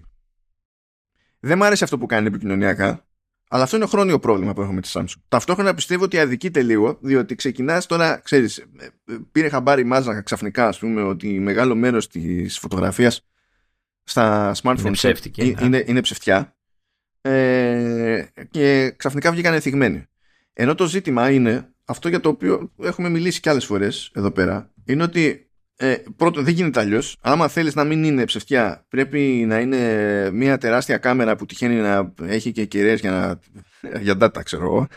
Δεν 1.39 1.57
μου 1.57 1.63
άρεσε 1.63 1.83
αυτό 1.83 1.97
που 1.97 2.05
κάνει 2.05 2.27
επικοινωνιακά 2.27 3.05
αλλά 3.53 3.63
αυτό 3.63 3.75
είναι 3.75 3.85
χρόνιο 3.85 4.19
πρόβλημα 4.19 4.53
που 4.53 4.61
έχουμε 4.61 4.75
με 4.75 4.81
τη 4.81 4.89
Samsung. 4.93 5.21
Ταυτόχρονα 5.27 5.73
πιστεύω 5.73 6.03
ότι 6.03 6.19
αδικείται 6.19 6.61
λίγο, 6.61 6.97
διότι 7.01 7.35
ξεκινάς 7.35 7.85
τώρα, 7.85 8.17
ξέρεις, 8.17 8.57
ε, 8.57 8.65
ε, 9.05 9.17
πήρε 9.31 9.49
χαμπάρι 9.49 9.83
μάζα 9.83 10.21
ξαφνικά, 10.21 10.67
ας 10.67 10.79
πούμε, 10.79 11.03
ότι 11.03 11.39
μεγάλο 11.39 11.75
μέρος 11.75 12.07
της 12.07 12.59
φωτογραφίας 12.59 13.27
στα 14.03 14.55
smartphones 14.61 14.79
είναι, 14.79 14.91
ψεύτικη, 14.91 15.45
είναι, 15.45 15.65
είναι, 15.65 15.83
είναι 15.87 16.01
ψευτιά. 16.01 16.55
Ε, 17.21 18.25
και 18.49 18.93
ξαφνικά 18.97 19.31
βγήκαν 19.31 19.53
εθιγμένοι. 19.53 20.05
Ενώ 20.53 20.75
το 20.75 20.85
ζήτημα 20.85 21.31
είναι 21.31 21.70
αυτό 21.85 22.09
για 22.09 22.19
το 22.19 22.29
οποίο 22.29 22.71
έχουμε 22.81 23.09
μιλήσει 23.09 23.39
κι 23.39 23.49
άλλες 23.49 23.65
φορές 23.65 24.11
εδώ 24.13 24.31
πέρα 24.31 24.73
είναι 24.85 25.03
ότι 25.03 25.51
ε, 25.75 26.03
πρώτον 26.15 26.43
δεν 26.43 26.53
γίνεται 26.53 26.79
αλλιώς. 26.79 27.17
Άμα 27.21 27.47
θέλεις 27.47 27.75
να 27.75 27.83
μην 27.83 28.03
είναι 28.03 28.25
ψευτιά 28.25 28.85
πρέπει 28.89 29.19
να 29.47 29.59
είναι 29.59 30.31
μια 30.31 30.57
τεράστια 30.57 30.97
κάμερα 30.97 31.35
που 31.35 31.45
τυχαίνει 31.45 31.75
να 31.75 32.13
έχει 32.21 32.51
και 32.51 32.65
κυρίες 32.65 32.99
για, 32.99 33.11
να, 33.11 33.39
για 34.05 34.17
data 34.19 34.43
ξέρω 34.43 34.63
εγώ. 34.63 34.87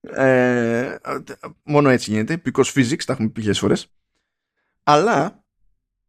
Ε, 0.00 0.96
μόνο 1.62 1.88
έτσι 1.88 2.10
γίνεται. 2.10 2.42
Because 2.44 2.72
physics, 2.74 3.04
τα 3.04 3.12
έχουμε 3.12 3.28
πει 3.28 3.40
πολλές 3.40 3.58
φορές. 3.58 3.92
Αλλά 4.82 5.44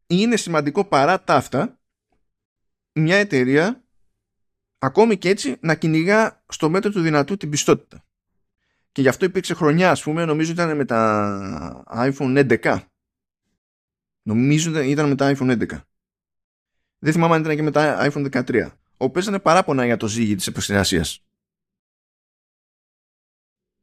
είναι 0.08 0.36
σημαντικό 0.36 0.86
παρά 0.86 1.24
τα 1.24 1.36
αυτά 1.36 1.80
μια 2.94 3.16
εταιρεία 3.16 3.84
ακόμη 4.78 5.18
και 5.18 5.30
έτσι 5.30 5.58
να 5.60 5.76
κυνηγά 5.76 6.44
στο 6.48 6.70
μέτρο 6.70 6.92
του 6.92 7.02
δυνατού 7.02 7.38
την 7.38 7.50
πιστότητα. 7.50 8.07
Και 8.98 9.04
γι' 9.04 9.10
αυτό 9.10 9.26
υπήρξε 9.26 9.54
χρονιά, 9.54 9.92
ας 9.92 10.04
πούμε, 10.04 10.26
νομίζω 10.26 10.52
ήταν 10.52 10.76
με 10.76 10.86
τα 10.86 11.84
iPhone 11.88 12.58
11. 12.62 12.80
Νομίζω 14.22 14.80
ήταν 14.80 15.08
με 15.08 15.16
τα 15.16 15.36
iPhone 15.36 15.52
11. 15.52 15.66
Δεν 17.00 17.14
θυμάμαι 17.14 17.36
αν 17.36 17.42
ήταν 17.42 17.56
και 17.56 17.62
με 17.62 17.72
τα 17.72 18.10
iPhone 18.12 18.30
13. 18.32 18.70
Όπου 18.98 19.14
παίζανε 19.14 19.40
παράπονα 19.40 19.86
για 19.86 19.98
το 19.98 20.08
ζύγι 20.08 20.36
της 20.36 20.48
επεξεργασίας. 20.48 21.24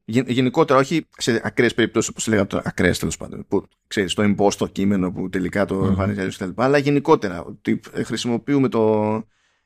Γενικότερα, 0.05 0.78
όχι 0.78 1.07
σε 1.16 1.41
ακραίες 1.45 1.74
περιπτώσεις 1.74 2.11
όπως 2.11 2.27
λέγαμε 2.27 2.47
τώρα, 2.47 2.62
ακραίες 2.66 2.99
τέλος 2.99 3.16
πάντων, 3.16 3.47
που 3.49 3.66
ξέρεις, 3.86 4.15
το 4.15 4.23
εμπόστο 4.23 4.66
κείμενο 4.66 5.12
που 5.12 5.28
τελικά 5.28 5.65
το 5.65 5.85
εμφανίζει 5.85 6.28
mm. 6.31 6.35
κτλ. 6.35 6.62
Αλλά 6.62 6.78
γενικότερα, 6.78 7.43
ότι 7.43 7.81
χρησιμοποιούμε 8.05 8.69
το. 8.69 9.24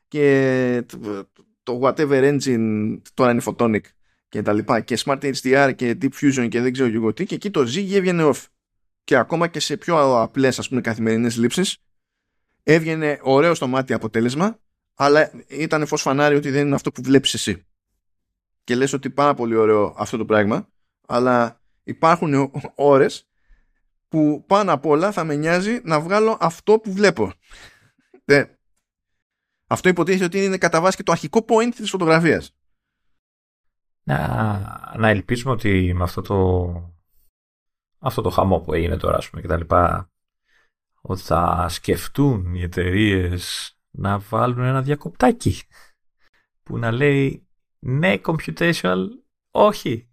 και 0.08 0.84
το, 1.62 1.80
whatever 1.82 2.38
engine 2.38 3.00
τώρα 3.14 3.30
είναι 3.30 3.42
photonic 3.44 3.80
και 4.28 4.42
τα 4.42 4.52
λοιπά 4.52 4.80
και 4.80 4.98
smart 5.04 5.32
HDR 5.34 5.72
και 5.76 5.98
deep 6.02 6.10
fusion 6.20 6.48
και 6.48 6.60
δεν 6.60 6.72
ξέρω 6.72 6.88
εγώ 6.88 7.12
τι 7.12 7.24
και 7.24 7.34
εκεί 7.34 7.50
το 7.50 7.66
ζύγι 7.66 7.96
έβγαινε 7.96 8.22
off 8.24 8.44
και 9.04 9.16
ακόμα 9.16 9.48
και 9.48 9.60
σε 9.60 9.76
πιο 9.76 10.20
απλές 10.20 10.58
ας 10.58 10.68
πούμε 10.68 10.80
καθημερινές 10.80 11.36
λήψεις 11.36 11.76
έβγαινε 12.62 13.18
ωραίο 13.22 13.54
στο 13.54 13.66
μάτι 13.66 13.92
αποτέλεσμα 13.92 14.58
αλλά 14.94 15.30
ήταν 15.48 15.86
φως 15.86 16.02
φανάρι 16.02 16.34
ότι 16.36 16.50
δεν 16.50 16.66
είναι 16.66 16.74
αυτό 16.74 16.90
που 16.92 17.02
βλέπεις 17.02 17.34
εσύ 17.34 17.66
και 18.64 18.74
λες 18.74 18.92
ότι 18.92 19.10
πάρα 19.10 19.34
πολύ 19.34 19.54
ωραίο 19.54 19.94
αυτό 19.98 20.16
το 20.16 20.24
πράγμα 20.24 20.68
αλλά 21.06 21.60
υπάρχουν 21.82 22.50
ώρες 22.74 23.28
που 24.08 24.44
πάνω 24.46 24.72
απ' 24.72 24.86
όλα 24.86 25.12
θα 25.12 25.24
με 25.24 25.34
νοιάζει 25.34 25.80
να 25.84 26.00
βγάλω 26.00 26.36
αυτό 26.40 26.78
που 26.78 26.92
βλέπω. 26.92 27.32
Ε, 28.30 28.44
αυτό 29.66 29.88
υποτίθεται 29.88 30.24
ότι 30.24 30.44
είναι 30.44 30.58
κατά 30.58 30.80
βάση 30.80 30.96
και 30.96 31.02
το 31.02 31.12
αρχικό 31.12 31.44
point 31.48 31.74
της 31.74 31.90
φωτογραφίας. 31.90 32.57
Να, 34.08 34.94
να 34.96 35.08
ελπίσουμε 35.08 35.52
ότι 35.52 35.92
με 35.94 36.02
αυτό 36.02 36.22
το, 36.22 36.72
αυτό 37.98 38.22
το 38.22 38.30
χαμό 38.30 38.60
που 38.60 38.72
έγινε 38.72 38.96
τώρα, 38.96 39.16
ας 39.16 39.30
πούμε, 39.30 39.42
και 39.42 39.48
τα 39.48 39.56
λοιπά, 39.56 40.10
ότι 41.00 41.20
θα 41.20 41.66
σκεφτούν 41.68 42.54
οι 42.54 42.62
εταιρείες 42.62 43.72
να 43.90 44.18
βάλουν 44.18 44.64
ένα 44.64 44.82
διακοπτάκι 44.82 45.62
που 46.62 46.78
να 46.78 46.90
λέει 46.90 47.46
ναι, 47.78 48.14
computational, 48.24 49.06
όχι. 49.50 50.08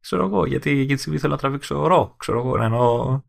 Ξέρω 0.00 0.24
εγώ, 0.24 0.46
γιατί 0.46 0.72
για 0.72 0.94
τη 0.94 1.00
στιγμή 1.00 1.18
θέλω 1.18 1.32
να 1.32 1.38
τραβήξω 1.38 1.86
ρο, 1.86 2.14
ξέρω 2.18 2.38
εγώ, 2.38 2.56
να 2.56 2.64
εννοώ 2.64 3.20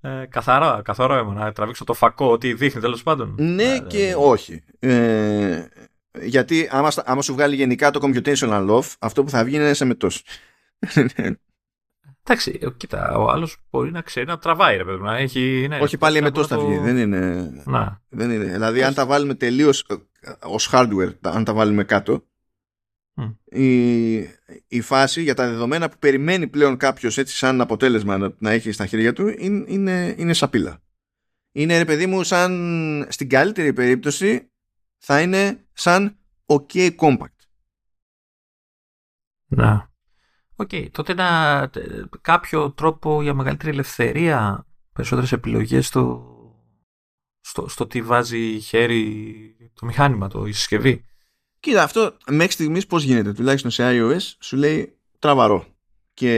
ε, 0.00 0.26
καθαρά, 0.26 0.82
καθαρό 0.82 1.14
αίμα, 1.14 1.32
να 1.32 1.52
τραβήξω 1.52 1.84
το 1.84 1.94
φακό, 1.94 2.30
ότι 2.30 2.54
δείχνει 2.54 2.80
τέλος 2.80 3.02
πάντων. 3.02 3.34
Ναι 3.38 3.74
ε, 3.74 3.80
και 3.80 4.14
όχι. 4.18 4.64
Ε, 6.18 6.26
γιατί 6.26 6.68
άμα, 6.70 6.90
άμα 7.04 7.22
σου 7.22 7.32
βγάλει 7.32 7.54
γενικά 7.54 7.90
το 7.90 8.00
computational 8.02 8.68
off, 8.70 8.92
αυτό 8.98 9.24
που 9.24 9.30
θα 9.30 9.44
βγει 9.44 9.56
είναι 9.56 9.74
σε 9.74 9.84
μετός. 9.84 10.24
Εντάξει, 12.26 12.58
κοίτα, 12.76 13.16
ο 13.16 13.30
άλλος 13.30 13.56
μπορεί 13.70 13.90
να 13.90 14.00
ξέρει 14.00 14.26
να 14.26 14.38
τραβάει, 14.38 14.76
ρε 14.76 14.84
παιδί 14.84 15.02
να 15.02 15.16
έχει. 15.16 15.66
Ναι, 15.68 15.78
Όχι, 15.78 15.98
πάλι 15.98 16.18
εμετό 16.18 16.46
θα 16.46 16.58
βγει. 16.58 16.78
Δεν 16.78 16.96
είναι. 16.96 17.50
Να. 17.64 18.02
Δεν 18.08 18.30
είναι. 18.30 18.44
Δηλαδή, 18.44 18.82
αν 18.82 18.94
τα 18.94 19.06
βάλουμε 19.06 19.34
τελείως 19.34 19.84
ε, 20.20 20.32
ως 20.42 20.68
hardware, 20.72 21.12
αν 21.20 21.44
τα 21.44 21.52
βάλουμε 21.52 21.84
κάτω, 21.84 22.24
η, 23.44 24.14
η 24.68 24.80
φάση 24.80 25.22
για 25.22 25.34
τα 25.34 25.48
δεδομένα 25.48 25.88
που 25.88 25.96
περιμένει 25.98 26.46
πλέον 26.46 26.76
κάποιος 26.76 27.18
έτσι 27.18 27.36
σαν 27.36 27.60
αποτέλεσμα 27.60 28.18
να, 28.18 28.34
να 28.38 28.50
έχει 28.50 28.72
στα 28.72 28.86
χέρια 28.86 29.12
του 29.12 29.28
είναι, 29.38 29.64
είναι, 29.68 30.14
είναι 30.18 30.32
σαπίλα. 30.32 30.82
Είναι 31.52 31.78
ρε 31.78 31.84
παιδί 31.84 32.06
μου 32.06 32.22
σαν 32.22 33.06
στην 33.08 33.28
καλύτερη 33.28 33.72
περίπτωση 33.72 34.50
θα 35.06 35.20
είναι 35.20 35.66
σαν 35.72 36.18
OK 36.46 36.96
compact. 36.96 37.38
Να. 39.46 39.92
OK. 40.56 40.68
Okay. 40.72 40.88
Τότε 40.90 41.14
να, 41.14 41.70
κάποιο 42.20 42.72
τρόπο 42.72 43.22
για 43.22 43.34
μεγαλύτερη 43.34 43.70
ελευθερία, 43.70 44.66
περισσότερες 44.92 45.32
επιλογές 45.32 45.86
στο, 45.86 46.26
στο, 47.40 47.68
στο 47.68 47.86
τι 47.86 48.02
βάζει 48.02 48.60
χέρι 48.60 49.70
το 49.74 49.86
μηχάνημα, 49.86 50.28
το 50.28 50.46
η 50.46 50.52
συσκευή. 50.52 51.04
Κοίτα, 51.60 51.82
αυτό 51.82 52.16
μέχρι 52.26 52.52
στιγμής 52.52 52.86
πώς 52.86 53.02
γίνεται, 53.02 53.32
τουλάχιστον 53.32 53.70
σε 53.70 53.82
iOS, 53.86 54.34
σου 54.40 54.56
λέει 54.56 54.98
τράβα 55.18 55.45
RAW. 55.45 55.66
Και. 56.14 56.36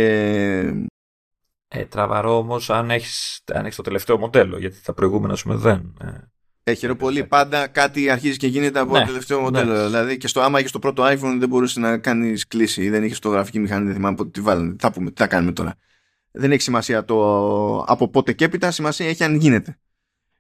Ε, 1.69 1.85
τράβα 1.85 2.17
RAW 2.17 2.37
όμως 2.37 2.71
αν 2.71 2.91
έχεις 2.91 3.43
αν 3.47 3.65
έχεις 3.65 3.77
το 3.77 3.83
τελευταίο 3.83 4.19
μοντέλο, 4.19 4.59
γιατί 4.59 4.83
τα 4.83 4.95
προηγούμενα 4.95 5.35
σου 5.37 5.59
δεν. 5.59 5.97
Ε, 6.01 6.31
ε 6.69 6.95
πολύ. 6.99 7.25
Πάντα 7.25 7.67
κάτι 7.67 8.11
αρχίζει 8.11 8.37
και 8.37 8.47
γίνεται 8.47 8.79
από 8.79 8.93
ναι, 8.93 9.01
το 9.01 9.07
τελευταίο 9.07 9.41
μοντέλο. 9.41 9.73
Ναι. 9.73 9.85
Δηλαδή 9.85 10.17
και 10.17 10.29
στο 10.29 10.41
άμα 10.41 10.61
είχε 10.61 10.69
το 10.69 10.79
πρώτο 10.79 11.05
iPhone 11.05 11.37
δεν 11.39 11.49
μπορούσε 11.49 11.81
να 11.81 11.99
κάνεις 11.99 12.47
κλίση 12.47 12.83
ή 12.83 12.91
δεν 12.91 13.05
είχες 13.05 13.19
το 13.19 13.29
γραφική 13.29 13.59
μηχανή, 13.59 13.87
δεν 13.87 13.95
θυμάμαι 13.95 14.17
πότε 14.17 14.31
τη 14.31 14.41
βάλανε. 14.41 14.71
Τι 14.71 14.77
θα 14.81 14.93
πούμε, 14.93 15.11
τι 15.11 15.23
θα 15.23 15.27
κάνουμε 15.27 15.53
τώρα. 15.53 15.75
Δεν 16.31 16.53
έχει 16.53 16.63
σημασία 16.63 17.05
το 17.05 17.79
από 17.81 18.09
πότε 18.09 18.33
και 18.33 18.45
έπειτα, 18.45 18.71
σημασία 18.71 19.09
έχει 19.09 19.25
αν 19.25 19.35
γίνεται. 19.35 19.79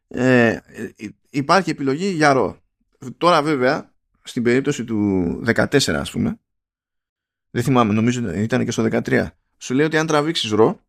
Ε, 0.08 0.48
ε 0.48 0.60
υπάρχει 1.30 1.70
επιλογή 1.70 2.08
για 2.08 2.32
ρο. 2.32 2.58
Τώρα 3.18 3.42
βέβαια 3.42 3.94
στην 4.22 4.42
περίπτωση 4.42 4.84
του 4.84 5.42
14 5.54 5.88
ας 5.88 6.10
πούμε 6.10 6.38
δεν 7.50 7.62
θυμάμαι 7.62 7.92
νομίζω 7.92 8.34
ήταν 8.34 8.64
και 8.64 8.70
στο 8.70 8.88
13 8.90 9.26
σου 9.56 9.74
λέει 9.74 9.86
ότι 9.86 9.96
αν 9.96 10.06
τραβήξεις 10.06 10.50
ρο 10.50 10.80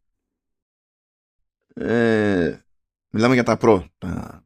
ε, 1.73 2.57
μιλάμε 3.09 3.33
για 3.33 3.43
τα 3.43 3.57
Pro 3.61 3.83
τα 3.97 4.43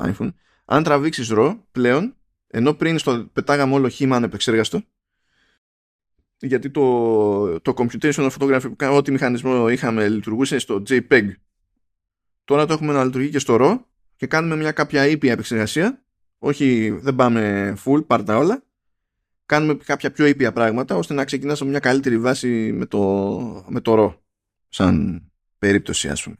iPhone 0.00 0.32
αν 0.64 0.82
τραβήξεις 0.82 1.28
ρο 1.28 1.66
πλέον 1.72 2.16
ενώ 2.46 2.74
πριν 2.74 2.98
στο 2.98 3.28
πετάγαμε 3.32 3.74
όλο 3.74 3.88
χήμα 3.88 4.16
ανεπεξέργαστο 4.16 4.82
γιατί 6.38 6.70
το, 6.70 7.60
το 7.60 7.74
computational 7.76 8.30
photography 8.38 8.90
ό,τι 8.92 9.10
μηχανισμό 9.10 9.68
είχαμε 9.68 10.08
λειτουργούσε 10.08 10.58
στο 10.58 10.82
JPEG 10.88 11.30
τώρα 12.44 12.66
το 12.66 12.72
έχουμε 12.72 12.92
να 12.92 13.04
λειτουργεί 13.04 13.28
και 13.30 13.38
στο 13.38 13.56
RAW 13.60 13.78
και 14.16 14.26
κάνουμε 14.26 14.56
μια 14.56 14.72
κάποια 14.72 15.06
ήπια 15.06 15.32
επεξεργασία 15.32 16.04
όχι 16.42 16.90
δεν 16.90 17.14
πάμε 17.14 17.74
full, 17.84 18.06
πάρ' 18.06 18.22
τα 18.22 18.36
όλα. 18.36 18.62
Κάνουμε 19.46 19.74
κάποια 19.74 20.10
πιο 20.10 20.26
ήπια 20.26 20.52
πράγματα 20.52 20.96
ώστε 20.96 21.14
να 21.14 21.24
ξεκινάσουμε 21.24 21.70
μια 21.70 21.78
καλύτερη 21.78 22.18
βάση 22.18 22.72
με 22.72 22.86
το, 22.86 23.64
με 23.68 23.80
το 23.80 23.94
ρο. 23.94 24.22
Σαν 24.68 25.22
περίπτωση 25.58 26.08
ας 26.08 26.22
πούμε. 26.22 26.36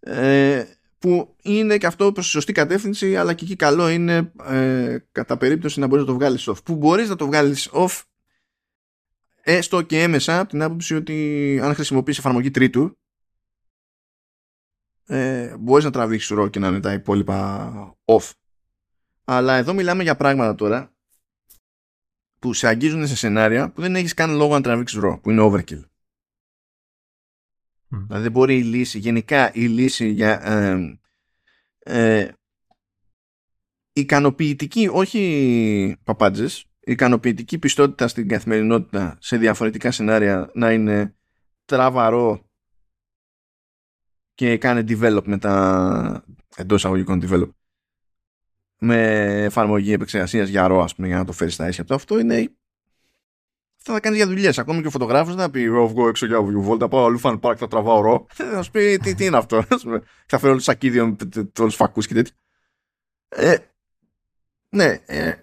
Ε, 0.00 0.64
που 1.02 1.34
είναι 1.42 1.78
και 1.78 1.86
αυτό 1.86 2.12
προς 2.12 2.24
τη 2.24 2.30
σωστή 2.30 2.52
κατεύθυνση 2.52 3.16
αλλά 3.16 3.34
και 3.34 3.44
εκεί 3.44 3.56
καλό 3.56 3.88
είναι 3.88 4.32
ε, 4.44 4.98
κατά 5.12 5.36
περίπτωση 5.36 5.80
να 5.80 5.86
μπορείς 5.86 6.04
να 6.04 6.10
το 6.10 6.18
βγάλεις 6.18 6.48
off. 6.48 6.64
Που 6.64 6.76
μπορείς 6.76 7.08
να 7.08 7.16
το 7.16 7.26
βγάλεις 7.26 7.70
off 7.72 8.02
έστω 9.42 9.82
και 9.82 10.02
έμεσα 10.02 10.38
από 10.38 10.48
την 10.48 10.62
άποψη 10.62 10.94
ότι 10.94 11.58
αν 11.62 11.74
χρησιμοποιείς 11.74 12.18
εφαρμογή 12.18 12.50
τρίτου 12.50 12.98
ε, 15.06 15.56
μπορείς 15.58 15.84
να 15.84 15.90
τραβήξεις 15.90 16.28
ρο 16.28 16.48
και 16.48 16.58
να 16.58 16.68
είναι 16.68 16.80
τα 16.80 16.92
υπόλοιπα 16.92 17.96
off 18.04 18.30
αλλά 19.24 19.56
εδώ 19.56 19.72
μιλάμε 19.74 20.02
για 20.02 20.16
πράγματα 20.16 20.54
τώρα 20.54 20.92
που 22.38 22.52
σε 22.52 22.68
αγγίζουν 22.68 23.06
σε 23.06 23.16
σενάρια 23.16 23.70
που 23.70 23.80
δεν 23.80 23.96
έχεις 23.96 24.14
καν 24.14 24.36
λόγο 24.36 24.54
να 24.54 24.60
τραβήξεις 24.60 24.98
ρο, 24.98 25.20
που 25.20 25.30
είναι 25.30 25.42
overkill. 25.50 25.82
Mm. 27.92 28.04
Δηλαδή 28.06 28.22
δεν 28.22 28.32
μπορεί 28.32 28.58
η 28.58 28.62
λύση, 28.62 28.98
γενικά 28.98 29.52
η 29.54 29.66
λύση 29.66 30.08
για 30.08 30.40
ε, 30.50 30.98
ε, 31.78 32.32
ικανοποιητική, 33.92 34.88
όχι 34.92 35.96
παπάντζες, 36.04 36.66
ικανοποιητική 36.80 37.58
πιστότητα 37.58 38.08
στην 38.08 38.28
καθημερινότητα 38.28 39.16
σε 39.20 39.36
διαφορετικά 39.36 39.90
σενάρια 39.90 40.50
να 40.54 40.72
είναι 40.72 41.14
τραβαρό 41.64 42.50
και 44.34 44.58
κάνει 44.58 44.84
develop 44.88 45.22
μετά 45.24 46.24
εντός 46.56 46.84
αγωγικών 46.84 47.22
develop 47.24 47.50
με 48.78 48.96
εφαρμογή 49.44 49.92
επεξεργασίας 49.92 50.48
για 50.48 50.66
ρο, 50.66 50.88
πούμε, 50.96 51.06
για 51.06 51.16
να 51.16 51.24
το 51.24 51.32
φέρεις 51.32 51.54
στα 51.54 51.66
αίσια 51.66 51.84
του. 51.84 51.94
Αυτό 51.94 52.18
είναι. 52.18 52.56
Αυτό 53.84 53.94
θα 53.94 54.00
κάνει 54.00 54.16
για 54.16 54.26
δουλειές. 54.26 54.58
Ακόμη 54.58 54.80
και 54.80 54.86
ο 54.86 54.90
φωτογράφος 54.90 55.34
δεν 55.34 55.44
θα 55.44 55.50
πει 55.50 55.64
ρο, 55.64 55.88
βγω 55.88 56.08
έξω 56.08 56.26
για 56.26 56.42
βόλτα, 56.42 56.88
πάω 56.88 57.04
αλλού 57.04 57.18
φαν 57.18 57.40
πάρκ, 57.40 57.56
θα 57.60 57.68
τραβάω 57.68 58.00
ρο. 58.00 58.26
Θα 58.34 58.62
σου 58.62 58.70
πει 58.70 58.98
τι, 59.02 59.14
τι 59.14 59.24
είναι 59.24 59.36
αυτό. 59.36 59.62
θα 60.26 60.38
φέρω 60.38 60.50
όλους 60.50 60.56
τους 60.56 60.64
σακίδιο 60.64 61.06
με 61.06 61.16
όλους 61.34 61.50
τους 61.52 61.74
φακούς 61.74 62.06
και 62.06 62.14
τέτοια. 62.14 62.34
Ε, 63.28 63.56
ναι, 64.68 65.00
ε, 65.06 65.34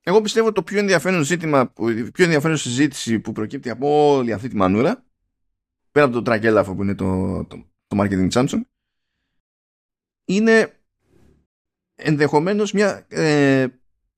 εγώ 0.00 0.20
πιστεύω 0.20 0.52
το 0.52 0.62
πιο 0.62 0.78
ενδιαφέρον 0.78 1.22
ζήτημα, 1.22 1.72
η 1.78 2.10
πιο 2.10 2.24
ενδιαφέρον 2.24 2.56
συζήτηση 2.56 3.20
που 3.20 3.32
προκύπτει 3.32 3.70
από 3.70 4.14
όλη 4.14 4.32
αυτή 4.32 4.48
τη 4.48 4.56
μανούρα 4.56 5.04
πέρα 5.90 6.06
από 6.06 6.14
το 6.14 6.22
τρακέλαφο 6.22 6.74
που 6.74 6.82
είναι 6.82 6.94
το, 6.94 7.44
το, 7.44 7.72
το 7.86 7.96
marketing 8.00 8.30
Samsung 8.30 8.60
είναι 10.24 10.80
ενδεχομένως 11.94 12.72
μια 12.72 13.06
ε, 13.08 13.66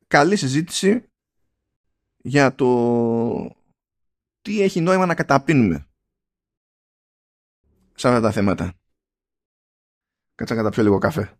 καλή 0.06 0.36
συζήτηση 0.36 1.08
για 2.26 2.54
το 2.54 3.56
τι 4.40 4.62
έχει 4.62 4.80
νόημα 4.80 5.06
να 5.06 5.14
καταπίνουμε 5.14 5.86
σε 7.94 8.08
αυτά 8.08 8.20
τα 8.20 8.30
θέματα. 8.30 8.74
Κάτσα 10.34 10.54
να 10.54 10.62
καταπιώ 10.62 10.82
λίγο 10.82 10.98
καφέ. 10.98 11.38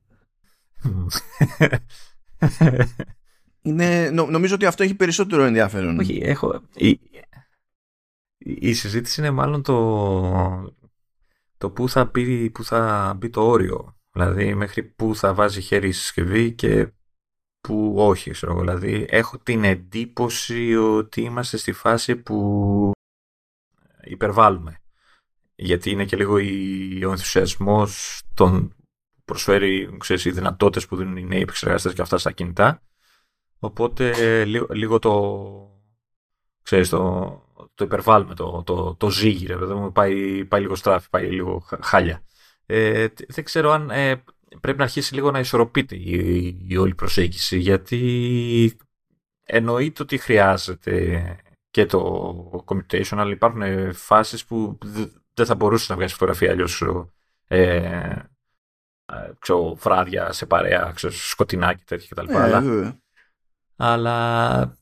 είναι, 3.62 4.10
νομίζω 4.10 4.54
ότι 4.54 4.66
αυτό 4.66 4.82
έχει 4.82 4.94
περισσότερο 4.94 5.42
ενδιαφέρον. 5.42 5.98
Όχι, 5.98 6.20
έχω... 6.22 6.62
Η, 6.74 7.00
η 8.38 8.72
συζήτηση 8.72 9.20
είναι 9.20 9.30
μάλλον 9.30 9.62
το, 9.62 10.76
το 11.58 11.70
πού 11.70 11.88
θα, 11.88 12.04
μπει, 12.04 12.50
πού 12.50 12.64
θα 12.64 13.14
μπει 13.16 13.30
το 13.30 13.46
όριο. 13.46 13.98
Δηλαδή 14.12 14.54
μέχρι 14.54 14.82
πού 14.82 15.16
θα 15.16 15.34
βάζει 15.34 15.60
χέρι 15.60 15.88
η 15.88 15.92
συσκευή 15.92 16.52
και 16.52 16.92
πού 17.68 17.94
όχι. 17.96 18.30
Ξέρω. 18.30 18.58
Δηλαδή 18.58 19.06
έχω 19.08 19.38
την 19.38 19.64
εντύπωση 19.64 20.76
ότι 20.76 21.20
είμαστε 21.20 21.56
στη 21.56 21.72
φάση 21.72 22.16
που 22.16 22.90
υπερβάλλουμε. 24.04 24.78
Γιατί 25.54 25.90
είναι 25.90 26.04
και 26.04 26.16
λίγο 26.16 26.34
ο 27.08 27.10
ενθουσιασμός 27.10 28.22
των 28.34 28.74
προσφέρει 29.24 29.96
ξέρεις, 29.98 30.24
οι 30.24 30.30
δυνατότητες 30.30 30.86
που 30.86 30.96
δίνουν 30.96 31.16
οι 31.16 31.24
νέοι 31.24 31.40
επεξεργαστές 31.40 31.92
και 31.92 32.02
αυτά 32.02 32.18
στα 32.18 32.32
κινητά. 32.32 32.82
Οπότε 33.58 34.44
λίγο, 34.44 34.66
λίγο 34.70 34.98
το, 34.98 35.12
ξέρεις, 36.62 36.88
το, 36.88 36.98
το 37.74 37.84
υπερβάλλουμε, 37.84 38.34
το, 38.34 38.62
το, 38.66 38.94
το 38.94 39.10
ζύγι, 39.10 39.46
ρε 39.46 39.74
μου, 39.74 39.92
πάει, 39.92 40.44
πάει 40.44 40.60
λίγο 40.60 40.74
στράφη, 40.74 41.10
πάει 41.10 41.30
λίγο 41.30 41.66
χάλια. 41.80 42.24
Ε, 42.66 43.06
δεν 43.28 43.44
ξέρω 43.44 43.70
αν 43.70 43.90
ε, 43.90 44.24
πρέπει 44.60 44.78
να 44.78 44.84
αρχίσει 44.84 45.14
λίγο 45.14 45.30
να 45.30 45.38
ισορροπείται 45.38 45.96
η, 45.96 46.64
η 46.68 46.76
όλη 46.76 46.94
προσέγγιση, 46.94 47.58
γιατί 47.58 48.78
εννοείται 49.44 50.02
ότι 50.02 50.18
χρειάζεται 50.18 51.24
και 51.70 51.86
το 51.86 52.64
commutation, 52.66 53.16
αλλά 53.16 53.30
υπάρχουν 53.30 53.92
φάσεις 53.94 54.44
που 54.44 54.78
δεν 55.34 55.46
θα 55.46 55.54
μπορούσες 55.54 55.88
να 55.88 55.94
βγάλει 55.94 56.10
φωτογραφία 56.10 56.50
αλλιώς 56.50 56.82
ε, 57.46 58.28
ξέρω, 59.38 59.74
βράδια 59.74 60.32
σε 60.32 60.46
παρέα, 60.46 60.92
ξέρω, 60.94 61.12
σκοτεινά 61.12 61.74
και 61.74 61.82
τέτοια 61.86 62.08
κτλ. 62.10 62.32
Ε, 62.32 62.36
αλλά, 62.36 62.62
αλλά 63.76 64.78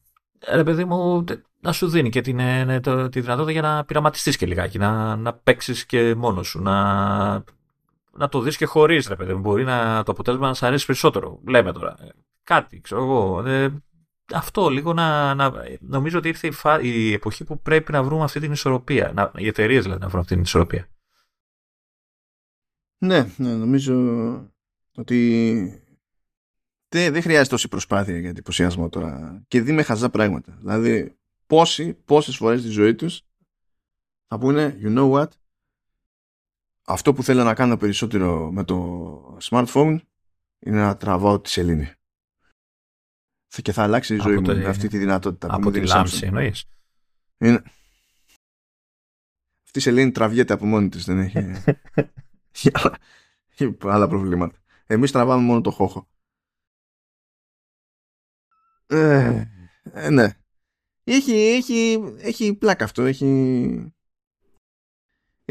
ρε 0.52 0.64
παιδί 0.64 0.84
μου, 0.84 1.24
να 1.60 1.72
σου 1.72 1.88
δίνει 1.88 2.08
και 2.08 2.20
την, 2.20 2.38
ε, 2.38 2.80
το, 2.80 3.08
τη 3.08 3.20
δυνατότητα 3.20 3.52
για 3.52 3.62
να 3.62 3.84
πειραματιστείς 3.84 4.36
και 4.36 4.46
λιγάκι, 4.46 4.78
να, 4.78 5.16
να 5.16 5.32
παίξεις 5.32 5.86
και 5.86 6.14
μόνος 6.14 6.48
σου, 6.48 6.62
να, 6.62 7.44
να 8.16 8.28
το 8.28 8.40
δεις 8.40 8.56
και 8.56 8.64
χωρίς, 8.64 9.08
ρε 9.08 9.16
παιδί 9.16 9.34
μου. 9.34 9.40
Μπορεί 9.40 9.64
να, 9.64 10.02
το 10.02 10.12
αποτέλεσμα 10.12 10.46
να 10.46 10.54
σ' 10.54 10.62
αρέσει 10.62 10.86
περισσότερο. 10.86 11.40
Λέμε 11.46 11.72
τώρα. 11.72 11.96
Ε, 12.00 12.08
κάτι, 12.42 12.80
ξέρω 12.80 13.02
εγώ. 13.02 13.46
Ε, 13.46 13.82
αυτό 14.32 14.68
λίγο 14.68 14.92
να, 14.92 15.34
να, 15.34 15.52
νομίζω 15.80 16.18
ότι 16.18 16.28
ήρθε 16.28 16.46
η, 16.46 16.50
φα, 16.50 16.80
η, 16.80 17.12
εποχή 17.12 17.44
που 17.44 17.60
πρέπει 17.60 17.92
να 17.92 18.02
βρούμε 18.02 18.24
αυτή 18.24 18.40
την 18.40 18.52
ισορροπία. 18.52 19.12
Να, 19.14 19.32
οι 19.36 19.46
εταιρείες 19.46 19.82
δηλαδή 19.82 20.00
να 20.00 20.08
βρουν 20.08 20.20
αυτή 20.20 20.34
την 20.34 20.42
ισορροπία. 20.42 20.88
Ναι, 22.98 23.26
ναι, 23.36 23.54
νομίζω 23.54 23.94
ότι 24.94 25.82
δεν, 26.88 27.12
δεν 27.12 27.22
χρειάζεται 27.22 27.48
τόση 27.48 27.68
προσπάθεια 27.68 28.18
για 28.18 28.28
εντυπωσιασμό 28.28 28.88
τώρα. 28.88 29.42
Και 29.48 29.60
δει 29.60 29.72
με 29.72 29.82
χαζά 29.82 30.10
πράγματα. 30.10 30.58
Δηλαδή, 30.60 31.16
πόσοι, 31.46 31.94
πόσες 31.94 32.36
φορές 32.36 32.60
στη 32.60 32.68
ζωή 32.68 32.94
τους 32.94 33.22
θα 34.26 34.38
πούνε, 34.38 34.78
you 34.82 34.98
know 34.98 35.10
what, 35.10 35.28
αυτό 36.84 37.12
που 37.12 37.22
θέλω 37.22 37.44
να 37.44 37.54
κάνω 37.54 37.76
περισσότερο 37.76 38.52
με 38.52 38.64
το 38.64 39.38
smartphone 39.42 39.98
είναι 40.58 40.80
να 40.80 40.96
τραβάω 40.96 41.40
τη 41.40 41.50
σελήνη. 41.50 41.92
Και 43.62 43.72
θα 43.72 43.82
αλλάξει 43.82 44.14
η 44.14 44.18
ζωή 44.18 44.36
μου 44.36 44.56
με 44.56 44.64
αυτή 44.64 44.88
τη 44.88 44.98
δυνατότητα. 44.98 45.48
Από 45.50 45.70
τη 45.70 45.86
λάμψη 45.86 46.26
εννοείς; 46.26 46.64
Είναι... 47.38 47.62
Αυτή 49.64 49.78
η 49.78 49.80
σελήνη 49.80 50.10
τραβιέται 50.10 50.52
από 50.52 50.66
μόνη 50.66 50.88
της, 50.88 51.04
δεν 51.04 51.18
έχει... 52.52 52.70
άλλα 53.82 54.08
προβλήματα. 54.08 54.62
Εμείς 54.86 55.12
τραβάμε 55.12 55.42
μόνο 55.42 55.60
το 55.60 55.70
χώχο. 55.70 56.08
Ε, 58.86 59.50
ε, 59.92 60.10
ναι. 60.10 60.36
Έχει, 61.04 61.32
έχει, 61.32 62.02
έχει 62.18 62.54
πλάκα 62.54 62.84
αυτό. 62.84 63.02
Έχει, 63.02 63.94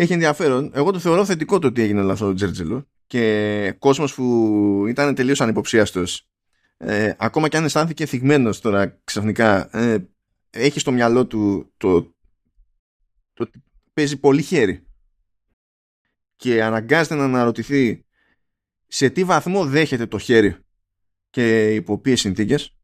έχει 0.01 0.13
ενδιαφέρον. 0.13 0.71
Εγώ 0.73 0.91
το 0.91 0.99
θεωρώ 0.99 1.25
θετικό 1.25 1.59
το 1.59 1.67
ότι 1.67 1.81
έγινε 1.81 2.01
λαθό 2.01 2.25
το 2.25 2.33
Τζέρτζελο 2.33 2.87
και 3.07 3.75
κόσμος 3.79 4.13
που 4.13 4.85
ήταν 4.87 5.15
τελείως 5.15 5.41
ανυποψίαστος 5.41 6.29
ε, 6.77 7.13
ακόμα 7.17 7.47
και 7.47 7.57
αν 7.57 7.63
αισθάνθηκε 7.63 8.05
θυγμένος 8.05 8.59
τώρα 8.59 9.01
ξαφνικά 9.03 9.77
ε, 9.77 9.97
έχει 10.49 10.79
στο 10.79 10.91
μυαλό 10.91 11.27
του 11.27 11.73
το, 11.77 12.01
το 13.33 13.43
ότι 13.43 13.63
παίζει 13.93 14.19
πολύ 14.19 14.41
χέρι 14.41 14.87
και 16.35 16.63
αναγκάζεται 16.63 17.15
να 17.15 17.23
αναρωτηθεί 17.23 18.05
σε 18.87 19.09
τι 19.09 19.23
βαθμό 19.23 19.65
δέχεται 19.65 20.05
το 20.05 20.17
χέρι 20.17 20.55
και 21.29 21.73
υπό 21.73 21.99
ποιες 21.99 22.19
συνθήκες 22.19 22.75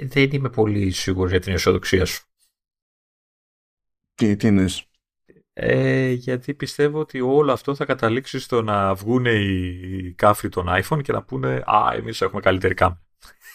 δεν 0.00 0.30
είμαι 0.32 0.50
πολύ 0.50 0.90
σίγουρος 0.90 1.30
για 1.30 1.40
την 1.40 1.52
αισιοδοξία 1.52 2.04
σου. 2.04 2.26
Τι, 4.14 4.36
τι 4.36 4.46
εννοείς; 4.46 4.90
Ε, 5.54 6.10
γιατί 6.10 6.54
πιστεύω 6.54 6.98
ότι 6.98 7.20
όλο 7.20 7.52
αυτό 7.52 7.74
θα 7.74 7.84
καταλήξει 7.84 8.38
στο 8.38 8.62
να 8.62 8.94
βγουν 8.94 9.24
οι 9.24 10.14
κάφροι 10.16 10.48
των 10.48 10.66
iPhone 10.68 11.02
και 11.02 11.12
να 11.12 11.22
πούνε 11.22 11.54
«Α, 11.54 11.94
εμείς 11.94 12.20
έχουμε 12.20 12.40
καλύτερη 12.40 12.74
κάμερα». 12.74 13.02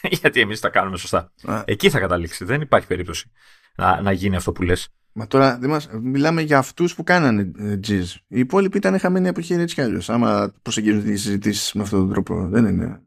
γιατί 0.22 0.40
εμείς 0.40 0.60
τα 0.60 0.70
κάνουμε 0.70 0.98
σωστά. 0.98 1.32
Εκεί 1.66 1.90
θα 1.90 2.00
καταλήξει. 2.00 2.46
Δεν 2.46 2.62
υπάρχει 2.62 2.88
περίπτωση 2.88 3.32
να, 3.76 4.02
να 4.02 4.12
γίνει 4.12 4.36
αυτό 4.36 4.52
που 4.52 4.62
λες. 4.62 4.90
Μα 5.12 5.28
τώρα 5.28 5.58
δεν 5.58 5.70
μας, 5.70 5.90
μιλάμε 6.02 6.42
για 6.42 6.58
αυτούς 6.58 6.96
που 6.96 7.04
κάνανε 7.04 7.52
τζιζ. 7.80 8.16
Ε, 8.16 8.18
οι 8.28 8.40
υπόλοιποι 8.40 8.78
ήταν 8.78 9.00
χαμένοι 9.00 9.28
από 9.28 9.42
χέρι 9.42 9.62
έτσι 9.62 9.76
κι 9.76 9.82
αλλιώς. 9.82 10.10
Άμα 10.10 10.54
προσεγγίζουν 10.62 11.04
τις 11.04 11.22
συζητήσεις 11.22 11.74
με 11.74 11.82
αυτόν 11.82 12.00
τον 12.00 12.10
τρόπο. 12.10 12.48
Δεν 12.48 12.66
είναι 12.66 13.02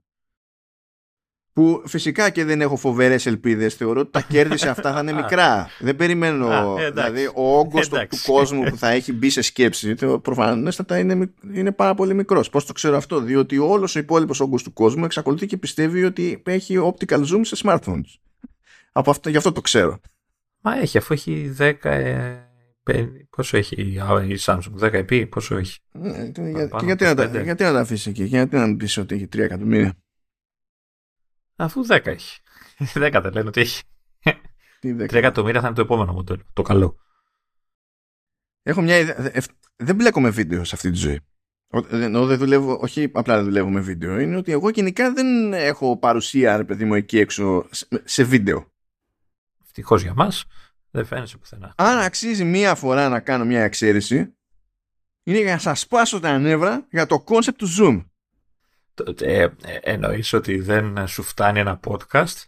που 1.60 1.82
φυσικά 1.86 2.30
και 2.30 2.44
δεν 2.44 2.60
έχω 2.60 2.76
φοβερές 2.76 3.26
ελπίδες. 3.26 3.74
Θεωρώ 3.74 4.00
ότι 4.00 4.10
τα 4.10 4.20
κέρδη 4.20 4.56
σε 4.56 4.68
αυτά 4.68 4.92
θα 4.92 5.00
είναι 5.00 5.12
μικρά. 5.12 5.68
δεν 5.78 5.96
περιμένω. 5.96 6.76
δηλαδή, 6.92 7.26
ο 7.26 7.58
όγκος 7.58 7.88
του, 7.88 7.96
κόσμου 8.26 8.62
που 8.62 8.76
θα 8.76 8.88
έχει 8.88 9.12
μπει 9.12 9.30
σε 9.30 9.42
σκέψη 9.42 9.94
προφανέστατα 10.22 10.98
είναι, 10.98 11.30
είναι 11.52 11.72
πάρα 11.72 11.94
πολύ 11.94 12.14
μικρός. 12.14 12.50
Πώς 12.50 12.66
το 12.66 12.72
ξέρω 12.72 12.96
αυτό, 12.96 13.20
Διότι 13.20 13.58
όλος 13.58 13.96
ο 13.96 13.98
υπόλοιπος 13.98 14.40
όγκος 14.40 14.62
του 14.62 14.72
κόσμου 14.72 15.04
εξακολουθεί 15.04 15.46
και 15.46 15.56
πιστεύει 15.56 16.04
ότι 16.04 16.42
έχει 16.46 16.76
optical 16.78 17.18
zoom 17.18 17.40
σε 17.40 17.56
smartphones. 17.64 18.18
Από 18.92 19.10
αυτό, 19.10 19.30
γι' 19.30 19.36
αυτό 19.36 19.52
το 19.52 19.60
ξέρω. 19.60 20.00
Μα 20.60 20.78
έχει, 20.78 20.98
αφού 20.98 21.12
έχει 21.12 21.54
10. 21.58 21.72
Ε, 21.82 23.04
πόσο 23.30 23.56
έχει 23.56 23.74
η 24.28 24.38
Samsung, 24.44 24.80
10 24.80 24.92
επί, 24.92 25.26
πόσο 25.26 25.56
έχει; 25.56 25.78
Ε, 26.02 26.30
γιατί, 26.84 27.04
να 27.04 27.14
τα, 27.14 27.24
γιατί 27.24 27.62
να 27.62 27.72
τα 27.72 27.80
αφήσει 27.80 28.10
εκεί, 28.10 28.24
γιατί 28.24 28.56
να 28.56 28.66
μην 28.66 28.76
πεις 28.76 28.96
ότι 28.96 29.14
έχει 29.14 29.28
3 29.32 29.38
εκατομμύρια; 29.38 29.96
Αφού 31.60 31.86
10 31.88 32.06
έχει. 32.06 32.40
10 32.94 33.20
δεν 33.22 33.32
λένε 33.32 33.48
ότι 33.48 33.60
έχει. 33.60 33.82
3 34.82 35.12
εκατομμύρια 35.12 35.60
θα 35.60 35.66
είναι 35.66 35.76
το 35.76 35.82
επόμενο 35.82 36.12
μοντέλο. 36.12 36.42
Το 36.52 36.62
καλό. 36.62 36.98
Έχω 38.62 38.80
μια 38.80 38.98
ιδέα. 38.98 39.32
Δεν 39.76 39.94
μπλέκω 39.94 40.20
με 40.20 40.30
βίντεο 40.30 40.64
σε 40.64 40.74
αυτή 40.74 40.90
τη 40.90 40.96
ζωή. 40.96 41.20
Ενώ 41.90 42.26
δεν 42.26 42.38
δουλεύω, 42.38 42.78
όχι 42.80 43.10
απλά 43.12 43.36
δεν 43.36 43.44
δουλεύω 43.44 43.68
με 43.68 43.80
βίντεο, 43.80 44.18
είναι 44.18 44.36
ότι 44.36 44.52
εγώ 44.52 44.68
γενικά 44.68 45.12
δεν 45.12 45.52
έχω 45.52 45.98
παρουσία, 45.98 46.56
ρε 46.56 46.64
παιδί 46.64 46.84
μου, 46.84 46.94
εκεί 46.94 47.18
έξω 47.18 47.68
σε 48.04 48.22
βίντεο. 48.24 48.72
Ευτυχώς 49.64 50.02
για 50.02 50.14
μας, 50.14 50.44
δεν 50.90 51.04
φαίνεται 51.04 51.36
πουθενά. 51.36 51.74
Αν 51.76 51.98
αξίζει 51.98 52.44
μία 52.44 52.74
φορά 52.74 53.08
να 53.08 53.20
κάνω 53.20 53.44
μια 53.44 53.62
εξαίρεση, 53.62 54.36
είναι 55.22 55.38
για 55.38 55.52
να 55.52 55.58
σας 55.58 55.80
σπάσω 55.80 56.20
τα 56.20 56.38
νεύρα 56.38 56.86
για 56.90 57.06
το 57.06 57.20
concept 57.20 57.58
του 57.58 57.68
Zoom. 57.78 58.04
Ε, 59.20 59.42
ε, 59.42 59.50
εννοείς 59.80 60.32
ότι 60.32 60.60
δεν 60.60 61.06
σου 61.06 61.22
φτάνει 61.22 61.58
ένα 61.58 61.80
podcast 61.86 62.44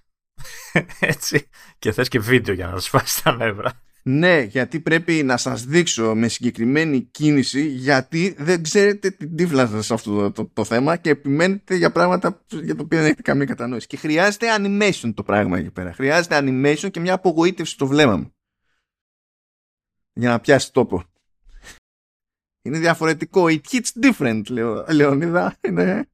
έτσι 1.00 1.48
και 1.78 1.92
θες 1.92 2.08
και 2.08 2.18
βίντεο 2.18 2.54
για 2.54 2.66
να 2.66 2.80
σου 2.80 2.88
σπάσει 2.88 3.22
τα 3.22 3.36
νεύρα. 3.36 3.82
Ναι, 4.04 4.40
γιατί 4.40 4.80
πρέπει 4.80 5.22
να 5.22 5.36
σας 5.36 5.64
δείξω 5.64 6.14
με 6.14 6.28
συγκεκριμένη 6.28 7.00
κίνηση 7.00 7.66
γιατί 7.66 8.34
δεν 8.38 8.62
ξέρετε 8.62 9.10
την 9.10 9.36
τύφλα 9.36 9.66
σας 9.66 9.86
σε 9.86 9.94
αυτό 9.94 10.32
το, 10.32 10.46
το, 10.46 10.64
θέμα 10.64 10.96
και 10.96 11.10
επιμένετε 11.10 11.74
για 11.74 11.92
πράγματα 11.92 12.44
για 12.48 12.76
τα 12.76 12.82
οποία 12.82 12.98
δεν 12.98 13.06
έχετε 13.06 13.22
καμία 13.22 13.46
κατανόηση. 13.46 13.86
Και 13.86 13.96
χρειάζεται 13.96 14.46
animation 14.58 15.12
το 15.14 15.22
πράγμα 15.22 15.58
εκεί 15.58 15.70
πέρα. 15.70 15.92
Χρειάζεται 15.92 16.38
animation 16.42 16.90
και 16.90 17.00
μια 17.00 17.14
απογοήτευση 17.14 17.72
στο 17.72 17.86
βλέμμα 17.86 18.16
μου. 18.16 18.34
Για 20.12 20.28
να 20.28 20.40
πιάσει 20.40 20.72
τόπο. 20.72 21.04
Είναι 22.62 22.78
διαφορετικό. 22.78 23.44
It 23.48 23.60
hits 23.70 23.90
different, 24.02 24.42
λέω, 24.48 24.86
Λεωνίδα. 24.88 25.56
Είναι... 25.60 26.11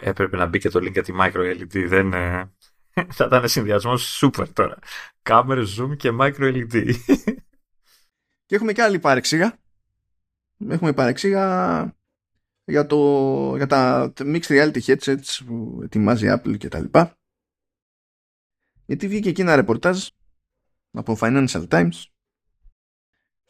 Έπρεπε 0.00 0.36
να 0.36 0.46
μπει 0.46 0.58
και 0.58 0.68
το 0.68 0.78
link 0.78 0.92
για 0.92 1.02
τη 1.02 1.12
micro 1.20 1.60
LED. 1.60 1.86
Δεν, 1.88 2.12
ε, 2.12 2.52
θα 3.16 3.24
ήταν 3.24 3.48
συνδυασμός 3.48 4.22
super 4.22 4.46
τώρα. 4.52 4.78
Κάμερες 5.22 5.80
zoom 5.80 5.96
και 5.96 6.10
micro 6.20 6.54
LED. 6.54 6.94
Και 8.46 8.56
έχουμε 8.56 8.72
και 8.72 8.82
άλλη 8.82 8.98
παρεξήγα. 8.98 9.58
Έχουμε 10.68 10.92
παρεξήγα 10.92 11.82
για, 12.64 12.86
το, 12.86 13.56
για 13.56 13.66
τα 13.66 14.12
mixed 14.16 14.46
reality 14.46 14.80
headsets 14.80 15.40
που 15.46 15.80
ετοιμάζει 15.82 16.26
η 16.26 16.30
Apple 16.32 16.58
και 16.58 16.68
τα 16.68 16.80
λοιπά. 16.80 17.18
Γιατί 18.86 19.08
βγήκε 19.08 19.28
εκεί 19.28 19.40
ένα 19.40 19.56
ρεπορτάζ 19.56 20.06
από 20.90 21.16
Financial 21.20 21.68
Times 21.68 22.04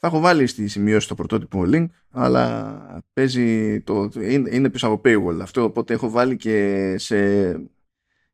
θα 0.00 0.06
έχω 0.06 0.20
βάλει 0.20 0.46
στη 0.46 0.68
σημείωση 0.68 1.08
το 1.08 1.14
πρωτότυπο 1.14 1.62
link, 1.66 1.86
αλλά 2.10 3.02
παίζει 3.12 3.80
το, 3.80 4.10
είναι 4.50 4.70
πίσω 4.70 4.86
από 4.86 5.00
paywall 5.04 5.38
αυτό, 5.40 5.62
οπότε 5.62 5.94
έχω 5.94 6.10
βάλει 6.10 6.36
και 6.36 6.94
σε, 6.98 7.16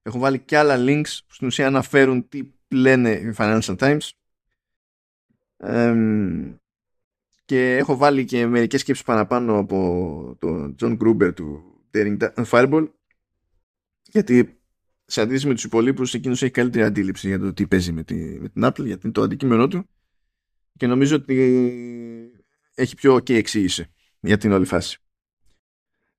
έχω 0.02 0.18
βάλει 0.18 0.38
και 0.38 0.56
άλλα 0.56 0.76
links 0.78 1.18
που 1.26 1.34
στην 1.34 1.46
ουσία 1.46 1.66
αναφέρουν 1.66 2.28
τι 2.28 2.42
λένε 2.68 3.10
οι 3.10 3.34
Financial 3.36 3.76
Times. 3.78 4.08
Και 7.44 7.76
έχω 7.76 7.96
βάλει 7.96 8.24
και 8.24 8.46
μερικές 8.46 8.80
σκέψεις 8.80 9.04
παραπάνω 9.04 9.58
από 9.58 10.36
τον 10.38 10.74
John 10.80 10.98
Gruber 10.98 11.34
του 11.34 11.62
Daring 11.92 12.16
Fireball 12.50 12.88
γιατί 14.02 14.60
σε 15.04 15.20
αντίθεση 15.20 15.46
με 15.46 15.54
τους 15.54 15.64
υπολείπους 15.64 16.14
εκείνος 16.14 16.42
έχει 16.42 16.52
καλύτερη 16.52 16.84
αντίληψη 16.84 17.28
για 17.28 17.38
το 17.38 17.52
τι 17.52 17.66
παίζει 17.66 17.92
με, 17.92 18.02
τη, 18.02 18.14
με 18.14 18.48
την 18.48 18.64
Apple 18.64 18.84
γιατί 18.84 19.00
είναι 19.02 19.12
το 19.12 19.22
αντικείμενό 19.22 19.68
του 19.68 19.88
και 20.76 20.86
νομίζω 20.86 21.16
ότι 21.16 21.36
έχει 22.74 22.94
πιο 22.94 23.14
ok 23.14 23.30
εξήγηση 23.30 23.86
για 24.20 24.36
την 24.36 24.52
όλη 24.52 24.64
φάση. 24.64 24.98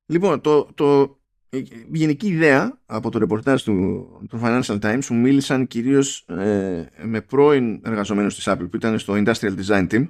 Λοιπόν, 0.05 0.41
το, 0.41 0.73
το, 0.73 1.19
η 1.49 1.67
γενική 1.93 2.27
ιδέα 2.27 2.81
από 2.85 3.09
το 3.09 3.19
ρεπορτάζ 3.19 3.63
του, 3.63 4.07
του 4.29 4.39
Financial 4.43 4.79
Times 4.79 5.01
που 5.07 5.13
μίλησαν 5.13 5.67
κυρίως 5.67 6.25
ε, 6.27 6.89
με 7.03 7.21
πρώην 7.21 7.81
εργαζομένους 7.85 8.35
της 8.35 8.43
Apple 8.47 8.67
που 8.69 8.75
ήταν 8.75 8.99
στο 8.99 9.13
Industrial 9.17 9.65
Design 9.65 9.87
Team 9.91 10.07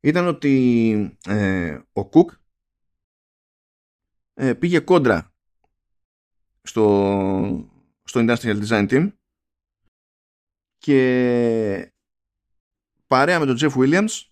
ήταν 0.00 0.26
ότι 0.26 1.18
ε, 1.26 1.78
ο 1.92 2.08
Cook 2.12 2.36
ε, 4.34 4.54
πήγε 4.54 4.80
κόντρα 4.80 5.32
στο, 6.62 7.70
στο 8.02 8.20
Industrial 8.20 8.66
Design 8.66 8.88
Team 8.88 9.12
και 10.78 11.91
παρέα 13.12 13.38
με 13.38 13.46
τον 13.46 13.56
Jeff 13.60 13.72
Williams 13.72 14.26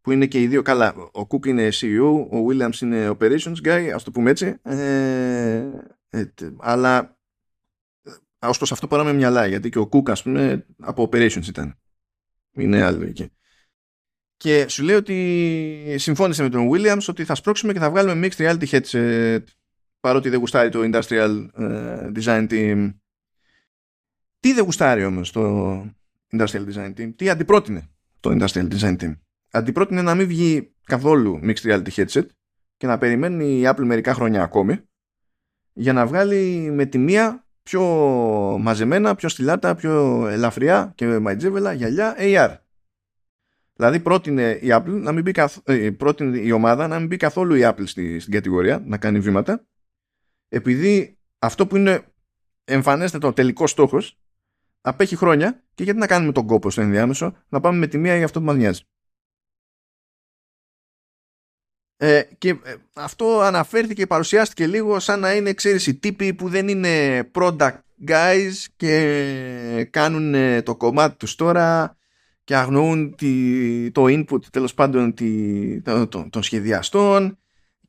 που 0.00 0.10
είναι 0.10 0.26
και 0.26 0.40
οι 0.40 0.46
δύο 0.46 0.62
καλά 0.62 0.94
ο 0.94 1.26
Cook 1.28 1.46
είναι 1.46 1.68
CEO 1.72 2.26
ο 2.30 2.46
Williams 2.50 2.80
είναι 2.80 3.16
operations 3.18 3.56
guy 3.64 3.90
ας 3.94 4.02
το 4.02 4.10
πούμε 4.10 4.30
έτσι. 4.30 4.56
Ε, 4.62 5.70
ε, 6.08 6.24
αλλά 6.58 7.18
ε, 8.40 8.46
ως 8.46 8.56
προς 8.56 8.72
αυτό 8.72 8.86
παράμε 8.86 9.12
μυαλά 9.12 9.46
γιατί 9.46 9.68
και 9.68 9.78
ο 9.78 9.88
Cook 9.92 10.10
ας 10.10 10.22
πούμε 10.22 10.66
από 10.80 11.08
operations 11.10 11.46
ήταν. 11.46 11.78
Είναι 12.52 12.82
άλλο 12.82 13.04
εκεί 13.04 13.30
και 14.36 14.68
σου 14.68 14.82
λέει 14.82 14.96
ότι 14.96 15.94
συμφώνησε 15.98 16.42
με 16.42 16.48
τον 16.48 16.70
Williams 16.72 17.04
ότι 17.08 17.24
θα 17.24 17.34
σπρώξουμε 17.34 17.72
και 17.72 17.78
θα 17.78 17.90
βγάλουμε 17.90 18.28
mixed 18.28 18.46
reality 18.46 18.66
headset 18.68 19.42
παρότι 20.00 20.28
δεν 20.28 20.38
γουστάρει 20.38 20.68
το 20.68 20.80
industrial 20.82 21.46
uh, 21.58 22.12
design 22.14 22.46
team. 22.50 22.94
Τι 24.40 24.52
δεν 24.52 24.64
γουστάρει 24.64 25.04
όμως 25.04 25.32
το 25.32 25.74
industrial 26.36 26.66
design 26.72 26.94
team 26.98 27.12
τι 27.16 27.28
αντιπρότεινε; 27.28 27.93
Το 28.24 28.36
Industrial 28.38 28.68
Design 28.72 28.96
Team. 28.96 29.12
Αντιπρότεινε 29.50 30.02
να 30.02 30.14
μην 30.14 30.26
βγει 30.26 30.74
καθόλου 30.84 31.40
Mixed 31.42 31.62
Reality 31.62 31.88
Headset 31.88 32.26
και 32.76 32.86
να 32.86 32.98
περιμένει 32.98 33.60
η 33.60 33.62
Apple 33.66 33.84
μερικά 33.84 34.14
χρόνια 34.14 34.42
ακόμη 34.42 34.80
για 35.72 35.92
να 35.92 36.06
βγάλει 36.06 36.70
με 36.70 36.84
τη 36.84 36.98
μία 36.98 37.46
πιο 37.62 37.82
μαζεμένα, 38.60 39.14
πιο 39.14 39.28
στυλάτα, 39.28 39.74
πιο 39.74 40.26
ελαφριά 40.26 40.92
και 40.94 41.18
μαϊτζέβελα 41.18 41.72
γυαλιά 41.72 42.16
AR. 42.18 42.56
Δηλαδή 43.74 44.00
πρότεινε 44.00 44.50
η, 44.50 44.68
Apple 44.70 45.00
να 45.02 45.12
μην 45.12 45.22
μπει 45.22 45.32
καθ... 45.32 45.58
ε, 45.64 45.90
πρότεινε 45.90 46.38
η 46.38 46.50
ομάδα 46.50 46.86
να 46.88 46.98
μην 46.98 47.06
μπει 47.06 47.16
καθόλου 47.16 47.54
η 47.54 47.60
Apple 47.62 47.86
στη, 47.86 48.18
στην 48.20 48.32
κατηγορία, 48.32 48.82
να 48.86 48.98
κάνει 48.98 49.20
βήματα, 49.20 49.66
επειδή 50.48 51.18
αυτό 51.38 51.66
που 51.66 51.76
είναι 51.76 52.04
εμφανέστατο 52.64 53.32
τελικός 53.32 53.70
στόχος 53.70 54.18
απέχει 54.84 55.16
χρόνια 55.16 55.62
και 55.74 55.84
γιατί 55.84 55.98
να 55.98 56.06
κάνουμε 56.06 56.32
τον 56.32 56.46
κόπο 56.46 56.70
στο 56.70 56.80
ενδιάμεσο 56.80 57.36
να 57.48 57.60
πάμε 57.60 57.78
με 57.78 57.86
τη 57.86 57.98
μία 57.98 58.16
για 58.16 58.24
αυτό 58.24 58.38
που 58.38 58.44
μας 58.46 58.56
νοιάζει. 58.56 58.82
Ε, 61.96 62.22
και 62.38 62.48
ε, 62.48 62.74
αυτό 62.94 63.40
αναφέρθηκε, 63.40 64.06
παρουσιάστηκε 64.06 64.66
λίγο 64.66 64.98
σαν 64.98 65.20
να 65.20 65.34
είναι, 65.34 65.52
ξέρεις, 65.52 65.86
οι 65.86 65.94
τύποι 65.94 66.34
που 66.34 66.48
δεν 66.48 66.68
είναι 66.68 67.22
product 67.34 67.78
guys 68.06 68.52
και 68.76 69.88
κάνουν 69.90 70.34
ε, 70.34 70.62
το 70.62 70.76
κομμάτι 70.76 71.16
τους 71.16 71.34
τώρα 71.34 71.96
και 72.44 72.56
αγνοούν 72.56 73.14
τη, 73.16 73.90
το 73.90 74.04
input 74.04 74.44
τέλος 74.50 74.74
πάντων 74.74 75.14
τη, 75.14 75.80
το, 75.82 76.06
το, 76.06 76.28
των 76.30 76.42
σχεδιαστών 76.42 77.38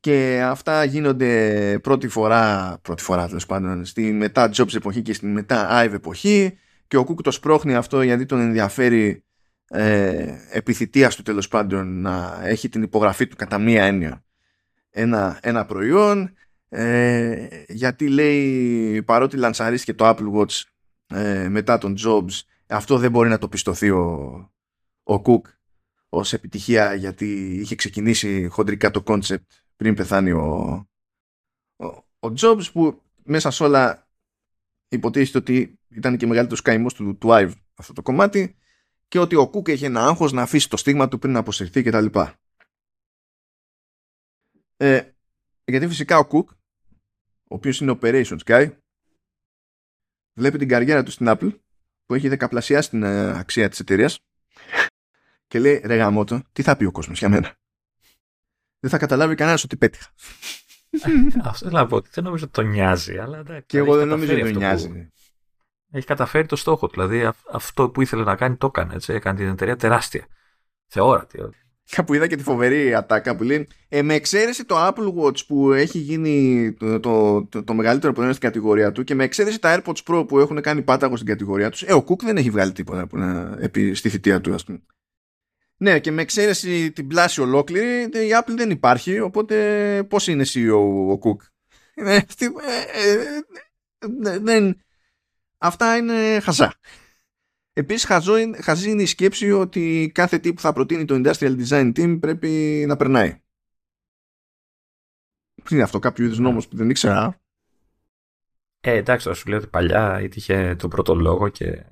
και 0.00 0.42
αυτά 0.44 0.84
γίνονται 0.84 1.78
πρώτη 1.82 2.08
φορά, 2.08 2.78
πρώτη 2.82 3.02
φορά 3.02 3.26
τέλος 3.26 3.46
πάντων, 3.46 3.84
στη 3.84 4.12
μετά 4.12 4.50
Jobs 4.56 4.74
εποχή 4.74 5.02
και 5.02 5.12
στη 5.12 5.26
μετά 5.26 5.84
IVE 5.84 5.92
εποχή 5.92 6.58
και 6.86 6.96
ο 6.96 7.04
Κούκ 7.04 7.22
το 7.22 7.30
σπρώχνει 7.30 7.74
αυτό 7.74 8.02
γιατί 8.02 8.26
τον 8.26 8.40
ενδιαφέρει 8.40 9.24
ε, 9.68 10.36
επιθυτείας 10.50 11.16
του 11.16 11.22
τέλος 11.22 11.48
πάντων 11.48 12.00
να 12.00 12.40
έχει 12.42 12.68
την 12.68 12.82
υπογραφή 12.82 13.26
του 13.26 13.36
κατά 13.36 13.58
μία 13.58 13.84
έννοια. 13.84 14.24
Ένα, 14.90 15.38
ένα 15.42 15.64
προϊόν 15.64 16.34
ε, 16.68 17.48
γιατί 17.68 18.08
λέει 18.08 19.02
παρότι 19.02 19.36
λανσαρίστηκε 19.36 19.94
το 19.94 20.08
Apple 20.08 20.32
Watch 20.32 20.62
ε, 21.06 21.48
μετά 21.48 21.78
τον 21.78 21.96
Jobs 22.04 22.40
αυτό 22.66 22.98
δεν 22.98 23.10
μπορεί 23.10 23.28
να 23.28 23.38
το 23.38 23.48
πιστωθεί 23.48 23.90
ο, 23.90 24.04
ο 25.02 25.22
Cook 25.24 25.40
ως 26.08 26.32
επιτυχία 26.32 26.94
γιατί 26.94 27.56
είχε 27.60 27.74
ξεκινήσει 27.74 28.46
χοντρικά 28.46 28.90
το 28.90 29.02
concept 29.06 29.46
πριν 29.76 29.94
πεθάνει 29.94 30.30
ο, 30.30 30.88
ο, 31.76 31.86
ο 32.18 32.32
Jobs 32.40 32.64
που 32.72 33.02
μέσα 33.24 33.50
σε 33.50 33.64
όλα 33.64 34.08
υποτίθεται 34.88 35.38
ότι 35.38 35.75
ήταν 35.88 36.16
και 36.16 36.26
μεγαλύτερο 36.26 36.60
καημό 36.62 36.88
του, 36.88 37.18
του 37.18 37.28
Ive 37.30 37.52
αυτό 37.74 37.92
το 37.92 38.02
κομμάτι 38.02 38.56
και 39.08 39.18
ότι 39.18 39.34
ο 39.34 39.48
Κουκ 39.48 39.68
έχει 39.68 39.84
ένα 39.84 40.04
άγχος 40.06 40.32
να 40.32 40.42
αφήσει 40.42 40.68
το 40.68 40.76
στίγμα 40.76 41.08
του 41.08 41.18
πριν 41.18 41.32
να 41.32 41.38
αποσυρθεί 41.38 41.82
κτλ. 41.82 42.06
Ε, 44.76 45.02
γιατί 45.64 45.88
φυσικά 45.88 46.18
ο 46.18 46.26
Κουκ, 46.26 46.50
ο 46.50 47.54
οποίος 47.54 47.80
είναι 47.80 47.98
operations 48.00 48.38
guy, 48.44 48.76
βλέπει 50.32 50.58
την 50.58 50.68
καριέρα 50.68 51.02
του 51.02 51.10
στην 51.10 51.26
Apple 51.28 51.58
που 52.06 52.14
έχει 52.14 52.28
δεκαπλασιάσει 52.28 52.90
την 52.90 53.02
ε, 53.02 53.38
αξία 53.38 53.68
της 53.68 53.80
εταιρείας 53.80 54.18
και 55.46 55.58
λέει 55.58 55.80
ρε 55.84 55.96
γαμότο, 55.96 56.42
τι 56.52 56.62
θα 56.62 56.76
πει 56.76 56.84
ο 56.84 56.90
κόσμος 56.90 57.18
για 57.18 57.28
μένα; 57.28 57.58
Δεν 58.78 58.90
θα 58.90 58.98
καταλάβει 58.98 59.34
κανένας 59.34 59.64
ότι 59.64 59.76
πέτυχα. 59.76 60.14
Αυτό 61.44 61.66
θέλω 61.66 61.78
να 61.78 61.86
πω 61.86 62.00
δεν 62.00 62.24
νομίζω 62.24 62.44
ότι 62.44 62.52
τον 62.52 62.68
νοιάζει. 62.70 63.18
Αλλά, 63.18 63.60
και 63.60 63.78
εγώ 63.78 63.96
δεν 63.96 64.08
νομίζω 64.08 64.32
ότι 64.32 64.42
τον 64.42 64.56
νοιάζει 64.56 65.10
έχει 65.96 66.06
καταφέρει 66.06 66.46
το 66.46 66.56
στόχο 66.56 66.86
του. 66.86 66.92
Δηλαδή 66.92 67.32
αυτό 67.52 67.90
που 67.90 68.02
ήθελε 68.02 68.22
να 68.22 68.36
κάνει 68.36 68.56
το 68.56 68.66
έκανε. 68.66 68.94
Έτσι. 68.94 69.12
Έκανε 69.12 69.38
την 69.38 69.48
εταιρεία 69.48 69.76
τεράστια. 69.76 70.26
Θεόρατη. 70.86 71.38
Κάπου 71.90 72.14
είδα 72.14 72.26
και 72.26 72.36
τη 72.36 72.42
φοβερή 72.42 72.94
ατάκα 72.94 73.36
που 73.36 73.42
λέει 73.42 73.68
ε, 73.88 74.02
με 74.02 74.14
εξαίρεση 74.14 74.64
το 74.64 74.86
Apple 74.86 75.14
Watch 75.14 75.46
που 75.46 75.72
έχει 75.72 75.98
γίνει 75.98 76.72
το, 76.72 77.00
το, 77.00 77.44
το, 77.44 77.64
το 77.64 77.74
μεγαλύτερο 77.74 78.12
προϊόν 78.12 78.32
στην 78.32 78.46
κατηγορία 78.46 78.92
του 78.92 79.04
και 79.04 79.14
με 79.14 79.24
εξαίρεση 79.24 79.58
τα 79.58 79.82
AirPods 79.82 80.02
Pro 80.06 80.28
που 80.28 80.38
έχουν 80.38 80.60
κάνει 80.60 80.82
πάταγο 80.82 81.16
στην 81.16 81.28
κατηγορία 81.28 81.70
του, 81.70 81.78
ε, 81.86 81.94
ο 81.94 82.04
Cook 82.08 82.18
δεν 82.18 82.36
έχει 82.36 82.50
βγάλει 82.50 82.72
τίποτα 82.72 83.06
που 83.06 83.18
να, 83.18 83.56
επί, 83.60 83.94
στη 83.94 84.08
θητεία 84.08 84.40
του, 84.40 84.54
α 84.54 84.58
πούμε. 84.66 84.82
Ναι, 85.76 85.98
και 85.98 86.10
με 86.10 86.22
εξαίρεση 86.22 86.92
την 86.92 87.06
πλάση 87.06 87.40
ολόκληρη, 87.40 88.02
η 88.02 88.30
Apple 88.40 88.54
δεν 88.56 88.70
υπάρχει, 88.70 89.20
οπότε 89.20 90.06
πώ 90.08 90.18
είναι 90.26 90.44
CEO 90.54 91.12
ο 91.12 91.18
Cook. 91.22 91.44
Ε, 91.94 92.14
ε, 92.14 92.20
ε, 92.94 94.38
δεν, 94.40 94.80
Αυτά 95.58 95.96
είναι 95.96 96.40
χαζά. 96.40 96.74
Επίσης 97.72 98.04
χαζή 98.60 98.90
είναι 98.90 99.02
η 99.02 99.06
σκέψη 99.06 99.52
ότι 99.52 100.10
κάθε 100.14 100.38
τι 100.38 100.54
που 100.54 100.60
θα 100.60 100.72
προτείνει 100.72 101.04
το 101.04 101.14
Industrial 101.14 101.66
Design 101.66 101.92
Team 101.96 102.18
πρέπει 102.20 102.84
να 102.88 102.96
περνάει. 102.96 103.40
Είναι 105.70 105.82
αυτό 105.82 105.98
κάποιο 105.98 106.24
είδους 106.24 106.38
νόμος 106.38 106.68
που 106.68 106.76
δεν 106.76 106.90
ήξερα; 106.90 107.40
Ε, 108.80 108.96
εντάξει, 108.96 109.28
θα 109.28 109.34
σου 109.34 109.48
λέω 109.48 109.58
ότι 109.58 109.66
παλιά 109.66 110.18
έτυχε 110.18 110.76
το 110.78 110.88
πρώτο 110.88 111.14
λόγο 111.14 111.48
και 111.48 111.84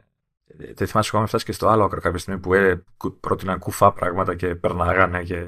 δεν 0.74 0.86
θυμάσαι 0.86 1.08
ακόμα 1.08 1.26
φτάσεις 1.26 1.46
και 1.46 1.52
στο 1.52 1.68
άλλο 1.68 1.84
άκρο 1.84 2.00
κάποια 2.00 2.18
στιγμή 2.18 2.40
που 2.40 2.54
ε, 2.54 2.84
πρότειναν 3.20 3.58
κουφά 3.58 3.92
πράγματα 3.92 4.34
και 4.34 4.54
περνάγανε 4.54 5.22
και 5.22 5.46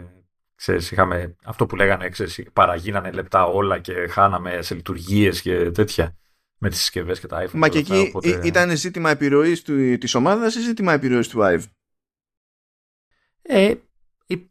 ξέρεις, 0.55 0.91
είχαμε 0.91 1.37
αυτό 1.45 1.67
που 1.67 1.77
λέγανε, 1.77 2.09
ξέρεις, 2.09 2.43
παραγίνανε 2.53 3.11
λεπτά 3.11 3.45
όλα 3.45 3.79
και 3.79 4.07
χάναμε 4.07 4.63
σε 4.63 4.75
λειτουργίες 4.75 5.41
και 5.41 5.71
τέτοια 5.71 6.17
με 6.59 6.69
τις 6.69 6.79
συσκευές 6.79 7.21
και 7.21 7.27
τα 7.27 7.47
iPhone. 7.47 7.53
Μα 7.53 7.69
και 7.69 7.79
εκεί 7.79 8.07
οπότε... 8.09 8.41
ήταν 8.45 8.77
ζήτημα 8.77 9.11
επιρροής 9.11 9.63
του, 9.63 9.99
της 9.99 10.15
ομάδας 10.15 10.55
ή 10.55 10.61
ζήτημα 10.61 10.93
επιρροής 10.93 11.29
του 11.29 11.39
iPhone. 11.43 11.71
Ε, 13.43 13.75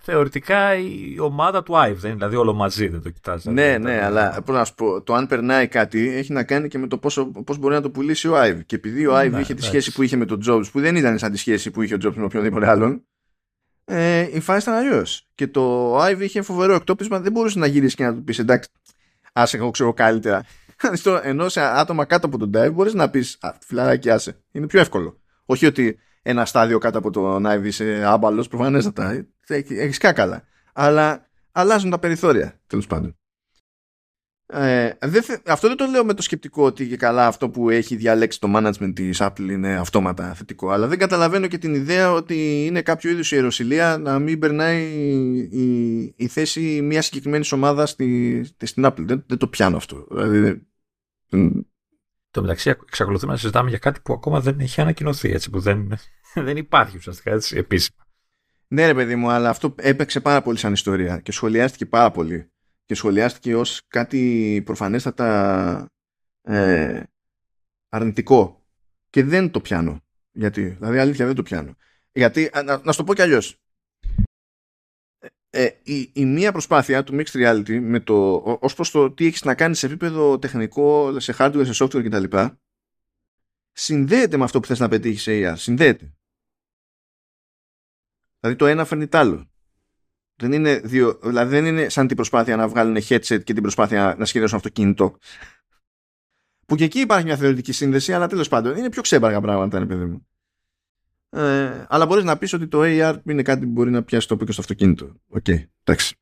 θεωρητικά 0.02 0.76
η 0.76 1.20
ομάδα 1.20 1.64
του 1.64 1.74
iPhone 1.74 1.96
δεν 1.96 2.10
είναι, 2.10 2.14
δηλαδή 2.14 2.36
όλο 2.36 2.54
μαζί 2.54 2.88
δεν 2.88 3.02
το 3.02 3.10
κοιτάζεις. 3.10 3.46
Ναι, 3.46 3.78
ναι, 3.78 4.04
αλλά 4.04 4.42
πώς 4.46 4.56
να 4.56 4.66
σου 4.66 4.76
πω, 4.76 5.02
το 5.02 5.14
αν 5.14 5.28
περνάει 5.28 5.68
κάτι 5.68 6.08
έχει 6.08 6.34
να 6.34 6.44
κάνει 6.44 6.68
και 6.68 6.78
με 6.78 6.88
το 6.88 6.98
πόσο, 6.98 7.26
πώς 7.26 7.58
μπορεί 7.58 7.74
να 7.74 7.82
το 7.82 7.90
πουλήσει 7.90 8.28
ο 8.28 8.34
Ive. 8.44 8.60
Και 8.66 8.76
επειδή 8.76 9.08
ο 9.08 9.20
Ive 9.20 9.32
ναι, 9.32 9.40
είχε 9.40 9.54
τη 9.54 9.64
σχέση 9.64 9.94
που 9.94 10.04
είχε 10.04 10.16
με 10.16 10.26
τον 10.26 10.42
Jobs, 10.48 10.64
που 10.72 10.80
δεν 10.80 10.96
ήταν 10.96 11.18
σαν 11.18 11.32
τη 11.32 11.38
σχέση 11.38 11.72
που 11.72 11.82
είχε 11.82 11.94
ο 11.94 11.98
Jobs 12.06 12.14
με 12.16 12.24
οποιονδήποτε 12.24 12.70
άλλον, 12.70 13.06
ε, 13.86 14.28
η 14.34 14.40
φάση 14.40 14.70
ήταν 14.70 14.80
αλλιώς. 14.80 15.28
Και 15.36 15.48
το 15.48 15.98
Ivy 16.04 16.20
είχε 16.20 16.42
φοβερό 16.42 16.74
εκτόπισμα, 16.74 17.20
δεν 17.20 17.32
μπορούσε 17.32 17.60
να 17.60 17.66
γυρίσεις 17.66 17.96
και 17.96 18.04
να 18.04 18.14
του 18.14 18.24
πεις 18.24 18.40
εντάξει, 18.40 18.70
άσε 19.34 19.58
εγώ 19.58 19.72
ξέρω 19.72 19.94
καλύτερα. 19.94 20.46
Ενώ 21.24 21.50
σε 21.50 21.62
άτομα 21.62 22.06
κάτω 22.06 22.28
από 22.28 22.38
τον 22.38 22.52
dive 22.56 22.74
μπορείς 22.74 22.94
να 22.94 23.10
πεις 23.10 23.38
φιλαράκι, 23.60 24.10
άσε. 24.10 24.44
Είναι 24.52 24.68
πιο 24.68 24.80
εύκολο. 24.80 25.20
Όχι 25.46 25.66
ότι 25.66 26.00
ένα 26.28 26.46
στάδιο 26.46 26.78
κάτω 26.78 26.98
από 26.98 27.12
τον 27.12 27.46
Ivy 27.48 27.64
είσαι 27.64 28.04
άμπαλος, 28.06 28.48
προφανέστατα. 28.48 29.26
Έχει 29.48 29.98
κάκαλα. 29.98 30.44
Αλλά 30.74 31.28
αλλάζουν 31.52 31.90
τα 31.90 32.00
περιθώρια, 32.00 32.60
τέλος 32.68 32.88
πάντων. 32.88 33.18
Ε, 34.48 34.90
δεν 35.00 35.24
αυτό 35.46 35.68
δεν 35.68 35.78
το 35.78 35.86
λέω 35.86 36.06
με 36.06 36.14
το 36.14 36.22
σκεπτικό 36.22 36.66
ότι 36.66 36.88
και 36.88 36.98
καλά 36.98 37.28
αυτό 37.28 37.50
που 37.50 37.70
έχει 37.70 37.96
διαλέξει 37.96 38.40
το 38.40 38.52
management 38.56 38.92
της 38.96 39.18
Apple 39.22 39.50
είναι 39.50 39.76
αυτόματα 39.76 40.34
θετικό 40.34 40.70
αλλά 40.70 40.88
δεν 40.88 40.98
καταλαβαίνω 40.98 41.48
και 41.48 41.58
την 41.58 41.74
ιδέα 41.74 42.12
ότι 42.12 42.66
είναι 42.66 42.82
κάποιο 42.82 43.10
είδους 43.10 43.32
ιεροσιλία 43.32 43.98
να 43.98 44.20
μην 44.20 44.40
περνάει 44.40 44.84
η, 45.52 46.14
η 46.18 46.28
θέση 46.28 46.82
μιας 46.82 47.06
συγκεκριμένης 47.06 47.52
ομάδας 47.52 47.90
στη, 47.90 48.44
στην 48.64 48.86
Apple 48.86 49.04
δεν, 49.06 49.24
δεν 49.28 49.38
το 49.38 49.48
πιάνω 49.48 49.78
αυτό 49.78 50.08
δηλαδή, 50.12 50.68
το 52.32 52.42
μεταξύ 52.42 52.70
εξακολουθούμε 52.70 53.32
να 53.32 53.38
συζητάμε 53.38 53.70
για 53.70 53.78
κάτι 53.78 54.00
που 54.00 54.14
ακόμα 54.14 54.42
δεν 54.42 54.60
έχει 54.60 54.82
ανακοινωθεί 54.82 55.32
έτσι 55.32 55.50
που 55.50 55.60
δεν, 55.60 55.98
δεν 56.48 56.58
υπάρχει 56.58 56.98
ουσιαστικά 56.98 57.32
έτσι, 57.32 57.58
επίσημα. 57.58 58.08
Ναι 58.68 58.86
ρε 58.86 58.94
παιδί 58.94 59.16
μου 59.16 59.30
αλλά 59.30 59.50
αυτό 59.50 59.76
έπαιξε 59.78 60.22
πάρα 60.22 60.42
πολύ 60.42 60.58
σαν 60.58 60.74
ιστορία 60.74 61.20
και 61.20 61.32
σχολιάστηκε 61.32 61.86
πάρα 61.86 62.12
πολύ 62.12 62.52
και 62.86 62.96
σχολιάστηκε 62.96 63.56
ως 63.56 63.82
κάτι 63.88 64.62
προφανέστατα 64.66 65.90
ε, 66.42 67.04
αρνητικό. 67.90 68.66
Και 69.10 69.24
δεν 69.24 69.52
το 69.52 69.62
πιάνω 69.62 70.06
γιατί, 70.36 70.68
δηλαδή 70.68 70.98
αλήθεια 70.98 71.26
δεν 71.26 71.36
το 71.36 71.44
πιάνω. 71.44 71.76
Γιατί, 72.12 72.52
να, 72.54 72.82
να 72.84 72.92
σου 72.92 72.98
το 72.98 73.04
πω 73.04 73.14
κι 73.14 73.22
αλλιώς 73.22 73.60
ε, 75.56 75.80
η, 75.84 76.10
η, 76.14 76.26
μία 76.26 76.52
προσπάθεια 76.52 77.04
του 77.04 77.16
Mixed 77.20 77.44
Reality 77.44 77.80
με 77.82 78.00
το, 78.00 78.36
ως 78.62 78.74
προς 78.74 78.92
το 78.92 79.12
τι 79.12 79.26
έχεις 79.26 79.44
να 79.44 79.56
κάνεις 79.56 79.80
σε 79.80 79.86
επίπεδο 79.86 80.40
τεχνικό, 80.40 81.20
σε 81.20 81.36
hardware, 81.38 81.66
σε 81.70 81.84
software 81.84 82.04
κτλ 82.10 82.38
συνδέεται 83.72 84.38
με 84.38 84.44
αυτό 84.44 84.60
που 84.60 84.68
θες 84.68 84.80
να 84.80 84.88
πετύχεις 84.88 85.22
σε 85.22 85.32
AR 85.34 85.54
συνδέεται 85.58 86.14
δηλαδή 88.40 88.58
το 88.58 88.66
ένα 88.66 88.86
φέρνει 88.86 89.08
το 89.08 89.18
άλλο 89.18 89.50
δεν 90.38 90.52
είναι, 90.52 90.80
δύο, 90.80 91.20
δηλαδή 91.24 91.50
δεν 91.50 91.66
είναι 91.66 91.90
σαν 91.90 92.08
την 92.08 92.16
προσπάθεια 92.16 92.56
να 92.56 92.68
βγάλουν 92.68 92.98
headset 92.98 93.44
και 93.44 93.54
την 93.54 93.62
προσπάθεια 93.62 94.16
να 94.18 94.26
σχεδιάσουν 94.26 94.58
αυτοκίνητο. 94.58 95.18
Που 96.66 96.76
και 96.76 96.84
εκεί 96.84 97.00
υπάρχει 97.00 97.26
μια 97.26 97.38
θεωρητική 97.38 97.72
σύνδεση, 97.72 98.14
αλλά 98.14 98.28
τέλος 98.28 98.48
πάντων 98.48 98.78
είναι 98.78 98.90
πιο 98.90 99.02
ξέμπαργα 99.02 99.42
πράγματα, 99.42 99.78
είναι 99.78 99.86
παιδί 99.86 100.06
μου. 100.06 100.28
Ε, 101.36 101.86
αλλά 101.90 102.06
μπορείς 102.06 102.24
να 102.24 102.38
πεις 102.38 102.54
ότι 102.54 102.68
το 102.68 102.80
AR 102.84 103.20
είναι 103.26 103.42
κάτι 103.42 103.66
που 103.66 103.72
μπορεί 103.72 103.90
να 103.92 104.04
πιάσει 104.04 104.28
το 104.28 104.38
και 104.38 104.52
στο 104.52 104.62
αυτοκίνητο. 104.62 105.06
OK, 105.28 105.44
okay, 105.48 105.64
εντάξει. 105.84 106.16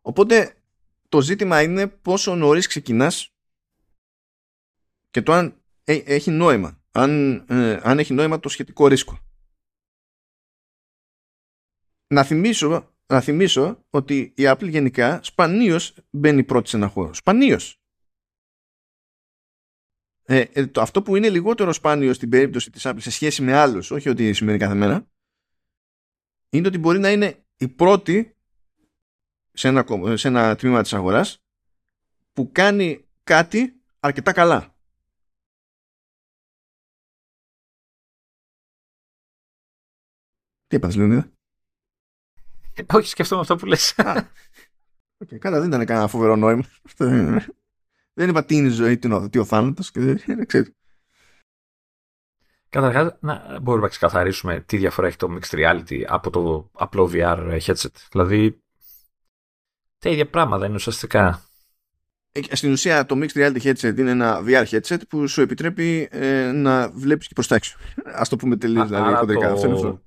Οπότε 0.00 0.54
το 1.08 1.20
ζήτημα 1.20 1.62
είναι 1.62 1.86
πόσο 1.86 2.34
νωρίς 2.34 2.66
ξεκινάς 2.66 3.34
και 5.10 5.22
το 5.22 5.32
αν 5.32 5.62
έχει 5.84 6.30
νόημα. 6.30 6.80
Αν, 6.90 7.34
ε, 7.48 7.80
αν 7.82 7.98
έχει 7.98 8.14
νόημα 8.14 8.40
το 8.40 8.48
σχετικό 8.48 8.86
ρίσκο 8.86 9.18
να 12.12 12.24
θυμίσω, 12.24 12.94
να 13.06 13.20
θυμίσω 13.20 13.84
ότι 13.90 14.32
η 14.36 14.42
Apple 14.42 14.68
γενικά 14.68 15.20
σπανίως 15.22 15.94
μπαίνει 16.10 16.44
πρώτη 16.44 16.68
σε 16.68 16.76
ένα 16.76 16.88
χώρο. 16.88 17.14
Σπανίως. 17.14 17.81
Ε, 20.24 20.40
ε, 20.52 20.66
το, 20.66 20.80
αυτό 20.80 21.02
που 21.02 21.16
είναι 21.16 21.28
λιγότερο 21.28 21.72
σπάνιο 21.72 22.12
στην 22.12 22.28
περίπτωση 22.28 22.70
της 22.70 22.82
Apple 22.86 22.96
σε 22.98 23.10
σχέση 23.10 23.42
με 23.42 23.52
άλλους, 23.52 23.90
όχι 23.90 24.08
ότι 24.08 24.32
σημαίνει 24.32 24.58
κάθε 24.58 24.74
μέρα, 24.74 25.06
είναι 26.48 26.66
ότι 26.66 26.78
μπορεί 26.78 26.98
να 26.98 27.10
είναι 27.10 27.44
η 27.56 27.68
πρώτη 27.68 28.36
σε 29.52 29.68
ένα, 29.68 29.84
σε 30.14 30.28
ένα 30.28 30.56
τμήμα 30.56 30.82
της 30.82 30.92
αγοράς 30.92 31.42
που 32.32 32.50
κάνει 32.52 33.04
κάτι 33.24 33.80
αρκετά 34.00 34.32
καλά. 34.32 34.74
Τι 40.66 40.76
είπατε, 40.76 40.96
Λεωνίδα; 40.96 41.32
Όχι, 42.92 43.08
σκεφτόμαι 43.08 43.40
αυτό 43.40 43.56
που 43.56 43.66
λες. 43.66 43.94
Okay, 45.24 45.38
καλά, 45.38 45.58
δεν 45.58 45.68
ήταν 45.68 45.84
κανένα 45.84 46.08
φοβερό 46.08 46.36
νόημα. 46.36 46.64
δεν 48.12 48.28
είπα 48.28 48.44
τι 48.44 48.56
είναι 48.56 48.66
η 48.66 48.70
ζωή, 48.70 48.98
τι 49.30 49.38
ο 49.38 49.44
θάνατος 49.44 49.90
και 49.90 50.00
δεν 50.00 50.46
ξέρω. 50.46 50.70
Καταρχάς, 52.68 53.16
να 53.20 53.58
μπορούμε 53.60 53.82
να 53.82 53.88
ξεκαθαρίσουμε 53.88 54.60
τι 54.60 54.76
διαφορά 54.76 55.06
έχει 55.06 55.16
το 55.16 55.38
Mixed 55.38 55.54
Reality 55.56 56.02
από 56.06 56.30
το 56.30 56.70
απλό 56.72 57.10
VR 57.12 57.60
headset. 57.66 57.94
Δηλαδή, 58.10 58.62
τα 59.98 60.10
ίδια 60.10 60.28
πράγματα 60.28 60.66
είναι 60.66 60.74
ουσιαστικά. 60.74 61.42
Ε, 62.32 62.56
στην 62.56 62.72
ουσία 62.72 63.06
το 63.06 63.18
Mixed 63.18 63.36
Reality 63.38 63.62
headset 63.62 63.98
είναι 63.98 64.10
ένα 64.10 64.42
VR 64.46 64.64
headset 64.66 64.98
που 65.08 65.28
σου 65.28 65.40
επιτρέπει 65.40 66.08
ε, 66.10 66.52
να 66.52 66.90
βλέπεις 66.90 67.26
και 67.26 67.34
προς 67.34 67.46
τα 67.46 67.54
έξω. 67.54 67.78
Ας 68.04 68.28
το 68.28 68.36
πούμε 68.36 68.56
τελείως 68.56 68.88
δηλαδή 68.88 69.14
χοντρικά. 69.14 69.46
Το... 69.46 69.52
Αυτό 69.52 69.66
είναι 69.66 69.76
αυτό. 69.76 70.02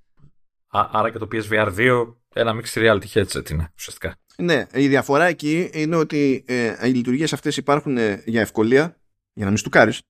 Άρα 0.67 1.11
και 1.11 1.17
το 1.17 1.27
PSVR 1.31 1.75
2 1.75 2.13
ένα 2.33 2.61
mixed 2.61 2.79
reality 2.79 3.07
headset 3.13 3.49
είναι 3.49 3.71
ουσιαστικά. 3.77 4.15
Ναι, 4.37 4.65
η 4.73 4.87
διαφορά 4.87 5.25
εκεί 5.25 5.69
είναι 5.73 5.95
ότι 5.95 6.43
ε, 6.47 6.87
οι 6.87 6.91
λειτουργίες 6.91 7.33
αυτές 7.33 7.57
υπάρχουν 7.57 7.97
ε, 7.97 8.21
για 8.25 8.41
ευκολία, 8.41 8.97
για 9.33 9.43
να 9.43 9.49
μην 9.49 9.57
στουκάρεις. 9.57 10.01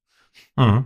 Mm. 0.54 0.86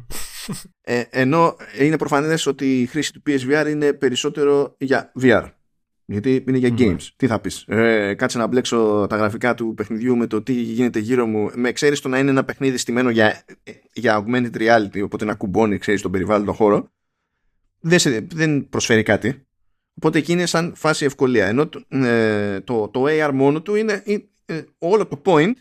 Ε, 0.82 1.03
ενώ 1.10 1.56
είναι 1.80 1.98
προφανές 1.98 2.45
ότι 2.45 2.82
η 2.82 2.86
χρήση 2.86 3.14
του 3.14 3.22
PSVR 3.28 3.66
είναι 3.70 3.94
περισσότερο 3.94 4.76
για 4.80 5.11
VR. 5.22 5.49
Γιατί 6.06 6.44
είναι 6.48 6.57
για 6.57 6.74
games. 6.78 7.07
Τι 7.16 7.28
θα 7.28 7.40
πεις; 7.40 7.64
Ε, 7.68 8.14
κάτσε 8.14 8.38
να 8.38 8.48
μπλέξω 8.48 9.06
τα 9.10 9.16
γραφικά 9.16 9.53
του 9.53 9.74
παιχνιδιού 9.74 10.18
με 10.18 10.28
το 10.28 10.41
τι 10.41 10.53
γίνεται 10.53 10.99
γύρω 10.99 11.26
μου. 11.26 11.52
Με 11.56 11.72
ξέρεις 11.72 11.99
το 11.99 12.07
να 12.07 12.20
είναι 12.20 12.30
ένα 12.30 12.44
παιχνίδι 12.44 12.78
στημένο 12.78 13.10
για, 13.10 13.44
για 13.94 14.26
augmented 14.26 14.56
reality, 14.56 15.02
οπότε 15.03 15.26
να 15.26 15.36
κουμπώνει, 15.36 15.78
ξέρεις, 15.78 16.02
τον 16.02 16.11
περιβάλλον 16.11 16.53
χώρο. 16.53 16.91
Δεν, 17.80 17.99
σε, 17.99 18.28
δεν 18.34 18.70
προσφέρει 18.70 19.03
κάτι. 19.03 19.48
Οπότε 20.01 20.17
εκεί 20.17 20.31
είναι 20.31 20.45
σαν 20.45 20.76
φάση 20.76 21.05
ευκολία. 21.05 21.47
Ενώ 21.47 21.67
το, 21.67 21.84
ε, 21.89 22.61
το, 22.61 22.88
το 22.88 23.03
AR 23.07 23.31
μόνο 23.34 23.61
του 23.61 23.76
είναι, 23.76 24.03
ε, 24.45 24.63
όλο 24.77 25.07
το 25.07 25.21
point 25.26 25.53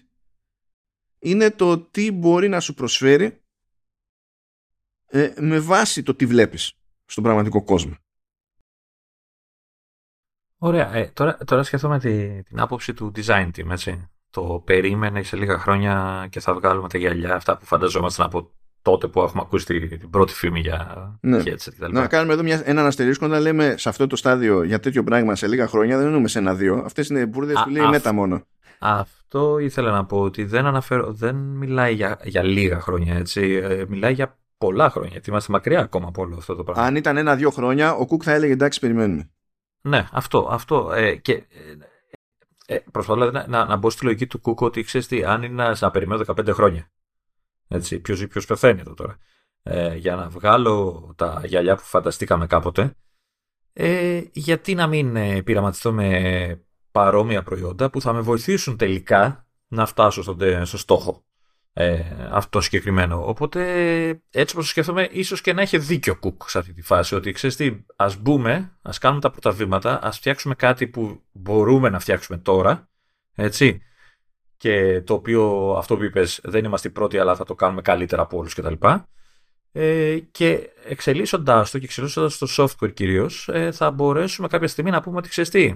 είναι 1.18 1.50
το 1.50 1.78
τι 1.78 2.12
μπορεί 2.12 2.48
να 2.48 2.60
σου 2.60 2.74
προσφέρει 2.74 3.40
ε, 5.06 5.32
με 5.38 5.58
βάση 5.58 6.02
το 6.02 6.14
τι 6.14 6.26
βλέπεις 6.26 6.72
στον 7.04 7.24
πραγματικό 7.24 7.64
κόσμο. 7.64 7.96
Ωραία. 10.58 10.94
Ε, 10.94 11.10
τώρα, 11.14 11.36
τώρα 11.36 11.62
σκεφτόμαι 11.62 11.98
τη, 11.98 12.42
την 12.42 12.60
άποψη 12.60 12.94
του 12.94 13.12
design 13.16 13.50
team, 13.56 13.70
έτσι. 13.70 14.10
Το 14.30 14.62
περίμενε 14.64 15.22
σε 15.22 15.36
λίγα 15.36 15.58
χρόνια 15.58 16.26
και 16.30 16.40
θα 16.40 16.54
βγάλουμε 16.54 16.88
τα 16.88 16.98
γυαλιά 16.98 17.34
αυτά 17.34 17.56
που 17.58 17.64
φανταζόμασταν 17.64 18.26
από 18.26 18.52
τότε 18.90 19.08
που 19.08 19.20
έχουμε 19.20 19.42
ακούσει 19.44 19.88
την 19.88 20.10
πρώτη 20.10 20.32
φήμη 20.32 20.60
για 20.60 21.10
ναι. 21.20 21.42
headset 21.44 21.72
κτλ. 21.76 21.92
Να 21.92 22.06
κάνουμε 22.06 22.32
εδώ 22.32 22.42
μια, 22.42 22.62
έναν 22.64 22.86
αστερίσκο 22.86 23.26
να 23.26 23.40
λέμε 23.40 23.74
σε 23.78 23.88
αυτό 23.88 24.06
το 24.06 24.16
στάδιο 24.16 24.62
για 24.62 24.80
τέτοιο 24.80 25.04
πράγμα 25.04 25.34
σε 25.34 25.46
λίγα 25.46 25.66
χρόνια 25.66 25.96
δεν 25.96 26.06
εννοούμε 26.06 26.28
σε 26.28 26.38
ένα-δύο. 26.38 26.82
Αυτές 26.84 27.08
είναι 27.08 27.26
μπουρδες 27.26 27.62
που 27.64 27.70
λέει 27.70 27.86
μετα 27.86 28.12
μόνο. 28.12 28.42
Αυτό 28.78 29.58
ήθελα 29.58 29.90
να 29.90 30.04
πω 30.04 30.20
ότι 30.20 30.44
δεν, 30.44 30.66
αναφέρω, 30.66 31.12
δεν 31.12 31.36
μιλάει 31.36 31.94
για, 31.94 32.20
για 32.22 32.42
λίγα 32.42 32.80
χρόνια 32.80 33.14
έτσι. 33.14 33.60
Ε, 33.62 33.84
μιλάει 33.88 34.12
για 34.12 34.38
πολλά 34.58 34.90
χρόνια. 34.90 35.10
Γιατί 35.12 35.30
είμαστε 35.30 35.52
μακριά 35.52 35.80
ακόμα 35.80 36.08
από 36.08 36.22
όλο 36.22 36.36
αυτό 36.36 36.54
το 36.54 36.64
πράγμα. 36.64 36.82
Αν 36.82 36.96
ήταν 36.96 37.16
ένα-δύο 37.16 37.50
χρόνια, 37.50 37.94
ο 37.94 38.06
Κουκ 38.06 38.22
θα 38.24 38.32
έλεγε 38.32 38.52
εντάξει, 38.52 38.80
περιμένουμε. 38.80 39.30
Ναι, 39.80 40.08
αυτό. 40.12 40.48
αυτό 40.50 40.92
ε, 40.94 41.14
και, 41.14 41.32
ε, 42.66 42.74
ε 42.74 42.78
προσπαθώ 42.92 43.26
δηλαδή, 43.26 43.50
να, 43.50 43.64
να, 43.64 43.76
μπω 43.76 43.90
στη 43.90 44.04
λογική 44.04 44.26
του 44.26 44.40
Κουκ 44.40 44.60
ότι 44.60 44.82
ξέρεις 44.82 45.06
τι, 45.06 45.24
αν 45.24 45.42
είναι 45.42 45.72
να 45.80 45.90
περιμένω 45.90 46.24
15 46.26 46.48
χρόνια 46.48 46.90
έτσι, 47.68 48.00
ποιος 48.00 48.18
ζει 48.18 48.26
ποιος 48.26 48.46
πεθαίνει 48.46 48.80
εδώ 48.80 48.94
τώρα. 48.94 49.18
Ε, 49.62 49.96
για 49.96 50.16
να 50.16 50.28
βγάλω 50.28 51.12
τα 51.16 51.42
γυαλιά 51.44 51.76
που 51.76 51.82
φανταστήκαμε 51.82 52.46
κάποτε, 52.46 52.94
ε, 53.72 54.22
γιατί 54.32 54.74
να 54.74 54.86
μην 54.86 55.16
ε, 55.16 55.42
πειραματιστώ 55.42 55.92
με 55.92 56.60
παρόμοια 56.90 57.42
προϊόντα 57.42 57.90
που 57.90 58.00
θα 58.00 58.12
με 58.12 58.20
βοηθήσουν 58.20 58.76
τελικά 58.76 59.46
να 59.68 59.86
φτάσω 59.86 60.22
στον, 60.22 60.66
στο 60.66 60.78
στόχο 60.78 61.24
ε, 61.72 62.00
αυτό 62.30 62.60
συγκεκριμένο. 62.60 63.28
Οπότε 63.28 63.60
έτσι 64.30 64.54
όπως 64.54 64.64
το 64.64 64.70
σκέφτομαι 64.70 65.08
ίσως 65.10 65.40
και 65.40 65.52
να 65.52 65.62
έχει 65.62 65.78
δίκιο 65.78 66.16
Κουκ 66.16 66.48
σε 66.48 66.58
αυτή 66.58 66.72
τη 66.72 66.82
φάση 66.82 67.14
ότι 67.14 67.32
ξέρεις 67.32 67.56
τι 67.56 67.76
ας 67.96 68.16
μπούμε, 68.16 68.78
ας 68.82 68.98
κάνουμε 68.98 69.20
τα 69.20 69.30
πρώτα 69.30 69.50
βήματα, 69.50 70.02
ας 70.02 70.16
φτιάξουμε 70.16 70.54
κάτι 70.54 70.86
που 70.86 71.22
μπορούμε 71.32 71.88
να 71.88 71.98
φτιάξουμε 71.98 72.38
τώρα 72.38 72.88
έτσι 73.34 73.82
και 74.58 75.02
το 75.02 75.14
οποίο 75.14 75.72
αυτό 75.78 75.96
που 75.96 76.02
είπες 76.04 76.40
δεν 76.42 76.64
είμαστε 76.64 76.88
οι 76.88 76.90
πρώτοι 76.90 77.18
αλλά 77.18 77.36
θα 77.36 77.44
το 77.44 77.54
κάνουμε 77.54 77.82
καλύτερα 77.82 78.22
από 78.22 78.38
όλους 78.38 78.54
κτλ. 78.54 78.74
Ε, 79.72 80.18
και 80.18 80.70
εξελίσσοντάς 80.84 81.70
το 81.70 81.78
και 81.78 81.84
εξελίσσοντας 81.84 82.38
το 82.38 82.46
software 82.56 82.94
κυρίως 82.94 83.48
ε, 83.48 83.72
θα 83.72 83.90
μπορέσουμε 83.90 84.48
κάποια 84.48 84.68
στιγμή 84.68 84.90
να 84.90 85.00
πούμε 85.00 85.16
ότι 85.16 85.28
ξέρεις 85.28 85.50
τι, 85.50 85.74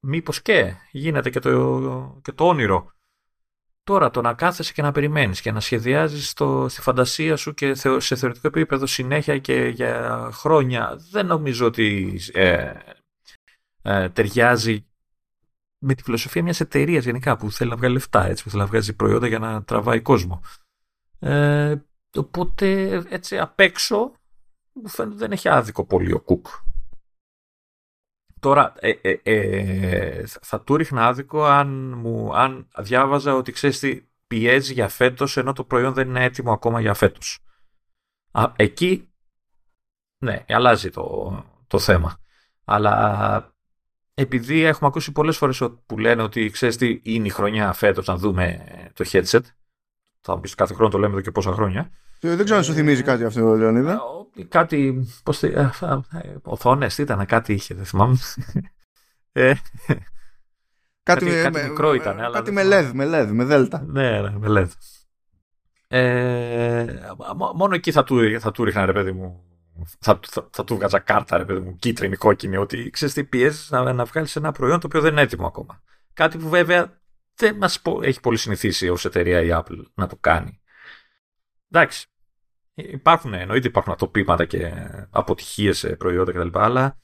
μήπως 0.00 0.42
και 0.42 0.74
γίνεται 0.90 1.30
και 1.30 1.38
το, 1.38 2.20
και 2.22 2.32
το 2.32 2.48
όνειρο 2.48 2.94
Τώρα 3.84 4.10
το 4.10 4.20
να 4.20 4.34
κάθεσαι 4.34 4.72
και 4.72 4.82
να 4.82 4.92
περιμένεις 4.92 5.40
και 5.40 5.52
να 5.52 5.60
σχεδιάζεις 5.60 6.32
το, 6.32 6.68
στη 6.68 6.80
φαντασία 6.80 7.36
σου 7.36 7.54
και 7.54 7.74
σε 7.98 8.16
θεωρητικό 8.16 8.48
επίπεδο 8.48 8.86
συνέχεια 8.86 9.38
και 9.38 9.72
για 9.74 10.28
χρόνια 10.32 10.96
δεν 11.10 11.26
νομίζω 11.26 11.66
ότι 11.66 12.20
ε, 12.32 12.72
ε, 13.82 14.08
ταιριάζει 14.08 14.86
με 15.84 15.94
τη 15.94 16.02
φιλοσοφία 16.02 16.42
μιας 16.42 16.60
εταιρείας 16.60 17.04
γενικά 17.04 17.36
που 17.36 17.50
θέλει 17.50 17.70
να 17.70 17.76
βγάλει 17.76 17.92
λεφτά, 17.92 18.24
έτσι, 18.24 18.42
που 18.42 18.50
θέλει 18.50 18.62
να 18.62 18.68
βγάζει 18.68 18.96
προϊόντα 18.96 19.26
για 19.26 19.38
να 19.38 19.64
τραβάει 19.64 20.00
κόσμο. 20.00 20.42
Ε, 21.18 21.74
οπότε 22.14 22.92
έτσι 23.08 23.38
απ' 23.38 23.60
έξω 23.60 24.12
μου 24.72 24.88
φαίνεται 24.88 25.16
δεν 25.16 25.32
έχει 25.32 25.48
άδικο 25.48 25.84
πολύ 25.84 26.12
ο 26.12 26.20
Κουκ. 26.20 26.46
Τώρα, 28.40 28.74
ε, 28.76 28.90
ε, 28.90 29.20
ε, 29.22 30.26
θα 30.26 30.60
του 30.60 30.76
ρίχνα 30.76 31.06
άδικο 31.06 31.44
αν, 31.44 31.92
μου, 31.98 32.36
αν 32.36 32.68
διάβαζα 32.78 33.34
ότι 33.34 33.52
ξέρεις 33.52 33.78
τι 33.78 34.06
πιέζει 34.26 34.72
για 34.72 34.88
φέτος 34.88 35.36
ενώ 35.36 35.52
το 35.52 35.64
προϊόν 35.64 35.92
δεν 35.92 36.08
είναι 36.08 36.24
έτοιμο 36.24 36.52
ακόμα 36.52 36.80
για 36.80 36.94
φέτος. 36.94 37.44
Α, 38.30 38.52
εκεί, 38.56 39.12
ναι, 40.18 40.44
αλλάζει 40.48 40.90
το, 40.90 41.44
το 41.66 41.78
θέμα. 41.78 42.18
Αλλά 42.64 43.53
επειδή 44.14 44.62
έχουμε 44.62 44.88
ακούσει 44.88 45.12
πολλές 45.12 45.36
φορές 45.36 45.62
που 45.86 45.98
λένε 45.98 46.22
ότι 46.22 46.50
ξέρεις 46.50 46.76
τι 46.76 47.00
είναι 47.02 47.26
η 47.26 47.30
χρονιά 47.30 47.72
φέτος 47.72 48.06
να 48.06 48.16
δούμε 48.16 48.64
το 48.92 49.04
headset, 49.12 49.40
θα 50.20 50.34
μου 50.34 50.40
πεις 50.40 50.54
κάθε 50.54 50.74
χρόνο 50.74 50.90
το 50.90 50.98
λέμε 50.98 51.12
εδώ 51.12 51.22
και 51.22 51.30
πόσα 51.30 51.52
χρόνια, 51.52 51.90
ε, 52.24 52.36
δεν 52.36 52.44
ξέρω 52.44 52.58
αν 52.58 52.64
σου 52.64 52.72
θυμίζει 52.72 53.02
κάτι 53.02 53.24
αυτό, 53.24 53.56
Λεωνίδα. 53.56 54.00
Ε, 54.36 54.42
κάτι. 54.42 55.06
Πώς. 55.22 55.42
Ε, 55.42 55.70
Οθόνες, 56.42 56.98
ήταν, 56.98 57.26
κάτι 57.26 57.52
είχε, 57.52 57.74
δεν 57.74 57.84
θυμάμαι. 57.84 58.16
Κάτι, 61.02 61.26
κάτι, 61.26 61.50
με, 61.50 61.68
μικρό 61.68 61.94
ήταν. 61.94 62.32
Κάτι 62.32 62.52
με 62.52 62.62
LED, 62.64 62.90
με 62.92 63.04
LED, 63.04 63.28
με 63.30 63.44
δέλτα. 63.44 63.84
Ναι, 63.86 64.20
ναι, 64.20 64.38
με 64.38 64.46
LED. 64.48 64.68
Ε, 65.88 66.86
μόνο 67.54 67.74
εκεί 67.74 67.92
θα 67.92 68.04
του, 68.04 68.40
θα 68.40 68.50
του 68.50 68.64
ρίχνα, 68.64 68.86
ρε 68.86 68.92
παιδί 68.92 69.12
μου. 69.12 69.44
Θα, 69.98 70.20
θα, 70.26 70.48
θα 70.52 70.64
του 70.64 70.74
βγάζα 70.74 70.98
κάρτα, 70.98 71.36
ρε 71.36 71.44
παιδί 71.44 71.60
μου, 71.60 71.76
κίτρινη, 71.76 72.16
κόκκινη, 72.16 72.56
ότι 72.56 72.90
ξέρεις 72.90 73.14
τι 73.14 73.24
πιέζεις 73.24 73.70
να, 73.70 73.92
να 73.92 74.04
βγάλεις 74.04 74.36
ένα 74.36 74.52
προϊόν 74.52 74.80
το 74.80 74.86
οποίο 74.86 75.00
δεν 75.00 75.12
είναι 75.12 75.20
έτοιμο 75.20 75.46
ακόμα. 75.46 75.82
Κάτι 76.12 76.38
που 76.38 76.48
βέβαια 76.48 77.00
δεν 77.34 77.56
μας 77.56 77.82
έχει 78.02 78.20
πολύ 78.20 78.36
συνηθίσει 78.36 78.88
ως 78.88 79.04
εταιρεία 79.04 79.40
η 79.40 79.48
Apple 79.52 79.82
να 79.94 80.06
το 80.06 80.16
κάνει. 80.16 80.60
Εντάξει. 81.70 82.06
Υπάρχουν, 82.74 83.34
εννοείται 83.34 83.68
υπάρχουν 83.68 83.92
ατοπήματα 83.92 84.44
και 84.44 84.72
αποτυχίες 85.10 85.78
σε 85.78 85.96
προϊόντα 85.96 86.32
κτλ. 86.32 86.58
Αλλά 86.58 86.98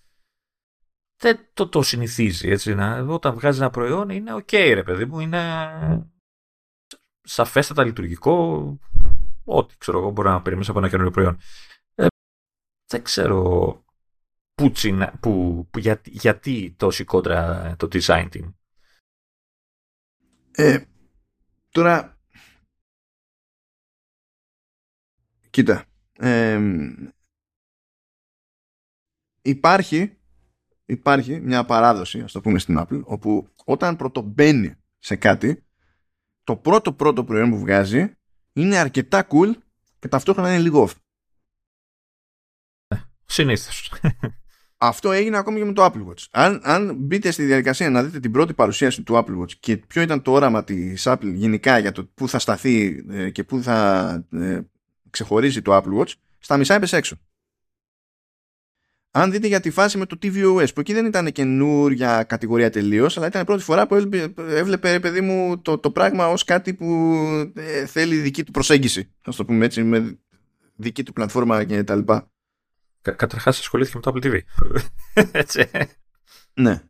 δεν 1.17 1.49
το, 1.55 1.69
το 1.69 1.83
συνηθίζει. 1.83 2.49
Έτσι, 2.49 2.75
να, 2.75 2.99
όταν 3.01 3.35
βγάζει 3.35 3.59
ένα 3.59 3.71
προϊόν 3.71 4.09
είναι 4.09 4.35
ok, 4.35 4.53
ρε 4.53 4.83
παιδί 4.83 5.05
μου, 5.05 5.21
είναι 5.21 5.41
σαφέστατα 7.23 7.85
λειτουργικό. 7.85 8.79
Ό,τι 9.45 9.75
ξέρω 9.79 9.99
εγώ 9.99 10.11
μπορεί 10.11 10.29
να 10.29 10.43
περιμένεις 10.43 10.69
από 10.69 10.79
ένα 10.79 10.89
καινούριο 10.89 11.11
προϊόν. 11.11 11.39
Ε, 12.93 12.97
δεν 12.97 13.03
ξέρω 13.03 13.85
που, 14.55 14.73
που, 15.21 15.67
που, 15.71 15.79
γιατί, 15.79 16.11
γιατί 16.11 16.75
τόση 16.79 17.05
κόντρα 17.05 17.75
το 17.77 17.89
design 17.93 18.29
team. 18.33 18.53
Ε, 20.51 20.85
τώρα 21.71 22.21
Κοίτα. 25.51 25.85
υπάρχει, 29.43 30.19
υπάρχει 30.87 31.41
μια 31.41 31.65
παράδοση, 31.65 32.21
ας 32.21 32.33
το 32.33 32.41
πούμε 32.41 32.59
στην 32.59 32.77
Apple, 32.79 33.03
όπου 33.05 33.49
όταν 33.65 33.97
πρωτομπαίνει 33.97 34.75
σε 34.99 35.17
κάτι, 35.17 35.65
το 36.45 36.57
πρώτο 36.57 36.93
πρώτο 36.93 37.25
προϊόν 37.25 37.51
που 37.51 37.59
βγάζει 37.59 38.13
είναι 38.53 38.79
αρκετά 38.79 39.27
cool 39.31 39.55
και 39.99 40.09
ταυτόχρονα 40.09 40.55
είναι 40.55 40.63
λίγο 40.63 40.89
off. 40.89 40.95
Συνήθως. 43.41 43.93
Αυτό 44.83 45.13
έγινε 45.13 45.37
ακόμη 45.37 45.59
και 45.59 45.65
με 45.65 45.73
το 45.73 45.85
Apple 45.85 46.07
Watch. 46.09 46.25
Αν, 46.31 46.61
αν 46.63 46.95
μπείτε 46.99 47.31
στη 47.31 47.45
διαδικασία 47.45 47.91
να 47.91 48.03
δείτε 48.03 48.21
την 48.21 48.31
πρώτη 48.31 48.55
παρουσίαση 48.55 49.03
του 49.03 49.15
Apple 49.15 49.43
Watch 49.43 49.53
και 49.61 49.77
ποιο 49.77 50.03
ήταν 50.03 50.23
το 50.23 50.33
όραμα 50.33 50.65
της 50.65 51.03
Apple 51.07 51.33
γενικά 51.35 51.79
για 51.79 51.93
το 51.93 52.05
πού 52.15 52.29
θα 52.29 52.39
σταθεί 52.39 53.05
ε, 53.11 53.31
και 53.31 53.45
πού 53.45 53.63
θα 53.63 54.11
ε, 54.33 54.61
ξεχωρίζει 55.11 55.63
το 55.63 55.77
Apple 55.77 56.01
Watch, 56.01 56.13
στα 56.39 56.57
μισά 56.57 56.75
έπεσε 56.75 56.97
έξω. 56.97 57.17
Αν 59.11 59.31
δείτε 59.31 59.47
για 59.47 59.61
τη 59.61 59.71
φάση 59.71 59.99
με 59.99 60.07
το 60.07 60.19
tvOS, 60.23 60.75
που 60.75 60.81
εκεί 60.81 60.93
δεν 60.93 61.07
ήταν 61.07 61.33
καινούρια 61.33 62.23
κατηγορία 62.23 62.71
τελείως, 62.71 63.17
αλλά 63.17 63.27
ήταν 63.27 63.43
η 63.43 63.45
πρώτη 63.45 63.63
φορά 63.63 63.87
που 63.87 63.95
έβλεπε, 64.37 65.01
παιδί 65.01 65.21
μου, 65.21 65.59
το, 65.59 65.79
το 65.79 65.91
πράγμα 65.91 66.29
ως 66.29 66.45
κάτι 66.45 66.75
που 66.75 67.15
ε, 67.55 67.87
θέλει 67.87 68.17
δική 68.17 68.45
του 68.45 68.51
προσέγγιση. 68.51 69.01
Α 69.01 69.33
το 69.37 69.45
πούμε 69.45 69.65
έτσι, 69.65 69.83
με 69.83 70.19
δική 70.77 71.03
του 71.03 71.13
πλατφόρμα 71.13 71.65
και 71.65 71.85
τα 71.85 71.95
λοιπά. 71.95 72.30
Κα, 73.03 73.13
Καταρχάς 73.13 73.59
ασχολήθηκε 73.59 73.97
με 73.97 74.03
το 74.03 74.13
Apple 74.15 74.27
TV. 74.27 74.41
έτσι. 75.43 75.71
Ναι 76.55 76.83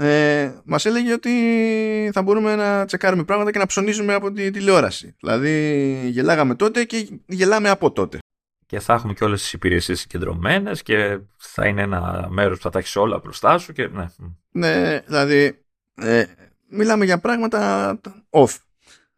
ε, 0.00 0.60
μας 0.64 0.84
έλεγε 0.84 1.12
ότι 1.12 1.30
θα 2.12 2.22
μπορούμε 2.22 2.56
να 2.56 2.84
τσεκάρουμε 2.84 3.24
πράγματα 3.24 3.50
και 3.50 3.58
να 3.58 3.66
ψωνίζουμε 3.66 4.14
από 4.14 4.32
τη 4.32 4.50
τηλεόραση. 4.50 5.16
Δηλαδή 5.20 6.08
γελάγαμε 6.10 6.54
τότε 6.54 6.84
και 6.84 7.08
γελάμε 7.26 7.68
από 7.68 7.92
τότε. 7.92 8.18
Και 8.66 8.80
θα 8.80 8.94
έχουμε 8.94 9.12
και 9.12 9.24
όλες 9.24 9.40
τις 9.40 9.52
υπηρεσίες 9.52 10.00
συγκεντρωμένες 10.00 10.82
και 10.82 11.18
θα 11.36 11.66
είναι 11.66 11.82
ένα 11.82 12.26
μέρος 12.30 12.56
που 12.56 12.62
θα 12.62 12.70
τα 12.70 12.78
έχεις 12.78 12.96
όλα 12.96 13.18
μπροστά 13.18 13.58
σου 13.58 13.72
και 13.72 13.86
ναι. 13.86 14.06
Ναι, 14.50 15.00
δηλαδή 15.06 15.64
ε, 15.94 16.24
μιλάμε 16.68 17.04
για 17.04 17.18
πράγματα 17.18 18.00
off, 18.30 18.56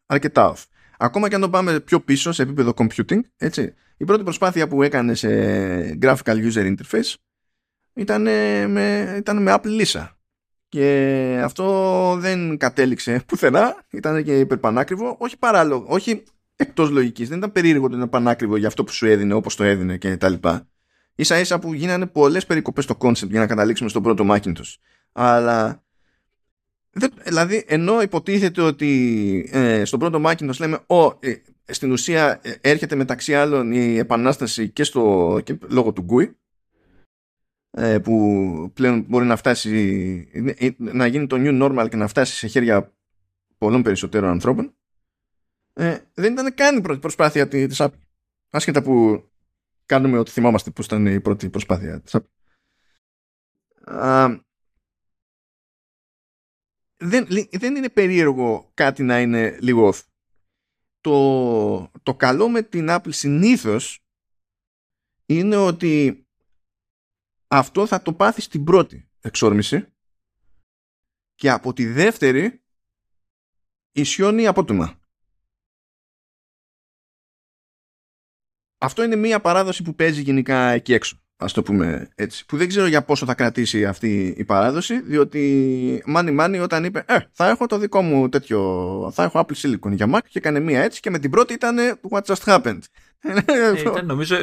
αρκετά 0.06 0.54
off. 0.54 0.64
Ακόμα 0.98 1.28
και 1.28 1.34
αν 1.34 1.40
το 1.40 1.50
πάμε 1.50 1.80
πιο 1.80 2.00
πίσω 2.00 2.32
σε 2.32 2.42
επίπεδο 2.42 2.74
computing, 2.76 3.20
έτσι, 3.36 3.74
η 4.00 4.04
πρώτη 4.04 4.22
προσπάθεια 4.22 4.68
που 4.68 4.82
έκανε 4.82 5.14
σε 5.14 5.28
graphical 6.02 6.50
user 6.52 6.74
interface 6.74 7.14
ήταν 7.94 8.22
με, 8.70 9.14
ήταν 9.18 9.42
με 9.42 9.54
Apple 9.56 9.80
Lisa 9.80 10.08
και 10.68 11.40
αυτό 11.44 12.16
δεν 12.18 12.56
κατέληξε 12.56 13.22
πουθενά, 13.26 13.84
ήταν 13.90 14.24
και 14.24 14.38
υπερπανάκριβο, 14.38 15.16
όχι 15.18 15.38
παράλογο, 15.38 15.84
όχι 15.88 16.22
εκτός 16.56 16.90
λογικής, 16.90 17.28
δεν 17.28 17.38
ήταν 17.38 17.52
περίεργο 17.52 17.84
ότι 17.84 17.94
είναι 17.94 18.06
πανάκριβο 18.06 18.56
για 18.56 18.68
αυτό 18.68 18.84
που 18.84 18.92
σου 18.92 19.06
έδινε 19.06 19.34
όπως 19.34 19.56
το 19.56 19.64
έδινε 19.64 19.96
και 19.96 20.16
τα 20.16 20.28
λοιπά. 20.28 20.68
Ίσα 21.14 21.38
ίσα 21.38 21.58
που 21.58 21.74
γίνανε 21.74 22.06
πολλές 22.06 22.46
περικοπές 22.46 22.84
στο 22.84 22.96
concept 22.96 23.30
για 23.30 23.40
να 23.40 23.46
καταλήξουμε 23.46 23.88
στον 23.88 24.02
πρώτο 24.02 24.24
Macintosh. 24.28 24.74
Αλλά 25.12 25.82
δηλαδή 27.24 27.64
ενώ 27.66 28.02
υποτίθεται 28.02 28.60
ότι 28.60 29.50
ε, 29.52 29.84
στον 29.84 29.98
πρώτο 29.98 30.22
Macintosh 30.24 30.58
λέμε 30.58 30.78
ο, 30.86 31.04
ε, 31.04 31.34
στην 31.72 31.92
ουσία 31.92 32.40
ε, 32.42 32.54
έρχεται 32.60 32.94
μεταξύ 32.94 33.34
άλλων 33.34 33.72
η 33.72 33.96
επανάσταση 33.96 34.68
και, 34.68 34.84
στο, 34.84 35.40
και 35.44 35.58
λόγω 35.68 35.92
του 35.92 36.06
GUI 36.10 36.30
ε, 37.70 37.98
που 37.98 38.70
πλέον 38.74 39.00
μπορεί 39.08 39.24
να 39.24 39.36
φτάσει 39.36 40.28
να 40.76 41.06
γίνει 41.06 41.26
το 41.26 41.36
new 41.38 41.62
normal 41.62 41.88
και 41.90 41.96
να 41.96 42.08
φτάσει 42.08 42.34
σε 42.34 42.46
χέρια 42.46 42.92
πολλών 43.58 43.82
περισσότερων 43.82 44.30
ανθρώπων. 44.30 44.74
Ε, 45.72 45.98
δεν 46.14 46.32
ήταν 46.32 46.54
καν 46.54 46.76
η 46.76 46.80
πρώτη 46.80 47.00
προσπάθεια 47.00 47.48
της 47.48 47.76
Apple. 47.80 47.98
Άσχετα 48.50 48.82
που 48.82 49.24
κάνουμε 49.86 50.18
ότι 50.18 50.30
θυμάμαστε 50.30 50.70
που 50.70 50.82
ήταν 50.82 51.06
η 51.06 51.20
πρώτη 51.20 51.50
προσπάθεια 51.50 52.00
της 52.00 52.16
Apple. 52.16 52.28
Δεν, 57.02 57.26
δεν 57.50 57.76
είναι 57.76 57.88
περίεργο 57.88 58.70
κάτι 58.74 59.02
να 59.02 59.20
είναι 59.20 59.58
λίγο 59.60 59.92
off 59.92 60.09
το, 61.00 61.90
το 62.02 62.14
καλό 62.16 62.48
με 62.48 62.62
την 62.62 62.86
Apple 62.90 63.12
συνήθως 63.12 64.04
είναι 65.26 65.56
ότι 65.56 66.24
αυτό 67.46 67.86
θα 67.86 68.02
το 68.02 68.14
πάθεις 68.14 68.44
στην 68.44 68.64
πρώτη 68.64 69.10
εξόρμηση 69.20 69.92
και 71.34 71.50
από 71.50 71.72
τη 71.72 71.86
δεύτερη 71.86 72.62
ισιώνει 73.92 74.46
απότομα. 74.46 75.00
Αυτό 78.78 79.02
είναι 79.02 79.16
μία 79.16 79.40
παράδοση 79.40 79.82
που 79.82 79.94
παίζει 79.94 80.22
γενικά 80.22 80.70
εκεί 80.70 80.92
έξω. 80.92 81.22
Α 81.40 81.46
το 81.52 81.62
πούμε 81.62 82.08
έτσι. 82.14 82.46
Που 82.46 82.56
δεν 82.56 82.68
ξέρω 82.68 82.86
για 82.86 83.02
πόσο 83.02 83.26
θα 83.26 83.34
κρατήσει 83.34 83.84
αυτή 83.84 84.34
η 84.36 84.44
παράδοση, 84.44 85.00
διότι 85.00 86.02
μάνι 86.06 86.30
μάνι 86.30 86.58
όταν 86.58 86.84
είπε 86.84 87.04
Ε, 87.06 87.18
θα 87.32 87.48
έχω 87.48 87.66
το 87.66 87.78
δικό 87.78 88.02
μου 88.02 88.28
τέτοιο. 88.28 89.10
Θα 89.14 89.22
έχω 89.22 89.46
Apple 89.46 89.54
Silicon 89.62 89.90
για 89.90 90.06
Mac 90.14 90.20
και 90.28 90.38
έκανε 90.38 90.60
μία 90.60 90.82
έτσι 90.82 91.00
και 91.00 91.10
με 91.10 91.18
την 91.18 91.30
πρώτη 91.30 91.52
ήταν 91.52 91.76
What 92.10 92.22
just 92.34 92.54
happened; 92.54 92.80
Ε, 93.22 93.80
ήταν, 93.80 94.06
νομίζω, 94.06 94.36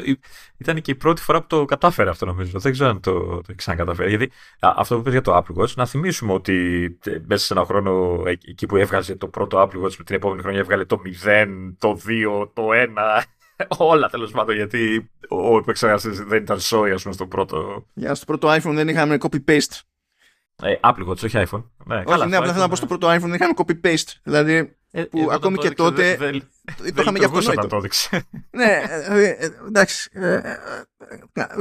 ήταν 0.58 0.82
και 0.82 0.92
η 0.92 0.96
πρώτη 0.96 1.22
φορά 1.22 1.42
που 1.42 1.48
το 1.48 1.66
κατάφερε 1.66 2.10
αυτό 2.10 2.26
νομίζω. 2.26 2.60
Δεν 2.60 2.72
ξέρω 2.72 2.90
αν 2.90 3.00
το, 3.00 3.42
το 3.42 3.56
ξανακαταφέρει. 3.56 4.10
Γιατί 4.10 4.32
αυτό 4.60 4.96
που 4.96 5.02
είπε 5.02 5.10
για 5.10 5.22
το 5.22 5.38
Apple 5.38 5.62
Watch, 5.62 5.74
να 5.76 5.86
θυμίσουμε 5.86 6.34
ότι 6.34 6.54
ε, 7.06 7.18
μέσα 7.26 7.46
σε 7.46 7.54
ένα 7.54 7.66
χρόνο 7.66 8.24
εκεί 8.26 8.66
που 8.66 8.76
έβγαζε 8.76 9.16
το 9.16 9.28
πρώτο 9.28 9.62
Apple 9.62 9.86
Watch 9.86 9.96
με 9.98 10.04
την 10.04 10.16
επόμενη 10.16 10.42
χρονιά 10.42 10.60
έβγαλε 10.60 10.86
το 10.86 11.02
0, 11.24 11.46
το 11.78 12.00
2, 12.44 12.50
το 12.54 12.68
1. 12.74 13.24
Όλα 13.78 14.10
τέλο 14.10 14.30
πάντων 14.32 14.56
γιατί 14.56 15.12
ο 15.30 15.58
επεξεργαστή 15.58 16.10
δεν 16.10 16.42
ήταν 16.42 16.60
σόι, 16.60 16.92
α 16.92 17.00
πούμε, 17.02 17.14
στο 17.14 17.28
πρώτο. 17.28 17.86
Για 17.94 18.16
στο 18.16 18.26
πρώτο 18.26 18.54
iPhone 18.54 18.74
δεν 18.74 18.88
είχαμε 18.88 19.18
copy-paste. 19.20 19.80
Ε, 20.64 20.76
Apple 20.82 21.08
Watch, 21.08 21.24
όχι 21.24 21.38
iPhone. 21.50 21.64
Ναι, 21.86 21.96
όχι, 21.96 22.06
καλά, 22.06 22.26
ναι, 22.26 22.36
απλά 22.36 22.50
θέλω 22.50 22.62
να 22.64 22.70
πω 22.70 22.76
στο 22.76 22.86
πρώτο 22.86 23.08
iPhone 23.08 23.20
δεν 23.20 23.34
είχαμε 23.34 23.54
copy-paste. 23.56 24.12
Δηλαδή 24.24 24.76
Ε, 24.92 25.04
που 25.04 25.28
ακόμη 25.32 25.58
και 25.58 25.72
τότε 25.72 26.16
δε, 26.16 26.32
το, 26.32 26.42
το 26.94 27.02
είχαμε 27.02 27.18
για 27.18 27.28
αυτονόητο. 27.28 27.68
το 27.68 27.76
έδειξε. 27.76 28.24
ναι, 28.52 28.82
ε, 29.08 29.50
εντάξει. 29.68 30.10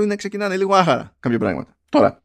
είναι 0.02 0.16
ξεκινάνε 0.16 0.56
λίγο 0.56 0.74
άχαρα 0.74 1.16
κάποια 1.20 1.38
πράγματα. 1.38 1.76
Τώρα, 1.88 2.22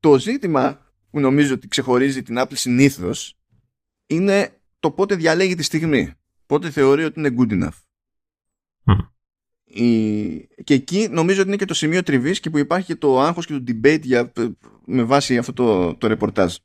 το 0.00 0.18
ζήτημα 0.18 0.80
που 1.10 1.20
νομίζω 1.20 1.54
ότι 1.54 1.68
ξεχωρίζει 1.68 2.22
την 2.22 2.36
Apple 2.38 2.52
συνήθω 2.52 3.10
είναι 4.06 4.60
το 4.80 4.90
πότε 4.90 5.14
διαλέγει 5.14 5.54
τη 5.54 5.62
στιγμή. 5.62 6.12
Πότε 6.46 6.70
θεωρεί 6.70 7.04
ότι 7.04 7.20
είναι 7.20 7.34
good 7.38 7.52
enough. 7.52 7.78
Και 10.64 10.74
εκεί 10.74 11.08
νομίζω 11.10 11.40
ότι 11.40 11.48
είναι 11.48 11.56
και 11.56 11.64
το 11.64 11.74
σημείο 11.74 12.02
τριβής 12.02 12.40
και 12.40 12.50
που 12.50 12.58
υπάρχει 12.58 12.86
και 12.86 12.96
το 12.96 13.20
άγχος 13.20 13.46
και 13.46 13.52
το 13.52 13.64
debate 13.66 14.00
για... 14.02 14.32
με 14.84 15.02
βάση 15.02 15.38
αυτό 15.38 15.52
το, 15.52 15.94
το 15.94 16.06
ρεπορτάζ. 16.06 16.56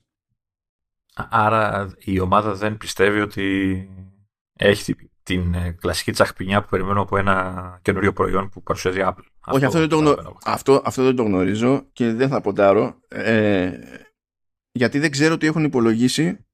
Άρα 1.13 1.93
η 1.99 2.19
ομάδα 2.19 2.53
δεν 2.53 2.77
πιστεύει 2.77 3.19
ότι 3.19 3.87
έχει 4.53 4.95
την 5.23 5.53
ε, 5.53 5.71
κλασική 5.71 6.11
τσαχπινιά 6.11 6.61
που 6.61 6.69
περιμένω 6.69 7.01
από 7.01 7.17
ένα 7.17 7.79
καινούριο 7.81 8.13
προϊόν 8.13 8.49
που 8.49 8.63
παρουσιάζει 8.63 8.99
Apple. 9.03 9.23
Όχι, 9.45 9.65
αυτό, 9.65 9.79
δεν, 9.79 9.89
το 9.89 9.97
γνω... 9.97 10.37
αυτό, 10.45 10.81
αυτό 10.85 11.03
δεν 11.03 11.15
το 11.15 11.23
γνωρίζω 11.23 11.87
και 11.93 12.13
δεν 12.13 12.29
θα 12.29 12.41
ποντάρω. 12.41 12.99
Ε, 13.07 13.71
γιατί 14.71 14.99
δεν 14.99 15.11
ξέρω 15.11 15.37
τι 15.37 15.47
έχουν 15.47 15.63
υπολογίσει 15.63 16.45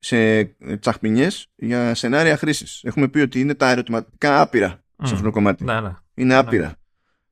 σε 0.00 0.42
τσαχπινιές 0.80 1.46
για 1.56 1.94
σενάρια 1.94 2.36
χρήσης. 2.36 2.80
Έχουμε 2.84 3.08
πει 3.08 3.18
ότι 3.18 3.40
είναι 3.40 3.54
τα 3.54 3.70
ερωτηματικά 3.70 4.40
άπειρα 4.40 4.82
σε 5.02 5.12
αυτό 5.14 5.24
το 5.24 5.30
κομμάτι. 5.30 5.64
Ναι, 5.64 5.80
ναι. 5.80 5.96
Είναι 6.14 6.34
άπειρα. 6.34 6.66
Ναι. 6.66 6.72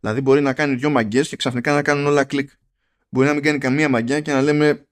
Δηλαδή 0.00 0.20
μπορεί 0.20 0.40
να 0.40 0.52
κάνει 0.52 0.74
δυο 0.74 0.90
μαγκές 0.90 1.28
και 1.28 1.36
ξαφνικά 1.36 1.72
να 1.72 1.82
κάνουν 1.82 2.06
όλα 2.06 2.24
κλικ. 2.24 2.50
Μπορεί 3.08 3.26
να 3.26 3.32
μην 3.34 3.42
κάνει 3.42 3.58
καμία 3.58 3.88
μαγκιά 3.88 4.20
και 4.20 4.32
να 4.32 4.42
λέμε 4.42 4.86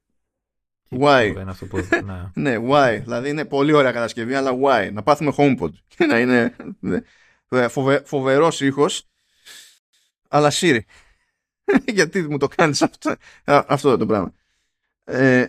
why. 0.90 1.32
ναι. 2.05 2.31
ναι, 2.51 2.66
why. 2.69 3.01
Δηλαδή 3.03 3.28
είναι 3.28 3.44
πολύ 3.44 3.73
ωραία 3.73 3.93
κατασκευή, 3.93 4.35
αλλά 4.35 4.51
why. 4.62 4.93
Να 4.93 5.03
πάθουμε 5.03 5.32
HomePod. 5.36 5.70
Και 5.97 6.05
να 6.05 6.19
είναι 6.19 6.57
ε, 7.48 7.69
φοβε, 7.69 8.03
φοβερός 8.05 8.61
ήχος. 8.61 9.09
Αλλά 10.28 10.51
Siri. 10.53 10.81
Γιατί 11.97 12.23
μου 12.23 12.39
το 12.39 12.48
κάνεις 12.48 12.82
αυτό, 12.82 13.15
αυτό 13.44 13.97
το 13.97 14.07
πράγμα. 14.07 14.32
Ε, 15.05 15.47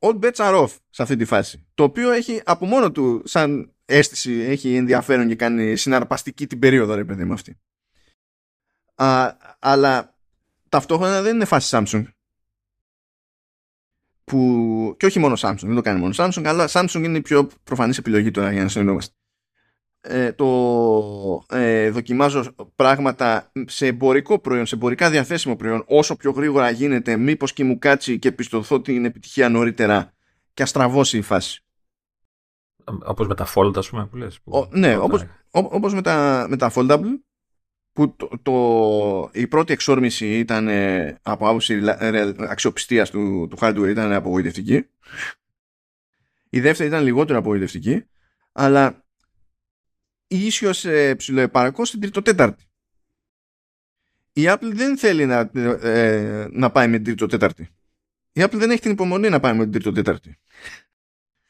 all 0.00 0.18
bets 0.20 0.36
are 0.36 0.62
off 0.62 0.76
σε 0.90 1.02
αυτή 1.02 1.16
τη 1.16 1.24
φάση. 1.24 1.66
Το 1.74 1.82
οποίο 1.82 2.10
έχει 2.10 2.42
από 2.44 2.66
μόνο 2.66 2.92
του 2.92 3.22
σαν 3.24 3.74
αίσθηση 3.84 4.32
έχει 4.32 4.74
ενδιαφέρον 4.74 5.28
και 5.28 5.36
κάνει 5.36 5.76
συναρπαστική 5.76 6.46
την 6.46 6.58
περίοδο 6.58 6.94
ρε 6.94 7.04
παιδί 7.04 7.24
μου 7.24 7.32
αυτή. 7.32 7.58
Α, 8.94 9.36
αλλά 9.58 10.14
ταυτόχρονα 10.68 11.22
δεν 11.22 11.34
είναι 11.34 11.44
φάση 11.44 11.76
Samsung 11.78 12.04
που 14.24 14.94
και 14.98 15.06
όχι 15.06 15.18
μόνο 15.18 15.34
Samsung, 15.38 15.58
δεν 15.60 15.74
το 15.74 15.80
κάνει 15.80 16.00
μόνο 16.00 16.14
Samsung 16.16 16.42
αλλά 16.44 16.68
Samsung 16.70 17.02
είναι 17.04 17.18
η 17.18 17.22
πιο 17.22 17.50
προφανής 17.64 17.98
επιλογή 17.98 18.30
τώρα 18.30 18.52
για 18.52 18.62
να 18.62 18.68
συνεννόμαστε. 18.68 19.14
Ε, 20.02 20.32
το 20.32 21.44
ε, 21.48 21.90
δοκιμάζω 21.90 22.54
πράγματα 22.76 23.52
σε 23.66 23.86
εμπορικό 23.86 24.38
προϊόν, 24.38 24.66
σε 24.66 24.74
εμπορικά 24.74 25.10
διαθέσιμο 25.10 25.56
προϊόν 25.56 25.84
όσο 25.86 26.16
πιο 26.16 26.30
γρήγορα 26.30 26.70
γίνεται 26.70 27.16
μήπως 27.16 27.52
και 27.52 27.64
μου 27.64 27.78
κάτσει 27.78 28.18
και 28.18 28.32
πιστωθώ 28.32 28.80
την 28.80 29.04
επιτυχία 29.04 29.48
νωρίτερα 29.48 30.12
και 30.54 30.62
αστραβώσει 30.62 31.18
η 31.18 31.22
φάση. 31.22 31.64
Όπως 33.04 33.26
με 33.26 33.34
τα 33.34 33.46
fold, 33.54 33.76
ας 33.76 33.88
πούμε, 33.88 34.06
που 34.06 34.16
λες. 34.16 34.40
Που... 34.40 34.68
ναι, 34.70 34.96
όπως, 34.96 35.24
όπως 35.50 35.94
με, 35.94 36.02
τα, 36.02 36.46
με 36.48 36.56
τα 36.56 36.72
foldable, 36.74 37.20
που 37.92 38.16
το, 38.16 38.28
το, 38.42 39.30
η 39.32 39.46
πρώτη 39.46 39.72
εξόρμηση 39.72 40.38
ήταν 40.38 40.68
ε, 40.68 41.18
από 41.22 41.48
άποψη 41.48 41.80
αξιοπιστίας 42.38 43.10
του, 43.10 43.46
του 43.50 43.56
hardware 43.60 43.88
ήταν 43.88 44.12
απογοητευτική. 44.12 44.86
Η 46.50 46.60
δεύτερη 46.60 46.88
ήταν 46.88 47.02
λιγότερο 47.02 47.38
απογοητευτική, 47.38 48.04
αλλά 48.52 49.04
ίσιος 50.30 50.84
ε, 50.84 51.14
ψηλοεπαρκώς 51.14 51.88
στην 51.88 52.00
τρίτο-τέταρτη. 52.00 52.64
Η 54.32 54.42
Apple 54.46 54.70
δεν 54.72 54.98
θέλει 54.98 55.26
να, 55.26 55.50
ε, 55.54 56.46
να 56.50 56.70
πάει 56.70 56.88
με 56.88 56.96
την 56.96 57.04
τρίτο-τέταρτη. 57.04 57.68
Η 58.32 58.40
Apple 58.44 58.56
δεν 58.56 58.70
έχει 58.70 58.80
την 58.80 58.90
υπομονή 58.90 59.28
να 59.28 59.40
πάει 59.40 59.52
με 59.52 59.62
την 59.62 59.72
τρίτο-τέταρτη. 59.72 60.38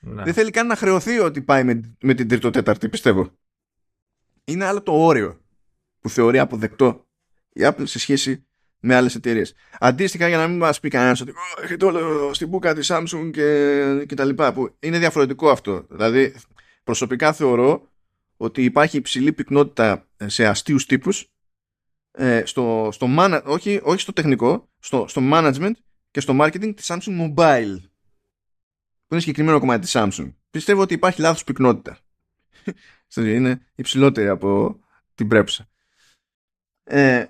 Ναι. 0.01 0.23
Δεν 0.23 0.35
θέλει 0.35 0.51
καν 0.51 0.66
να 0.66 0.77
χρεωθεί 0.77 1.19
ότι 1.19 1.43
πάει 1.43 1.65
με, 1.65 1.94
με 2.01 2.15
την 2.15 2.28
τρίτο-τέταρτη, 2.28 2.89
πιστεύω. 2.89 3.31
Είναι 4.44 4.65
άλλο 4.65 4.82
το 4.82 4.93
όριο 4.93 5.40
που 6.01 6.09
θεωρεί 6.09 6.39
αποδεκτό 6.39 7.07
η 7.52 7.61
Apple 7.65 7.82
σε 7.82 7.98
σχέση 7.98 8.44
με 8.81 8.94
άλλες 8.94 9.15
εταιρείες. 9.15 9.55
Αντίστοιχα, 9.78 10.28
για 10.28 10.36
να 10.36 10.48
μην 10.48 10.59
μας 10.59 10.81
πει 10.81 10.89
κανένας 10.89 11.20
ότι 11.20 11.32
έχετε 11.62 11.85
όλο 11.85 12.35
στην 12.35 12.48
μπουκα 12.48 12.74
της 12.74 12.90
Samsung 12.93 13.31
και, 13.32 14.05
και 14.07 14.15
τα 14.15 14.24
λοιπά, 14.24 14.52
που 14.52 14.77
είναι 14.81 14.98
διαφορετικό 14.98 15.51
αυτό. 15.51 15.86
Δηλαδή, 15.90 16.35
προσωπικά 16.85 17.32
θεωρώ 17.32 17.90
ότι 18.43 18.65
υπάρχει 18.65 18.97
υψηλή 18.97 19.33
πυκνότητα 19.33 20.09
σε 20.27 20.47
αστείους 20.47 20.87
τύπους 20.87 21.33
ε, 22.11 22.43
στο, 22.45 22.89
στο 22.93 23.09
όχι, 23.45 23.81
όχι 23.83 24.01
στο 24.01 24.12
τεχνικό, 24.12 24.69
στο, 24.79 25.05
στο 25.09 25.21
management 25.33 25.73
και 26.11 26.21
στο 26.21 26.37
marketing 26.41 26.73
της 26.77 26.91
Samsung 26.91 27.21
Mobile 27.21 27.77
που 29.07 29.15
είναι 29.15 29.21
συγκεκριμένο 29.21 29.59
κομμάτι 29.59 29.81
της 29.81 29.93
Samsung. 29.95 30.35
Πιστεύω 30.51 30.81
ότι 30.81 30.95
υπάρχει 30.95 31.21
λάθος 31.21 31.45
πυκνότητα. 31.45 31.99
είναι 33.17 33.61
υψηλότερη 33.75 34.29
από 34.29 34.81
την 35.15 35.29
πρέπουσα. 35.29 35.69
Ε, 36.85 37.25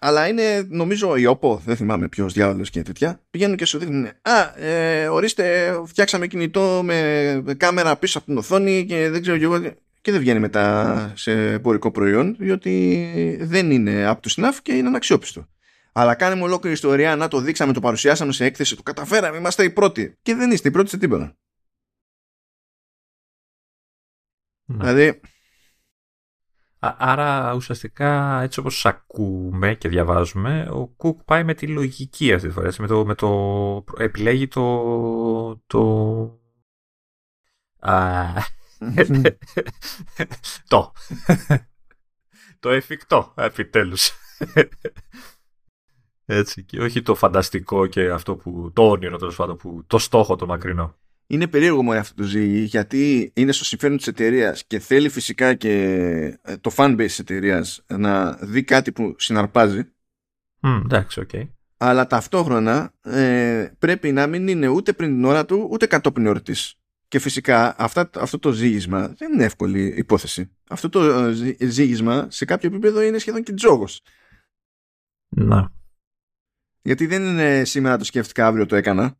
αλλά 0.00 0.28
είναι 0.28 0.66
νομίζω 0.68 1.16
η 1.16 1.24
OPPO, 1.28 1.58
δεν 1.58 1.76
θυμάμαι 1.76 2.08
ποιος 2.08 2.32
διάολος 2.32 2.70
και 2.70 2.82
τέτοια, 2.82 3.24
πηγαίνουν 3.30 3.56
και 3.56 3.64
σου 3.64 3.78
δείχνουν 3.78 4.06
«Α, 4.22 4.56
ε, 4.56 5.08
ορίστε, 5.08 5.76
φτιάξαμε 5.86 6.26
κινητό 6.26 6.80
με 6.84 7.54
κάμερα 7.56 7.96
πίσω 7.96 8.18
από 8.18 8.26
την 8.26 8.36
οθόνη 8.36 8.86
και 8.86 9.10
δεν 9.10 9.22
ξέρω 9.22 9.38
και 9.38 9.44
εγώ...» 9.44 9.84
και 10.06 10.12
δεν 10.12 10.20
βγαίνει 10.20 10.40
μετά 10.40 11.12
σε 11.16 11.52
εμπορικό 11.52 11.90
προϊόν 11.90 12.36
διότι 12.38 13.38
δεν 13.40 13.70
είναι 13.70 14.04
up 14.06 14.14
to 14.14 14.28
snuff 14.34 14.54
και 14.62 14.72
είναι 14.72 14.88
αναξιόπιστο. 14.88 15.48
Αλλά 15.92 16.14
κάνουμε 16.14 16.42
ολόκληρη 16.42 16.74
ιστορία 16.74 17.16
να 17.16 17.28
το 17.28 17.40
δείξαμε, 17.40 17.72
το 17.72 17.80
παρουσιάσαμε 17.80 18.32
σε 18.32 18.44
έκθεση, 18.44 18.76
το 18.76 18.82
καταφέραμε, 18.82 19.36
είμαστε 19.36 19.64
οι 19.64 19.70
πρώτοι. 19.70 20.18
Και 20.22 20.34
δεν 20.34 20.50
είστε 20.50 20.68
οι 20.68 20.70
πρώτοι 20.70 20.88
σε 20.88 20.98
τίποτα. 20.98 21.36
Ναι. 24.64 24.76
Δηλαδή. 24.76 25.20
άρα 26.78 27.54
ουσιαστικά 27.54 28.40
έτσι 28.42 28.60
όπως 28.60 28.86
ακούμε 28.86 29.74
και 29.74 29.88
διαβάζουμε, 29.88 30.68
ο 30.70 30.86
Κουκ 30.86 31.22
πάει 31.22 31.44
με 31.44 31.54
τη 31.54 31.66
λογική 31.66 32.32
αυτή 32.32 32.48
τη 32.48 32.52
φορά. 32.54 32.72
με, 32.78 32.86
το, 32.86 33.04
με 33.06 33.14
το, 33.14 33.84
επιλέγει 33.98 34.48
το. 34.48 35.62
το... 35.66 35.82
Α, 37.78 38.54
το. 40.68 40.92
το 42.60 42.70
εφικτό, 42.70 43.34
επιτέλους. 43.36 44.12
Έτσι, 46.28 46.64
και 46.64 46.80
όχι 46.80 47.02
το 47.02 47.14
φανταστικό 47.14 47.86
και 47.86 48.10
αυτό 48.10 48.36
που. 48.36 48.70
το 48.74 48.90
όνειρο 48.90 49.16
τέλος 49.16 49.36
πάντων, 49.36 49.56
που, 49.56 49.84
το 49.86 49.98
στόχο 49.98 50.36
το 50.36 50.46
μακρινό. 50.46 50.96
Είναι 51.26 51.46
περίεργο 51.46 51.82
μόνο 51.82 51.98
αυτό 51.98 52.14
το 52.14 52.22
ζύγι, 52.22 52.62
γιατί 52.62 53.32
είναι 53.34 53.52
στο 53.52 53.64
συμφέρον 53.64 53.96
της 53.96 54.06
εταιρείας 54.06 54.64
και 54.64 54.78
θέλει 54.78 55.08
φυσικά 55.08 55.54
και 55.54 55.72
ε, 56.42 56.56
το 56.56 56.70
fanbase 56.76 56.94
της 56.96 57.18
εταιρείας 57.18 57.84
να 57.86 58.32
δει 58.32 58.64
κάτι 58.64 58.92
που 58.92 59.14
συναρπάζει. 59.18 59.80
Mm, 60.62 60.80
εντάξει, 60.84 61.20
οκ. 61.20 61.28
Okay. 61.32 61.48
Αλλά 61.76 62.06
ταυτόχρονα 62.06 62.92
ε, 63.02 63.72
πρέπει 63.78 64.12
να 64.12 64.26
μην 64.26 64.48
είναι 64.48 64.68
ούτε 64.68 64.92
πριν 64.92 65.10
την 65.10 65.24
ώρα 65.24 65.44
του, 65.44 65.68
ούτε 65.70 65.86
κατόπιν 65.86 66.26
ώρας 66.26 66.42
της. 66.42 66.74
Και 67.16 67.22
φυσικά 67.22 67.74
αυτά, 67.78 68.10
αυτό 68.14 68.38
το 68.38 68.52
ζήγισμα 68.52 69.08
δεν 69.08 69.32
είναι 69.32 69.44
εύκολη 69.44 69.94
υπόθεση. 69.96 70.50
Αυτό 70.68 70.88
το 70.88 71.00
ε, 71.58 71.66
ζήγισμα 71.66 72.26
σε 72.30 72.44
κάποιο 72.44 72.68
επίπεδο 72.68 73.00
είναι 73.00 73.18
σχεδόν 73.18 73.42
και 73.42 73.52
τζόγος. 73.52 74.00
Να. 75.28 75.72
Γιατί 76.82 77.06
δεν 77.06 77.22
είναι 77.22 77.64
σήμερα 77.64 77.96
το 77.96 78.04
σκέφτηκα, 78.04 78.46
αύριο 78.46 78.66
το 78.66 78.76
έκανα. 78.76 79.18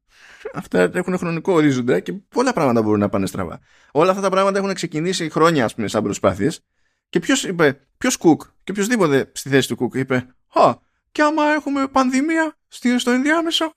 Αυτά 0.54 0.90
έχουν 0.94 1.18
χρονικό 1.18 1.52
ορίζοντα 1.52 2.00
και 2.00 2.12
πολλά 2.12 2.52
πράγματα 2.52 2.82
μπορούν 2.82 3.00
να 3.00 3.08
πάνε 3.08 3.26
στραβά. 3.26 3.60
Όλα 3.92 4.10
αυτά 4.10 4.22
τα 4.22 4.30
πράγματα 4.30 4.58
έχουν 4.58 4.74
ξεκινήσει 4.74 5.30
χρόνια, 5.30 5.64
ας 5.64 5.74
πούμε, 5.74 5.88
σαν 5.88 6.02
προσπάθειες. 6.02 6.60
Και 7.08 7.20
ποιος 7.20 7.44
είπε, 7.44 7.86
ποιος 7.98 8.16
Κουκ 8.16 8.42
και 8.64 8.70
οποιοδήποτε 8.70 9.30
στη 9.34 9.48
θέση 9.48 9.68
του 9.68 9.76
Κουκ 9.76 9.94
είπε, 9.94 10.34
Α, 10.52 10.74
και 11.12 11.22
άμα 11.22 11.44
έχουμε 11.44 11.88
πανδημία 11.88 12.56
στο 12.98 13.10
ενδιάμεσο. 13.10 13.74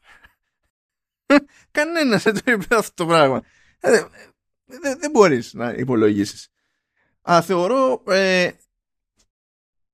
Κανένας 1.72 2.24
δεν 2.24 2.34
το 2.34 2.52
είπε 2.52 2.76
αυτό 2.76 2.94
το 2.94 3.06
πράγμα. 3.06 3.44
Ε, 3.80 4.04
δεν, 4.66 5.00
δεν 5.00 5.12
μπορείς 5.12 5.54
να 5.54 5.72
υπολογίσεις. 5.72 6.50
Αλλά 7.22 7.42
θεωρώ 7.42 8.04
ε, 8.08 8.50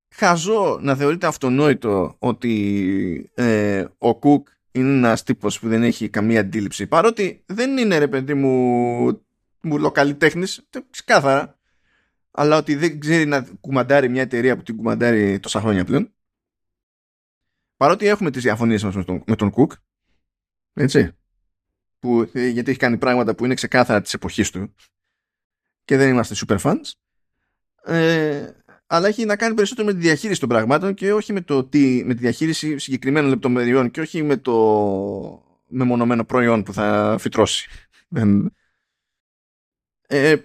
χαζό 0.09 0.79
να 0.81 0.95
θεωρείται 0.95 1.27
αυτονόητο 1.27 2.15
ότι 2.19 3.31
ε, 3.33 3.85
ο 3.97 4.15
Κουκ 4.15 4.47
είναι 4.71 4.89
ένας 4.89 5.23
τύπος 5.23 5.59
που 5.59 5.67
δεν 5.67 5.83
έχει 5.83 6.09
καμία 6.09 6.39
αντίληψη. 6.39 6.87
Παρότι 6.87 7.43
δεν 7.45 7.77
είναι 7.77 7.97
ρε 7.97 8.07
παιδί 8.07 8.33
μου, 8.33 9.25
μου 9.61 9.77
λοκαλιτέχνη, 9.77 10.45
ξεκάθαρα. 10.89 11.59
Αλλά 12.31 12.57
ότι 12.57 12.75
δεν 12.75 12.99
ξέρει 12.99 13.25
να 13.25 13.47
κουμαντάρει 13.59 14.09
μια 14.09 14.21
εταιρεία 14.21 14.55
που 14.55 14.63
την 14.63 14.75
κουμαντάρει 14.75 15.39
τόσα 15.39 15.59
χρόνια 15.59 15.85
πλέον. 15.85 16.13
Παρότι 17.77 18.07
έχουμε 18.07 18.31
τις 18.31 18.43
διαφωνίες 18.43 18.83
μας 18.83 18.95
με 18.95 19.03
τον, 19.03 19.23
με 19.27 19.35
τον 19.35 19.49
Κουκ. 19.49 19.71
Έτσι. 20.73 21.15
Που, 22.05 22.29
γιατί 22.33 22.69
έχει 22.71 22.79
κάνει 22.79 22.97
πράγματα 22.97 23.35
που 23.35 23.45
είναι 23.45 23.53
ξεκάθαρα 23.53 24.01
της 24.01 24.13
εποχής 24.13 24.51
του. 24.51 24.75
και 25.85 25.97
δεν 25.97 26.09
είμαστε 26.09 26.35
super 26.47 26.57
fans. 26.57 26.91
Ε, 27.83 28.51
αλλά 28.87 29.07
έχει 29.07 29.25
να 29.25 29.35
κάνει 29.35 29.55
περισσότερο 29.55 29.87
με 29.87 29.93
τη 29.93 29.99
διαχείριση 29.99 30.39
των 30.39 30.49
πραγμάτων 30.49 30.93
και 30.93 31.13
όχι 31.13 31.33
με, 31.33 31.41
το 31.41 31.63
τι, 31.63 32.03
με 32.05 32.13
τη 32.13 32.19
διαχείριση 32.19 32.77
συγκεκριμένων 32.77 33.29
λεπτομεριών 33.29 33.91
και 33.91 34.01
όχι 34.01 34.23
με 34.23 34.37
το 34.37 34.53
μεμονωμένο 35.67 36.25
προϊόν 36.25 36.63
που 36.63 36.73
θα 36.73 37.15
φυτρώσει. 37.19 37.69
Ε, 40.07 40.35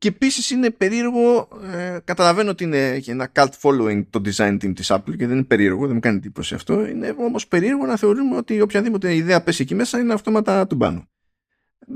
και 0.00 0.08
επίση 0.08 0.54
είναι 0.54 0.70
περίεργο, 0.70 1.48
ε, 1.72 1.98
καταλαβαίνω 2.04 2.50
ότι 2.50 2.64
είναι, 2.64 2.88
έχει 2.88 3.10
ένα 3.10 3.32
cult 3.34 3.50
following 3.62 4.02
το 4.10 4.20
design 4.24 4.52
team 4.52 4.72
της 4.74 4.92
Apple 4.92 5.16
και 5.16 5.26
δεν 5.26 5.30
είναι 5.30 5.44
περίεργο, 5.44 5.86
δεν 5.86 5.94
μου 5.94 6.00
κάνει 6.00 6.16
εντύπωση 6.16 6.54
αυτό. 6.54 6.86
Είναι 6.86 7.14
όμως 7.18 7.46
περίεργο 7.46 7.86
να 7.86 7.96
θεωρούμε 7.96 8.36
ότι 8.36 8.60
οποιαδήποτε 8.60 9.14
ιδέα 9.14 9.42
πέσει 9.42 9.62
εκεί 9.62 9.74
μέσα 9.74 9.98
είναι 9.98 10.12
αυτόματα 10.12 10.66
του 10.66 10.76
πάνω. 10.76 11.08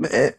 Ε, 0.01 0.29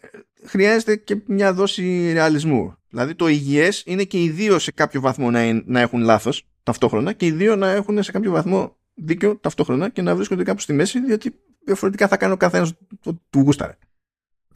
χρειάζεται 0.45 0.97
και 0.97 1.23
μια 1.27 1.53
δόση 1.53 2.13
ρεαλισμού. 2.13 2.77
Δηλαδή 2.89 3.15
το 3.15 3.29
υγιές 3.29 3.83
είναι 3.87 4.05
και 4.05 4.23
οι 4.23 4.31
δύο 4.31 4.59
σε 4.59 4.73
κάποιο 4.73 5.01
βαθμό 5.01 5.31
να, 5.31 5.63
να 5.65 5.81
έχουν 5.81 6.01
λάθος 6.01 6.47
ταυτόχρονα 6.63 7.13
και 7.13 7.27
οι 7.27 7.31
δύο 7.31 7.57
να 7.57 7.71
έχουν 7.71 8.03
σε 8.03 8.13
κάποιο 8.13 8.31
βαθμό 8.31 8.77
δίκιο 8.95 9.37
ταυτόχρονα 9.37 9.89
και 9.89 10.03
να 10.03 10.15
βρίσκονται 10.15 10.43
κάπου 10.43 10.61
στη 10.61 10.73
μέση 10.73 11.01
διότι 11.01 11.35
διαφορετικά 11.65 12.09
θα 12.09 12.17
κάνει 12.17 12.33
ο 12.33 12.37
καθένας 12.37 12.73
του 13.01 13.41
γούσταρε. 13.41 13.77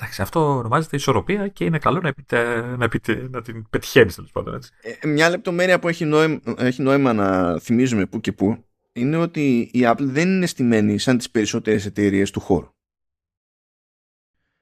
Εντάξει, 0.00 0.22
αυτό 0.22 0.56
ονομάζεται 0.56 0.96
ισορροπία 0.96 1.48
και 1.48 1.64
είναι 1.64 1.78
καλό 1.78 2.00
να, 2.00 2.08
επιτε, 2.08 2.60
να, 2.76 2.84
επιτε, 2.84 3.28
να 3.30 3.42
την 3.42 3.66
πετυχαίνεις 3.70 4.14
τέλος 4.14 4.30
πάντων. 4.30 4.54
Έτσι. 4.54 4.70
Ε, 5.00 5.06
μια 5.06 5.30
λεπτομέρεια 5.30 5.78
που 5.78 5.88
έχει 5.88 6.04
νόημα, 6.04 6.40
έχει 6.56 6.82
νόημα 6.82 7.12
να 7.12 7.58
θυμίζουμε 7.58 8.06
που 8.06 8.20
και 8.20 8.32
που 8.32 8.64
είναι 8.92 9.16
ότι 9.16 9.60
η 9.72 9.80
Apple 9.82 9.96
δεν 10.00 10.28
είναι 10.28 10.46
στημένη 10.46 10.98
σαν 10.98 11.18
τις 11.18 11.30
περισσότερες 11.30 11.86
εταιρείες 11.86 12.30
του 12.30 12.40
χώρου. 12.40 12.68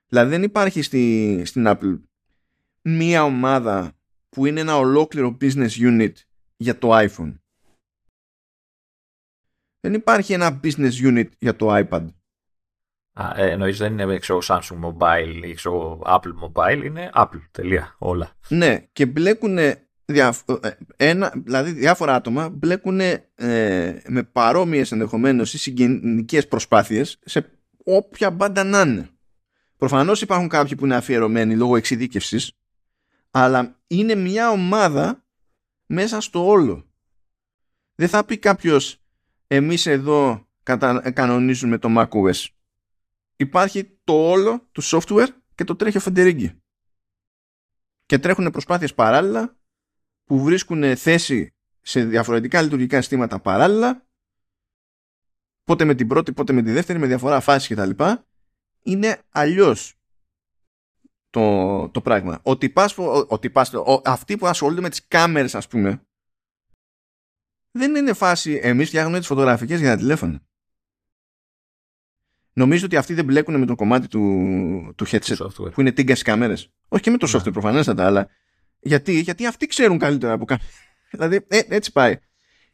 Δηλαδή 0.08 0.30
δεν 0.30 0.42
υπάρχει 0.42 0.82
στη, 0.82 1.42
στην 1.44 1.64
Apple 1.66 2.00
μία 2.82 3.24
ομάδα 3.24 3.92
που 4.28 4.46
είναι 4.46 4.60
ένα 4.60 4.76
ολόκληρο 4.76 5.36
business 5.40 5.70
unit 5.70 6.12
για 6.56 6.78
το 6.78 6.88
iPhone. 6.92 7.34
Δεν 9.80 9.94
υπάρχει 9.94 10.32
ένα 10.32 10.60
business 10.62 10.92
unit 10.92 11.28
για 11.38 11.56
το 11.56 11.68
iPad. 11.70 12.06
Α, 13.20 13.32
ε, 13.36 13.50
εννοείς 13.50 13.78
δεν 13.78 13.98
είναι 13.98 14.18
ξέρω, 14.18 14.38
Samsung 14.42 14.80
Mobile 14.84 15.42
ή 15.42 15.54
ξέρω, 15.54 16.00
Apple 16.06 16.32
Mobile, 16.42 16.82
είναι 16.84 17.10
Apple, 17.14 17.40
τελεία, 17.50 17.94
όλα. 17.98 18.36
Ναι, 18.48 18.78
και 18.92 19.06
μπλέκουν 19.06 19.58
δια, 20.04 20.34
ε, 20.60 20.70
ένα, 20.96 21.32
δηλαδή 21.44 21.70
διάφορα 21.70 22.14
άτομα 22.14 22.48
μπλέκουν 22.48 23.00
ε, 23.00 23.22
με 24.06 24.22
παρόμοιες 24.22 24.92
ενδεχομένως 24.92 25.54
ή 25.54 25.58
συγγενικές 25.58 26.48
προσπάθειες 26.48 27.18
σε 27.24 27.50
όποια 27.84 28.30
μπάντα 28.30 28.64
να 28.64 28.80
είναι. 28.80 29.08
Προφανώς 29.76 30.22
υπάρχουν 30.22 30.48
κάποιοι 30.48 30.74
που 30.74 30.84
είναι 30.84 30.96
αφιερωμένοι 30.96 31.56
λόγω 31.56 31.76
εξειδίκευσης, 31.76 32.52
αλλά 33.30 33.76
είναι 33.86 34.14
μια 34.14 34.50
ομάδα 34.50 35.24
μέσα 35.86 36.20
στο 36.20 36.46
όλο. 36.46 36.86
Δεν 37.94 38.08
θα 38.08 38.24
πει 38.24 38.38
κάποιος 38.38 39.00
εμείς 39.46 39.86
εδώ 39.86 40.46
κανονίζουμε 41.12 41.78
το 41.78 41.88
macOS 41.96 42.46
υπάρχει 43.38 43.98
το 44.04 44.12
όλο 44.30 44.68
του 44.72 44.82
software 44.84 45.28
και 45.54 45.64
το 45.64 45.76
τρέχει 45.76 45.96
ο 45.96 46.00
Φεντερίγκη. 46.00 46.62
Και 48.06 48.18
τρέχουν 48.18 48.50
προσπάθειες 48.50 48.94
παράλληλα 48.94 49.56
που 50.24 50.42
βρίσκουν 50.42 50.96
θέση 50.96 51.54
σε 51.80 52.04
διαφορετικά 52.04 52.62
λειτουργικά 52.62 52.96
συστήματα 52.96 53.40
παράλληλα 53.40 54.06
πότε 55.64 55.84
με 55.84 55.94
την 55.94 56.08
πρώτη, 56.08 56.32
πότε 56.32 56.52
με 56.52 56.62
τη 56.62 56.72
δεύτερη, 56.72 56.98
με 56.98 57.06
διαφορά 57.06 57.40
φάση 57.40 57.74
κτλ. 57.74 58.04
Είναι 58.82 59.22
αλλιώς 59.28 59.94
το, 61.30 61.88
το 61.88 62.00
πράγμα. 62.00 62.40
Ότι 62.42 62.70
πας, 62.70 62.94
ότι 63.28 63.50
πας, 63.50 63.74
ο, 63.74 64.02
αυτοί 64.04 64.36
που 64.36 64.46
ασχολούνται 64.46 64.80
με 64.80 64.88
τις 64.88 65.06
κάμερες 65.06 65.54
ας 65.54 65.68
πούμε 65.68 66.02
δεν 67.70 67.94
είναι 67.94 68.12
φάση 68.12 68.60
εμείς 68.62 68.88
φτιάχνουμε 68.88 69.18
τις 69.18 69.26
φωτογραφικές 69.26 69.80
για 69.80 69.90
τα 69.90 69.96
τηλέφωνα. 69.96 70.47
Νομίζω 72.58 72.84
ότι 72.84 72.96
αυτοί 72.96 73.14
δεν 73.14 73.24
μπλέκουν 73.24 73.58
με 73.58 73.66
το 73.66 73.74
κομμάτι 73.74 74.08
του, 74.08 74.94
του 74.96 75.06
headset 75.06 75.70
που 75.72 75.80
είναι 75.80 75.92
τίγκα 75.92 76.14
στι 76.14 76.24
κάμερε. 76.24 76.54
Όχι 76.88 77.02
και 77.02 77.10
με 77.10 77.16
το 77.16 77.26
ναι. 77.26 77.38
software 77.38 77.52
προφανέστατα, 77.52 78.06
αλλά 78.06 78.28
γιατί, 78.80 79.20
γιατί 79.20 79.46
αυτοί 79.46 79.66
ξέρουν 79.66 79.98
καλύτερα 79.98 80.32
από 80.32 80.44
κάτω. 80.44 80.64
δηλαδή 81.12 81.44
ε, 81.48 81.60
έτσι 81.68 81.92
πάει 81.92 82.18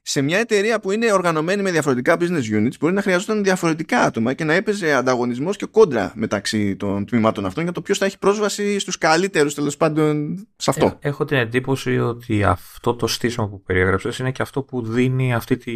σε 0.07 0.23
μια 0.23 0.39
εταιρεία 0.39 0.81
που 0.81 0.91
είναι 0.91 1.13
οργανωμένη 1.13 1.63
με 1.63 1.71
διαφορετικά 1.71 2.17
business 2.21 2.57
units 2.57 2.79
μπορεί 2.81 2.95
να 2.95 3.03
χρειαζόταν 3.03 3.45
διαφορετικά 3.45 4.01
άτομα 4.01 4.35
και 4.35 4.45
να 4.45 4.55
έπαιζε 4.55 4.93
ανταγωνισμός 4.93 5.57
και 5.57 5.67
κόντρα 5.67 6.13
μεταξύ 6.15 6.77
των 6.77 7.07
τμήματων 7.07 7.47
αυτών 7.47 7.63
για 7.63 7.73
το 7.73 7.83
ποιος 7.83 7.99
θα 7.99 8.05
έχει 8.05 8.19
πρόσβαση 8.19 8.79
στους 8.79 8.99
καλύτερους 8.99 9.55
τέλος 9.55 9.77
πάντων 9.77 10.37
σε 10.57 10.71
αυτό. 10.71 10.87
Ε, 10.87 11.09
έχω 11.09 11.25
την 11.25 11.37
εντύπωση 11.37 11.99
ότι 11.99 12.45
αυτό 12.45 12.95
το 12.95 13.07
στήσιμο 13.07 13.49
που 13.49 13.63
περιέγραψες 13.63 14.19
είναι 14.19 14.33
και 14.33 14.43
αυτό 14.43 14.63
που 14.63 14.83
δίνει 14.83 15.35
αυτή 15.35 15.57
τη 15.57 15.73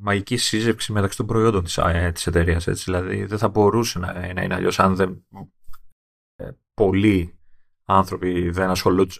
μαγική 0.00 0.36
σύζευξη 0.36 0.92
μεταξύ 0.92 1.16
των 1.16 1.26
προϊόντων 1.26 1.64
της 1.64 1.78
της 2.12 2.26
εταιρείας. 2.26 2.64
Δηλαδή 2.64 3.24
δεν 3.24 3.38
θα 3.38 3.48
μπορούσε 3.48 3.98
να, 3.98 4.12
να 4.12 4.42
είναι 4.42 4.54
αλλιώς 4.54 4.78
αν 4.78 4.96
δεν. 4.96 5.24
Ε, 6.36 6.48
πολλοί 6.74 7.33
άνθρωποι 7.84 8.50
δεν 8.50 8.70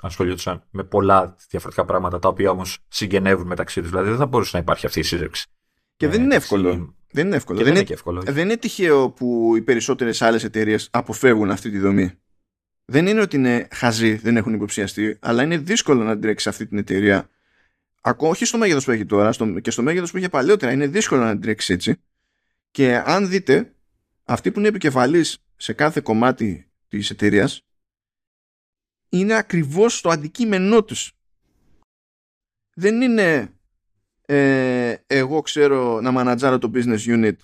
ασχολούνταν 0.00 0.64
με 0.70 0.84
πολλά 0.84 1.36
διαφορετικά 1.48 1.84
πράγματα 1.84 2.18
τα 2.18 2.28
οποία 2.28 2.50
όμως 2.50 2.78
συγγενεύουν 2.88 3.46
μεταξύ 3.46 3.80
τους. 3.80 3.90
Δηλαδή 3.90 4.08
δεν 4.08 4.18
θα 4.18 4.26
μπορούσε 4.26 4.50
να 4.52 4.58
υπάρχει 4.58 4.86
αυτή 4.86 5.00
η 5.00 5.02
σύζευξη. 5.02 5.46
Και 5.96 6.08
δεν 6.08 6.22
είναι 6.22 6.34
εύκολο. 6.34 6.94
Δεν 7.10 7.26
είναι 7.26 7.36
εύκολο. 7.36 7.58
δεν, 7.58 7.68
είναι, 7.68 7.78
είναι 7.78 7.88
εύκολο. 7.90 8.22
δεν 8.22 8.44
είναι 8.44 8.56
τυχαίο 8.56 9.10
που 9.10 9.52
οι 9.56 9.62
περισσότερες 9.62 10.22
άλλες 10.22 10.44
εταιρείες 10.44 10.88
αποφεύγουν 10.92 11.50
αυτή 11.50 11.70
τη 11.70 11.78
δομή. 11.78 12.12
Δεν 12.84 13.06
είναι 13.06 13.20
ότι 13.20 13.36
είναι 13.36 13.68
χαζοί, 13.70 14.14
δεν 14.14 14.36
έχουν 14.36 14.54
υποψιαστεί, 14.54 15.18
αλλά 15.20 15.42
είναι 15.42 15.56
δύσκολο 15.56 16.02
να 16.02 16.18
τρέξει 16.18 16.48
αυτή 16.48 16.66
την 16.66 16.78
εταιρεία. 16.78 17.28
Ακόμα 18.00 18.30
όχι 18.30 18.44
στο 18.44 18.58
μέγεθος 18.58 18.84
που 18.84 18.90
έχει 18.90 19.04
τώρα 19.04 19.32
στο, 19.32 19.60
και 19.60 19.70
στο 19.70 19.82
μέγεθος 19.82 20.10
που 20.10 20.16
είχε 20.18 20.28
παλαιότερα. 20.28 20.72
Είναι 20.72 20.86
δύσκολο 20.86 21.24
να 21.24 21.38
τρέξει 21.38 21.72
έτσι. 21.72 22.00
Και 22.70 23.02
αν 23.04 23.28
δείτε, 23.28 23.74
αυτοί 24.24 24.50
που 24.50 24.58
είναι 24.58 24.68
επικεφαλής 24.68 25.38
σε 25.56 25.72
κάθε 25.72 26.00
κομμάτι 26.00 26.70
της 26.88 27.10
εταιρείας 27.10 27.64
είναι 29.18 29.34
ακριβώς 29.34 30.00
το 30.00 30.08
αντικείμενό 30.08 30.84
τους. 30.84 31.12
Δεν 32.74 33.00
είναι 33.00 33.48
ε, 34.26 34.94
εγώ 35.06 35.40
ξέρω 35.40 36.00
να 36.00 36.10
μανατζάρω 36.10 36.58
το 36.58 36.70
business 36.74 36.98
unit 36.98 37.36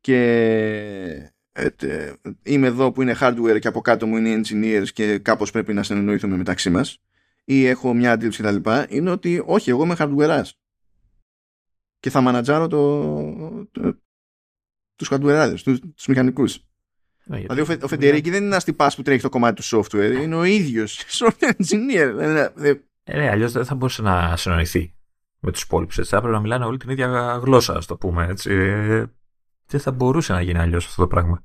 και 0.00 0.20
ε, 1.52 2.12
είμαι 2.42 2.66
εδώ 2.66 2.92
που 2.92 3.02
είναι 3.02 3.16
hardware 3.20 3.58
και 3.60 3.68
από 3.68 3.80
κάτω 3.80 4.06
μου 4.06 4.16
είναι 4.16 4.40
engineers 4.40 4.86
και 4.92 5.18
κάπως 5.18 5.50
πρέπει 5.50 5.72
να 5.72 5.82
συνεννοηθούμε 5.82 6.36
μεταξύ 6.36 6.70
μας 6.70 7.02
ή 7.44 7.66
έχω 7.66 7.94
μια 7.94 8.12
αντίληψη 8.12 8.42
κτλ. 8.42 8.70
Είναι 8.88 9.10
ότι 9.10 9.42
όχι, 9.46 9.70
εγώ 9.70 9.84
είμαι 9.84 9.96
hardware 9.98 10.44
και 11.98 12.10
θα 12.10 12.20
μανατζάρω 12.20 12.66
το, 12.66 13.66
το, 13.70 14.00
τους 14.94 15.08
hardware 15.10 15.54
τους, 15.64 15.80
τους 15.94 16.06
μηχανικούς. 16.06 16.66
Ναι, 17.32 17.40
δηλαδή 17.40 17.60
ο, 17.60 17.64
Φε, 17.64 17.78
ο 17.82 17.88
Φεντερίκη 17.88 18.30
δεν 18.30 18.38
είναι 18.38 18.50
ένας 18.50 18.64
τυπάς 18.64 18.96
που 18.96 19.02
τρέχει 19.02 19.22
το 19.22 19.28
κομμάτι 19.28 19.62
του 19.62 19.76
software, 19.76 20.20
είναι 20.22 20.34
ο 20.34 20.44
ίδιος 20.44 21.04
software 21.18 21.52
engineer. 21.56 22.18
Ε, 23.04 23.16
ναι, 23.16 23.30
αλλιώς 23.30 23.52
δεν 23.52 23.64
θα 23.64 23.74
μπορούσε 23.74 24.02
να 24.02 24.36
συνοηθεί 24.36 24.94
με 25.38 25.52
τους 25.52 25.62
υπόλοιπους. 25.62 25.94
Θα 25.94 26.16
έπρεπε 26.16 26.34
να 26.34 26.40
μιλάνε 26.40 26.64
όλη 26.64 26.78
την 26.78 26.90
ίδια 26.90 27.40
γλώσσα, 27.42 27.74
ας 27.74 27.86
το 27.86 27.96
πούμε 27.96 28.26
έτσι. 28.26 28.54
Δεν 29.66 29.80
θα 29.80 29.90
μπορούσε 29.90 30.32
να 30.32 30.40
γίνει 30.40 30.58
αλλιώς 30.58 30.86
αυτό 30.86 31.02
το 31.02 31.08
πράγμα. 31.08 31.42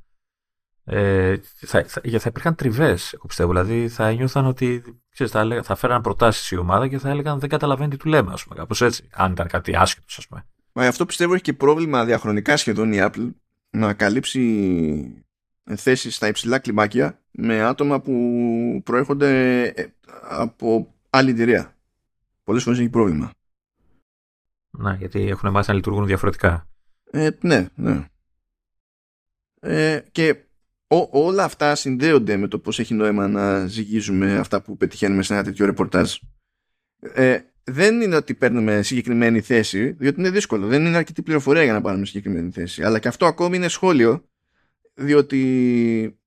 Ε, 0.84 1.36
θα, 1.56 1.84
θα, 1.88 2.02
θα 2.20 2.30
υπήρχαν 2.30 2.56
τριβές, 2.56 3.14
εγώ 3.14 3.26
πιστεύω. 3.28 3.50
Δηλαδή 3.50 3.88
θα 3.88 4.12
νιώθαν 4.12 4.46
ότι 4.46 4.84
ξέρεις, 5.10 5.32
θα, 5.32 5.40
έλεγα, 5.40 5.64
θα 5.64 5.76
φέραν 5.76 6.02
προτάσεις 6.02 6.52
η 6.52 6.58
ομάδα 6.58 6.88
και 6.88 6.98
θα 6.98 7.10
έλεγαν 7.10 7.40
δεν 7.40 7.50
καταλαβαίνει 7.50 7.90
τι 7.90 7.98
του 7.98 8.08
λέμε, 8.08 8.34
ας 8.34 8.44
πούμε. 8.44 8.56
Κάπως 8.56 8.82
έτσι. 8.82 9.10
Αν 9.12 9.32
ήταν 9.32 9.48
κάτι 9.48 9.76
άσχετος, 9.76 10.18
ας 10.18 10.28
πούμε. 10.28 10.46
Μα 10.72 10.88
αυτό 10.88 11.06
πιστεύω 11.06 11.34
έχει 11.34 11.44
και 11.44 11.54
πρόβλημα 11.54 12.06
διαχρονικά 12.06 12.58
σχεδόν 12.58 12.94
η 12.94 12.98
Apple 13.02 13.30
να 13.70 13.94
καλύψει 13.94 15.27
θέσεις 15.76 16.16
στα 16.16 16.28
υψηλά 16.28 16.60
κλιμάκια 16.60 17.22
με 17.32 17.62
άτομα 17.62 18.02
που 18.02 18.82
προέρχονται 18.84 19.62
ε, 19.64 19.86
από 20.22 20.94
άλλη 21.10 21.32
εταιρεία. 21.32 21.78
Πολλές 22.44 22.64
φορές 22.64 22.80
έχει 22.80 22.90
πρόβλημα. 22.90 23.32
Να, 24.70 24.94
γιατί 24.94 25.28
έχουν 25.28 25.52
μάθει 25.52 25.70
να 25.70 25.76
λειτουργούν 25.76 26.06
διαφορετικά. 26.06 26.68
Ε, 27.12 27.30
ναι, 27.42 27.68
ναι. 27.76 28.06
Ε, 29.60 30.02
και 30.12 30.36
ό, 30.88 31.08
όλα 31.12 31.44
αυτά 31.44 31.76
συνδέονται 31.76 32.38
με 32.38 32.48
το 32.48 32.60
πώς 32.60 32.80
έχει 32.80 32.94
νόημα 32.94 33.28
να 33.28 33.66
ζυγίζουμε 33.66 34.38
αυτά 34.38 34.62
που 34.62 34.78
πετυχαίνουμε 34.78 35.24
σε 35.24 35.34
ένα 35.34 35.44
τέτοιο 35.44 35.66
ρεπορτάζ. 35.66 36.16
Ε, 37.00 37.40
δεν 37.64 38.02
είναι 38.02 38.16
ότι 38.16 38.34
παίρνουμε 38.34 38.82
συγκεκριμένη 38.82 39.42
θέση, 39.42 39.92
διότι 39.92 40.20
είναι 40.20 40.30
δύσκολο. 40.30 40.68
Δεν 40.68 40.86
είναι 40.86 40.98
αρκετή 40.98 41.22
πληροφορία 41.22 41.64
για 41.64 41.74
να 41.74 41.82
πάρουμε 41.82 42.06
συγκεκριμένη 42.06 42.52
θέση. 42.52 42.84
Αλλά 42.84 43.00
και 43.00 43.08
αυτό 43.08 43.26
ακόμη 43.26 43.56
είναι 43.56 43.68
σχόλιο 43.68 44.24
διότι 44.98 46.20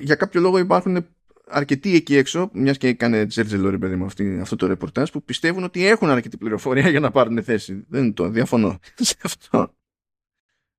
για 0.00 0.14
κάποιο 0.14 0.40
λόγο 0.40 0.58
υπάρχουν 0.58 1.06
αρκετοί 1.46 1.94
εκεί 1.94 2.16
έξω, 2.16 2.50
μιας 2.52 2.76
και 2.76 2.88
έκανε 2.88 3.26
τζέρτζελο 3.26 3.70
ρε 3.70 3.78
παιδί 3.78 3.96
μου 3.96 4.06
αυτό 4.40 4.56
το 4.56 4.66
ρεπορτάζ, 4.66 5.10
που 5.10 5.22
πιστεύουν 5.22 5.64
ότι 5.64 5.86
έχουν 5.86 6.10
αρκετή 6.10 6.36
πληροφορία 6.36 6.88
για 6.88 7.00
να 7.00 7.10
πάρουν 7.10 7.42
θέση. 7.42 7.84
Δεν 7.88 8.04
είναι 8.04 8.12
το. 8.12 8.28
Διαφωνώ. 8.28 8.78
Σε 8.94 9.16
αυτό. 9.22 9.74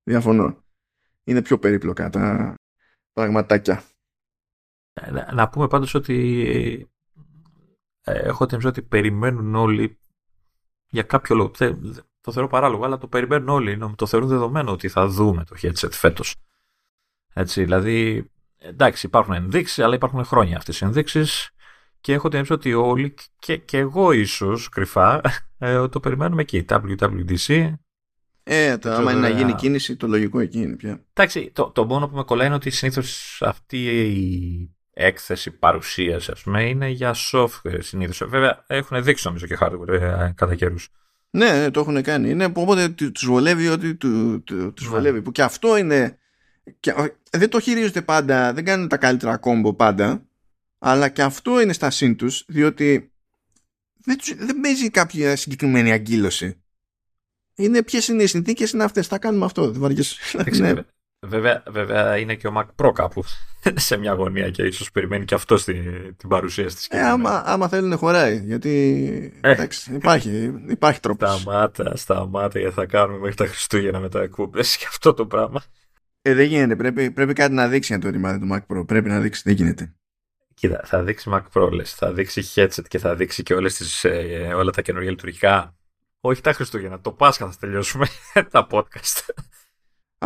Διαφωνώ. 0.02 0.64
Είναι 1.24 1.42
πιο 1.42 1.58
περίπλοκα 1.58 2.10
τα 2.10 2.54
πραγματάκια. 3.12 3.82
Να, 5.10 5.32
να 5.32 5.48
πούμε 5.48 5.68
πάντως 5.68 5.94
ότι 5.94 6.88
ε, 8.04 8.18
έχω 8.18 8.46
την 8.46 8.66
ότι 8.66 8.82
περιμένουν 8.82 9.54
όλοι 9.54 9.98
για 10.90 11.02
κάποιο 11.02 11.36
λόγο. 11.36 11.50
Το 12.20 12.32
θεωρώ 12.32 12.48
παράλογο, 12.48 12.84
αλλά 12.84 12.98
το 12.98 13.06
περιμένουν 13.06 13.48
όλοι. 13.48 13.94
Το 13.96 14.06
θεωρούν 14.06 14.28
δεδομένο 14.28 14.72
ότι 14.72 14.88
θα 14.88 15.06
δούμε 15.06 15.44
το 15.44 15.56
headset 15.62 15.92
φέτος. 15.92 16.36
Έτσι, 17.38 17.62
δηλαδή, 17.62 18.30
εντάξει, 18.58 19.06
υπάρχουν 19.06 19.34
ενδείξεις, 19.34 19.78
αλλά 19.78 19.94
υπάρχουν 19.94 20.24
χρόνια 20.24 20.56
αυτές 20.56 20.80
οι 20.80 20.84
ενδείξεις. 20.84 21.50
Και 22.00 22.12
έχω 22.12 22.28
την 22.28 22.46
ότι 22.50 22.74
όλοι, 22.74 23.14
και, 23.38 23.56
και 23.56 23.78
εγώ 23.78 24.12
ίσως 24.12 24.68
κρυφά, 24.68 25.20
ε, 25.58 25.88
το 25.88 26.00
περιμένουμε 26.00 26.42
εκεί. 26.42 26.64
WWDC. 26.68 27.74
Ε, 28.42 28.78
το, 28.78 28.90
άμα 28.90 29.12
είναι 29.12 29.20
να 29.20 29.28
γίνει 29.28 29.54
κίνηση, 29.54 29.96
το 29.96 30.06
λογικό 30.06 30.40
εκεί 30.40 30.60
είναι 30.60 30.76
πια. 30.76 31.04
Εντάξει, 31.12 31.50
το, 31.54 31.70
το 31.70 31.84
μόνο 31.84 32.08
που 32.08 32.16
με 32.16 32.22
κολλάει 32.22 32.46
είναι 32.46 32.54
ότι 32.54 32.70
συνήθως 32.70 33.38
αυτή 33.44 33.86
η 33.86 34.76
έκθεση 34.92 35.50
παρουσίαση, 35.50 36.30
ας 36.30 36.42
πούμε, 36.42 36.68
είναι 36.68 36.88
για 36.88 37.14
software 37.32 37.78
συνήθως. 37.78 38.28
Βέβαια, 38.28 38.64
έχουν 38.66 39.02
δείξει 39.02 39.26
νομίζω 39.26 39.46
και 39.46 39.58
hardware 39.60 39.88
ε, 39.88 40.32
κατά 40.34 40.54
καιρούς. 40.54 40.88
Ναι, 41.30 41.50
ναι, 41.50 41.70
το 41.70 41.80
έχουν 41.80 42.02
κάνει. 42.02 42.30
Είναι 42.30 42.44
οπότε 42.44 42.88
τους 42.88 43.26
βολεύει 43.26 43.68
ότι 43.68 43.94
του, 43.94 44.42
του, 44.44 44.72
τους 44.72 44.84
ναι. 44.86 44.90
βολεύει. 44.90 45.22
Που 45.22 45.32
και 45.32 45.42
αυτό 45.42 45.76
είναι. 45.76 46.18
Και, 46.80 46.94
δεν 47.30 47.48
το 47.48 47.60
χειρίζονται 47.60 48.02
πάντα, 48.02 48.52
δεν 48.52 48.64
κάνουν 48.64 48.88
τα 48.88 48.96
καλύτερα 48.96 49.36
κόμπο 49.36 49.74
πάντα. 49.74 50.22
Αλλά 50.78 51.08
και 51.08 51.22
αυτό 51.22 51.60
είναι 51.60 51.72
στα 51.72 51.90
σύν 51.90 52.16
τους, 52.16 52.44
διότι 52.48 53.12
δεν, 54.04 54.18
δεν 54.36 54.60
παίζει 54.60 54.90
κάποια 54.90 55.36
συγκεκριμένη 55.36 55.92
αγκύλωση. 55.92 56.62
Είναι 57.54 57.82
ποιες 57.82 58.08
είναι 58.08 58.22
οι 58.22 58.26
συνθήκες, 58.26 58.70
είναι 58.70 58.84
αυτές. 58.84 59.06
Θα 59.06 59.18
κάνουμε 59.18 59.44
αυτό. 59.44 59.70
Δεν 59.70 59.96
ναι. 60.58 60.74
Βέβαια, 61.20 61.62
βέβαια 61.66 62.16
είναι 62.16 62.34
και 62.34 62.46
ο 62.46 62.52
Mac 62.56 62.84
Pro 62.84 62.92
κάπου 62.94 63.24
σε 63.88 63.96
μια 63.96 64.12
γωνία 64.12 64.50
και 64.50 64.62
ίσως 64.62 64.90
περιμένει 64.90 65.24
και 65.24 65.34
αυτό 65.34 65.56
στην, 65.56 65.84
την 66.16 66.28
παρουσία 66.28 66.66
τη. 66.66 66.86
Ε, 66.88 67.00
άμα, 67.00 67.42
άμα 67.46 67.68
θέλει 67.68 67.88
να 67.88 67.96
χωράει. 67.96 68.42
Γιατί 68.44 69.38
ε. 69.40 69.50
εντάξει, 69.50 69.94
υπάρχει, 69.94 70.54
υπάρχει 70.68 71.00
τρόπος. 71.00 71.40
Σταμάτα, 71.40 71.96
σταμάτα 71.96 72.58
γιατί 72.58 72.74
θα 72.74 72.86
κάνουμε 72.86 73.18
μέχρι 73.18 73.34
τα 73.34 73.46
Χριστούγεννα 73.46 74.00
μετά 74.00 74.22
εκπομπές 74.22 74.76
και 74.76 74.84
αυτό 74.88 75.14
το 75.14 75.26
πράγμα. 75.26 75.62
Ε, 76.28 76.34
δεν 76.34 76.46
γίνεται. 76.46 76.76
Πρέπει, 76.76 77.10
πρέπει 77.10 77.32
κάτι 77.32 77.54
να 77.54 77.68
δείξει 77.68 77.92
για 77.92 78.02
το 78.02 78.10
ρημάδι 78.10 78.38
του 78.38 78.48
Mac 78.52 78.76
Pro. 78.76 78.86
Πρέπει 78.86 79.08
να 79.08 79.20
δείξει. 79.20 79.42
Δεν 79.44 79.54
γίνεται. 79.54 79.94
Κοίτα, 80.54 80.80
θα 80.84 81.02
δείξει 81.02 81.30
Mac 81.32 81.42
Pro, 81.52 81.70
λες, 81.70 81.94
θα 81.94 82.12
δείξει 82.12 82.42
headset 82.54 82.88
και 82.88 82.98
θα 82.98 83.14
δείξει 83.14 83.42
και 83.42 83.54
όλες 83.54 83.74
τις, 83.74 84.04
ε, 84.04 84.52
όλα 84.54 84.70
τα 84.70 84.82
καινούργια 84.82 85.10
λειτουργικά. 85.10 85.76
Όχι 86.20 86.40
τα 86.40 86.52
Χριστούγεννα, 86.52 87.00
το 87.00 87.12
Πάσχα 87.12 87.50
θα 87.50 87.56
τελειώσουμε 87.60 88.06
τα 88.50 88.66
podcast. 88.70 89.28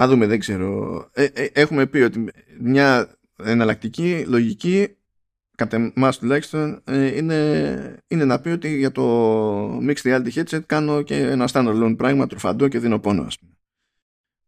Α 0.01 0.07
δούμε, 0.09 0.27
δεν 0.27 0.39
ξέρω. 0.39 0.99
Ε, 1.13 1.25
ε, 1.25 1.49
έχουμε 1.53 1.87
πει 1.87 1.99
ότι 1.99 2.33
μια 2.61 3.19
εναλλακτική, 3.45 4.25
λογική, 4.29 4.97
κατά 5.57 5.93
εμάς 5.95 6.19
τουλάχιστον, 6.19 6.83
ε, 6.85 7.17
είναι, 7.17 7.99
είναι 8.07 8.25
να 8.25 8.41
πει 8.41 8.49
ότι 8.49 8.77
για 8.77 8.93
το 8.93 9.79
Mixed 9.79 10.03
Reality 10.03 10.33
Headset 10.35 10.63
κάνω 10.67 11.03
και 11.03 11.17
ένα 11.17 11.49
standalone 11.53 11.95
πράγμα 11.97 12.27
τροφαντό 12.27 12.69
και 12.69 12.79
δίνω 12.79 12.99
πόνο, 12.99 13.23
ας 13.23 13.39
πούμε. 13.39 13.53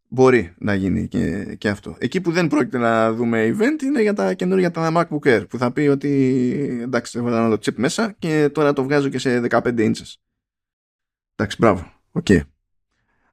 Μπορεί 0.07 0.53
να 0.57 0.73
γίνει 0.73 1.07
και, 1.07 1.55
και 1.57 1.69
αυτό. 1.69 1.95
Εκεί 1.97 2.21
που 2.21 2.31
δεν 2.31 2.47
πρόκειται 2.47 2.77
να 2.77 3.13
δούμε 3.13 3.55
event 3.55 3.81
είναι 3.83 4.01
για 4.01 4.13
τα 4.13 4.33
καινούργια 4.33 4.71
τα 4.71 4.91
MacBook 4.95 5.27
Air 5.27 5.45
που 5.49 5.57
θα 5.57 5.71
πει 5.71 5.81
ότι 5.81 6.09
εντάξει 6.81 7.17
έβαλα 7.17 7.49
το 7.49 7.57
chip 7.65 7.75
μέσα 7.75 8.15
και 8.19 8.49
τώρα 8.53 8.73
το 8.73 8.83
βγάζω 8.83 9.09
και 9.09 9.17
σε 9.17 9.47
15 9.49 9.61
inches. 9.61 10.13
Εντάξει, 11.35 11.57
μπράβο. 11.59 11.91
Οκ. 12.11 12.25
Okay. 12.29 12.39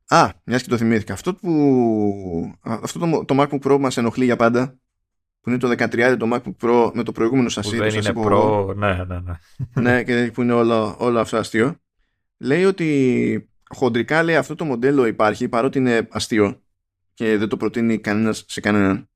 Α, 0.06 0.30
μιας 0.44 0.62
και 0.62 0.68
το 0.68 0.76
θυμήθηκα. 0.76 1.12
Αυτό, 1.12 1.34
που, 1.34 2.54
αυτό 2.60 2.98
το, 2.98 3.24
το 3.24 3.42
MacBook 3.42 3.72
Pro 3.72 3.78
μας 3.78 3.96
ενοχλεί 3.96 4.24
για 4.24 4.36
πάντα 4.36 4.76
που 5.40 5.48
είναι 5.50 5.58
το 5.58 5.70
13 5.70 6.16
το 6.18 6.28
MacBook 6.32 6.66
Pro 6.66 6.90
με 6.94 7.02
το 7.02 7.12
προηγούμενο 7.12 7.48
σασί. 7.48 7.76
Που 7.76 7.82
δεν 7.82 7.94
είναι 7.94 8.12
Pro, 8.14 8.76
ναι, 8.76 9.04
ναι, 9.04 9.20
ναι. 9.20 9.34
ναι, 9.82 10.02
και 10.02 10.30
που 10.34 10.42
είναι 10.42 10.52
όλο, 10.52 10.96
όλο 10.98 11.20
αυτό 11.20 11.36
αστείο. 11.36 11.76
Λέει 12.38 12.64
ότι 12.64 13.50
χοντρικά 13.74 14.22
λέει 14.22 14.36
αυτό 14.36 14.54
το 14.54 14.64
μοντέλο 14.64 15.06
υπάρχει 15.06 15.48
παρότι 15.48 15.78
είναι 15.78 16.08
αστείο 16.10 16.62
και 17.14 17.36
δεν 17.36 17.48
το 17.48 17.56
προτείνει 17.56 17.98
κανένας 17.98 18.44
σε 18.48 18.60
κανέναν. 18.60 19.08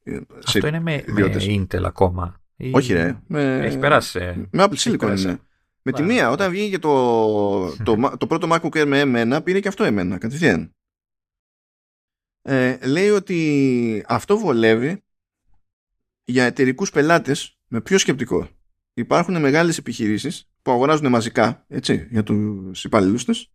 Αυτό 0.46 0.66
είναι 0.66 0.80
με, 0.80 1.04
με 1.06 1.32
Intel 1.38 1.82
ακόμα. 1.84 2.40
Ή... 2.56 2.70
Όχι 2.74 2.92
ρε. 2.92 3.18
Με... 3.26 3.58
Έχει 3.58 3.78
περάσει. 3.78 4.18
Με 4.50 4.64
Apple 4.64 4.76
Silicon 4.76 5.18
είναι. 5.18 5.38
Με 5.82 5.92
τη 5.92 6.02
μία, 6.02 6.30
όταν 6.30 6.50
βγήκε 6.50 6.78
το, 6.78 6.90
το, 7.84 8.16
το, 8.18 8.26
πρώτο 8.26 8.48
MacBook 8.50 8.82
Air 8.82 8.86
με 8.86 9.02
M1, 9.04 9.44
πήρε 9.44 9.60
και 9.60 9.68
αυτό 9.68 9.84
M1, 9.86 10.16
κατευθείαν. 10.20 10.74
Ε, 12.42 12.86
λέει 12.86 13.08
ότι 13.08 14.04
αυτό 14.08 14.38
βολεύει 14.38 15.02
για 16.24 16.44
εταιρικούς 16.44 16.90
πελάτες 16.90 17.58
με 17.68 17.80
πιο 17.80 17.98
σκεπτικό. 17.98 18.48
Υπάρχουν 18.94 19.40
μεγάλες 19.40 19.78
επιχειρήσεις 19.78 20.50
που 20.62 20.70
αγοράζουν 20.70 21.08
μαζικά 21.08 21.64
έτσι, 21.68 22.08
για 22.10 22.22
τους 22.22 22.84
υπαλλήλους 22.84 23.24
τους 23.24 23.50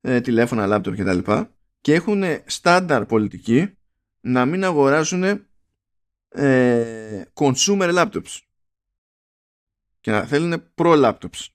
ε, 0.00 0.20
τηλέφωνα, 0.20 0.66
λάπτοπ 0.66 0.96
κτλ 0.96 1.32
και 1.80 1.94
έχουν 1.94 2.22
στάνταρ 2.46 3.06
πολιτική 3.06 3.74
να 4.20 4.46
μην 4.46 4.64
αγοράζουν 4.64 5.48
ε, 6.28 7.22
consumer 7.34 7.94
laptops 7.94 8.38
και 10.00 10.10
να 10.10 10.24
θέλουν 10.24 10.72
pro 10.74 11.04
laptops. 11.04 11.46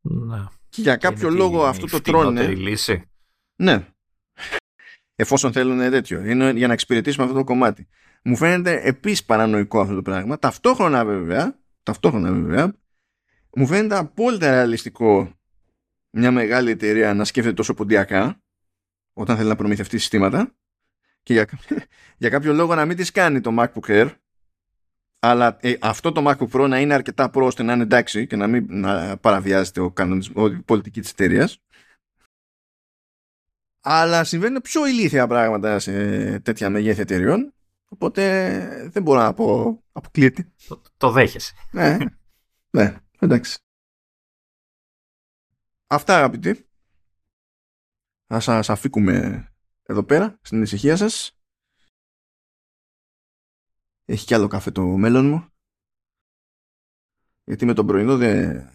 Να. 0.00 0.52
Και 0.68 0.82
για 0.82 0.96
κάποιο 0.96 1.30
λόγο 1.30 1.66
αυτό 1.66 1.86
το 1.86 2.00
τρώνε. 2.00 2.46
Λύση. 2.46 3.10
Ναι. 3.56 3.88
Εφόσον 5.14 5.52
θέλουν 5.52 5.78
τέτοιο. 5.78 6.24
Είναι 6.24 6.50
για 6.50 6.66
να 6.66 6.72
εξυπηρετήσουμε 6.72 7.24
αυτό 7.24 7.36
το 7.36 7.44
κομμάτι. 7.44 7.88
Μου 8.22 8.36
φαίνεται 8.36 8.80
επίσης 8.82 9.24
παρανοϊκό 9.24 9.80
αυτό 9.80 9.94
το 9.94 10.02
πράγμα. 10.02 10.38
Ταυτόχρονα 10.38 11.04
βέβαια, 11.04 11.58
ταυτόχρονα 11.82 12.32
βέβαια, 12.32 12.74
μου 13.56 13.66
φαίνεται 13.66 13.96
απόλυτα 13.96 14.50
ρεαλιστικό 14.50 15.32
μια 16.10 16.30
μεγάλη 16.30 16.70
εταιρεία 16.70 17.14
να 17.14 17.24
σκέφτεται 17.24 17.56
τόσο 17.56 17.74
ποντιακά 17.74 18.42
όταν 19.12 19.36
θέλει 19.36 19.48
να 19.48 19.56
προμηθευτεί 19.56 19.98
συστήματα 19.98 20.54
και 21.22 21.32
για, 21.32 21.48
για 22.22 22.28
κάποιο 22.28 22.52
λόγο 22.52 22.74
να 22.74 22.84
μην 22.84 22.96
τη 22.96 23.12
κάνει 23.12 23.40
το 23.40 23.54
MacBook 23.58 23.86
Air 23.86 24.10
αλλά 25.18 25.56
ε, 25.60 25.74
αυτό 25.80 26.12
το 26.12 26.30
MacBook 26.30 26.48
Pro 26.50 26.68
να 26.68 26.80
είναι 26.80 26.94
αρκετά 26.94 27.30
προ 27.30 27.46
ώστε 27.46 27.62
να 27.62 27.72
είναι 27.72 27.82
εντάξει 27.82 28.26
και 28.26 28.36
να 28.36 28.46
μην 28.46 28.66
να 28.68 29.16
παραβιάζεται 29.16 29.80
ο 29.80 29.90
κανονισμό, 29.90 30.46
η 30.46 30.62
πολιτική 30.62 31.00
της 31.00 31.10
εταιρείας. 31.10 31.58
Αλλά 33.80 34.24
συμβαίνουν 34.24 34.60
πιο 34.60 34.86
ηλίθια 34.86 35.26
πράγματα 35.26 35.78
σε 35.78 36.38
τέτοια 36.40 36.70
μεγέθη 36.70 37.00
εταιρεών 37.00 37.54
οπότε 37.88 38.88
δεν 38.92 39.02
μπορώ 39.02 39.20
να 39.20 39.34
πω 39.34 39.78
αποκλείεται. 39.92 40.52
Το, 40.68 40.82
το 40.96 41.10
δέχεσαι. 41.10 41.52
Ναι, 41.70 41.96
ναι, 42.76 42.96
εντάξει. 43.24 43.58
Αυτά 45.86 46.16
αγαπητοί. 46.16 46.68
Θα 48.26 48.40
σας 48.40 48.70
αφήκουμε 48.70 49.48
εδώ 49.82 50.04
πέρα 50.04 50.38
στην 50.42 50.62
ησυχία 50.62 50.96
σας. 50.96 51.38
Έχει 54.04 54.26
κι 54.26 54.34
άλλο 54.34 54.48
καφέ 54.48 54.70
το 54.70 54.82
μέλλον 54.82 55.26
μου. 55.26 55.48
Γιατί 57.44 57.64
με 57.64 57.74
τον 57.74 57.86
πρωινό 57.86 58.16
δεν... 58.16 58.68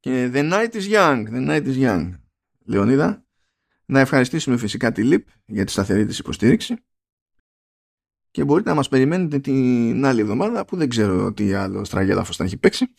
Και 0.00 0.30
the 0.34 0.52
night 0.52 0.72
is 0.72 0.92
young, 0.92 1.26
the 1.28 1.48
night 1.48 1.66
is 1.66 1.82
young. 1.82 2.20
Λεωνίδα, 2.64 3.26
να 3.84 4.00
ευχαριστήσουμε 4.00 4.56
φυσικά 4.56 4.92
τη 4.92 5.04
ΛΥΠ 5.04 5.28
για 5.46 5.64
τη 5.64 5.70
σταθερή 5.72 6.06
της 6.06 6.18
υποστήριξη 6.18 6.84
και 8.30 8.44
μπορείτε 8.44 8.68
να 8.68 8.74
μας 8.74 8.88
περιμένετε 8.88 9.38
την 9.38 10.04
άλλη 10.04 10.20
εβδομάδα 10.20 10.64
που 10.64 10.76
δεν 10.76 10.88
ξέρω 10.88 11.32
τι 11.32 11.52
άλλο 11.52 11.84
στραγγέλαφος 11.84 12.36
θα 12.36 12.44
έχει 12.44 12.56
παίξει. 12.56 12.94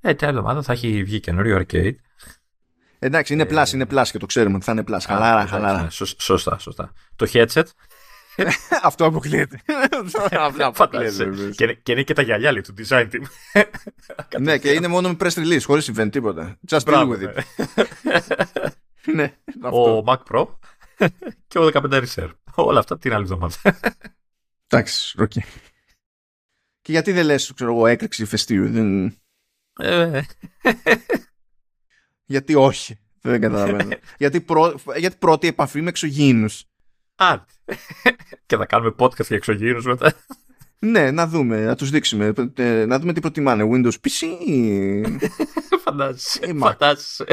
Ε, 0.00 0.14
την 0.14 0.28
εβδομάδα 0.28 0.62
θα 0.62 0.72
έχει 0.72 1.02
βγει 1.04 1.20
καινούριο 1.20 1.64
arcade. 1.64 1.94
Εντάξει, 2.98 3.32
είναι 3.32 3.46
plus, 3.50 3.72
είναι 3.72 3.86
plus 3.90 4.04
και 4.10 4.18
το 4.18 4.26
ξέρουμε 4.26 4.56
ότι 4.56 4.64
θα 4.64 4.72
είναι 4.72 4.84
plus. 4.88 5.00
Χαλαρά, 5.06 5.46
χαλαρά. 5.46 5.82
Ναι, 5.82 5.90
σωστά, 6.18 6.58
σωστά. 6.58 6.92
Το 7.16 7.26
headset. 7.32 7.64
Αυτό 8.82 9.04
αποκλείεται. 9.04 9.60
και, 11.56 11.74
και 11.74 11.92
είναι 11.92 12.02
και 12.02 12.14
τα 12.14 12.22
γυαλιά 12.22 12.62
του 12.62 12.74
design 12.78 13.08
team. 13.10 13.22
ναι, 14.40 14.58
και 14.58 14.70
είναι 14.70 14.88
μόνο 14.88 15.08
με 15.08 15.16
press 15.20 15.32
release, 15.32 15.62
χωρίς 15.62 15.90
event 15.94 16.08
τίποτα. 16.10 16.58
Just 16.68 16.80
deal 16.80 17.08
with 17.08 17.22
it. 17.22 17.44
Ναι. 19.04 19.12
ναι, 19.14 19.34
ο 19.68 20.04
Mac 20.06 20.18
Pro 20.32 20.46
και 21.48 21.58
ο 21.58 21.70
15 21.72 22.04
Air. 22.04 22.30
Όλα 22.54 22.78
αυτά 22.78 22.98
την 22.98 23.12
άλλη 23.12 23.22
εβδομάδα. 23.22 23.56
Εντάξει, 24.66 25.22
οκ. 25.22 25.32
Και 26.82 26.92
γιατί 26.92 27.12
δεν 27.12 27.24
λες, 27.24 27.52
ξέρω 27.54 27.72
εγώ, 27.72 27.86
έκρηξη 27.86 28.24
φεστίου. 28.24 28.70
Δεν... 28.70 29.16
Ε. 29.80 30.26
γιατί 32.24 32.54
όχι. 32.54 32.98
Δεν 33.20 33.40
καταλαβαίνω. 33.40 33.96
γιατί, 34.18 34.40
πρω... 34.40 34.74
γιατί 34.96 35.16
πρώτη 35.18 35.46
επαφή 35.46 35.80
με 35.80 35.88
εξωγήινους. 35.88 36.64
Α, 37.16 37.38
και 38.46 38.56
θα 38.56 38.66
κάνουμε 38.66 38.94
podcast 38.98 39.26
για 39.26 39.36
εξωγήινους 39.36 39.84
μετά. 39.84 40.12
ναι, 40.78 41.10
να 41.10 41.26
δούμε, 41.26 41.64
να 41.64 41.76
τους 41.76 41.90
δείξουμε. 41.90 42.32
Ε, 42.54 42.84
να 42.86 42.98
δούμε 42.98 43.12
τι 43.12 43.20
προτιμάνε. 43.20 43.68
Windows 43.72 43.92
PC 43.92 44.46
ή... 44.46 45.02
Φαντάζεσαι, 45.84 46.54
φαντάζεσαι. 46.56 47.24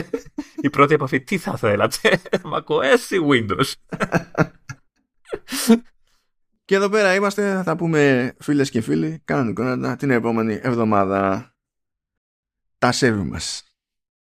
Η 0.61 0.69
πρώτη 0.69 0.93
επαφή 0.93 1.21
τι 1.21 1.37
θα 1.37 1.57
θέλατε; 1.57 2.21
macOS 2.53 3.09
ή 3.09 3.17
Windows; 3.29 3.71
Και 6.65 6.75
εδώ 6.75 6.89
πέρα 6.89 7.15
είμαστε, 7.15 7.53
θα 7.53 7.63
τα 7.63 7.75
πούμε 7.75 8.33
φίλες 8.39 8.69
και 8.69 8.81
φίλοι, 8.81 9.21
κανονικότατα 9.25 9.95
την 9.95 10.09
επόμενη 10.09 10.59
εβδομάδα. 10.61 11.51
Τα 12.77 12.91
σέβη 12.91 13.23
μας. 13.23 13.66